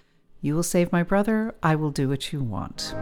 you 0.41 0.55
will 0.55 0.63
save 0.63 0.93
my 0.93 1.03
brother. 1.03 1.55
I 1.63 1.77
will 1.77 1.91
do 1.91 2.09
what 2.09 2.33
you 2.33 2.41
want. 2.43 2.95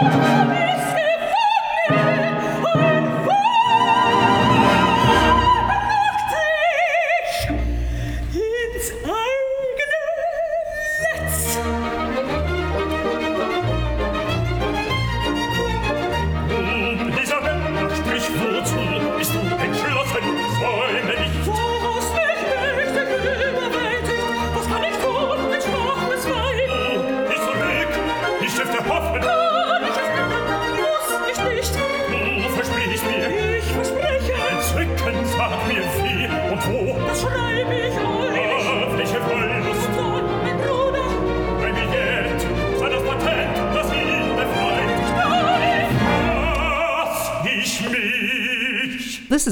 Ins 0.00 0.26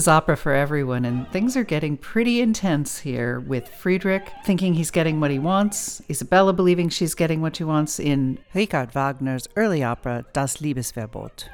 is 0.05 0.09
opera 0.09 0.37
for 0.37 0.53
everyone, 0.53 1.07
and 1.07 1.27
things 1.31 1.57
are 1.57 1.65
getting 1.65 1.97
pretty 1.97 2.43
intense 2.43 2.99
here 2.99 3.41
with 3.41 3.67
Friedrich 3.67 4.31
thinking 4.45 4.75
he's 4.75 4.91
getting 4.91 5.19
what 5.19 5.31
he 5.31 5.39
wants, 5.39 6.03
Isabella 6.11 6.53
believing 6.53 6.91
she's 6.91 7.15
getting 7.15 7.41
what 7.41 7.57
she 7.57 7.65
wants 7.65 7.99
in 7.99 8.39
Richard 8.53 8.93
Wagner's 8.93 9.49
early 9.57 9.83
opera 9.83 10.27
Das 10.35 10.59
Liebesverbot. 10.59 11.45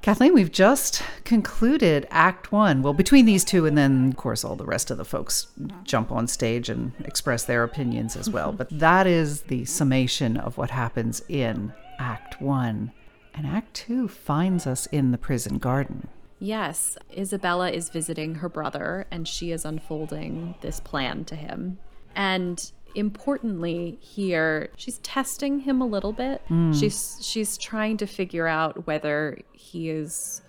Kathleen, 0.00 0.32
we've 0.32 0.52
just 0.52 1.02
concluded 1.24 2.06
Act 2.08 2.52
One. 2.52 2.82
Well, 2.82 2.92
between 2.92 3.26
these 3.26 3.44
two, 3.44 3.66
and 3.66 3.76
then, 3.76 4.10
of 4.10 4.16
course, 4.16 4.44
all 4.44 4.54
the 4.54 4.64
rest 4.64 4.92
of 4.92 4.96
the 4.96 5.04
folks 5.04 5.48
jump 5.82 6.12
on 6.12 6.28
stage 6.28 6.68
and 6.68 6.92
express 7.04 7.44
their 7.44 7.64
opinions 7.64 8.14
as 8.14 8.30
well. 8.30 8.52
But 8.56 8.68
that 8.78 9.08
is 9.08 9.42
the 9.42 9.64
summation 9.64 10.36
of 10.36 10.56
what 10.56 10.70
happens 10.70 11.20
in 11.28 11.72
Act 11.98 12.40
One. 12.40 12.92
And 13.34 13.44
Act 13.44 13.74
Two 13.74 14.06
finds 14.06 14.68
us 14.68 14.86
in 14.86 15.10
the 15.10 15.18
prison 15.18 15.58
garden. 15.58 16.06
Yes, 16.38 16.98
Isabella 17.16 17.70
is 17.70 17.88
visiting 17.88 18.36
her 18.36 18.48
brother 18.48 19.06
and 19.10 19.26
she 19.26 19.52
is 19.52 19.64
unfolding 19.64 20.54
this 20.60 20.80
plan 20.80 21.24
to 21.26 21.36
him. 21.36 21.78
And 22.14 22.70
importantly 22.94 23.98
here, 24.00 24.70
she's 24.76 24.98
testing 24.98 25.60
him 25.60 25.80
a 25.80 25.86
little 25.86 26.12
bit. 26.12 26.42
Hmm. 26.48 26.72
She's 26.72 27.18
she's 27.20 27.56
trying 27.56 27.96
to 27.98 28.06
figure 28.06 28.46
out 28.46 28.86
whether 28.86 29.38
he 29.52 29.90
is 29.90 30.42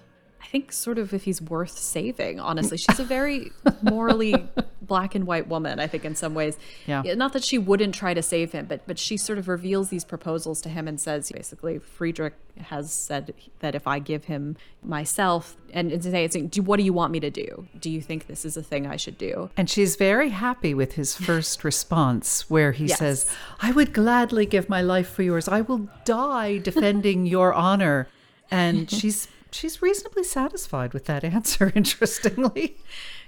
I 0.46 0.48
think 0.48 0.72
sort 0.72 1.00
of 1.00 1.12
if 1.14 1.24
he's 1.24 1.42
worth 1.42 1.78
saving, 1.78 2.40
honestly. 2.40 2.78
She's 2.78 3.00
a 3.00 3.04
very 3.04 3.52
morally 3.82 4.48
black 4.82 5.16
and 5.16 5.26
white 5.26 5.48
woman, 5.48 5.80
I 5.80 5.88
think, 5.88 6.06
in 6.06 6.16
some 6.16 6.36
ways. 6.36 6.58
Yeah. 6.86 7.02
Not 7.16 7.34
that 7.34 7.44
she 7.44 7.58
wouldn't 7.58 7.96
try 7.96 8.14
to 8.14 8.22
save 8.22 8.52
him, 8.52 8.68
but 8.68 8.86
but 8.86 9.00
she 9.00 9.18
sort 9.18 9.40
of 9.40 9.48
reveals 9.48 9.90
these 9.90 10.06
proposals 10.06 10.62
to 10.62 10.70
him 10.70 10.88
and 10.88 11.02
says 11.02 11.32
basically 11.32 11.80
Friedrich 11.80 12.36
has 12.60 12.94
said 12.94 13.34
that 13.60 13.74
if 13.76 13.88
I 13.88 14.00
give 14.00 14.26
him 14.26 14.56
myself 14.84 15.58
and, 15.74 15.92
and 15.92 16.04
say, 16.04 16.28
do 16.28 16.62
what 16.62 16.78
do 16.78 16.84
you 16.84 16.94
want 16.94 17.12
me 17.12 17.20
to 17.20 17.32
do? 17.32 17.68
Do 17.80 17.90
you 17.90 18.00
think 18.02 18.28
this 18.28 18.46
is 18.46 18.56
a 18.56 18.64
thing 18.64 18.86
I 18.88 18.96
should 18.98 19.18
do? 19.18 19.50
And 19.58 19.70
she's 19.70 19.96
very 19.96 20.30
happy 20.30 20.74
with 20.74 20.94
his 20.94 21.16
first 21.16 21.64
response, 21.72 22.50
where 22.50 22.72
he 22.72 22.86
Yes. 22.86 23.00
says, 23.00 23.36
I 23.62 23.72
would 23.72 23.94
gladly 23.94 24.46
give 24.46 24.70
my 24.70 24.82
life 24.82 25.10
for 25.10 25.24
yours. 25.24 25.48
I 25.48 25.62
will 25.62 25.90
die 26.06 26.60
defending 26.60 27.26
your 27.36 27.52
honor. 27.54 28.08
And 28.52 28.90
she's 28.92 29.28
she's 29.56 29.82
reasonably 29.82 30.24
satisfied 30.24 30.94
with 30.94 31.06
that 31.06 31.24
answer, 31.36 31.72
interestingly. 31.76 32.78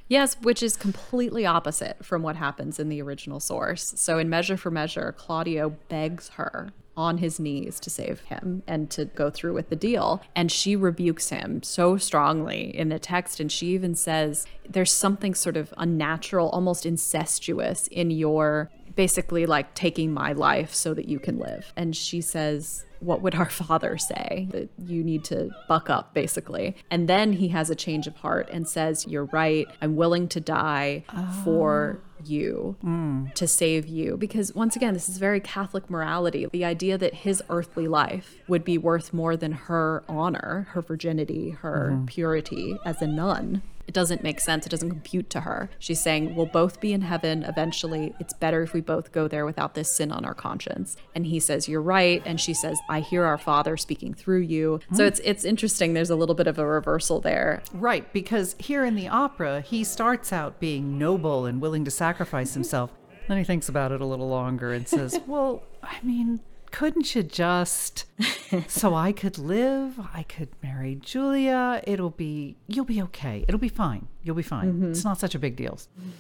Yes, 0.10 0.38
which 0.42 0.64
is 0.64 0.78
completely 0.78 1.46
opposite 1.46 2.06
from 2.06 2.24
what 2.24 2.38
happens 2.38 2.80
in 2.80 2.90
the 2.90 3.02
original 3.02 3.40
source. 3.40 3.94
So 3.98 4.18
in 4.20 4.30
Measure 4.30 4.56
for 4.56 4.72
Measure, 4.72 5.14
Claudio 5.18 5.76
begs 5.90 6.30
her 6.30 6.70
on 6.96 7.20
his 7.20 7.40
knees 7.40 7.80
to 7.80 7.90
save 7.90 8.22
him 8.22 8.64
and 8.66 8.90
to 8.90 9.06
go 9.06 9.30
through 9.30 9.54
with 9.54 9.70
the 9.70 9.76
deal. 9.76 10.22
And 10.36 10.52
she 10.52 10.76
rebukes 10.76 11.30
him 11.30 11.62
so 11.62 11.98
strongly 11.98 12.76
in 12.76 12.90
the 12.90 13.00
text. 13.00 13.40
And 13.40 13.52
she 13.52 13.68
even 13.68 13.96
says, 13.96 14.48
There's 14.68 14.92
something 14.92 15.36
sort 15.36 15.58
of 15.58 15.74
unnatural, 15.78 16.50
almost 16.50 16.86
incestuous 16.86 17.88
in 17.88 18.10
your 18.10 18.72
basically 18.98 19.46
like 19.46 19.74
taking 19.76 20.12
my 20.12 20.34
life 20.34 20.74
so 20.74 20.94
that 20.94 21.08
you 21.08 21.20
can 21.20 21.38
live. 21.38 21.72
And 21.78 21.96
she 21.96 22.20
says, 22.20 22.84
what 23.00 23.22
would 23.22 23.36
our 23.36 23.50
father 23.50 23.98
say? 23.98 24.48
That 24.52 24.70
you 24.86 25.04
need 25.04 25.24
to 25.26 25.52
buck 25.68 25.90
up, 25.90 26.14
basically. 26.14 26.76
And 26.92 27.08
then 27.08 27.34
he 27.34 27.50
has 27.50 27.70
a 27.70 27.76
change 27.76 28.08
of 28.08 28.16
heart 28.18 28.50
and 28.52 28.68
says, 28.68 29.06
You're 29.08 29.26
right. 29.26 29.68
I'm 29.82 29.96
willing 29.96 30.28
to 30.30 30.42
die 30.42 31.04
for 31.44 32.00
ah. 32.02 32.24
you 32.26 32.76
hmm. 32.82 33.28
to 33.36 33.48
save 33.48 33.88
you. 33.88 34.18
Because 34.18 34.54
once 34.56 34.76
again, 34.76 34.94
this 34.94 35.08
is 35.08 35.18
very 35.18 35.40
Catholic 35.40 35.90
morality. 35.90 36.48
The 36.52 36.66
idea 36.66 36.98
that 36.98 37.14
his 37.14 37.44
earthly 37.50 37.88
life 37.88 38.36
would 38.48 38.64
be 38.64 38.78
worth 38.78 39.14
more 39.14 39.38
than 39.38 39.52
her 39.52 40.04
honor, 40.10 40.68
her 40.72 40.82
virginity, 40.82 41.52
her 41.52 41.92
mm-hmm. 41.94 42.06
purity 42.06 42.78
as 42.86 43.02
a 43.02 43.08
nun. 43.08 43.62
It 43.88 43.94
doesn't 43.94 44.22
make 44.22 44.40
sense. 44.40 44.66
It 44.66 44.70
doesn't 44.70 44.90
compute 44.90 45.30
to 45.32 45.42
her. 45.42 45.70
She's 45.80 46.02
saying, 46.02 46.36
We'll 46.36 46.46
both 46.46 46.80
be 46.80 46.94
in 46.94 47.02
heaven 47.02 47.44
eventually. 47.44 48.14
It's 48.20 48.34
better 48.34 48.62
if 48.62 48.74
we 48.74 48.82
both 48.82 49.12
go 49.12 49.28
there 49.28 49.46
without 49.46 49.76
this 49.76 49.92
sin 49.92 50.12
on 50.12 50.26
our 50.26 50.34
conscience. 50.34 50.98
And 51.16 51.26
he 51.26 51.40
says, 51.40 51.68
You're 51.68 51.82
right. 51.82 52.22
And 52.26 52.40
she 52.40 52.54
says, 52.54 52.80
I 52.90 53.00
hear 53.00 53.24
our 53.24 53.38
Father 53.38 53.78
speaking 53.78 54.14
through 54.14 54.42
you. 54.42 54.80
So 54.94 55.04
hmm. 55.04 55.08
it's 55.08 55.22
it's 55.24 55.44
interesting. 55.46 55.94
There's 55.94 56.10
a 56.10 56.16
little 56.16 56.36
bit 56.36 56.48
of 56.48 56.60
a 56.60 56.66
reversal 56.66 57.22
there. 57.22 57.64
Right, 57.74 58.12
because 58.14 58.56
here 58.60 58.84
in 58.84 58.96
the 58.96 59.08
opera, 59.08 59.62
he 59.62 59.84
starts 59.84 60.34
out 60.34 60.60
being 60.60 60.98
noble 60.98 61.46
and 61.46 61.62
willing 61.62 61.86
to 61.86 61.92
sacrifice 61.92 62.54
himself. 62.54 62.92
Then 63.28 63.38
he 63.38 63.44
thinks 63.44 63.70
about 63.70 63.92
it 63.92 64.02
a 64.02 64.06
little 64.06 64.30
longer 64.30 64.74
and 64.74 64.88
says, 64.88 65.20
Well, 65.28 65.64
I 65.84 65.98
mean, 66.04 66.40
couldn't 66.78 67.16
you 67.16 67.24
just 67.24 68.06
so 68.68 68.94
I 68.94 69.12
could 69.12 69.40
live? 69.40 70.00
I 70.14 70.22
could 70.22 70.50
marry 70.62 70.94
Julia. 70.94 71.82
It'll 71.88 72.12
be, 72.12 72.56
you'll 72.68 72.86
be 72.86 73.02
okay. 73.02 73.44
It'll 73.48 73.60
be 73.60 73.68
fine. 73.68 74.08
You'll 74.22 74.36
be 74.36 74.44
fine. 74.44 74.74
Mm-hmm. 74.74 74.92
It's 74.92 75.04
not 75.04 75.20
such 75.20 75.34
a 75.34 75.40
big 75.40 75.56
deal. 75.56 75.80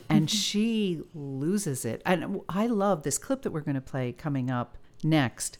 And 0.09 0.31
she 0.31 1.03
loses 1.13 1.85
it. 1.85 2.01
And 2.07 2.41
I 2.49 2.65
love 2.65 3.03
this 3.03 3.19
clip 3.19 3.43
that 3.43 3.51
we're 3.51 3.61
going 3.61 3.75
to 3.75 3.81
play 3.81 4.11
coming 4.11 4.49
up 4.49 4.77
next 5.03 5.59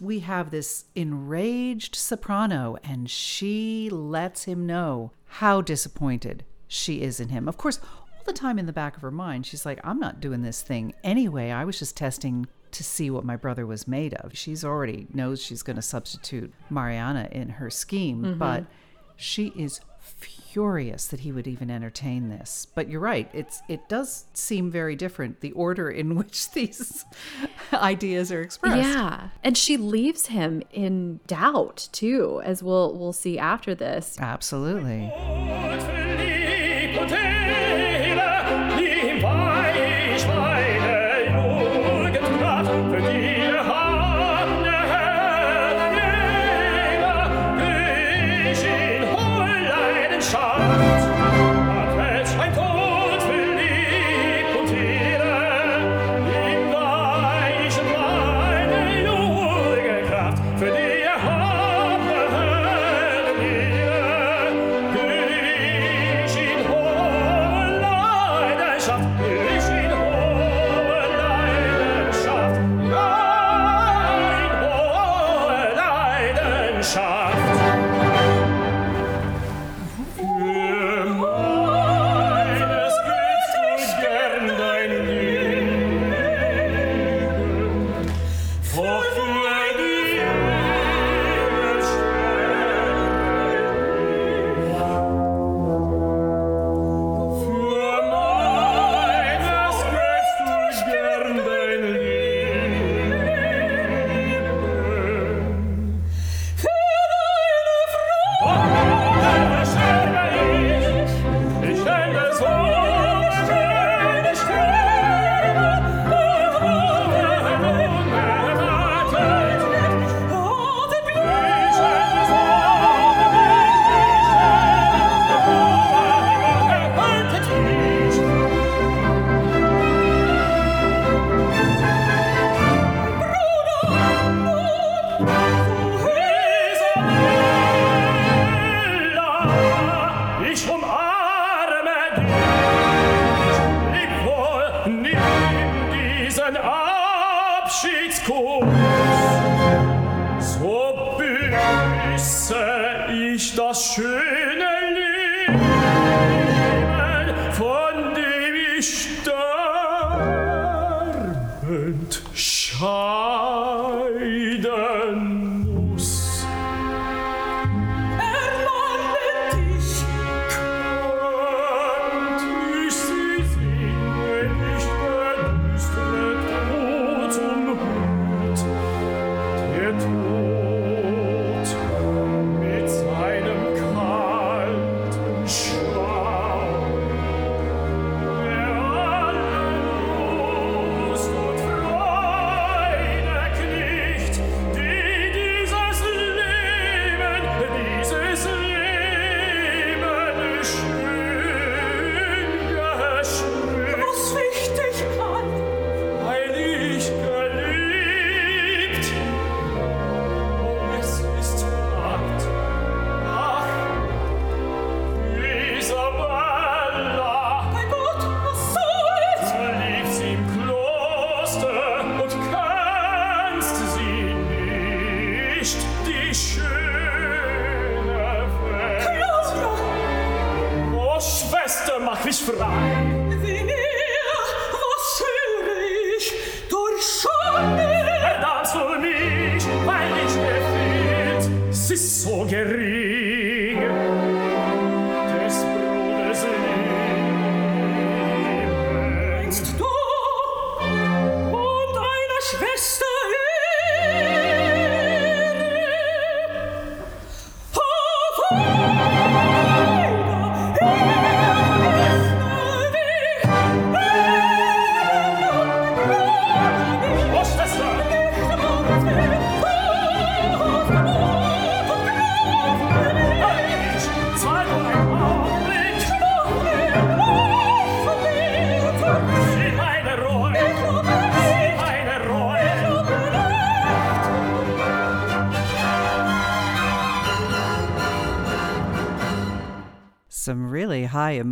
we 0.00 0.20
have 0.20 0.50
this 0.50 0.86
enraged 0.94 1.94
soprano, 1.94 2.78
and 2.82 3.10
she 3.10 3.90
lets 3.90 4.44
him 4.44 4.64
know 4.64 5.12
how 5.26 5.60
disappointed 5.60 6.42
she 6.66 7.02
is 7.02 7.20
in 7.20 7.28
him. 7.28 7.46
Of 7.46 7.58
course, 7.58 7.78
all 7.82 8.22
the 8.24 8.32
time 8.32 8.58
in 8.58 8.64
the 8.64 8.72
back 8.72 8.96
of 8.96 9.02
her 9.02 9.10
mind, 9.10 9.44
she's 9.44 9.66
like, 9.66 9.78
I'm 9.84 10.00
not 10.00 10.18
doing 10.18 10.40
this 10.40 10.62
thing 10.62 10.94
anyway. 11.04 11.50
I 11.50 11.66
was 11.66 11.78
just 11.78 11.98
testing 11.98 12.46
to 12.72 12.84
see 12.84 13.10
what 13.10 13.24
my 13.24 13.36
brother 13.36 13.66
was 13.66 13.88
made 13.88 14.14
of. 14.14 14.36
She's 14.36 14.64
already 14.64 15.06
knows 15.12 15.42
she's 15.42 15.62
going 15.62 15.76
to 15.76 15.82
substitute 15.82 16.52
Mariana 16.68 17.28
in 17.30 17.50
her 17.50 17.70
scheme, 17.70 18.22
mm-hmm. 18.22 18.38
but 18.38 18.64
she 19.16 19.48
is 19.56 19.80
furious 20.00 21.06
that 21.06 21.20
he 21.20 21.32
would 21.32 21.46
even 21.46 21.70
entertain 21.70 22.28
this. 22.28 22.66
But 22.74 22.88
you're 22.88 23.00
right; 23.00 23.28
it's 23.32 23.62
it 23.68 23.88
does 23.88 24.26
seem 24.34 24.70
very 24.70 24.96
different 24.96 25.40
the 25.40 25.52
order 25.52 25.90
in 25.90 26.14
which 26.16 26.50
these 26.52 27.04
ideas 27.72 28.32
are 28.32 28.42
expressed. 28.42 28.76
Yeah. 28.76 29.28
And 29.44 29.56
she 29.56 29.76
leaves 29.76 30.26
him 30.26 30.62
in 30.72 31.20
doubt 31.26 31.88
too, 31.92 32.40
as 32.44 32.62
we'll 32.62 32.96
we'll 32.96 33.12
see 33.12 33.38
after 33.38 33.74
this. 33.74 34.16
Absolutely. 34.18 35.10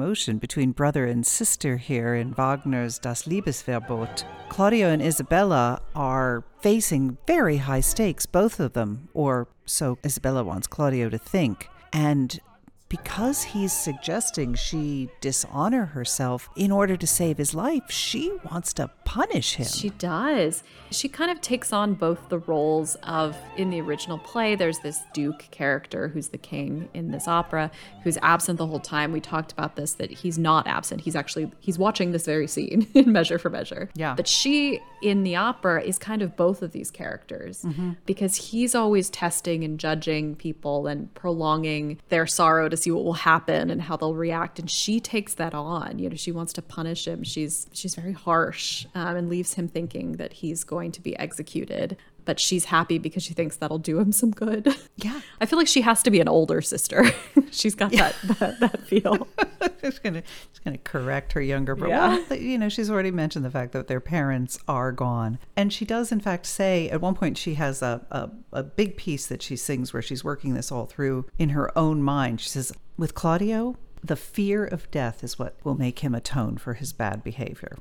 Emotion 0.09 0.39
between 0.39 0.73
brother 0.73 1.05
and 1.05 1.27
sister 1.27 1.77
here 1.77 2.15
in 2.15 2.33
Wagner's 2.33 2.99
Das 2.99 3.25
Liebesverbot. 3.25 4.25
Claudio 4.49 4.89
and 4.89 5.03
Isabella 5.03 5.83
are 5.95 6.45
facing 6.63 7.19
very 7.27 7.59
high 7.59 7.81
stakes, 7.81 8.25
both 8.25 8.59
of 8.59 8.73
them, 8.73 9.11
or 9.13 9.49
so 9.67 9.99
Isabella 10.03 10.43
wants 10.43 10.67
Claudio 10.67 11.11
to 11.11 11.19
think. 11.19 11.69
And 11.93 12.41
because 12.89 13.43
he's 13.43 13.73
suggesting 13.73 14.55
she 14.55 15.11
dishonor 15.21 15.87
herself 15.87 16.49
in 16.57 16.71
order 16.71 16.97
to 16.97 17.07
save 17.07 17.37
his 17.37 17.55
life, 17.55 17.91
she 17.91 18.33
wants 18.51 18.73
to 18.75 18.91
punish 19.05 19.55
him. 19.55 19.67
She 19.67 19.91
does. 19.91 20.63
She 20.91 21.09
kind 21.09 21.31
of 21.31 21.41
takes 21.41 21.73
on 21.73 21.95
both 21.95 22.29
the 22.31 22.39
roles 22.39 22.95
of 23.03 23.37
in 23.57 23.71
the 23.71 23.81
original 23.81 24.19
play, 24.19 24.55
there's 24.55 24.79
this 24.79 25.01
Duke 25.13 25.45
character 25.51 26.09
who's 26.09 26.29
the 26.29 26.39
king 26.39 26.89
in 26.95 27.11
this 27.11 27.29
opera, 27.29 27.71
who's 28.05 28.17
absent 28.23 28.59
the 28.59 28.67
whole 28.67 28.81
time. 28.81 29.13
We 29.13 29.21
talked 29.21 29.53
about 29.53 29.77
this 29.77 29.95
that 29.95 30.11
he's 30.11 30.39
not 30.39 30.67
absent. 30.67 31.03
He's 31.03 31.17
actually 31.17 31.51
he's 31.61 31.79
watching 31.79 32.13
this 32.13 32.25
very 32.25 32.47
scene 32.47 32.87
in 32.95 33.13
Measure 33.13 33.39
for 33.39 33.51
Measure. 33.51 33.91
Yeah. 33.95 34.15
But 34.15 34.27
she 34.27 34.81
in 35.03 35.25
the 35.25 35.37
opera 35.37 35.83
is 35.83 35.99
kind 35.99 36.23
of 36.23 36.37
both 36.37 36.63
of 36.63 36.73
these 36.73 36.91
characters 36.91 37.63
mm-hmm. 37.63 37.93
because 38.07 38.37
he's 38.37 38.75
always 38.75 39.11
testing 39.11 39.63
and 39.63 39.79
judging 39.79 40.35
people 40.35 40.87
and 40.87 41.13
prolonging 41.15 42.01
their 42.09 42.27
sorrow 42.27 42.69
to 42.69 42.78
see 42.79 42.91
what 42.91 43.05
will 43.05 43.13
happen 43.13 43.71
and 43.71 43.83
how 43.83 43.97
they'll 43.97 44.15
react. 44.15 44.59
And 44.59 44.71
she 44.71 45.01
takes 45.01 45.35
that 45.35 45.55
on. 45.55 45.99
You 45.99 46.11
know 46.11 46.17
she 46.17 46.33
wants 46.33 46.53
to 46.55 46.63
punish 46.63 47.07
him. 47.07 47.25
She's 47.25 47.67
she's 47.73 47.95
very 47.95 48.13
harsh 48.13 48.87
um, 48.95 49.17
and 49.17 49.29
leaves 49.29 49.55
him 49.55 49.69
thinking 49.69 50.13
that 50.13 50.33
he's 50.33 50.65
going 50.65 50.93
to 50.93 51.01
be 51.01 51.17
executed 51.19 51.97
but 52.29 52.39
she's 52.39 52.67
happy 52.67 52.99
because 52.99 53.23
she 53.23 53.33
thinks 53.33 53.57
that'll 53.57 53.79
do 53.79 53.99
him 53.99 54.13
some 54.13 54.31
good 54.31 54.69
Yeah. 54.97 55.23
i 55.41 55.47
feel 55.47 55.59
like 55.59 55.67
she 55.67 55.81
has 55.81 56.03
to 56.03 56.11
be 56.11 56.21
an 56.21 56.29
older 56.29 56.61
sister 56.61 57.07
she's 57.51 57.75
got 57.75 57.91
that, 57.93 58.15
that 58.39 58.61
that 58.61 58.87
feel 58.87 59.27
she's 59.83 59.99
gonna 59.99 60.23
she's 60.53 60.59
gonna 60.65 60.79
correct 60.79 61.33
her 61.33 61.41
younger 61.41 61.75
brother. 61.75 61.95
Yeah. 61.95 62.25
Well, 62.29 62.39
you 62.39 62.59
know, 62.59 62.69
she's 62.69 62.91
already 62.91 63.11
mentioned 63.11 63.45
the 63.45 63.51
fact 63.51 63.73
that 63.73 63.87
their 63.87 64.01
parents 64.01 64.59
are 64.69 64.93
gone, 64.93 65.39
and 65.57 65.73
she 65.73 65.85
does 65.85 66.13
in 66.13 66.21
fact 66.21 66.47
say 66.47 66.89
at 66.91 67.01
one 67.01 67.15
point 67.15 67.39
she 67.39 67.55
has 67.55 67.83
a 67.83 68.05
a, 68.11 68.31
a 68.53 68.63
big 68.63 68.97
piece 68.97 69.27
that 69.27 69.43
she 69.43 69.57
sings 69.57 69.93
where 69.93 70.03
she's 70.03 70.25
working 70.25 70.55
this 70.55 70.71
all 70.73 70.87
through 70.87 71.27
in 71.39 71.51
her 71.51 71.77
own 71.79 72.03
mind. 72.03 72.41
She 72.41 72.49
says, 72.51 72.73
"With 72.97 73.15
Claudio, 73.15 73.77
the 74.03 74.17
fear 74.17 74.65
of 74.65 74.91
death 74.91 75.23
is 75.25 75.39
what 75.39 75.57
will 75.65 75.77
make 75.77 76.01
him 76.01 76.15
atone 76.15 76.59
for 76.59 76.75
his 76.75 76.93
bad 76.93 77.23
behavior." 77.25 77.79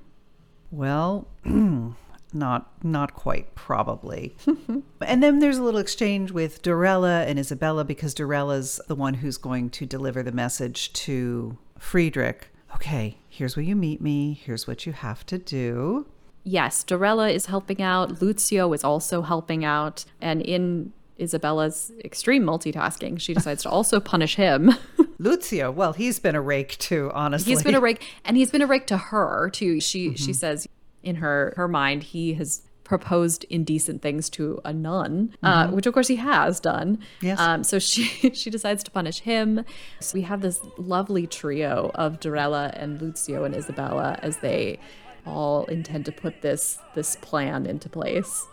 Well. 0.72 1.28
Not, 2.38 2.72
not 2.84 3.14
quite, 3.16 3.56
probably. 3.56 4.36
and 5.02 5.24
then 5.24 5.40
there's 5.40 5.58
a 5.58 5.64
little 5.64 5.80
exchange 5.80 6.32
with 6.32 6.62
Dorella 6.62 7.26
and 7.28 7.40
Isabella 7.40 7.84
because 7.84 8.14
Dorella's 8.14 8.80
the 8.88 8.96
one 8.96 9.16
who's 9.16 9.38
going 9.38 9.70
to 9.72 9.86
deliver 9.86 10.22
the 10.22 10.32
message 10.32 10.94
to 10.94 11.58
Friedrich. 11.80 12.50
Okay, 12.76 13.18
here's 13.28 13.56
where 13.56 13.64
you 13.64 13.76
meet 13.76 14.02
me. 14.02 14.34
Here's 14.34 14.68
what 14.68 14.86
you 14.86 14.94
have 14.94 15.26
to 15.28 15.38
do. 15.38 16.06
yes, 16.44 16.84
Dorella 16.84 17.34
is 17.34 17.48
helping 17.48 17.82
out. 17.82 18.22
Lucio 18.22 18.72
is 18.74 18.84
also 18.84 19.22
helping 19.22 19.66
out. 19.66 20.06
And 20.22 20.42
in 20.42 20.94
Isabella's 21.20 21.92
extreme 22.06 22.44
multitasking, 22.44 23.20
she 23.20 23.34
decides 23.34 23.64
to 23.64 23.70
also 23.70 24.00
punish 24.00 24.36
him. 24.36 24.74
Lucio, 25.20 25.72
well, 25.72 25.94
he's 25.94 26.20
been 26.20 26.36
a 26.36 26.42
rake 26.42 26.78
too, 26.78 27.12
honestly. 27.14 27.52
he's 27.52 27.64
been 27.64 27.76
a 27.76 27.80
rake, 27.90 28.06
and 28.24 28.38
he's 28.38 28.52
been 28.52 28.62
a 28.62 28.68
rake 28.68 28.88
to 28.88 28.98
her 28.98 29.50
too. 29.50 29.80
She 29.80 30.16
she 30.16 30.26
mm-hmm. 30.26 30.32
says 30.34 30.68
in 31.08 31.16
her 31.16 31.54
her 31.56 31.68
mind 31.68 32.04
he 32.04 32.34
has 32.34 32.62
proposed 32.84 33.44
indecent 33.50 34.02
things 34.02 34.30
to 34.30 34.62
a 34.64 34.72
nun, 34.72 35.36
uh, 35.44 35.68
which 35.68 35.86
of 35.86 35.94
course 35.94 36.08
he 36.08 36.16
has 36.16 36.60
done. 36.62 36.98
Yes. 37.22 37.38
Um, 37.38 37.64
so 37.64 37.80
she 37.80 38.04
she 38.34 38.50
decides 38.50 38.84
to 38.84 38.92
punish 38.92 39.20
him. 39.20 39.66
So 40.00 40.14
we 40.14 40.22
have 40.22 40.42
this 40.42 40.62
lovely 40.78 41.28
trio 41.28 41.92
of 41.96 42.20
Dorella 42.20 42.72
and 42.82 43.02
Lucio 43.02 43.44
and 43.44 43.54
Isabella 43.54 44.18
as 44.22 44.38
they 44.38 44.80
all 45.26 45.66
intend 45.66 46.06
to 46.06 46.12
put 46.12 46.42
this 46.42 46.80
this 46.96 47.18
plan 47.18 47.66
into 47.66 47.90
place. 47.90 48.46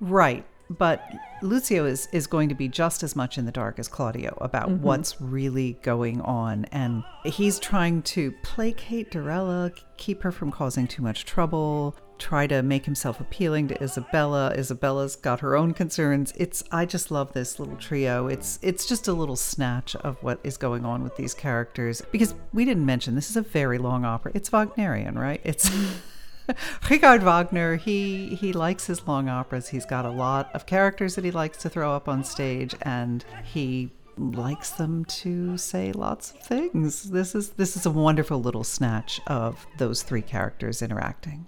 Right. 0.00 0.44
But 0.70 1.02
Lucio 1.42 1.84
is, 1.84 2.08
is 2.12 2.28
going 2.28 2.48
to 2.48 2.54
be 2.54 2.68
just 2.68 3.02
as 3.02 3.16
much 3.16 3.38
in 3.38 3.44
the 3.44 3.52
dark 3.52 3.80
as 3.80 3.88
Claudio 3.88 4.38
about 4.40 4.68
mm-hmm. 4.68 4.84
what's 4.84 5.20
really 5.20 5.78
going 5.82 6.20
on. 6.20 6.64
And 6.66 7.02
he's 7.24 7.58
trying 7.58 8.02
to 8.02 8.32
placate 8.44 9.10
Dorella, 9.10 9.72
keep 9.96 10.22
her 10.22 10.30
from 10.30 10.52
causing 10.52 10.86
too 10.86 11.02
much 11.02 11.24
trouble, 11.24 11.96
try 12.18 12.46
to 12.46 12.62
make 12.62 12.84
himself 12.84 13.18
appealing 13.18 13.66
to 13.68 13.82
Isabella. 13.82 14.54
Isabella's 14.56 15.16
got 15.16 15.40
her 15.40 15.56
own 15.56 15.74
concerns. 15.74 16.32
It's 16.36 16.62
I 16.70 16.86
just 16.86 17.10
love 17.10 17.32
this 17.32 17.58
little 17.58 17.76
trio. 17.76 18.28
It's 18.28 18.60
it's 18.62 18.86
just 18.86 19.08
a 19.08 19.12
little 19.12 19.36
snatch 19.36 19.96
of 19.96 20.22
what 20.22 20.38
is 20.44 20.56
going 20.56 20.84
on 20.84 21.02
with 21.02 21.16
these 21.16 21.34
characters. 21.34 22.00
Because 22.12 22.34
we 22.52 22.64
didn't 22.64 22.86
mention 22.86 23.16
this 23.16 23.30
is 23.30 23.36
a 23.36 23.42
very 23.42 23.78
long 23.78 24.04
opera. 24.04 24.30
It's 24.34 24.52
Wagnerian, 24.52 25.18
right? 25.18 25.40
It's 25.42 25.68
Richard 26.90 27.22
Wagner, 27.22 27.76
he 27.76 28.34
he 28.34 28.52
likes 28.52 28.86
his 28.86 29.06
long 29.06 29.28
operas. 29.28 29.68
He's 29.68 29.86
got 29.86 30.04
a 30.04 30.10
lot 30.10 30.50
of 30.54 30.66
characters 30.66 31.14
that 31.14 31.24
he 31.24 31.30
likes 31.30 31.58
to 31.58 31.68
throw 31.68 31.94
up 31.94 32.08
on 32.08 32.24
stage 32.24 32.74
and 32.82 33.24
he 33.44 33.90
likes 34.16 34.70
them 34.70 35.04
to 35.06 35.56
say 35.56 35.92
lots 35.92 36.32
of 36.32 36.40
things. 36.40 37.04
This 37.04 37.34
is 37.34 37.50
this 37.50 37.76
is 37.76 37.86
a 37.86 37.90
wonderful 37.90 38.40
little 38.40 38.64
snatch 38.64 39.20
of 39.26 39.66
those 39.78 40.02
three 40.02 40.22
characters 40.22 40.82
interacting. 40.82 41.46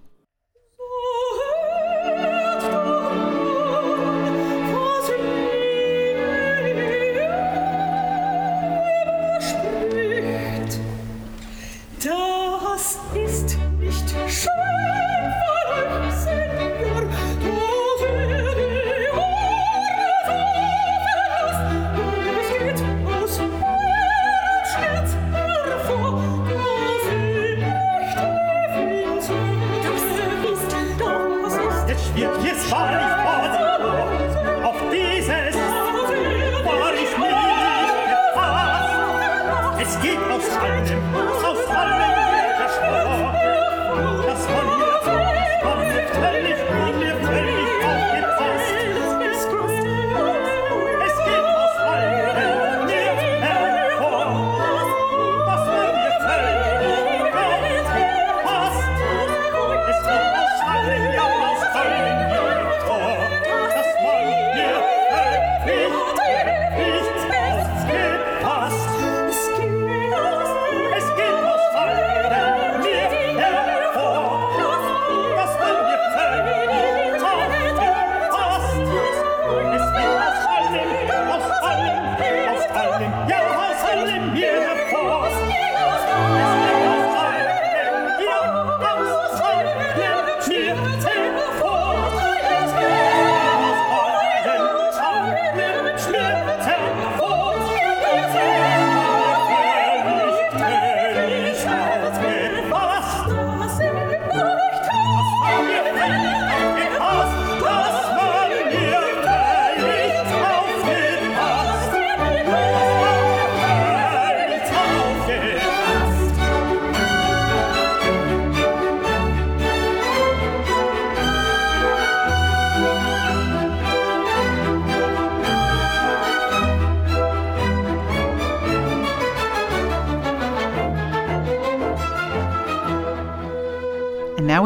Świetnie 32.03 32.55
spali 32.55 32.95
w 32.95 33.62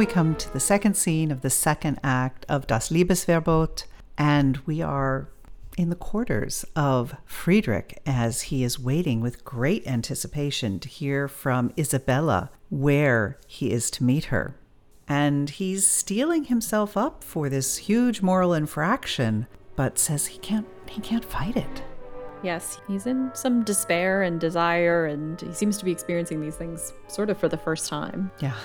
come 0.07 0.35
to 0.35 0.51
the 0.51 0.59
second 0.59 0.95
scene 0.95 1.31
of 1.31 1.41
the 1.41 1.49
second 1.49 1.99
act 2.03 2.45
of 2.47 2.65
Das 2.65 2.89
Liebesverbot, 2.89 3.84
and 4.17 4.57
we 4.65 4.81
are 4.81 5.29
in 5.77 5.89
the 5.89 5.95
quarters 5.95 6.65
of 6.75 7.15
Friedrich 7.25 8.01
as 8.05 8.43
he 8.43 8.63
is 8.63 8.79
waiting 8.79 9.21
with 9.21 9.45
great 9.45 9.85
anticipation 9.85 10.79
to 10.79 10.89
hear 10.89 11.27
from 11.27 11.71
Isabella 11.77 12.49
where 12.69 13.38
he 13.47 13.71
is 13.71 13.91
to 13.91 14.03
meet 14.03 14.25
her. 14.25 14.55
And 15.07 15.49
he's 15.49 15.85
steeling 15.85 16.45
himself 16.45 16.97
up 16.97 17.23
for 17.23 17.47
this 17.47 17.77
huge 17.77 18.21
moral 18.21 18.53
infraction, 18.53 19.47
but 19.75 19.99
says 19.99 20.27
he 20.27 20.39
can't 20.39 20.67
he 20.89 21.01
can't 21.01 21.23
fight 21.23 21.55
it. 21.55 21.84
Yes, 22.43 22.79
he's 22.88 23.07
in 23.07 23.31
some 23.34 23.63
despair 23.63 24.23
and 24.23 24.39
desire, 24.39 25.05
and 25.05 25.39
he 25.41 25.53
seems 25.53 25.77
to 25.77 25.85
be 25.85 25.91
experiencing 25.91 26.41
these 26.41 26.55
things 26.55 26.93
sort 27.07 27.29
of 27.29 27.38
for 27.38 27.49
the 27.49 27.57
first 27.57 27.88
time. 27.88 28.31
Yeah. 28.39 28.55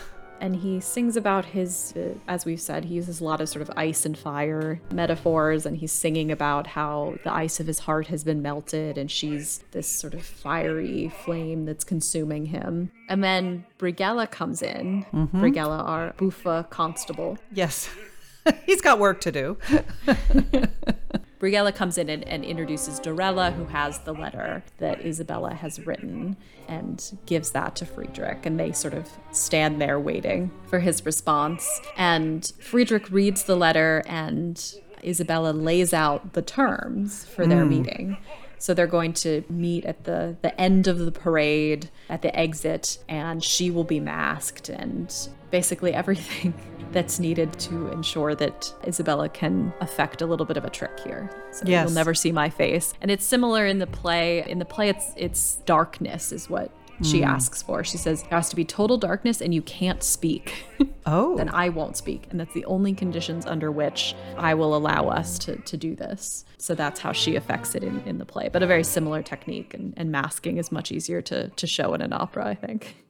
And 0.43 0.57
he 0.57 0.81
sings 0.81 1.17
about 1.17 1.45
his, 1.45 1.95
uh, 1.97 2.19
as 2.27 2.45
we've 2.45 2.61
said, 2.61 2.87
he 2.87 2.97
uses 2.97 3.21
a 3.21 3.25
lot 3.25 3.41
of 3.41 3.49
sort 3.49 3.63
of 3.63 3.71
ice 3.77 4.05
and 4.05 4.19
fire 4.19 4.81
metaphors, 4.93 5.65
and 5.67 5.77
he's 5.77 5.93
singing 5.93 6.33
about 6.33 6.67
how 6.67 7.15
the 7.23 7.33
ice 7.33 7.61
of 7.61 7.69
his 7.69 7.79
heart 7.79 8.09
has 8.09 8.25
been 8.25 8.43
melted, 8.43 8.99
and 8.99 9.09
she's 9.09 9.63
this 9.71 9.87
sort 9.87 10.15
of 10.15 10.25
fiery 10.25 11.13
flame 11.25 11.65
that's 11.65 11.85
consuming 11.85 12.47
him. 12.47 12.91
And 13.09 13.23
then 13.23 13.65
Brighella 13.79 14.29
comes 14.29 14.63
in, 14.63 15.07
Brighella, 15.15 15.89
our 15.89 16.13
Buffa 16.15 16.67
constable, 16.71 17.39
Yes. 17.53 17.89
he's 18.67 18.81
got 18.81 18.99
work 18.99 19.21
to 19.21 19.31
do. 19.31 19.57
Brighella 21.43 21.75
comes 21.75 21.99
in 21.99 22.09
and, 22.09 22.23
and 22.29 22.45
introduces 22.45 23.01
Dorella, 23.01 23.53
who 23.53 23.65
has 23.65 23.99
the 23.99 24.15
letter 24.15 24.63
that 24.79 25.05
Isabella 25.05 25.53
has 25.55 25.85
written, 25.85 26.37
and 26.69 27.19
gives 27.27 27.51
that 27.51 27.75
to 27.77 27.85
Friedrich. 27.85 28.47
And 28.47 28.61
they 28.61 28.71
sort 28.71 28.95
of 28.95 29.09
stand 29.33 29.81
there 29.81 29.99
waiting 29.99 30.53
for 30.69 30.79
his 30.79 31.05
response. 31.05 31.81
And 31.97 32.51
Friedrich 32.61 33.11
reads 33.11 33.43
the 33.43 33.57
letter, 33.57 34.05
and 34.07 34.75
Isabella 35.03 35.51
lays 35.51 35.93
out 35.93 36.35
the 36.35 36.43
terms 36.43 37.25
for 37.25 37.45
their 37.45 37.65
hmm. 37.65 37.71
meeting. 37.71 38.19
So 38.59 38.73
they're 38.73 38.87
going 38.87 39.13
to 39.15 39.43
meet 39.51 39.85
at 39.85 40.05
the, 40.05 40.37
the 40.43 40.59
end 40.61 40.87
of 40.87 41.01
the 41.01 41.11
parade, 41.11 41.91
at 42.09 42.23
the 42.23 42.39
exit, 42.39 42.99
and 43.09 43.43
she 43.43 43.69
will 43.73 43.83
be 43.83 43.99
masked 43.99 44.69
and 44.69 45.13
basically 45.53 45.95
everything 45.95 46.53
that's 46.93 47.21
needed 47.21 47.53
to 47.61 47.89
ensure 47.93 48.35
that 48.35 48.75
Isabella 48.87 49.29
can 49.29 49.73
affect 49.81 50.21
a 50.21 50.27
little 50.27 50.45
bit 50.45 50.57
of 50.57 50.65
a 50.65 50.71
trick 50.71 50.99
here. 51.01 51.31
So 51.53 51.65
Yes. 51.67 51.87
you'll 51.87 51.95
never 51.95 52.15
see 52.15 52.33
my 52.33 52.51
face. 52.51 52.93
And 53.01 53.11
it's 53.11 53.25
similar 53.25 53.65
in 53.67 53.79
the 53.79 53.87
play. 53.87 54.45
In 54.49 54.59
the 54.59 54.65
play, 54.65 54.89
it's 54.89 55.13
it's 55.17 55.57
darkness 55.65 56.33
is 56.33 56.51
what 56.51 56.71
she 57.03 57.21
hmm. 57.21 57.29
asks 57.29 57.63
for. 57.63 57.83
She 57.85 57.97
says 57.97 58.23
It 58.23 58.29
has 58.29 58.49
to 58.51 58.57
be 58.57 58.65
total 58.65 58.99
darkness 58.99 59.41
and 59.41 59.55
you 59.55 59.63
can't 59.63 60.03
speak. 60.03 60.65
Oh. 61.05 61.37
then 61.37 61.49
I 61.49 61.69
won't 61.69 61.97
speak. 61.97 62.29
And 62.31 62.39
that's 62.39 62.55
the 62.55 62.65
only 62.67 62.95
conditions 62.95 63.45
under 63.45 63.73
which 63.73 64.15
I 64.39 64.55
will 64.55 64.77
allow 64.77 65.09
us 65.09 65.37
to, 65.41 65.57
to 65.57 65.77
do 65.77 65.97
this. 65.97 66.45
So 66.59 66.77
that's 66.77 67.01
how 67.01 67.11
she 67.11 67.35
affects 67.35 67.75
it 67.75 67.83
in, 67.83 68.01
in 68.07 68.19
the 68.19 68.25
play. 68.25 68.49
But 68.49 68.63
a 68.63 68.69
very 68.69 68.85
similar 68.85 69.21
technique 69.21 69.75
and, 69.75 69.95
and 69.97 70.13
masking 70.13 70.59
is 70.59 70.71
much 70.71 70.93
easier 70.93 71.21
to, 71.23 71.49
to 71.49 71.67
show 71.67 71.93
in 71.95 72.03
an 72.03 72.13
opera, 72.13 72.47
I 72.47 72.55
think. 72.55 73.02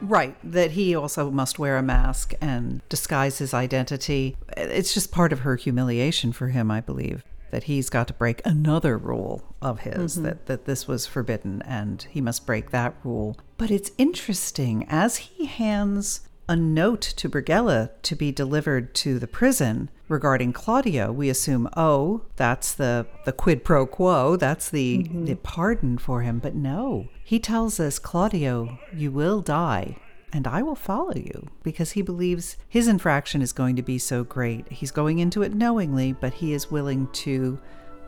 Right, 0.00 0.36
that 0.44 0.72
he 0.72 0.94
also 0.94 1.30
must 1.30 1.58
wear 1.58 1.76
a 1.76 1.82
mask 1.82 2.34
and 2.40 2.82
disguise 2.88 3.38
his 3.38 3.52
identity. 3.52 4.36
It's 4.56 4.94
just 4.94 5.10
part 5.12 5.32
of 5.32 5.40
her 5.40 5.56
humiliation 5.56 6.32
for 6.32 6.48
him, 6.48 6.70
I 6.70 6.80
believe, 6.80 7.24
that 7.50 7.64
he's 7.64 7.90
got 7.90 8.06
to 8.08 8.14
break 8.14 8.40
another 8.44 8.96
rule 8.96 9.42
of 9.60 9.80
his, 9.80 10.14
mm-hmm. 10.14 10.24
that, 10.24 10.46
that 10.46 10.64
this 10.66 10.86
was 10.86 11.06
forbidden 11.06 11.62
and 11.62 12.06
he 12.10 12.20
must 12.20 12.46
break 12.46 12.70
that 12.70 12.94
rule. 13.02 13.36
But 13.56 13.70
it's 13.70 13.90
interesting, 13.98 14.86
as 14.88 15.16
he 15.16 15.46
hands 15.46 16.27
a 16.48 16.56
note 16.56 17.02
to 17.02 17.28
Brighella 17.28 17.90
to 18.02 18.16
be 18.16 18.32
delivered 18.32 18.94
to 18.96 19.18
the 19.18 19.26
prison 19.26 19.90
regarding 20.08 20.52
Claudio, 20.52 21.12
we 21.12 21.28
assume, 21.28 21.68
oh, 21.76 22.22
that's 22.36 22.72
the, 22.72 23.06
the 23.24 23.32
quid 23.32 23.64
pro 23.64 23.86
quo, 23.86 24.36
that's 24.36 24.70
the, 24.70 24.98
mm-hmm. 24.98 25.26
the 25.26 25.36
pardon 25.36 25.98
for 25.98 26.22
him. 26.22 26.38
But 26.38 26.54
no, 26.54 27.08
he 27.22 27.38
tells 27.38 27.78
us, 27.78 27.98
Claudio, 27.98 28.78
you 28.94 29.10
will 29.10 29.40
die 29.42 29.96
and 30.32 30.46
I 30.46 30.62
will 30.62 30.74
follow 30.74 31.14
you 31.14 31.48
because 31.62 31.92
he 31.92 32.02
believes 32.02 32.56
his 32.68 32.88
infraction 32.88 33.42
is 33.42 33.52
going 33.52 33.76
to 33.76 33.82
be 33.82 33.98
so 33.98 34.24
great. 34.24 34.70
He's 34.70 34.90
going 34.90 35.18
into 35.18 35.42
it 35.42 35.54
knowingly, 35.54 36.12
but 36.12 36.34
he 36.34 36.52
is 36.52 36.70
willing 36.70 37.08
to 37.12 37.58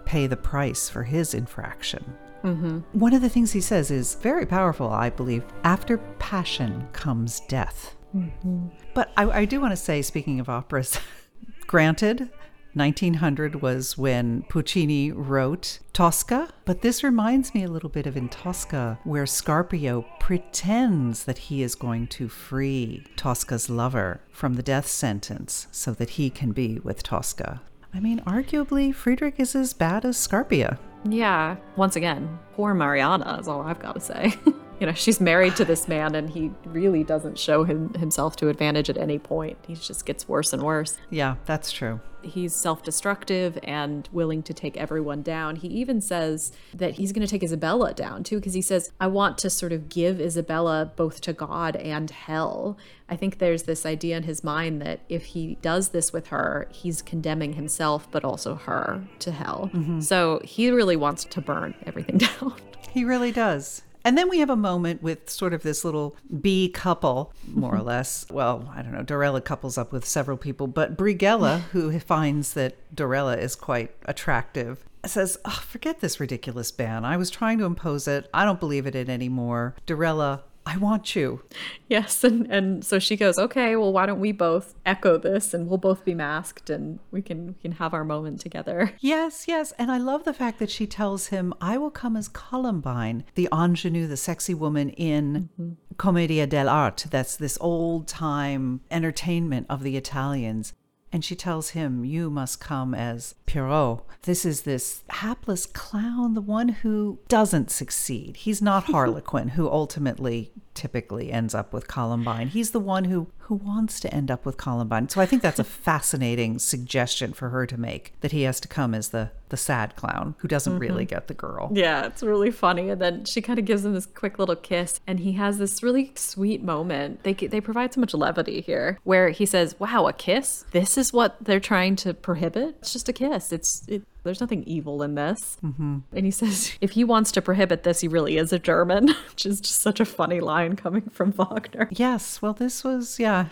pay 0.04 0.26
the 0.26 0.36
price 0.36 0.88
for 0.88 1.02
his 1.02 1.34
infraction. 1.34 2.04
Mm-hmm. 2.44 2.78
One 2.98 3.14
of 3.14 3.22
the 3.22 3.28
things 3.28 3.52
he 3.52 3.60
says 3.60 3.90
is 3.90 4.14
very 4.14 4.46
powerful, 4.46 4.90
I 4.90 5.10
believe. 5.10 5.44
After 5.64 5.98
passion 6.18 6.88
comes 6.92 7.40
death. 7.40 7.96
Mm-hmm. 8.14 8.68
But 8.94 9.12
I, 9.16 9.30
I 9.30 9.44
do 9.44 9.60
want 9.60 9.72
to 9.72 9.76
say, 9.76 10.02
speaking 10.02 10.40
of 10.40 10.48
operas, 10.48 10.98
granted, 11.66 12.30
1900 12.74 13.62
was 13.62 13.98
when 13.98 14.42
Puccini 14.42 15.10
wrote 15.10 15.80
Tosca, 15.92 16.50
but 16.64 16.82
this 16.82 17.02
reminds 17.02 17.52
me 17.52 17.64
a 17.64 17.70
little 17.70 17.88
bit 17.88 18.06
of 18.06 18.16
in 18.16 18.28
Tosca, 18.28 18.98
where 19.02 19.24
Scarpia 19.24 20.04
pretends 20.20 21.24
that 21.24 21.38
he 21.38 21.62
is 21.62 21.74
going 21.74 22.06
to 22.08 22.28
free 22.28 23.04
Tosca's 23.16 23.68
lover 23.68 24.20
from 24.30 24.54
the 24.54 24.62
death 24.62 24.86
sentence 24.86 25.66
so 25.72 25.92
that 25.92 26.10
he 26.10 26.30
can 26.30 26.52
be 26.52 26.78
with 26.80 27.02
Tosca. 27.02 27.60
I 27.92 27.98
mean, 27.98 28.20
arguably, 28.20 28.94
Friedrich 28.94 29.40
is 29.40 29.56
as 29.56 29.72
bad 29.72 30.04
as 30.04 30.16
Scarpia. 30.16 30.78
Yeah. 31.04 31.56
Once 31.74 31.96
again, 31.96 32.38
poor 32.52 32.72
Mariana 32.72 33.38
is 33.40 33.48
all 33.48 33.62
I've 33.62 33.80
got 33.80 33.94
to 33.94 34.00
say. 34.00 34.34
you 34.80 34.86
know, 34.86 34.94
she's 34.94 35.20
married 35.20 35.56
to 35.56 35.64
this 35.64 35.86
man 35.86 36.14
and 36.14 36.30
he 36.30 36.50
really 36.64 37.04
doesn't 37.04 37.38
show 37.38 37.64
him 37.64 37.92
himself 37.94 38.34
to 38.36 38.48
advantage 38.48 38.88
at 38.88 38.96
any 38.96 39.18
point. 39.18 39.58
He 39.66 39.74
just 39.74 40.06
gets 40.06 40.26
worse 40.26 40.54
and 40.54 40.62
worse. 40.62 40.96
Yeah, 41.10 41.36
that's 41.44 41.70
true. 41.70 42.00
He's 42.22 42.54
self 42.54 42.82
destructive 42.82 43.58
and 43.62 44.08
willing 44.12 44.42
to 44.42 44.54
take 44.54 44.76
everyone 44.76 45.22
down. 45.22 45.56
He 45.56 45.68
even 45.68 46.00
says 46.00 46.52
that 46.74 46.92
he's 46.92 47.12
going 47.12 47.26
to 47.26 47.30
take 47.30 47.42
Isabella 47.42 47.94
down 47.94 48.24
too, 48.24 48.36
because 48.36 48.54
he 48.54 48.62
says, 48.62 48.92
I 49.00 49.06
want 49.06 49.38
to 49.38 49.50
sort 49.50 49.72
of 49.72 49.88
give 49.88 50.20
Isabella 50.20 50.92
both 50.96 51.20
to 51.22 51.32
God 51.32 51.76
and 51.76 52.10
hell. 52.10 52.76
I 53.08 53.16
think 53.16 53.38
there's 53.38 53.62
this 53.64 53.86
idea 53.86 54.16
in 54.16 54.24
his 54.24 54.44
mind 54.44 54.82
that 54.82 55.00
if 55.08 55.26
he 55.26 55.56
does 55.62 55.90
this 55.90 56.12
with 56.12 56.28
her, 56.28 56.68
he's 56.70 57.00
condemning 57.00 57.54
himself, 57.54 58.10
but 58.10 58.24
also 58.24 58.54
her 58.54 59.02
to 59.20 59.32
hell. 59.32 59.70
Mm-hmm. 59.72 60.00
So 60.00 60.40
he 60.44 60.70
really 60.70 60.96
wants 60.96 61.24
to 61.24 61.40
burn 61.40 61.74
everything 61.86 62.18
down. 62.40 62.54
He 62.92 63.04
really 63.04 63.32
does. 63.32 63.82
And 64.04 64.16
then 64.16 64.28
we 64.28 64.38
have 64.38 64.50
a 64.50 64.56
moment 64.56 65.02
with 65.02 65.28
sort 65.28 65.52
of 65.52 65.62
this 65.62 65.84
little 65.84 66.16
B 66.40 66.68
couple, 66.68 67.32
more 67.46 67.74
or 67.74 67.82
less. 67.82 68.26
Well, 68.30 68.72
I 68.74 68.82
don't 68.82 68.92
know. 68.92 69.02
Dorella 69.02 69.44
couples 69.44 69.76
up 69.76 69.92
with 69.92 70.06
several 70.06 70.36
people, 70.36 70.66
but 70.66 70.96
Brighella, 70.96 71.60
who 71.72 71.98
finds 72.00 72.54
that 72.54 72.76
Dorella 72.94 73.38
is 73.38 73.54
quite 73.54 73.94
attractive, 74.06 74.84
says, 75.04 75.38
oh, 75.44 75.62
Forget 75.66 76.00
this 76.00 76.20
ridiculous 76.20 76.70
ban. 76.70 77.04
I 77.04 77.16
was 77.16 77.30
trying 77.30 77.58
to 77.58 77.64
impose 77.64 78.06
it. 78.06 78.28
I 78.34 78.44
don't 78.44 78.60
believe 78.60 78.86
in 78.86 78.96
it 78.96 79.08
anymore. 79.08 79.74
Dorella, 79.86 80.42
I 80.66 80.76
want 80.76 81.16
you. 81.16 81.42
Yes, 81.88 82.22
and, 82.22 82.46
and 82.50 82.84
so 82.84 82.98
she 82.98 83.16
goes, 83.16 83.38
okay, 83.38 83.74
well, 83.76 83.92
why 83.92 84.06
don't 84.06 84.20
we 84.20 84.30
both 84.30 84.74
echo 84.84 85.18
this 85.18 85.54
and 85.54 85.68
we'll 85.68 85.78
both 85.78 86.04
be 86.04 86.14
masked 86.14 86.70
and 86.70 87.00
we 87.10 87.22
can 87.22 87.48
we 87.48 87.54
can 87.54 87.72
have 87.72 87.94
our 87.94 88.04
moment 88.04 88.40
together. 88.40 88.92
Yes, 89.00 89.48
yes. 89.48 89.72
And 89.78 89.90
I 89.90 89.98
love 89.98 90.24
the 90.24 90.32
fact 90.32 90.58
that 90.58 90.70
she 90.70 90.86
tells 90.86 91.28
him, 91.28 91.54
I 91.60 91.78
will 91.78 91.90
come 91.90 92.16
as 92.16 92.28
Columbine, 92.28 93.24
the 93.34 93.48
ingenue, 93.52 94.06
the 94.06 94.16
sexy 94.16 94.54
woman 94.54 94.90
in 94.90 95.48
mm-hmm. 95.58 95.72
Commedia 95.96 96.46
dell'arte. 96.46 97.08
That's 97.08 97.36
this 97.36 97.56
old 97.60 98.06
time 98.06 98.80
entertainment 98.90 99.66
of 99.68 99.82
the 99.82 99.96
Italians. 99.96 100.74
And 101.12 101.24
she 101.24 101.34
tells 101.34 101.70
him, 101.70 102.04
You 102.04 102.30
must 102.30 102.60
come 102.60 102.94
as 102.94 103.34
Pierrot. 103.46 104.00
This 104.22 104.44
is 104.44 104.62
this 104.62 105.02
hapless 105.08 105.66
clown, 105.66 106.34
the 106.34 106.40
one 106.40 106.68
who 106.68 107.18
doesn't 107.28 107.70
succeed. 107.70 108.36
He's 108.38 108.62
not 108.62 108.84
Harlequin, 108.90 109.48
who 109.50 109.68
ultimately 109.68 110.52
typically 110.80 111.30
ends 111.30 111.54
up 111.54 111.74
with 111.74 111.86
Columbine. 111.86 112.48
He's 112.48 112.70
the 112.70 112.80
one 112.80 113.04
who, 113.04 113.26
who 113.40 113.56
wants 113.56 114.00
to 114.00 114.14
end 114.14 114.30
up 114.30 114.46
with 114.46 114.56
Columbine. 114.56 115.10
So 115.10 115.20
I 115.20 115.26
think 115.26 115.42
that's 115.42 115.58
a 115.58 115.64
fascinating 115.88 116.58
suggestion 116.58 117.34
for 117.34 117.50
her 117.50 117.66
to 117.66 117.78
make 117.78 118.14
that 118.22 118.32
he 118.32 118.44
has 118.44 118.60
to 118.60 118.68
come 118.68 118.94
as 118.94 119.10
the, 119.10 119.30
the 119.50 119.58
sad 119.58 119.94
clown 119.94 120.36
who 120.38 120.48
doesn't 120.48 120.72
mm-hmm. 120.72 120.80
really 120.80 121.04
get 121.04 121.28
the 121.28 121.34
girl. 121.34 121.70
Yeah, 121.74 122.06
it's 122.06 122.22
really 122.22 122.50
funny. 122.50 122.88
And 122.88 122.98
then 122.98 123.26
she 123.26 123.42
kind 123.42 123.58
of 123.58 123.66
gives 123.66 123.84
him 123.84 123.92
this 123.92 124.06
quick 124.06 124.38
little 124.38 124.56
kiss, 124.56 125.00
and 125.06 125.20
he 125.20 125.32
has 125.32 125.58
this 125.58 125.82
really 125.82 126.12
sweet 126.14 126.62
moment. 126.62 127.24
They 127.24 127.34
they 127.34 127.60
provide 127.60 127.92
so 127.92 128.00
much 128.00 128.14
levity 128.14 128.62
here, 128.62 128.98
where 129.04 129.28
he 129.28 129.44
says, 129.44 129.78
"Wow, 129.78 130.06
a 130.06 130.14
kiss? 130.14 130.64
This 130.70 130.96
is 130.96 131.12
what 131.12 131.36
they're 131.42 131.60
trying 131.60 131.96
to 131.96 132.14
prohibit? 132.14 132.76
It's 132.80 132.92
just 132.94 133.08
a 133.08 133.12
kiss. 133.12 133.52
It's 133.52 133.86
it." 133.86 134.02
There's 134.22 134.40
nothing 134.40 134.64
evil 134.64 135.02
in 135.02 135.14
this. 135.14 135.56
Mm-hmm. 135.64 135.98
And 136.12 136.24
he 136.24 136.30
says, 136.30 136.76
if 136.80 136.92
he 136.92 137.04
wants 137.04 137.32
to 137.32 137.42
prohibit 137.42 137.82
this, 137.82 138.00
he 138.00 138.08
really 138.08 138.36
is 138.36 138.52
a 138.52 138.58
German, 138.58 139.08
which 139.30 139.46
is 139.46 139.60
just 139.60 139.80
such 139.80 140.00
a 140.00 140.04
funny 140.04 140.40
line 140.40 140.76
coming 140.76 141.08
from 141.10 141.32
Wagner. 141.36 141.88
Yes, 141.90 142.42
well, 142.42 142.52
this 142.52 142.84
was, 142.84 143.18
yeah, 143.18 143.46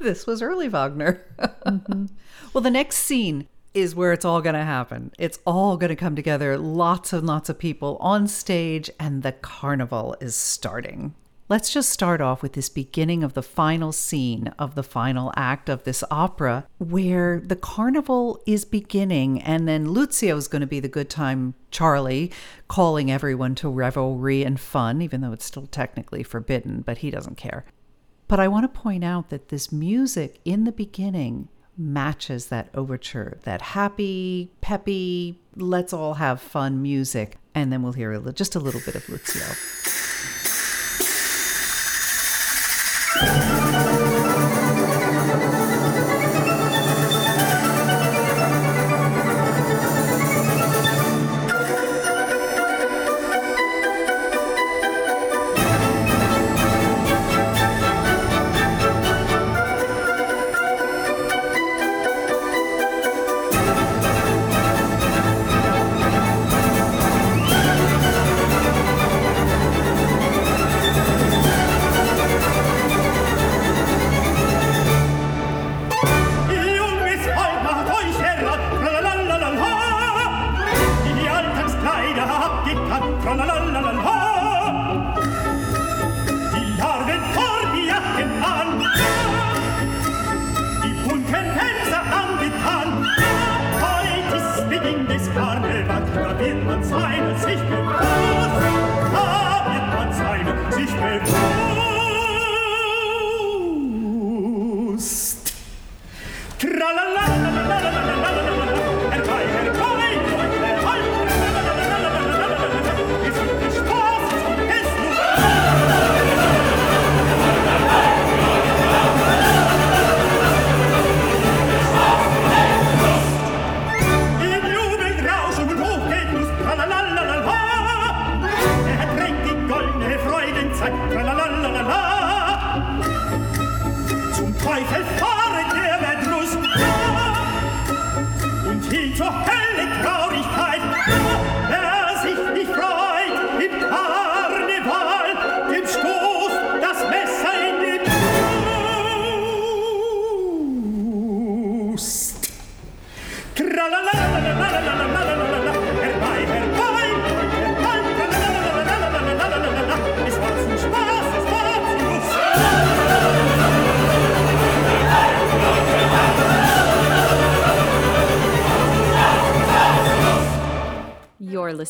this 0.00 0.26
was 0.26 0.42
early 0.42 0.68
Wagner. 0.68 1.24
Well, 2.52 2.62
the 2.62 2.70
next 2.70 2.98
scene 2.98 3.48
is 3.74 3.94
where 3.94 4.12
it's 4.12 4.24
all 4.24 4.42
going 4.42 4.54
to 4.54 4.64
happen. 4.64 5.10
It's 5.18 5.38
all 5.46 5.76
going 5.76 5.88
to 5.88 5.96
come 5.96 6.14
together. 6.14 6.58
Lots 6.58 7.12
and 7.12 7.26
lots 7.26 7.48
of 7.48 7.58
people 7.58 7.96
on 8.00 8.28
stage, 8.28 8.90
and 9.00 9.22
the 9.22 9.32
carnival 9.32 10.16
is 10.20 10.36
starting. 10.36 11.14
Let's 11.52 11.70
just 11.70 11.90
start 11.90 12.22
off 12.22 12.42
with 12.42 12.54
this 12.54 12.70
beginning 12.70 13.22
of 13.22 13.34
the 13.34 13.42
final 13.42 13.92
scene 13.92 14.46
of 14.58 14.74
the 14.74 14.82
final 14.82 15.30
act 15.36 15.68
of 15.68 15.84
this 15.84 16.02
opera 16.10 16.66
where 16.78 17.42
the 17.44 17.54
carnival 17.54 18.40
is 18.46 18.64
beginning 18.64 19.38
and 19.42 19.68
then 19.68 19.90
Lucio 19.90 20.34
is 20.38 20.48
going 20.48 20.62
to 20.62 20.66
be 20.66 20.80
the 20.80 20.88
good 20.88 21.10
time 21.10 21.52
Charlie 21.70 22.32
calling 22.68 23.10
everyone 23.10 23.54
to 23.56 23.68
revelry 23.68 24.42
and 24.44 24.58
fun 24.58 25.02
even 25.02 25.20
though 25.20 25.32
it's 25.32 25.44
still 25.44 25.66
technically 25.66 26.22
forbidden 26.22 26.80
but 26.80 26.98
he 26.98 27.10
doesn't 27.10 27.36
care. 27.36 27.66
But 28.28 28.40
I 28.40 28.48
want 28.48 28.64
to 28.64 28.80
point 28.80 29.04
out 29.04 29.28
that 29.28 29.50
this 29.50 29.70
music 29.70 30.40
in 30.46 30.64
the 30.64 30.72
beginning 30.72 31.48
matches 31.76 32.46
that 32.46 32.70
overture, 32.72 33.36
that 33.42 33.60
happy, 33.60 34.50
peppy, 34.62 35.38
let's 35.54 35.92
all 35.92 36.14
have 36.14 36.40
fun 36.40 36.80
music. 36.80 37.36
And 37.54 37.70
then 37.70 37.82
we'll 37.82 37.92
hear 37.92 38.18
just 38.32 38.54
a 38.54 38.58
little 38.58 38.80
bit 38.86 38.94
of 38.94 39.06
Lucio. 39.10 39.44
Thank 43.24 43.46
you. 43.46 43.51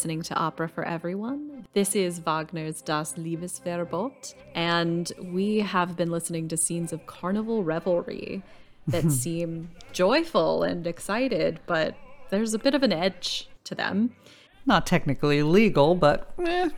Listening 0.03 0.20
to 0.20 0.35
Opera 0.35 0.69
for 0.69 0.83
Everyone. 0.83 1.65
This 1.74 1.95
is 1.95 2.19
Wagner's 2.19 2.83
Das 2.83 3.12
Liebesverbot, 3.12 4.35
and 4.53 5.12
we 5.23 5.59
have 5.59 5.97
been 5.97 6.11
listening 6.11 6.49
to 6.49 6.57
scenes 6.57 6.93
of 6.93 7.07
carnival 7.07 7.62
revelry 7.62 8.43
that 8.89 9.12
seem 9.12 9.70
joyful 9.93 10.65
and 10.65 10.89
excited, 10.89 11.61
but 11.66 11.95
there's 12.31 12.53
a 12.53 12.59
bit 12.59 12.74
of 12.74 12.83
an 12.83 12.93
edge 12.93 13.49
to 13.62 13.77
them. 13.77 14.16
Not 14.66 14.87
technically 14.89 15.45
legal, 15.45 15.95
but 15.95 16.35
eh. 16.45 16.70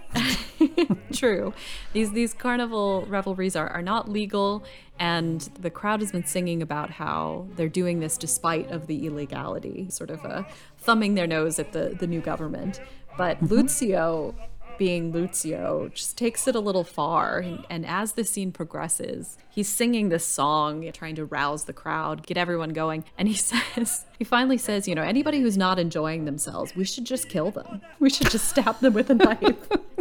True. 1.15 1.55
These 1.95 2.13
these 2.13 2.35
carnival 2.35 3.07
revelries 3.09 3.57
are, 3.57 3.69
are 3.69 3.83
not 3.83 4.11
legal 4.11 4.65
and 4.99 5.41
the 5.59 5.71
crowd 5.71 6.01
has 6.01 6.13
been 6.13 6.27
singing 6.27 6.63
about 6.63 6.91
how 6.91 7.49
they're 7.57 7.69
doing 7.69 7.99
this 7.99 8.17
despite 8.17 8.71
of 8.71 8.87
the 8.87 9.07
illegality, 9.07 9.89
sort 9.91 10.11
of 10.11 10.25
uh, 10.25 10.45
thumbing 10.79 11.15
their 11.15 11.27
nose 11.27 11.59
at 11.59 11.73
the, 11.73 11.97
the 11.99 12.07
new 12.07 12.21
government. 12.21 12.81
But 13.16 13.36
mm-hmm. 13.36 13.55
Lucio 13.55 14.35
being 14.78 15.12
Lucio 15.12 15.91
just 15.95 16.19
takes 16.19 16.49
it 16.49 16.55
a 16.55 16.61
little 16.61 16.85
far 16.85 17.39
and, 17.39 17.65
and 17.70 17.86
as 17.86 18.12
the 18.12 18.24
scene 18.24 18.53
progresses, 18.53 19.39
he's 19.49 19.69
singing 19.69 20.09
this 20.09 20.27
song, 20.27 20.91
trying 20.93 21.15
to 21.15 21.24
rouse 21.24 21.65
the 21.65 21.73
crowd, 21.73 22.27
get 22.27 22.36
everyone 22.36 22.70
going, 22.70 23.05
and 23.16 23.28
he 23.28 23.35
says 23.74 24.05
he 24.19 24.24
finally 24.24 24.59
says, 24.59 24.89
you 24.89 24.95
know, 24.95 25.03
anybody 25.03 25.41
who's 25.41 25.57
not 25.57 25.78
enjoying 25.78 26.24
themselves, 26.24 26.74
we 26.74 26.85
should 26.85 27.05
just 27.05 27.28
kill 27.28 27.51
them. 27.51 27.81
We 28.01 28.11
should 28.11 28.31
just 28.31 28.49
stab 28.49 28.81
them 28.81 28.95
with 28.95 29.11
a 29.11 29.15
knife. 29.15 29.69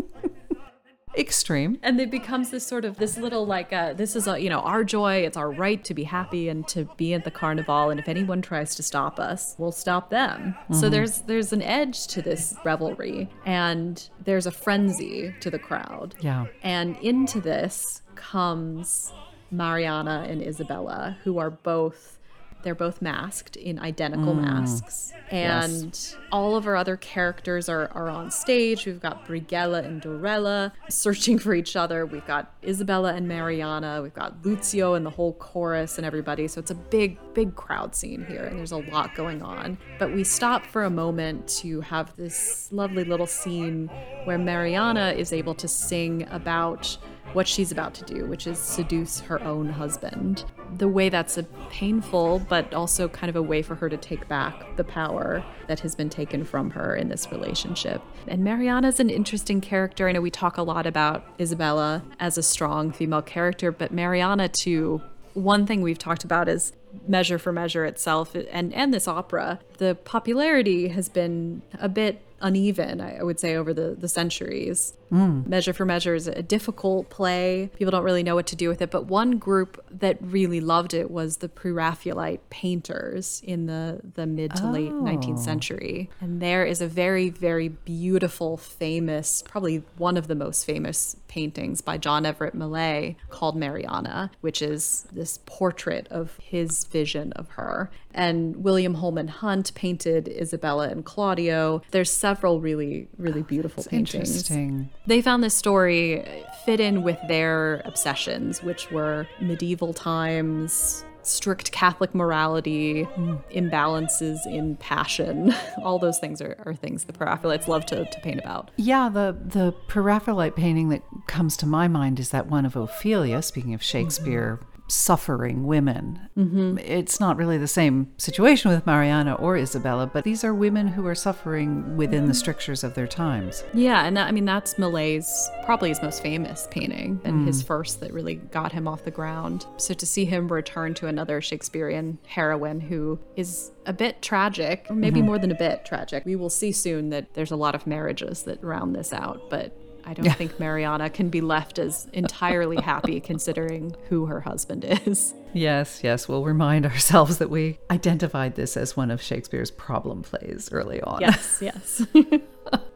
extreme. 1.18 1.78
and 1.84 2.00
it 2.02 2.10
becomes 2.12 2.50
this 2.50 2.66
sort 2.66 2.86
of 2.86 2.98
this 2.98 3.18
little 3.18 3.46
like 3.46 3.72
uh, 3.74 3.94
this 3.94 4.16
is 4.16 4.28
a 4.28 4.40
you 4.40 4.50
know 4.50 4.60
our 4.60 4.84
joy. 4.84 5.18
It's 5.18 5.38
our 5.38 5.52
right 5.52 5.84
to 5.84 5.94
be 5.94 6.04
happy 6.04 6.50
and 6.50 6.68
to 6.70 6.88
be 6.98 7.14
at 7.14 7.24
the 7.24 7.32
carnival. 7.32 7.90
And 7.90 8.00
if 8.00 8.08
anyone 8.08 8.42
tries 8.42 8.76
to 8.76 8.84
stop 8.84 9.20
us 9.20 9.56
we'll 9.58 9.72
stop 9.72 10.10
them. 10.10 10.56
So 10.72 10.90
there's 10.90 11.22
there's 11.22 11.54
an 11.54 11.62
edge 11.62 12.08
to 12.08 12.22
this 12.22 12.56
revelry. 12.66 13.30
And 13.46 14.08
there's 14.24 14.46
a 14.46 14.52
frenzy 14.52 15.34
to 15.40 15.50
the 15.50 15.60
crowd. 15.60 16.16
Yeah. 16.22 16.46
and 16.62 16.98
into 16.98 17.40
this 17.42 18.02
comes 18.16 19.12
mariana 19.52 20.26
and 20.28 20.42
isabella 20.42 21.18
who 21.24 21.38
are 21.38 21.50
both 21.52 22.18
they're 22.64 22.76
both 22.76 23.02
masked 23.02 23.56
in 23.56 23.80
identical 23.80 24.34
mm. 24.34 24.42
masks. 24.42 25.12
And 25.30 26.16
all 26.32 26.56
of 26.56 26.68
our 26.68 26.76
other 26.76 26.96
characters 26.98 27.68
are, 27.68 27.88
are 27.90 28.10
on 28.10 28.30
stage. 28.30 28.86
We've 28.86 29.00
got 29.00 29.26
brighella 29.26 29.84
and 29.84 30.02
dorella 30.02 30.72
searching 30.90 31.40
for 31.40 31.54
each 31.54 31.76
other. 31.76 32.06
We've 32.06 32.26
got 32.26 32.54
isabella 32.64 33.14
and 33.14 33.28
mariana. 33.28 34.02
We've 34.02 34.14
got 34.14 34.46
lucio 34.46 34.94
and 34.94 35.06
the 35.06 35.10
whole 35.10 35.34
chorus 35.34 35.98
and 35.98 36.06
everybody. 36.06 36.48
So 36.48 36.60
it's 36.60 36.72
a 36.72 36.76
big 36.76 37.18
big 37.34 37.56
crowd 37.56 37.96
scene 37.96 38.26
here 38.26 38.44
and 38.44 38.60
there's 38.60 38.72
a 38.72 38.78
lot 38.78 39.16
going 39.16 39.42
on. 39.42 39.78
But 39.98 40.14
we 40.14 40.24
stop 40.24 40.66
for 40.66 40.84
a 40.84 40.90
moment 40.90 41.48
to 41.60 41.82
have 41.82 42.16
this 42.16 42.70
lovely 42.72 43.04
little 43.04 43.28
scene 43.28 43.90
where 44.26 44.38
mariana 44.38 45.14
is 45.18 45.34
able 45.34 45.56
to 45.56 45.68
sing 45.68 46.28
about 46.30 46.98
what 47.34 47.48
she's 47.48 47.72
about 47.72 47.94
to 47.96 48.06
do, 48.06 48.26
which 48.26 48.48
is 48.48 48.58
seduce 48.58 49.20
her 49.22 49.44
own 49.44 49.70
husband. 49.70 50.46
The 50.78 50.88
way 50.88 51.10
that's 51.10 51.38
a 51.38 51.44
painful, 51.70 52.40
but 52.50 52.74
also 52.74 53.08
kind 53.08 53.30
of 53.30 53.36
a 53.36 53.42
way 53.42 53.62
for 53.62 53.76
her 53.76 53.90
to 53.90 53.98
take 53.98 54.28
back 54.28 54.76
the 54.76 54.84
power 54.84 55.44
that 55.68 55.80
has 55.82 55.96
been 55.96 56.10
taken 56.10 56.44
from 56.44 56.70
her 56.72 56.96
in 56.96 57.10
this 57.10 57.32
relationship. 57.32 58.02
And 58.28 58.44
Mariana's 58.44 59.00
an 59.00 59.10
interesting 59.10 59.62
character. 59.62 60.08
I 60.08 60.12
know 60.12 60.22
we 60.22 60.32
talk 60.32 60.58
a 60.58 60.64
lot 60.64 60.86
about 60.86 61.26
Isabella 61.40 62.04
as 62.20 62.38
a 62.38 62.44
strong 62.44 62.92
female 62.92 63.22
character, 63.22 63.72
but 63.72 63.92
Mariana, 63.92 64.48
too, 64.50 65.02
one 65.34 65.66
thing 65.66 65.82
we've 65.82 65.98
talked 65.98 66.24
about 66.24 66.48
is 66.48 66.74
measure 67.08 67.40
for 67.40 67.52
measure 67.52 67.86
itself 67.86 68.36
and 68.36 68.74
and 68.74 68.94
this 68.94 69.08
opera 69.08 69.60
the 69.80 69.96
popularity 70.04 70.90
has 70.90 71.10
been 71.10 71.62
a 71.80 71.90
bit 71.90 72.22
uneven 72.42 73.02
i 73.02 73.24
would 73.24 73.40
say 73.40 73.56
over 73.56 73.74
the 73.74 73.96
the 73.98 74.08
centuries 74.08 74.94
Mm. 75.14 75.48
Measure 75.48 75.74
for 75.74 75.86
Measure 75.86 76.16
is 76.16 76.28
a 76.28 76.42
difficult 76.42 77.10
play. 77.10 77.70
People 77.78 77.92
don't 77.92 78.04
really 78.04 78.24
know 78.24 78.36
what 78.36 78.48
to 78.48 78.56
do 78.56 78.68
with 78.68 78.82
it, 78.82 78.90
but 78.90 79.06
one 79.06 79.38
group 79.38 79.84
that 79.92 80.18
really 80.20 80.60
loved 80.60 80.94
it 80.94 81.12
was 81.12 81.38
the 81.38 81.48
Pre-Raphaelite 81.50 82.50
painters 82.50 83.42
in 83.46 83.68
the 83.68 84.02
the 84.16 84.26
mid 84.26 84.56
to 84.56 84.70
late 84.70 84.92
19th 84.92 85.40
century. 85.40 86.10
And 86.20 86.42
there 86.42 86.66
is 86.66 86.82
a 86.82 86.88
very 86.88 87.30
very 87.30 87.70
beautiful 87.70 88.58
famous, 88.58 89.44
probably 89.44 89.84
one 89.98 90.18
of 90.18 90.28
the 90.28 90.36
most 90.36 90.66
famous 90.66 91.16
paintings 91.28 91.82
by 91.82 91.98
John 91.98 92.26
Everett 92.26 92.54
Millais 92.54 93.16
called 93.30 93.56
Mariana, 93.56 94.32
which 94.42 94.62
is 94.62 95.08
this 95.12 95.40
portrait 95.46 96.08
of 96.10 96.38
his 96.42 96.86
vision 96.86 97.34
of 97.34 97.50
her. 97.52 97.90
And 98.14 98.64
William 98.64 98.96
Holman 98.96 99.28
Hunt 99.28 99.74
painted 99.74 100.28
Isabella 100.28 100.90
and 100.90 101.04
Claudio. 101.04 101.82
There's 101.92 102.12
several 102.12 102.62
really, 102.62 103.08
really 103.18 103.42
beautiful 103.42 103.84
paintings. 103.84 104.30
Interesting. 104.30 104.92
They 105.06 105.22
found 105.22 105.44
this 105.44 105.54
story 105.54 106.24
fit 106.66 106.80
in 106.80 107.04
with 107.04 107.20
their 107.28 107.82
obsessions, 107.86 108.64
which 108.64 108.90
were 108.90 109.28
medieval 109.42 109.94
times, 109.94 111.04
strict 111.24 111.72
Catholic 111.72 112.16
morality, 112.16 113.06
imbalances 113.54 114.46
in 114.46 114.78
passion. 114.78 115.54
All 115.84 116.00
those 116.00 116.20
things 116.20 116.42
are, 116.42 116.56
are 116.66 116.74
things 116.74 117.06
the 117.06 117.14
Preraphaelites 117.14 117.68
love 117.68 117.86
to, 117.88 118.06
to 118.06 118.20
paint 118.22 118.40
about. 118.40 118.72
Yeah, 118.78 119.10
the 119.10 119.38
the 119.44 119.74
Preraphaelite 119.88 120.56
painting 120.56 120.90
that 120.90 121.04
comes 121.28 121.58
to 121.58 121.66
my 121.66 121.88
mind 121.88 122.20
is 122.20 122.30
that 122.30 122.48
one 122.48 122.66
of 122.66 122.76
Ophelia. 122.76 123.42
Speaking 123.42 123.74
of 123.74 123.84
Shakespeare, 123.84 124.60
suffering 124.94 125.66
women. 125.66 126.20
Mm-hmm. 126.38 126.78
It's 126.80 127.20
not 127.20 127.38
really 127.38 127.58
the 127.58 127.68
same 127.68 128.12
situation 128.18 128.72
with 128.72 128.86
Mariana 128.86 129.34
or 129.36 129.58
Isabella, 129.58 130.08
but 130.08 130.24
these 130.24 130.44
are 130.44 130.54
women 130.54 130.88
who 130.88 131.06
are 131.08 131.16
suffering 131.16 131.98
within 131.98 132.28
the 132.28 132.34
mm. 132.34 132.36
strictures 132.36 132.84
of 132.84 132.94
their 132.94 133.08
times. 133.08 133.64
Yeah, 133.74 134.06
and 134.06 134.16
that, 134.18 134.28
I 134.28 134.32
mean 134.32 134.46
that's 134.46 134.78
Millais' 134.78 135.50
probably 135.66 135.90
his 135.90 136.02
most 136.02 136.22
famous 136.22 136.68
painting 136.72 137.20
and 137.24 137.48
his 137.48 137.64
mm. 137.64 137.68
first 137.68 138.00
that 138.02 138.14
really 138.14 138.36
got 138.36 138.72
him 138.72 138.88
off 138.88 139.04
the 139.04 139.12
ground. 139.12 139.66
So 139.78 139.94
to 139.94 140.06
see 140.06 140.26
him 140.26 140.48
return 140.48 140.94
to 140.96 141.08
another 141.08 141.42
Shakespearean 141.42 142.20
heroine 142.28 142.80
who 142.80 143.20
is 143.36 143.72
a 143.86 143.94
bit 143.94 144.22
tragic, 144.22 144.86
or 144.90 144.96
maybe 144.96 145.20
mm-hmm. 145.20 145.28
more 145.28 145.40
than 145.40 145.52
a 145.52 145.56
bit 145.56 145.86
tragic. 145.86 146.26
We 146.26 146.36
will 146.36 146.50
see 146.50 146.72
soon 146.72 147.10
that 147.10 147.34
there's 147.34 147.52
a 147.52 147.56
lot 147.56 147.76
of 147.76 147.86
marriages 147.88 148.44
that 148.44 148.64
round 148.64 148.96
this 148.96 149.14
out, 149.14 149.50
but 149.50 149.78
I 150.06 150.14
don't 150.14 150.30
think 150.34 150.60
Mariana 150.60 151.10
can 151.10 151.30
be 151.30 151.42
left 151.42 151.80
as 151.80 152.08
entirely 152.14 152.78
happy 152.78 153.20
considering 153.20 153.96
who 154.10 154.26
her 154.26 154.42
husband 154.42 154.86
is. 155.06 155.34
Yes, 155.54 156.02
yes, 156.04 156.28
we'll 156.28 156.44
remind 156.44 156.86
ourselves 156.86 157.38
that 157.38 157.50
we 157.50 157.80
identified 157.92 158.56
this 158.56 158.76
as 158.76 158.98
one 158.98 159.12
of 159.12 159.22
Shakespeare's 159.22 159.72
problem 159.72 160.24
plays 160.24 160.70
early 160.72 161.02
on. 161.02 161.22
Yes, 161.22 161.58
yes. 161.62 162.06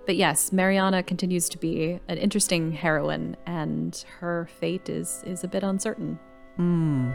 but 0.06 0.16
yes, 0.16 0.52
Mariana 0.52 1.04
continues 1.04 1.50
to 1.50 1.58
be 1.58 2.00
an 2.08 2.18
interesting 2.18 2.72
heroine 2.72 3.38
and 3.46 4.04
her 4.20 4.50
fate 4.60 4.90
is 4.90 5.24
is 5.26 5.44
a 5.44 5.48
bit 5.48 5.64
uncertain. 5.64 6.20
And 6.58 7.14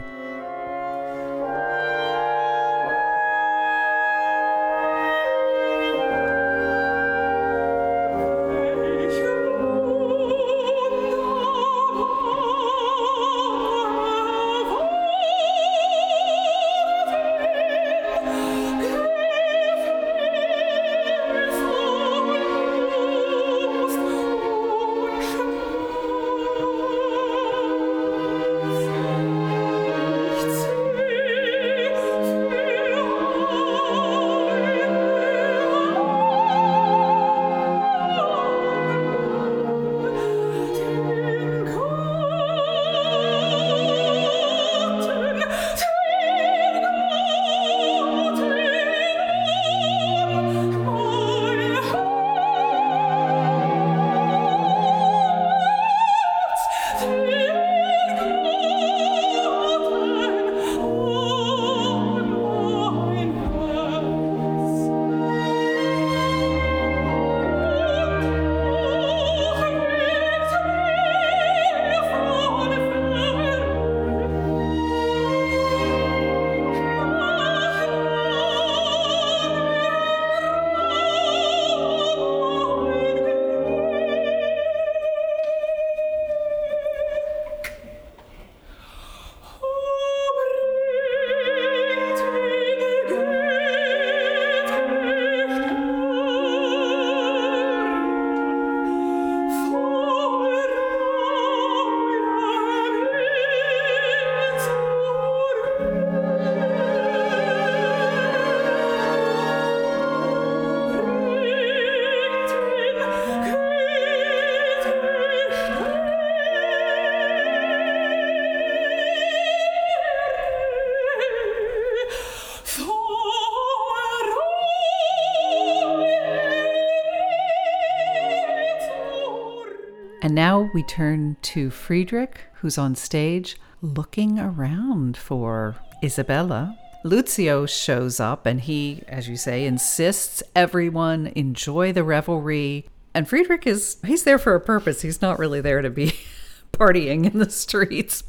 we 130.73 130.83
turn 130.83 131.37
to 131.43 131.69
Friedrich, 131.69 132.41
who's 132.55 132.77
on 132.77 132.95
stage 132.95 133.57
looking 133.81 134.39
around 134.39 135.15
for 135.15 135.75
Isabella. 136.03 136.77
Lucio 137.03 137.65
shows 137.65 138.19
up 138.19 138.45
and 138.45 138.61
he, 138.61 139.03
as 139.07 139.29
you 139.29 139.37
say, 139.37 139.65
insists 139.65 140.41
everyone 140.55 141.31
enjoy 141.35 141.93
the 141.93 142.03
revelry. 142.03 142.87
And 143.13 143.27
Friedrich 143.27 143.67
is, 143.67 143.97
he's 144.05 144.23
there 144.23 144.39
for 144.39 144.55
a 144.55 144.61
purpose. 144.61 145.03
He's 145.03 145.21
not 145.21 145.37
really 145.37 145.61
there 145.61 145.81
to 145.81 145.89
be 145.91 146.13
partying 146.73 147.31
in 147.31 147.37
the 147.37 147.49
streets. 147.49 148.23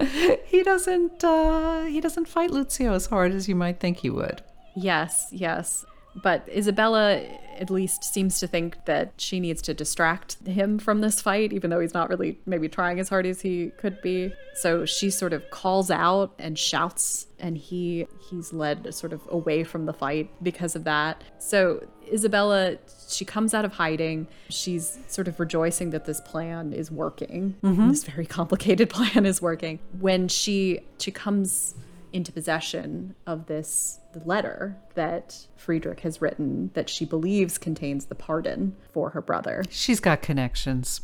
he 0.44 0.62
doesn't, 0.62 1.24
uh, 1.24 1.84
he 1.84 2.00
doesn't 2.00 2.28
fight 2.28 2.50
Lucio 2.50 2.92
as 2.92 3.06
hard 3.06 3.32
as 3.32 3.48
you 3.48 3.54
might 3.54 3.80
think 3.80 3.98
he 3.98 4.10
would. 4.10 4.42
Yes, 4.76 5.28
yes. 5.30 5.86
But 6.14 6.48
Isabella 6.48 7.22
at 7.58 7.70
least 7.70 8.04
seems 8.04 8.38
to 8.40 8.46
think 8.46 8.84
that 8.84 9.12
she 9.16 9.40
needs 9.40 9.60
to 9.62 9.74
distract 9.74 10.36
him 10.46 10.78
from 10.78 11.00
this 11.00 11.20
fight, 11.20 11.52
even 11.52 11.70
though 11.70 11.80
he's 11.80 11.94
not 11.94 12.08
really 12.08 12.38
maybe 12.46 12.68
trying 12.68 13.00
as 13.00 13.08
hard 13.08 13.26
as 13.26 13.40
he 13.40 13.72
could 13.78 14.00
be. 14.00 14.32
So 14.54 14.84
she 14.84 15.10
sort 15.10 15.32
of 15.32 15.50
calls 15.50 15.90
out 15.90 16.32
and 16.38 16.58
shouts, 16.58 17.26
and 17.38 17.58
he 17.58 18.06
he's 18.30 18.52
led 18.52 18.94
sort 18.94 19.12
of 19.12 19.20
away 19.28 19.64
from 19.64 19.86
the 19.86 19.92
fight 19.92 20.30
because 20.42 20.76
of 20.76 20.84
that. 20.84 21.22
So 21.38 21.86
Isabella, 22.12 22.78
she 23.08 23.24
comes 23.24 23.54
out 23.54 23.64
of 23.64 23.72
hiding. 23.72 24.28
She's 24.48 24.98
sort 25.08 25.28
of 25.28 25.38
rejoicing 25.40 25.90
that 25.90 26.04
this 26.04 26.20
plan 26.20 26.72
is 26.72 26.90
working. 26.90 27.56
Mm-hmm. 27.62 27.88
This 27.88 28.04
very 28.04 28.26
complicated 28.38 28.88
plan 28.90 29.26
is 29.26 29.42
working. 29.42 29.80
When 29.98 30.28
she 30.28 30.80
she 30.98 31.10
comes 31.10 31.74
into 32.12 32.32
possession 32.32 33.14
of 33.26 33.46
this 33.46 34.00
letter 34.24 34.76
that 34.94 35.46
Friedrich 35.56 36.00
has 36.00 36.20
written 36.20 36.70
that 36.74 36.88
she 36.88 37.04
believes 37.04 37.58
contains 37.58 38.06
the 38.06 38.14
pardon 38.14 38.76
for 38.92 39.10
her 39.10 39.20
brother. 39.22 39.62
She's 39.70 40.00
got 40.00 40.22
connections. 40.22 41.00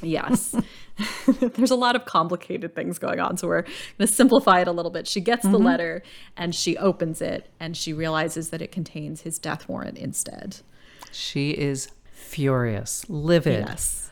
Yes. 0.00 0.54
There's 1.26 1.72
a 1.72 1.76
lot 1.76 1.96
of 1.96 2.04
complicated 2.04 2.74
things 2.76 2.98
going 3.00 3.18
on, 3.18 3.36
so 3.36 3.48
we're 3.48 3.62
going 3.62 3.74
to 4.00 4.06
simplify 4.06 4.60
it 4.60 4.68
a 4.68 4.72
little 4.72 4.92
bit. 4.92 5.08
She 5.08 5.20
gets 5.20 5.42
the 5.44 5.58
letter 5.58 6.02
and 6.36 6.54
she 6.54 6.76
opens 6.76 7.20
it 7.20 7.50
and 7.58 7.76
she 7.76 7.92
realizes 7.92 8.50
that 8.50 8.62
it 8.62 8.70
contains 8.70 9.22
his 9.22 9.38
death 9.40 9.68
warrant 9.68 9.98
instead. 9.98 10.58
She 11.10 11.50
is 11.50 11.88
furious, 12.12 13.04
livid, 13.08 13.64
Yes. 13.66 14.10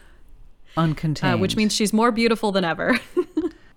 uncontained. 0.76 1.34
Uh, 1.34 1.38
which 1.38 1.54
means 1.56 1.72
she's 1.74 1.92
more 1.92 2.10
beautiful 2.10 2.50
than 2.52 2.64
ever. 2.64 2.98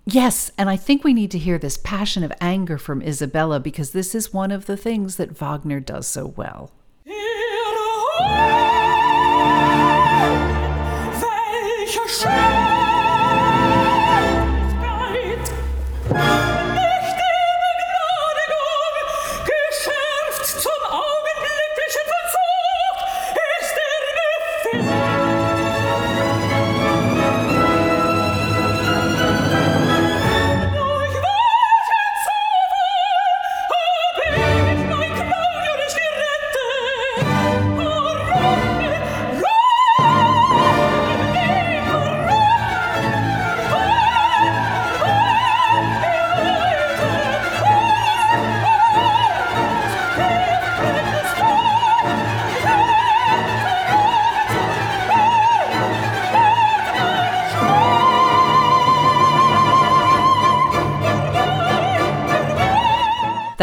Yes, 0.06 0.50
and 0.58 0.68
I 0.68 0.76
think 0.76 1.02
we 1.02 1.14
need 1.14 1.30
to 1.30 1.38
hear 1.38 1.58
this 1.58 1.78
passion 1.78 2.22
of 2.24 2.32
anger 2.40 2.76
from 2.76 3.00
Isabella 3.00 3.58
because 3.58 3.92
this 3.92 4.14
is 4.14 4.34
one 4.34 4.50
of 4.50 4.66
the 4.66 4.76
things 4.76 5.16
that 5.16 5.36
Wagner 5.36 5.80
does 5.80 6.06
so 6.06 6.26
well. 6.26 6.70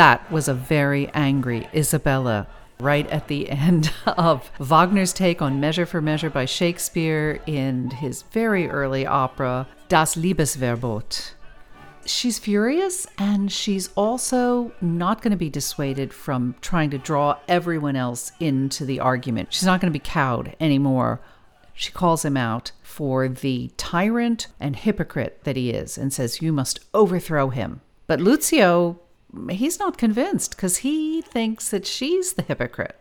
That 0.02 0.32
was 0.32 0.48
a 0.48 0.56
very 0.56 1.10
angry 1.10 1.70
Isabella 1.76 2.48
right 2.80 3.08
at 3.12 3.28
the 3.28 3.48
end 3.52 3.94
of 4.08 4.50
Wagner's 4.58 5.14
take 5.14 5.44
on 5.44 5.60
Measure 5.60 5.86
for 5.86 6.02
Measure 6.02 6.32
by 6.32 6.46
Shakespeare 6.46 7.40
in 7.46 7.92
his 7.92 8.24
very 8.24 8.68
early 8.68 9.06
opera, 9.06 9.68
Das 9.90 10.16
Liebesverbot. 10.16 11.34
She's 12.04 12.40
furious 12.40 13.06
and 13.20 13.52
she's 13.52 13.92
also 13.94 14.72
not 14.82 15.22
going 15.22 15.34
to 15.34 15.38
be 15.38 15.52
dissuaded 15.52 16.16
from 16.16 16.56
trying 16.62 16.90
to 16.90 16.98
draw 16.98 17.38
everyone 17.48 17.96
else 17.96 18.32
into 18.40 18.86
the 18.86 19.00
argument. 19.00 19.54
She's 19.54 19.66
not 19.68 19.82
going 19.82 19.94
to 19.94 20.00
be 20.00 20.04
cowed 20.04 20.56
anymore. 20.60 21.22
She 21.76 21.92
calls 21.92 22.26
him 22.26 22.38
out 22.38 22.72
for 22.82 23.28
the 23.28 23.70
tyrant 23.78 24.48
and 24.60 24.78
hypocrite 24.78 25.44
that 25.44 25.58
he 25.58 25.70
is 25.70 25.96
and 25.96 26.12
says, 26.12 26.42
You 26.42 26.52
must 26.52 26.80
overthrow 26.92 27.50
him. 27.50 27.82
But 28.08 28.20
Lucio, 28.20 29.00
he's 29.50 29.80
not 29.80 29.98
convinced 29.98 30.52
because 30.56 30.78
he 30.78 31.22
thinks 31.22 31.70
that 31.70 31.86
she's 31.86 32.34
the 32.34 32.42
hypocrite. 32.44 32.96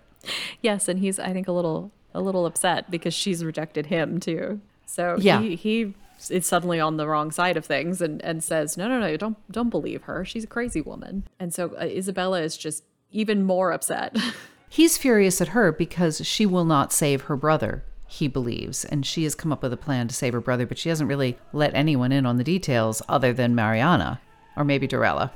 yes, 0.62 0.88
and 0.88 0.98
he's 0.98 1.18
I 1.18 1.32
think 1.32 1.48
a 1.48 1.52
little 1.52 1.92
a 2.14 2.20
little 2.20 2.46
upset 2.46 2.90
because 2.90 3.14
she's 3.14 3.44
rejected 3.44 3.86
him 3.86 4.18
too. 4.20 4.60
So 4.86 5.16
Yeah. 5.20 5.40
he, 5.40 5.54
he 5.56 5.94
is 6.28 6.44
suddenly 6.46 6.80
on 6.80 6.96
the 6.96 7.06
wrong 7.06 7.30
side 7.30 7.56
of 7.56 7.64
things 7.64 8.00
and, 8.02 8.20
and 8.24 8.42
says, 8.42 8.76
no, 8.76 8.88
no, 8.88 8.98
no, 8.98 9.16
don't 9.16 9.36
don't 9.50 9.70
believe 9.70 10.02
her. 10.02 10.24
She's 10.24 10.44
a 10.44 10.48
crazy 10.48 10.80
woman. 10.80 11.24
And 11.38 11.54
so 11.54 11.74
uh, 11.80 11.84
Isabella 11.84 12.42
is 12.42 12.56
just 12.56 12.84
even 13.12 13.44
more 13.44 13.72
upset. 13.72 14.16
He's 14.68 14.96
furious 14.98 15.40
at 15.40 15.48
her 15.48 15.72
because 15.72 16.24
she 16.26 16.46
will 16.46 16.64
not 16.64 16.92
save 16.92 17.22
her 17.22 17.36
brother, 17.36 17.82
he 18.06 18.28
believes. 18.28 18.84
And 18.84 19.04
she 19.04 19.24
has 19.24 19.34
come 19.34 19.52
up 19.52 19.62
with 19.64 19.72
a 19.72 19.76
plan 19.76 20.06
to 20.08 20.14
save 20.14 20.32
her 20.32 20.40
brother, 20.40 20.64
but 20.66 20.78
she 20.78 20.88
hasn't 20.90 21.08
really 21.08 21.36
let 21.52 21.74
anyone 21.74 22.12
in 22.12 22.24
on 22.26 22.36
the 22.36 22.44
details 22.44 23.02
other 23.08 23.32
than 23.32 23.54
Mariana 23.56 24.20
or 24.56 24.62
maybe 24.64 24.86
Dorella. 24.86 25.30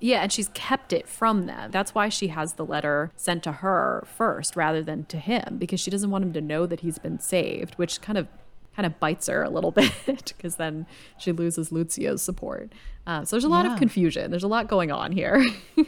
Yeah, 0.00 0.20
and 0.22 0.30
she's 0.32 0.48
kept 0.54 0.92
it 0.92 1.08
from 1.08 1.46
them. 1.46 1.70
That's 1.70 1.94
why 1.94 2.08
she 2.10 2.28
has 2.28 2.54
the 2.54 2.64
letter 2.66 3.10
sent 3.16 3.42
to 3.44 3.52
her 3.52 4.04
first 4.16 4.54
rather 4.56 4.82
than 4.82 5.04
to 5.06 5.18
him 5.18 5.56
because 5.58 5.80
she 5.80 5.90
doesn't 5.90 6.10
want 6.10 6.24
him 6.24 6.32
to 6.34 6.40
know 6.40 6.66
that 6.66 6.80
he's 6.80 6.98
been 6.98 7.18
saved, 7.20 7.74
which 7.76 8.00
kind 8.00 8.18
of 8.18 8.28
kind 8.76 8.86
of 8.86 8.98
bites 8.98 9.28
her 9.28 9.42
a 9.42 9.48
little 9.50 9.70
bit 10.06 10.34
because 10.36 10.56
then 10.56 10.84
she 11.16 11.30
loses 11.32 11.70
Lucio's 11.70 12.22
support. 12.22 12.72
Uh, 13.06 13.24
so 13.24 13.36
there's 13.36 13.44
a 13.44 13.48
lot 13.48 13.64
Yeah. 13.64 13.72
of 13.74 13.78
confusion. 13.78 14.30
There's 14.30 14.42
a 14.42 14.48
lot 14.48 14.66
going 14.68 14.90
on 14.90 15.12
here. 15.12 15.44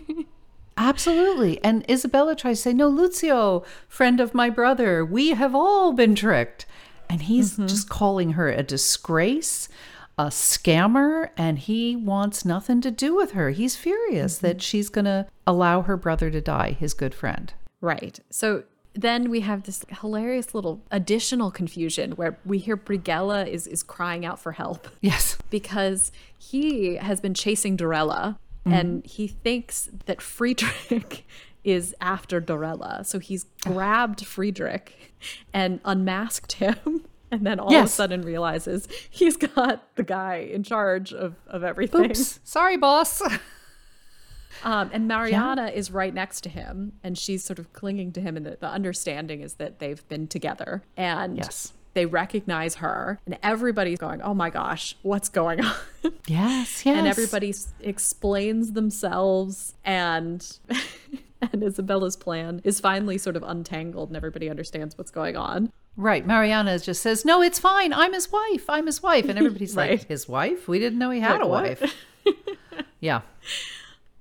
Absolutely. 0.79 1.63
And 1.65 1.89
Isabella 1.91 2.37
tries 2.37 2.59
to 2.59 2.63
say, 2.65 2.73
No, 2.73 2.89
Lucio, 2.89 3.65
friend 3.89 4.21
of 4.21 4.35
my 4.35 4.51
brother, 4.51 5.05
we 5.05 5.31
have 5.31 5.55
all 5.55 5.93
been 5.93 6.15
tricked. 6.15 6.67
And 7.09 7.23
he's 7.23 7.57
just 7.57 7.89
calling 7.89 8.33
her 8.33 8.49
a 8.51 8.63
disgrace, 8.65 9.69
a 10.19 10.27
scammer, 10.27 11.31
and 11.37 11.59
he 11.59 11.95
wants 11.95 12.45
nothing 12.45 12.81
to 12.81 12.91
do 12.91 13.15
with 13.15 13.33
her. 13.33 13.51
He's 13.51 13.77
furious 13.77 14.37
mm-hmm. 14.37 14.47
that 14.47 14.63
she's 14.63 14.89
going 14.89 15.05
to 15.05 15.27
allow 15.47 15.83
her 15.83 15.97
brother 15.97 16.31
to 16.31 16.41
die, 16.41 16.73
his 16.73 16.95
good 16.95 17.15
friend. 17.15 17.53
right. 17.81 18.19
So 18.31 18.65
then 18.97 19.29
we 19.31 19.41
have 19.41 19.65
this 19.65 19.85
hilarious 20.01 20.55
little 20.55 20.83
additional 20.91 21.51
confusion 21.51 22.13
where 22.13 22.39
we 22.47 22.59
hear 22.59 22.77
Brighella 22.77 23.47
is 23.47 23.67
is 23.67 23.83
crying 23.83 24.25
out 24.25 24.39
for 24.41 24.53
help. 24.53 24.89
Yes. 25.03 25.37
because 25.51 26.11
he 26.39 26.97
has 26.97 27.21
been 27.21 27.35
chasing 27.35 27.77
Dorella 27.77 28.39
mm-hmm. 28.65 28.73
and 28.73 29.07
he 29.07 29.29
thinks 29.29 29.91
that 30.07 30.23
Friedrich 30.23 31.27
is 31.65 31.95
after 32.01 32.41
Dorella. 32.41 33.05
So 33.05 33.19
he's 33.19 33.45
grabbed 33.61 34.25
Friedrich 34.25 35.13
and 35.53 35.81
unmasked 35.85 36.55
him. 36.55 37.05
And 37.37 37.47
then 37.47 37.61
all 37.61 37.75
of 37.75 37.85
a 37.85 37.89
sudden 37.89 38.23
realizes 38.23 38.89
he's 39.11 39.37
got 39.37 39.95
the 39.97 40.03
guy 40.03 40.37
in 40.37 40.63
charge 40.63 41.13
of, 41.13 41.35
of 41.47 41.63
everything. 41.63 42.11
Oops. 42.11 42.41
Sorry, 42.45 42.77
boss. 42.79 43.21
Um, 44.65 44.89
and 44.93 45.07
Mariana 45.07 45.67
is 45.75 45.91
right 45.91 46.15
next 46.15 46.41
to 46.45 46.49
him 46.49 46.93
and 47.05 47.17
she's 47.19 47.45
sort 47.45 47.59
of 47.59 47.73
clinging 47.75 48.13
to 48.13 48.21
him. 48.23 48.37
And 48.39 48.47
the, 48.47 48.57
the 48.59 48.69
understanding 48.69 49.43
is 49.43 49.55
that 49.55 49.81
they've 49.81 50.07
been 50.09 50.27
together 50.29 50.83
and 50.97 51.37
Yes. 51.37 51.75
they 51.93 52.07
recognize 52.07 52.77
her. 52.77 53.21
And 53.27 53.37
everybody's 53.43 53.99
going, 53.99 54.23
oh 54.23 54.33
my 54.33 54.49
gosh, 54.49 54.97
what's 55.03 55.29
going 55.29 55.61
on? 55.65 55.75
yes, 56.27 56.87
yes. 56.87 56.87
and 56.87 57.07
everybody 57.07 57.51
s- 57.51 57.69
explains 57.81 58.73
themselves 58.73 59.75
and 59.85 60.59
and 61.53 61.63
Isabella's 61.63 62.17
plan 62.17 62.63
is 62.65 62.81
finally 62.81 63.19
sort 63.19 63.37
of 63.37 63.43
untangled 63.43 64.09
and 64.09 64.17
everybody 64.17 64.49
understands 64.49 64.97
what's 64.97 65.11
going 65.11 65.37
on. 65.37 65.71
Right. 65.97 66.27
Mariana 66.27 66.79
just 66.79 67.03
says, 67.03 67.25
No, 67.25 67.43
it's 67.43 67.59
fine. 67.59 67.93
I'm 67.93 68.13
his 68.13 68.31
wife. 68.31 68.69
I'm 68.69 68.87
his 68.87 69.03
wife. 69.03 69.29
And 69.29 69.39
everybody's 69.39 69.75
Right. 69.77 69.99
like, 69.99 70.09
His 70.09 70.29
wife? 70.29 70.69
We 70.69 70.79
didn't 70.79 70.99
know 70.99 71.11
he 71.11 71.21
had 71.21 71.41
Like, 71.41 71.43
a 71.43 71.47
wife. 71.47 71.95
yeah. 73.01 73.23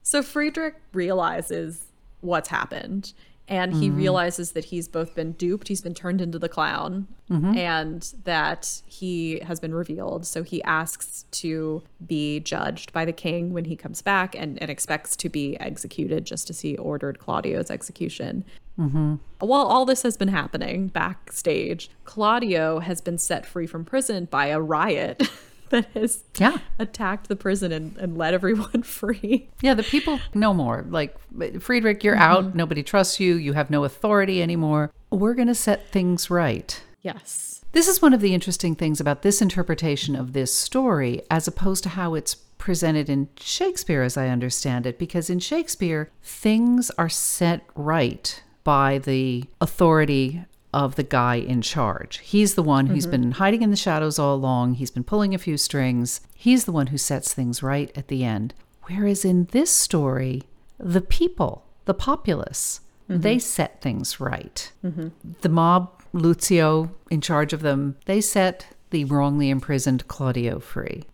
So 0.01 0.21
Friedrich 0.23 0.75
realizes 0.93 1.85
what's 2.21 2.49
happened 2.49 3.13
and 3.47 3.73
he 3.75 3.89
mm-hmm. 3.89 3.97
realizes 3.97 4.53
that 4.53 4.65
he's 4.65 4.87
both 4.87 5.13
been 5.13 5.33
duped, 5.33 5.67
he's 5.67 5.81
been 5.81 5.93
turned 5.93 6.19
into 6.19 6.39
the 6.39 6.49
clown, 6.49 7.07
mm-hmm. 7.29 7.55
and 7.55 8.13
that 8.23 8.81
he 8.87 9.39
has 9.41 9.59
been 9.59 9.73
revealed. 9.73 10.25
So 10.25 10.41
he 10.41 10.63
asks 10.63 11.25
to 11.31 11.83
be 12.05 12.39
judged 12.39 12.91
by 12.91 13.05
the 13.05 13.13
king 13.13 13.53
when 13.53 13.65
he 13.65 13.75
comes 13.75 14.01
back 14.01 14.35
and, 14.35 14.59
and 14.61 14.71
expects 14.71 15.15
to 15.17 15.29
be 15.29 15.59
executed 15.59 16.25
just 16.25 16.49
as 16.49 16.61
he 16.61 16.75
ordered 16.77 17.19
Claudio's 17.19 17.69
execution. 17.69 18.43
Mm-hmm. 18.79 19.15
While 19.39 19.61
all 19.61 19.85
this 19.85 20.01
has 20.03 20.17
been 20.17 20.27
happening 20.27 20.87
backstage, 20.87 21.89
Claudio 22.03 22.79
has 22.79 23.01
been 23.01 23.17
set 23.17 23.45
free 23.45 23.67
from 23.67 23.85
prison 23.85 24.25
by 24.25 24.47
a 24.47 24.59
riot 24.59 25.29
that 25.69 25.85
has 25.93 26.23
Yeah. 26.37 26.57
attacked 26.79 27.27
the 27.27 27.35
prison 27.35 27.71
and, 27.71 27.97
and 27.97 28.17
let 28.17 28.33
everyone 28.33 28.83
free. 28.83 29.49
Yeah, 29.61 29.73
the 29.73 29.83
people 29.83 30.19
no 30.33 30.53
more. 30.53 30.85
Like 30.89 31.15
Friedrich, 31.59 32.03
you're 32.03 32.15
mm-hmm. 32.15 32.47
out. 32.47 32.55
Nobody 32.55 32.83
trusts 32.83 33.19
you. 33.19 33.35
You 33.35 33.53
have 33.53 33.69
no 33.69 33.83
authority 33.83 34.41
anymore. 34.41 34.91
We're 35.09 35.33
going 35.33 35.47
to 35.47 35.55
set 35.55 35.87
things 35.89 36.29
right. 36.29 36.81
Yes. 37.01 37.63
This 37.71 37.87
is 37.87 38.01
one 38.01 38.13
of 38.13 38.21
the 38.21 38.33
interesting 38.33 38.73
things 38.75 39.01
about 39.01 39.21
this 39.21 39.41
interpretation 39.41 40.15
of 40.15 40.31
this 40.33 40.53
story 40.53 41.21
as 41.29 41.47
opposed 41.47 41.83
to 41.83 41.89
how 41.89 42.13
it's 42.15 42.35
presented 42.57 43.09
in 43.09 43.27
Shakespeare 43.37 44.01
as 44.01 44.15
I 44.15 44.29
understand 44.29 44.85
it 44.85 44.97
because 44.97 45.29
in 45.29 45.39
Shakespeare 45.39 46.09
things 46.23 46.89
are 46.97 47.09
set 47.09 47.65
right 47.75 48.41
by 48.65 48.97
the 48.97 49.45
authority 49.61 50.43
of 50.73 50.95
the 50.95 51.03
guy 51.03 51.35
in 51.35 51.61
charge. 51.61 52.17
He's 52.17 52.55
the 52.55 52.63
one 52.63 52.87
who's 52.87 53.05
mm-hmm. 53.05 53.11
been 53.11 53.31
hiding 53.31 53.61
in 53.61 53.69
the 53.69 53.77
shadows 53.77 54.19
all 54.19 54.35
along. 54.35 54.73
He's 54.73 54.91
been 54.91 55.05
pulling 55.05 55.33
a 55.33 55.37
few 55.37 55.55
strings. 55.55 56.19
He's 56.33 56.65
the 56.65 56.73
one 56.73 56.87
who 56.87 56.97
sets 56.97 57.33
things 57.33 57.63
right 57.63 57.89
at 57.95 58.09
the 58.09 58.25
end. 58.25 58.53
Whereas 58.83 59.23
in 59.23 59.45
this 59.51 59.71
story, 59.71 60.43
the 60.77 60.99
people, 60.99 61.65
the 61.85 61.93
populace, 61.93 62.81
mm-hmm. 63.09 63.21
they 63.21 63.39
set 63.39 63.81
things 63.81 64.19
right. 64.19 64.69
Mm-hmm. 64.83 65.07
The 65.39 65.49
mob, 65.49 66.03
Lucio 66.11 66.91
in 67.09 67.21
charge 67.21 67.53
of 67.53 67.61
them, 67.61 67.95
they 68.05 68.19
set 68.19 68.67
the 68.89 69.05
wrongly 69.05 69.49
imprisoned 69.49 70.09
Claudio 70.09 70.59
free. 70.59 71.05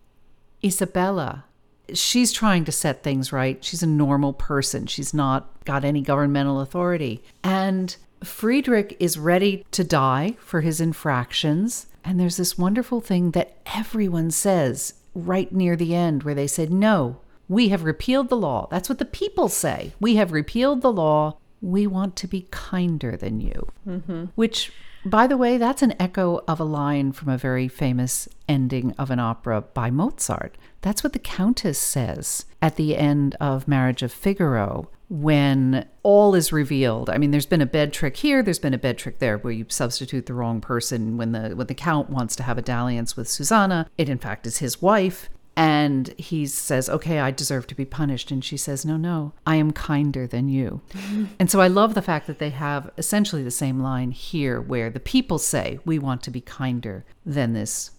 Isabella, 0.64 1.44
she's 1.94 2.32
trying 2.32 2.64
to 2.64 2.72
set 2.72 3.02
things 3.02 3.32
right. 3.32 3.62
She's 3.64 3.82
a 3.82 3.86
normal 3.86 4.32
person. 4.32 4.86
She's 4.86 5.12
not 5.12 5.64
got 5.64 5.84
any 5.84 6.00
governmental 6.00 6.60
authority. 6.60 7.22
And 7.42 7.96
Friedrich 8.24 8.96
is 9.00 9.18
ready 9.18 9.64
to 9.72 9.84
die 9.84 10.36
for 10.38 10.60
his 10.60 10.80
infractions. 10.80 11.86
And 12.04 12.18
there's 12.18 12.36
this 12.36 12.58
wonderful 12.58 13.00
thing 13.00 13.32
that 13.32 13.56
everyone 13.74 14.30
says 14.30 14.94
right 15.14 15.52
near 15.52 15.76
the 15.76 15.94
end 15.94 16.22
where 16.22 16.34
they 16.34 16.46
said, 16.46 16.72
No, 16.72 17.20
we 17.48 17.68
have 17.68 17.84
repealed 17.84 18.28
the 18.28 18.36
law. 18.36 18.68
That's 18.70 18.88
what 18.88 18.98
the 18.98 19.04
people 19.04 19.48
say. 19.48 19.92
We 20.00 20.16
have 20.16 20.32
repealed 20.32 20.82
the 20.82 20.92
law. 20.92 21.36
We 21.60 21.86
want 21.86 22.16
to 22.16 22.26
be 22.26 22.48
kinder 22.50 23.16
than 23.16 23.40
you. 23.40 23.68
Mm-hmm. 23.86 24.24
Which, 24.34 24.72
by 25.04 25.26
the 25.26 25.36
way, 25.36 25.58
that's 25.58 25.82
an 25.82 25.94
echo 26.00 26.42
of 26.46 26.60
a 26.60 26.64
line 26.64 27.12
from 27.12 27.28
a 27.28 27.38
very 27.38 27.68
famous 27.68 28.28
ending 28.48 28.94
of 28.98 29.10
an 29.10 29.18
opera 29.18 29.62
by 29.62 29.90
Mozart. 29.90 30.56
That's 30.80 31.02
what 31.02 31.12
the 31.12 31.18
Countess 31.18 31.78
says 31.78 32.46
at 32.60 32.76
the 32.76 32.96
end 32.96 33.36
of 33.40 33.66
Marriage 33.66 34.02
of 34.02 34.12
Figaro 34.12 34.88
when 35.08 35.86
all 36.02 36.34
is 36.34 36.52
revealed. 36.52 37.10
I 37.10 37.18
mean, 37.18 37.32
there's 37.32 37.46
been 37.46 37.60
a 37.60 37.66
bed 37.66 37.92
trick 37.92 38.16
here, 38.16 38.42
there's 38.42 38.58
been 38.58 38.74
a 38.74 38.78
bed 38.78 38.96
trick 38.96 39.18
there 39.18 39.38
where 39.38 39.52
you 39.52 39.66
substitute 39.68 40.26
the 40.26 40.34
wrong 40.34 40.60
person 40.60 41.18
when 41.18 41.32
the 41.32 41.50
when 41.50 41.66
the 41.66 41.74
count 41.74 42.08
wants 42.08 42.34
to 42.36 42.42
have 42.42 42.56
a 42.56 42.62
dalliance 42.62 43.16
with 43.16 43.28
Susanna. 43.28 43.88
It 43.98 44.08
in 44.08 44.18
fact 44.18 44.46
is 44.46 44.58
his 44.58 44.80
wife. 44.80 45.28
And 45.56 46.08
he 46.16 46.46
says, 46.46 46.88
Okay, 46.88 47.18
I 47.18 47.30
deserve 47.30 47.66
to 47.68 47.74
be 47.74 47.84
punished. 47.84 48.30
And 48.30 48.44
she 48.44 48.56
says, 48.56 48.84
No, 48.84 48.96
no, 48.96 49.32
I 49.46 49.56
am 49.56 49.72
kinder 49.72 50.26
than 50.26 50.48
you. 50.48 50.80
and 51.38 51.50
so 51.50 51.60
I 51.60 51.68
love 51.68 51.94
the 51.94 52.02
fact 52.02 52.26
that 52.26 52.38
they 52.38 52.50
have 52.50 52.90
essentially 52.96 53.42
the 53.42 53.50
same 53.50 53.80
line 53.80 54.12
here, 54.12 54.60
where 54.60 54.90
the 54.90 55.00
people 55.00 55.38
say, 55.38 55.78
We 55.84 55.98
want 55.98 56.22
to 56.22 56.30
be 56.30 56.40
kinder 56.40 57.04
than 57.26 57.52
this 57.52 57.90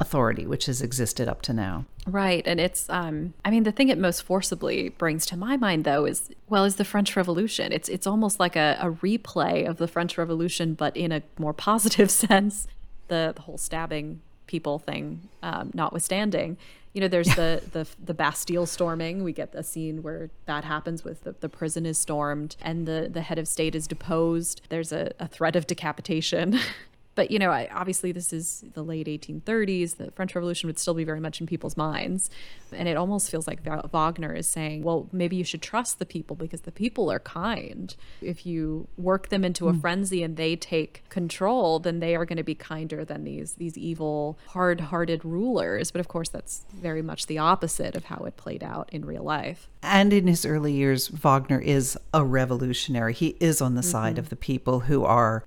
authority, 0.00 0.46
which 0.46 0.66
has 0.66 0.82
existed 0.82 1.28
up 1.28 1.42
to 1.42 1.52
now. 1.52 1.86
Right. 2.06 2.42
And 2.46 2.58
it's, 2.58 2.90
um, 2.90 3.34
I 3.44 3.50
mean, 3.50 3.62
the 3.62 3.72
thing 3.72 3.88
it 3.88 3.98
most 3.98 4.22
forcibly 4.22 4.88
brings 4.88 5.24
to 5.26 5.36
my 5.36 5.56
mind, 5.56 5.84
though, 5.84 6.04
is, 6.04 6.30
well, 6.48 6.64
is 6.64 6.76
the 6.76 6.84
French 6.84 7.14
Revolution. 7.16 7.72
It's, 7.72 7.88
it's 7.88 8.06
almost 8.06 8.40
like 8.40 8.56
a, 8.56 8.76
a 8.80 8.90
replay 8.90 9.68
of 9.68 9.76
the 9.76 9.86
French 9.86 10.18
Revolution, 10.18 10.74
but 10.74 10.96
in 10.96 11.12
a 11.12 11.22
more 11.38 11.52
positive 11.52 12.10
sense. 12.26 12.66
The, 13.08 13.32
the 13.34 13.42
whole 13.42 13.58
stabbing 13.58 14.20
people 14.46 14.78
thing 14.78 15.28
um, 15.42 15.70
notwithstanding. 15.72 16.56
You 16.92 17.00
know, 17.00 17.08
there's 17.08 17.34
the, 17.34 17.62
the 17.72 17.86
the 18.04 18.14
Bastille 18.14 18.66
storming. 18.66 19.24
We 19.24 19.32
get 19.32 19.54
a 19.54 19.62
scene 19.62 20.02
where 20.02 20.30
that 20.46 20.64
happens 20.64 21.04
with 21.04 21.24
the, 21.24 21.34
the 21.40 21.48
prison 21.48 21.86
is 21.86 21.98
stormed 21.98 22.56
and 22.60 22.86
the, 22.86 23.08
the 23.10 23.22
head 23.22 23.38
of 23.38 23.48
state 23.48 23.74
is 23.74 23.86
deposed. 23.86 24.62
There's 24.68 24.92
a, 24.92 25.12
a 25.18 25.26
threat 25.26 25.56
of 25.56 25.66
decapitation. 25.66 26.58
But 27.14 27.30
you 27.30 27.38
know, 27.38 27.50
I, 27.50 27.68
obviously, 27.72 28.12
this 28.12 28.32
is 28.32 28.64
the 28.74 28.82
late 28.82 29.06
1830s. 29.06 29.96
The 29.96 30.10
French 30.12 30.34
Revolution 30.34 30.66
would 30.66 30.78
still 30.78 30.94
be 30.94 31.04
very 31.04 31.20
much 31.20 31.40
in 31.40 31.46
people's 31.46 31.76
minds, 31.76 32.30
and 32.72 32.88
it 32.88 32.96
almost 32.96 33.30
feels 33.30 33.46
like 33.46 33.60
Wagner 33.92 34.32
is 34.32 34.46
saying, 34.46 34.82
"Well, 34.82 35.08
maybe 35.12 35.36
you 35.36 35.44
should 35.44 35.62
trust 35.62 35.98
the 35.98 36.06
people 36.06 36.36
because 36.36 36.62
the 36.62 36.72
people 36.72 37.10
are 37.10 37.20
kind. 37.20 37.94
If 38.22 38.46
you 38.46 38.88
work 38.96 39.28
them 39.28 39.44
into 39.44 39.68
a 39.68 39.72
mm. 39.72 39.80
frenzy 39.80 40.22
and 40.22 40.36
they 40.36 40.56
take 40.56 41.02
control, 41.10 41.78
then 41.78 42.00
they 42.00 42.16
are 42.16 42.24
going 42.24 42.38
to 42.38 42.42
be 42.42 42.54
kinder 42.54 43.04
than 43.04 43.24
these 43.24 43.54
these 43.54 43.76
evil, 43.76 44.38
hard-hearted 44.48 45.24
rulers." 45.24 45.90
But 45.90 46.00
of 46.00 46.08
course, 46.08 46.30
that's 46.30 46.64
very 46.72 47.02
much 47.02 47.26
the 47.26 47.38
opposite 47.38 47.94
of 47.94 48.04
how 48.04 48.24
it 48.24 48.36
played 48.38 48.62
out 48.62 48.88
in 48.90 49.04
real 49.04 49.22
life. 49.22 49.68
And 49.82 50.12
in 50.12 50.26
his 50.28 50.46
early 50.46 50.72
years, 50.72 51.08
Wagner 51.08 51.60
is 51.60 51.98
a 52.14 52.24
revolutionary. 52.24 53.12
He 53.12 53.36
is 53.38 53.60
on 53.60 53.74
the 53.74 53.82
mm-hmm. 53.82 53.90
side 53.90 54.18
of 54.18 54.30
the 54.30 54.36
people 54.36 54.80
who 54.80 55.04
are 55.04 55.44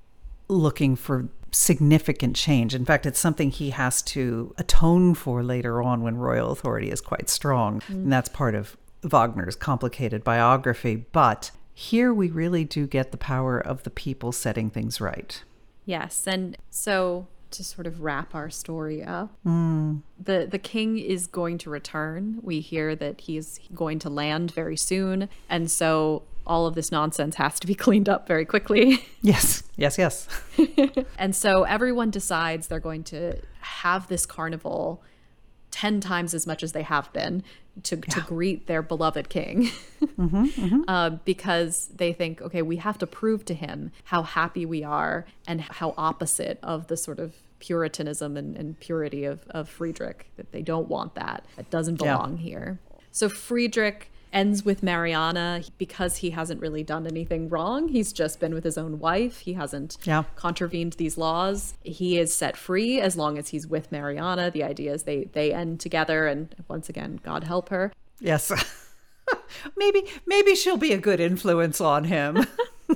looking 0.47 0.95
for 0.95 1.27
significant 1.55 2.35
change. 2.35 2.75
In 2.75 2.85
fact, 2.85 3.05
it's 3.05 3.19
something 3.19 3.49
he 3.49 3.69
has 3.71 4.01
to 4.03 4.53
atone 4.57 5.15
for 5.15 5.41
later 5.41 5.81
on 5.81 6.01
when 6.01 6.17
royal 6.17 6.51
authority 6.51 6.91
is 6.91 7.01
quite 7.01 7.29
strong. 7.29 7.79
Mm. 7.81 7.89
And 7.89 8.11
that's 8.11 8.29
part 8.29 8.55
of 8.55 8.77
Wagner's 9.03 9.55
complicated 9.55 10.23
biography. 10.23 11.05
But 11.11 11.51
here 11.73 12.13
we 12.13 12.29
really 12.29 12.63
do 12.63 12.87
get 12.87 13.11
the 13.11 13.17
power 13.17 13.59
of 13.59 13.83
the 13.83 13.89
people 13.89 14.31
setting 14.31 14.69
things 14.69 14.99
right. 14.99 15.41
Yes, 15.85 16.27
and 16.27 16.57
so 16.69 17.27
to 17.51 17.63
sort 17.63 17.87
of 17.87 18.01
wrap 18.01 18.35
our 18.35 18.49
story 18.49 19.03
up, 19.03 19.31
mm. 19.45 20.01
the 20.21 20.47
the 20.49 20.59
king 20.59 20.97
is 20.97 21.27
going 21.27 21.57
to 21.59 21.69
return. 21.69 22.39
We 22.41 22.59
hear 22.59 22.95
that 22.95 23.21
he's 23.21 23.59
going 23.73 23.99
to 23.99 24.09
land 24.09 24.51
very 24.51 24.77
soon, 24.77 25.29
and 25.49 25.69
so 25.69 26.23
all 26.47 26.65
of 26.67 26.75
this 26.75 26.91
nonsense 26.91 27.35
has 27.35 27.59
to 27.59 27.67
be 27.67 27.75
cleaned 27.85 28.07
up 28.09 28.27
very 28.27 28.45
quickly. 28.45 29.05
Yes, 29.21 29.63
yes, 29.75 29.97
yes. 29.97 30.27
and 31.17 31.35
so 31.35 31.63
everyone 31.63 32.09
decides 32.11 32.67
they're 32.67 32.79
going 32.79 33.03
to 33.05 33.39
have 33.61 34.07
this 34.07 34.25
carnival 34.25 35.01
10 35.71 35.99
times 35.99 36.33
as 36.33 36.47
much 36.47 36.63
as 36.63 36.71
they 36.71 36.83
have 36.83 37.11
been 37.11 37.43
to, 37.83 37.97
to 37.97 38.21
greet 38.21 38.67
their 38.67 38.81
beloved 38.81 39.27
king 39.29 39.69
Uh, 40.87 41.09
because 41.25 41.87
they 41.95 42.13
think 42.13 42.41
okay 42.41 42.61
we 42.61 42.77
have 42.77 42.97
to 42.97 43.07
prove 43.07 43.43
to 43.45 43.53
him 43.53 43.91
how 44.05 44.21
happy 44.23 44.65
we 44.65 44.83
are 44.83 45.25
and 45.47 45.59
how 45.61 45.93
opposite 45.97 46.57
of 46.63 46.87
the 46.87 46.95
sort 46.95 47.19
of 47.19 47.33
puritanism 47.59 48.37
and, 48.37 48.55
and 48.55 48.79
purity 48.79 49.25
of, 49.25 49.45
of 49.49 49.67
friedrich 49.67 50.27
that 50.37 50.51
they 50.51 50.61
don't 50.61 50.87
want 50.87 51.15
that 51.15 51.43
it 51.57 51.69
doesn't 51.69 51.99
Yeah. 52.01 52.13
belong 52.13 52.37
here 52.37 52.79
so 53.11 53.27
friedrich 53.27 54.09
ends 54.35 54.63
with 54.63 54.83
mariana 54.83 55.63
because 55.77 56.17
he 56.17 56.29
hasn't 56.31 56.61
really 56.61 56.83
done 56.83 57.07
anything 57.07 57.49
wrong 57.49 57.87
he's 57.87 58.13
just 58.13 58.39
been 58.39 58.53
with 58.53 58.63
his 58.63 58.77
own 58.77 58.99
wife 58.99 59.39
he 59.39 59.53
hasn't 59.53 59.97
Yeah. 60.03 60.23
contravened 60.35 60.93
these 60.93 61.17
laws. 61.17 61.75
He 61.83 62.17
is 62.17 62.33
set 62.33 62.57
free 62.57 62.99
as 62.99 63.15
long 63.15 63.37
as 63.37 63.49
he's 63.49 63.67
with 63.67 63.91
Mariana. 63.91 64.51
The 64.51 64.63
idea 64.63 64.93
is 64.93 65.03
they 65.03 65.25
they 65.33 65.53
end 65.53 65.79
together, 65.79 66.27
and 66.27 66.53
once 66.67 66.89
again, 66.89 67.19
God 67.23 67.43
help 67.43 67.69
her. 67.69 67.91
Yes. 68.19 68.51
maybe 69.77 70.05
maybe 70.25 70.55
she'll 70.55 70.77
be 70.77 70.93
a 70.93 70.97
good 70.97 71.19
influence 71.19 71.81
on 71.81 72.05
him. 72.05 72.45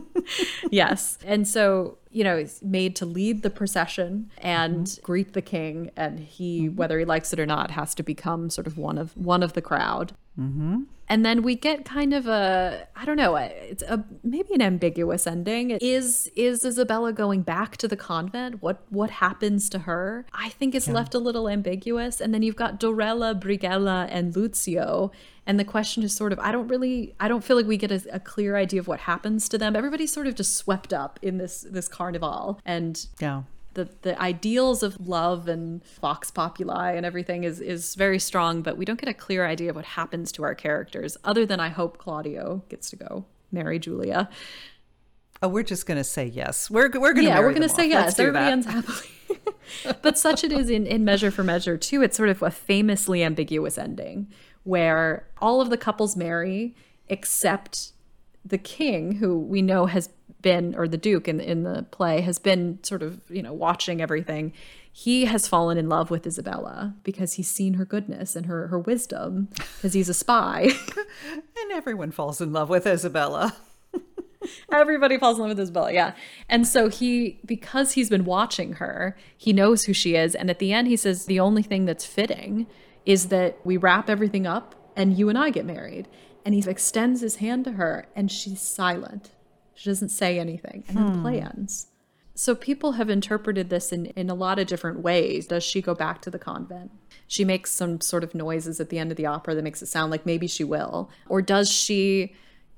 yes, 0.71 1.17
and 1.25 1.47
so 1.47 1.97
you 2.11 2.23
know, 2.23 2.37
he's 2.37 2.61
made 2.63 2.95
to 2.95 3.05
lead 3.05 3.43
the 3.43 3.51
procession 3.51 4.31
and 4.39 4.87
mm-hmm. 4.87 5.05
greet 5.05 5.33
the 5.33 5.43
king, 5.43 5.91
and 5.95 6.19
he, 6.19 6.61
mm-hmm. 6.61 6.75
whether 6.75 6.97
he 6.97 7.05
likes 7.05 7.31
it 7.33 7.39
or 7.39 7.45
not, 7.45 7.71
has 7.71 7.93
to 7.93 8.03
become 8.03 8.49
sort 8.49 8.65
of 8.65 8.77
one 8.77 8.97
of 8.97 9.15
one 9.15 9.43
of 9.43 9.53
the 9.53 9.61
crowd. 9.61 10.13
Mm-hmm. 10.39 10.83
And 11.09 11.25
then 11.25 11.41
we 11.41 11.55
get 11.55 11.85
kind 11.85 12.13
of 12.13 12.27
a 12.27 12.87
I 12.95 13.03
don't 13.03 13.17
know, 13.17 13.35
it's 13.35 13.83
a 13.83 14.05
maybe 14.23 14.53
an 14.53 14.61
ambiguous 14.61 15.25
ending. 15.25 15.71
Is 15.71 16.31
is 16.35 16.63
Isabella 16.63 17.11
going 17.11 17.41
back 17.41 17.77
to 17.77 17.87
the 17.87 17.97
convent? 17.97 18.61
What 18.61 18.83
what 18.89 19.09
happens 19.09 19.69
to 19.71 19.79
her? 19.79 20.25
I 20.33 20.49
think 20.49 20.75
it's 20.75 20.87
left 20.87 21.15
a 21.15 21.19
little 21.19 21.49
ambiguous. 21.49 22.21
And 22.21 22.33
then 22.33 22.43
you've 22.43 22.55
got 22.55 22.79
Dorella, 22.79 23.39
Brighella, 23.39 24.07
and 24.11 24.35
Lucio. 24.35 25.11
And 25.47 25.59
the 25.59 25.65
question 25.65 26.03
is 26.03 26.15
sort 26.15 26.31
of 26.31 26.39
I 26.39 26.51
don't 26.51 26.67
really 26.67 27.15
I 27.19 27.27
don't 27.27 27.43
feel 27.43 27.57
like 27.57 27.65
we 27.65 27.77
get 27.77 27.91
a, 27.91 28.01
a 28.13 28.19
clear 28.19 28.55
idea 28.55 28.79
of 28.79 28.87
what 28.87 28.99
happens 29.01 29.49
to 29.49 29.57
them. 29.57 29.75
Everybody's 29.75 30.13
sort 30.13 30.27
of 30.27 30.35
just 30.35 30.55
swept 30.55 30.93
up 30.93 31.17
in 31.23 31.39
this 31.39 31.65
this 31.67 31.87
carnival. 31.87 32.59
And 32.65 33.03
yeah. 33.19 33.43
The 33.73 33.89
the 34.01 34.19
ideals 34.21 34.83
of 34.83 35.07
love 35.07 35.47
and 35.47 35.83
vox 36.01 36.31
populi 36.31 36.91
and 36.93 37.05
everything 37.05 37.43
is 37.43 37.59
is 37.59 37.95
very 37.95 38.19
strong, 38.19 38.61
but 38.61 38.77
we 38.77 38.85
don't 38.85 38.99
get 38.99 39.09
a 39.09 39.13
clear 39.13 39.45
idea 39.45 39.69
of 39.69 39.75
what 39.75 39.85
happens 39.85 40.31
to 40.33 40.43
our 40.43 40.55
characters, 40.55 41.17
other 41.23 41.45
than 41.45 41.59
I 41.59 41.69
hope 41.69 41.97
Claudio 41.97 42.63
gets 42.69 42.89
to 42.91 42.95
go 42.95 43.25
marry 43.51 43.79
Julia. 43.79 44.29
Oh, 45.41 45.47
we're 45.47 45.63
just 45.63 45.85
going 45.85 45.97
to 45.97 46.03
say 46.03 46.25
yes. 46.25 46.69
We're 46.69 46.89
we're 46.89 47.13
going 47.13 47.25
to 47.25 47.31
yeah, 47.31 47.39
we're 47.39 47.53
going 47.53 47.61
to 47.61 47.69
say 47.69 47.87
yes. 47.87 48.19
Everybody 48.19 48.51
ends 48.51 48.65
happily. 48.65 49.07
but 50.01 50.17
such 50.17 50.43
it 50.43 50.51
is 50.51 50.69
in, 50.69 50.85
in 50.85 51.05
Measure 51.05 51.31
for 51.31 51.43
Measure 51.43 51.77
too. 51.77 52.01
It's 52.01 52.17
sort 52.17 52.29
of 52.29 52.41
a 52.41 52.51
famously 52.51 53.23
ambiguous 53.23 53.77
ending 53.77 54.27
where 54.63 55.27
all 55.39 55.61
of 55.61 55.69
the 55.69 55.77
couples 55.77 56.15
marry 56.15 56.75
except 57.07 57.93
the 58.45 58.57
king, 58.57 59.13
who 59.13 59.39
we 59.39 59.61
know 59.61 59.85
has 59.85 60.09
been, 60.41 60.75
or 60.75 60.87
the 60.87 60.97
duke 60.97 61.27
in 61.27 61.39
in 61.39 61.63
the 61.63 61.85
play 61.91 62.21
has 62.21 62.39
been 62.39 62.79
sort 62.83 63.03
of 63.03 63.21
you 63.29 63.41
know 63.41 63.53
watching 63.53 64.01
everything. 64.01 64.53
He 64.91 65.25
has 65.25 65.47
fallen 65.47 65.77
in 65.77 65.87
love 65.87 66.09
with 66.09 66.27
Isabella 66.27 66.95
because 67.03 67.33
he's 67.33 67.49
seen 67.49 67.75
her 67.75 67.85
goodness 67.85 68.35
and 68.35 68.47
her 68.47 68.67
her 68.67 68.79
wisdom 68.79 69.49
because 69.55 69.93
he's 69.93 70.09
a 70.09 70.13
spy. 70.13 70.71
And 71.61 71.77
everyone 71.77 72.11
falls 72.11 72.41
in 72.41 72.51
love 72.53 72.69
with 72.69 72.87
Isabella. 72.87 73.55
Everybody 74.71 75.17
falls 75.17 75.37
in 75.37 75.41
love 75.41 75.49
with 75.49 75.59
Isabella, 75.59 75.91
yeah. 75.91 76.13
And 76.47 76.67
so 76.67 76.89
he, 76.89 77.39
because 77.45 77.91
he's 77.91 78.09
been 78.09 78.25
watching 78.25 78.73
her, 78.73 79.17
he 79.37 79.53
knows 79.53 79.83
who 79.83 79.93
she 79.93 80.15
is. 80.15 80.35
And 80.35 80.49
at 80.49 80.59
the 80.59 80.71
end, 80.73 80.87
he 80.87 80.95
says, 80.95 81.25
The 81.25 81.39
only 81.39 81.61
thing 81.61 81.85
that's 81.85 82.05
fitting 82.05 82.67
is 83.05 83.27
that 83.27 83.57
we 83.63 83.77
wrap 83.77 84.09
everything 84.09 84.47
up 84.47 84.75
and 84.95 85.17
you 85.17 85.29
and 85.29 85.37
I 85.37 85.49
get 85.49 85.65
married. 85.65 86.07
And 86.45 86.55
he 86.55 86.67
extends 86.67 87.21
his 87.21 87.35
hand 87.37 87.65
to 87.65 87.73
her 87.73 88.07
and 88.15 88.31
she's 88.31 88.61
silent. 88.61 89.31
She 89.79 89.89
doesn't 89.89 90.09
say 90.09 90.37
anything. 90.37 90.83
And 90.89 90.97
then 90.97 91.13
the 91.13 91.21
play 91.21 91.39
ends. 91.39 91.87
So 92.35 92.53
people 92.53 92.93
have 92.93 93.09
interpreted 93.09 93.69
this 93.69 93.93
in, 93.93 94.07
in 94.07 94.29
a 94.29 94.33
lot 94.33 94.59
of 94.59 94.67
different 94.67 94.99
ways. 94.99 95.47
Does 95.47 95.63
she 95.63 95.81
go 95.81 95.95
back 95.95 96.21
to 96.23 96.29
the 96.29 96.37
convent? 96.37 96.91
She 97.27 97.45
makes 97.45 97.71
some 97.71 98.01
sort 98.01 98.25
of 98.25 98.35
noises 98.35 98.81
at 98.81 98.89
the 98.89 98.99
end 98.99 99.09
of 99.09 99.15
the 99.15 99.25
opera 99.25 99.55
that 99.55 99.63
makes 99.63 99.81
it 99.81 99.85
sound 99.85 100.11
like 100.11 100.25
maybe 100.25 100.47
she 100.47 100.65
will. 100.65 101.09
Or 101.29 101.41
does 101.41 101.71
she 101.71 102.33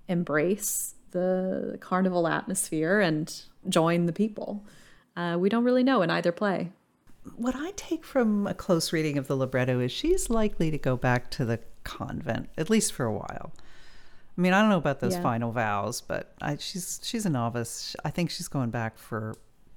embrace 0.08 0.94
the 1.10 1.80
carnival 1.82 2.28
atmosphere 2.28 3.00
and 3.00 3.34
join 3.68 4.06
the 4.06 4.14
people? 4.14 4.64
Uh, 5.18 5.38
we 5.40 5.50
don't 5.50 5.64
really 5.64 5.84
know 5.84 6.04
in 6.04 6.12
either 6.12 6.32
play. 6.32 6.72
What 7.36 7.56
I 7.56 7.72
take 7.76 8.06
from 8.06 8.46
a 8.46 8.54
close 8.54 8.94
reading 8.94 9.18
of 9.18 9.26
the 9.26 9.36
libretto 9.36 9.80
is 9.80 9.92
she's 9.92 10.30
likely 10.30 10.70
to 10.70 10.78
go 10.78 10.96
back 10.96 11.32
to 11.32 11.46
the 11.46 11.62
convent, 11.84 12.50
at 12.60 12.70
least 12.70 12.94
for 12.94 13.06
a 13.06 13.14
while. 13.14 13.52
I 14.38 14.42
mean, 14.42 14.54
I 14.54 14.62
don't 14.62 14.70
know 14.70 14.78
about 14.78 15.00
those 15.02 15.14
Yeah. 15.16 15.22
final 15.22 15.52
vows, 15.52 16.02
but 16.02 16.34
I, 16.42 16.56
she's 16.58 17.00
she's 17.04 17.26
a 17.26 17.30
novice. 17.30 17.96
I 18.06 18.10
think 18.10 18.30
she's 18.32 18.48
going 18.48 18.70
back 18.70 18.98
for 18.98 19.36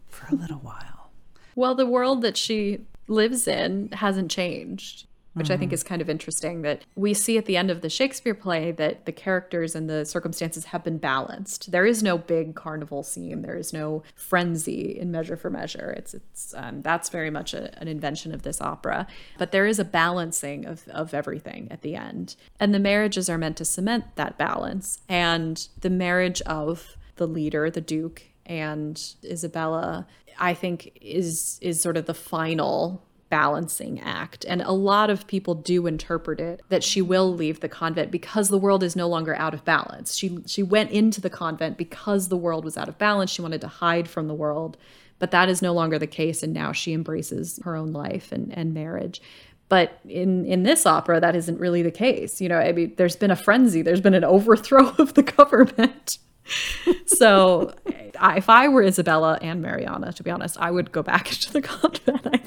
for 0.09 0.27
a 0.35 0.37
little 0.39 0.59
while. 0.59 1.11
Well, 1.57 1.75
the 1.75 1.87
world 1.87 2.23
that 2.23 2.37
she 2.37 2.81
lives 3.09 3.47
in 3.49 3.91
hasn't 3.93 4.31
changed, 4.31 5.07
which 5.35 5.51
I 5.51 5.57
think 5.57 5.73
is 5.73 5.83
kind 5.83 6.01
of 6.01 6.09
interesting. 6.09 6.63
That 6.63 6.85
we 6.95 7.15
see 7.15 7.37
at 7.39 7.47
the 7.47 7.57
end 7.57 7.71
of 7.71 7.81
the 7.81 7.91
Shakespeare 7.91 8.35
play 8.35 8.73
that 8.73 9.05
the 9.05 9.13
characters 9.13 9.75
and 9.75 9.89
the 9.89 10.05
circumstances 10.05 10.67
have 10.67 10.83
been 10.83 10.99
balanced. 10.99 11.71
There 11.71 11.87
is 11.87 12.03
no 12.03 12.17
big 12.17 12.55
carnival 12.55 13.03
scene. 13.03 13.43
There 13.43 13.57
is 13.57 13.73
no 13.73 14.03
frenzy 14.15 14.99
in 14.99 15.11
Measure 15.11 15.37
for 15.37 15.51
Measure. 15.51 15.95
It's 15.97 16.15
it's 16.15 16.55
um, 16.57 16.83
that's 16.83 17.09
very 17.09 17.31
much 17.31 17.55
a, 17.55 17.79
an 17.81 17.89
invention 17.89 18.33
of 18.35 18.43
this 18.43 18.61
opera. 18.61 19.07
But 19.39 19.53
there 19.53 19.67
is 19.67 19.79
a 19.79 19.85
balancing 19.85 20.65
of 20.65 20.89
of 20.89 21.13
everything 21.13 21.69
at 21.71 21.83
the 21.83 21.97
end, 21.97 22.37
and 22.59 22.75
the 22.75 22.79
marriages 22.79 23.29
are 23.29 23.39
meant 23.39 23.57
to 23.59 23.65
cement 23.65 24.17
that 24.17 24.39
balance. 24.39 25.01
And 25.09 25.67
the 25.81 25.91
marriage 25.91 26.41
of 26.43 26.97
the 27.17 27.27
leader, 27.27 27.71
the 27.71 27.81
Duke, 27.81 28.23
and 28.47 29.01
Isabella, 29.25 30.07
I 30.39 30.55
think 30.55 30.93
is 31.01 31.59
is 31.61 31.81
sort 31.81 31.97
of 31.97 32.07
the 32.07 32.15
final 32.15 33.03
balancing 33.35 33.99
act. 33.99 34.47
And 34.49 34.63
a 34.63 34.71
lot 34.71 35.11
of 35.11 35.27
people 35.27 35.57
do 35.57 35.89
interpret 35.89 36.39
it 36.39 36.63
that 36.69 36.85
she 36.85 37.03
will 37.03 37.35
leave 37.35 37.59
the 37.59 37.69
convent 37.69 38.13
because 38.13 38.49
the 38.49 38.59
world 38.59 38.85
is 38.85 38.95
no 38.95 39.09
longer 39.09 39.35
out 39.35 39.53
of 39.53 39.65
balance. 39.65 40.15
She 40.15 40.39
she 40.47 40.63
went 40.63 40.93
into 40.93 41.21
the 41.21 41.29
convent 41.29 41.77
because 41.77 42.29
the 42.29 42.37
world 42.37 42.65
was 42.65 42.77
out 42.77 42.89
of 42.89 42.97
balance. 42.97 43.33
She 43.33 43.43
wanted 43.43 43.61
to 43.63 43.67
hide 43.67 44.07
from 44.07 44.29
the 44.29 44.35
world, 44.35 44.77
but 45.19 45.33
that 45.33 45.49
is 45.49 45.63
no 45.63 45.73
longer 45.73 45.99
the 45.99 46.07
case 46.07 46.45
and 46.45 46.53
now 46.55 46.71
she 46.71 46.93
embraces 46.93 47.59
her 47.65 47.75
own 47.75 47.93
life 47.93 48.31
and, 48.31 48.57
and 48.57 48.73
marriage. 48.73 49.21
But 49.69 49.99
in 50.09 50.45
in 50.45 50.63
this 50.63 50.87
opera, 50.87 51.19
that 51.19 51.35
isn't 51.35 51.59
really 51.59 51.83
the 51.83 51.91
case. 51.91 52.41
You 52.41 52.49
know, 52.49 52.59
I 52.59 52.71
mean, 52.71 52.95
there's 52.99 53.17
been 53.17 53.33
a 53.33 53.37
frenzy, 53.37 53.83
there's 53.83 54.01
been 54.01 54.15
an 54.15 54.23
overthrow 54.37 54.91
of 54.91 55.15
the 55.15 55.25
government. 55.25 56.19
so 57.07 57.75
if 58.23 58.49
I 58.49 58.69
were 58.69 58.83
Isabella 58.83 59.39
and 59.43 59.61
Mariana, 59.61 60.13
to 60.13 60.23
be 60.23 60.31
honest, 60.31 60.57
I 60.61 60.71
would 60.71 60.93
go 60.93 61.03
back 61.03 61.33
into 61.33 61.53
the 61.53 61.63
convent, 61.63 62.27
I. 62.27 62.44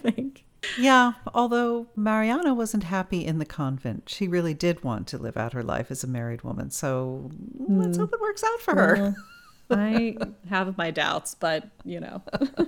Yeah, 0.77 1.14
although 1.34 1.88
Mariana 1.95 2.53
wasn't 2.53 2.84
happy 2.84 3.26
in 3.26 3.39
the 3.39 3.45
convent. 3.45 4.10
She 4.10 4.27
really 4.27 4.53
did 4.53 4.84
want 4.84 5.07
to 5.07 5.18
live 5.18 5.38
out 5.38 5.53
her 5.53 5.64
life 5.64 5.91
as 5.91 6.03
a 6.03 6.07
married 6.07 6.44
woman. 6.44 6.69
So 6.72 7.30
let's 7.56 7.98
hmm. 7.98 8.02
hope 8.02 8.14
it 8.14 8.22
works 8.22 8.44
out 8.44 8.61
for 8.61 8.76
her. 8.76 9.15
I 9.69 10.15
have 10.49 10.77
my 10.77 10.91
doubts, 10.91 11.35
but 11.35 11.69
you 11.84 11.99
know. 11.99 12.22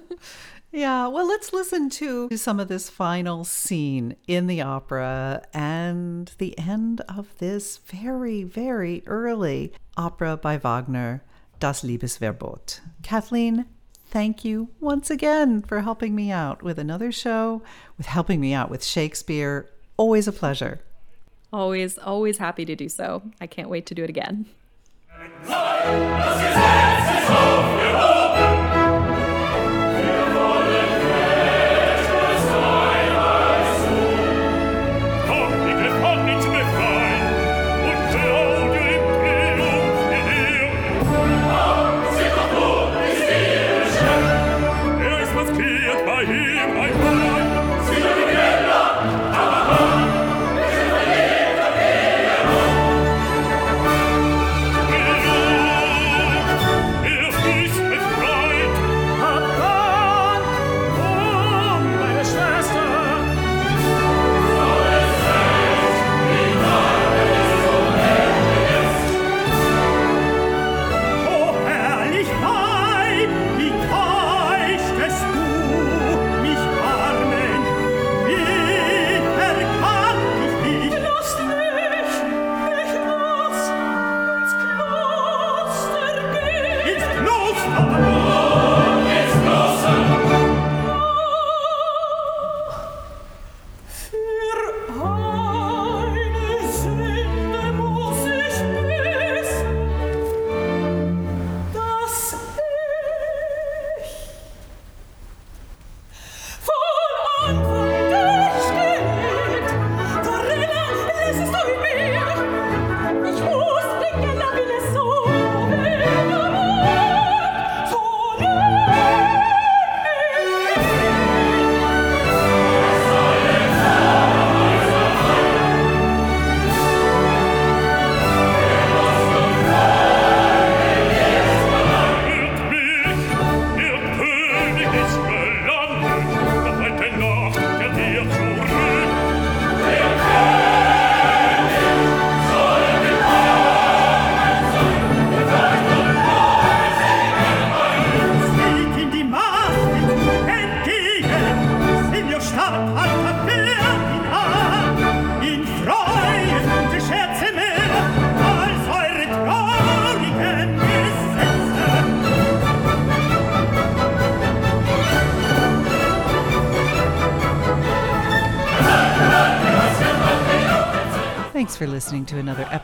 Yeah, 0.71 1.07
well, 1.07 1.27
let's 1.27 1.51
listen 1.51 1.89
to 1.91 2.30
some 2.38 2.59
of 2.59 2.67
this 2.67 2.91
final 2.91 3.43
scene 3.43 4.15
in 4.27 4.45
the 4.45 4.61
opera 4.61 5.41
and 5.51 6.31
the 6.38 6.57
end 6.59 7.01
of 7.01 7.35
this 7.39 7.77
very, 7.77 8.43
very 8.43 9.01
early 9.07 9.73
opera 9.97 10.38
by 10.38 10.57
Wagner, 10.57 11.23
Das 11.59 11.81
Liebesverbot. 11.81 12.81
Kathleen, 13.01 13.65
thank 14.10 14.44
you 14.44 14.69
once 14.80 15.11
again 15.11 15.61
for 15.61 15.81
helping 15.81 16.15
me 16.15 16.31
out 16.31 16.64
with 16.64 16.80
another 16.80 17.11
show, 17.11 17.61
with 17.98 18.07
helping 18.07 18.40
me 18.40 18.53
out 18.53 18.69
with 18.69 18.84
Shakespeare. 18.84 19.69
Always 19.98 20.27
a 20.27 20.31
pleasure. 20.31 20.81
always, 21.53 21.98
always 21.98 22.38
happy 22.38 22.65
to 22.65 22.76
do 22.76 22.90
so. 22.90 23.22
I 23.40 23.48
can't 23.48 23.69
wait 23.69 23.86
to 23.88 23.95
do 23.95 24.03
it 24.03 24.10
again. 24.10 24.45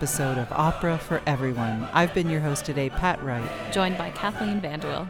Episode 0.06 0.38
of 0.38 0.52
Opera 0.52 1.00
for 1.00 1.20
Everyone. 1.26 1.90
I've 1.92 2.14
been 2.14 2.30
your 2.30 2.40
host 2.40 2.64
today, 2.64 2.92
Pat 2.92 3.24
Wright. 3.24 3.50
Joined 3.72 3.98
by 3.98 4.12
Kathleen 4.12 4.62
Van 4.62 4.80
De 4.80 4.86
Wille. 4.86 5.08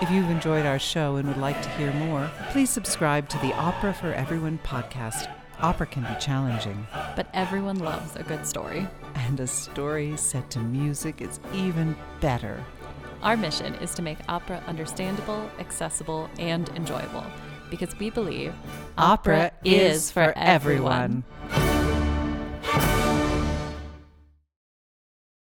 If 0.00 0.12
you've 0.12 0.30
enjoyed 0.30 0.64
our 0.64 0.78
show 0.78 1.16
and 1.16 1.26
would 1.26 1.38
like 1.38 1.60
to 1.60 1.68
hear 1.70 1.92
more, 1.94 2.30
please 2.50 2.70
subscribe 2.70 3.28
to 3.30 3.38
the 3.38 3.52
Opera 3.54 3.92
for 3.92 4.12
Everyone 4.12 4.60
podcast. 4.62 5.28
Opera 5.58 5.86
can 5.86 6.04
be 6.04 6.20
challenging, 6.20 6.86
But 7.16 7.26
everyone 7.34 7.80
loves 7.80 8.14
a 8.14 8.22
good 8.22 8.46
story. 8.46 8.86
and 9.16 9.40
a 9.40 9.46
story 9.48 10.16
set 10.16 10.48
to 10.50 10.60
music 10.60 11.20
is 11.20 11.40
even 11.52 11.96
better. 12.20 12.64
Our 13.24 13.36
mission 13.36 13.74
is 13.74 13.92
to 13.96 14.02
make 14.02 14.18
opera 14.28 14.62
understandable, 14.68 15.50
accessible, 15.58 16.30
and 16.38 16.68
enjoyable 16.76 17.24
because 17.70 17.98
we 17.98 18.10
believe 18.10 18.54
Opera 18.96 19.50
is 19.64 20.12
for 20.12 20.32
everyone. 20.36 21.24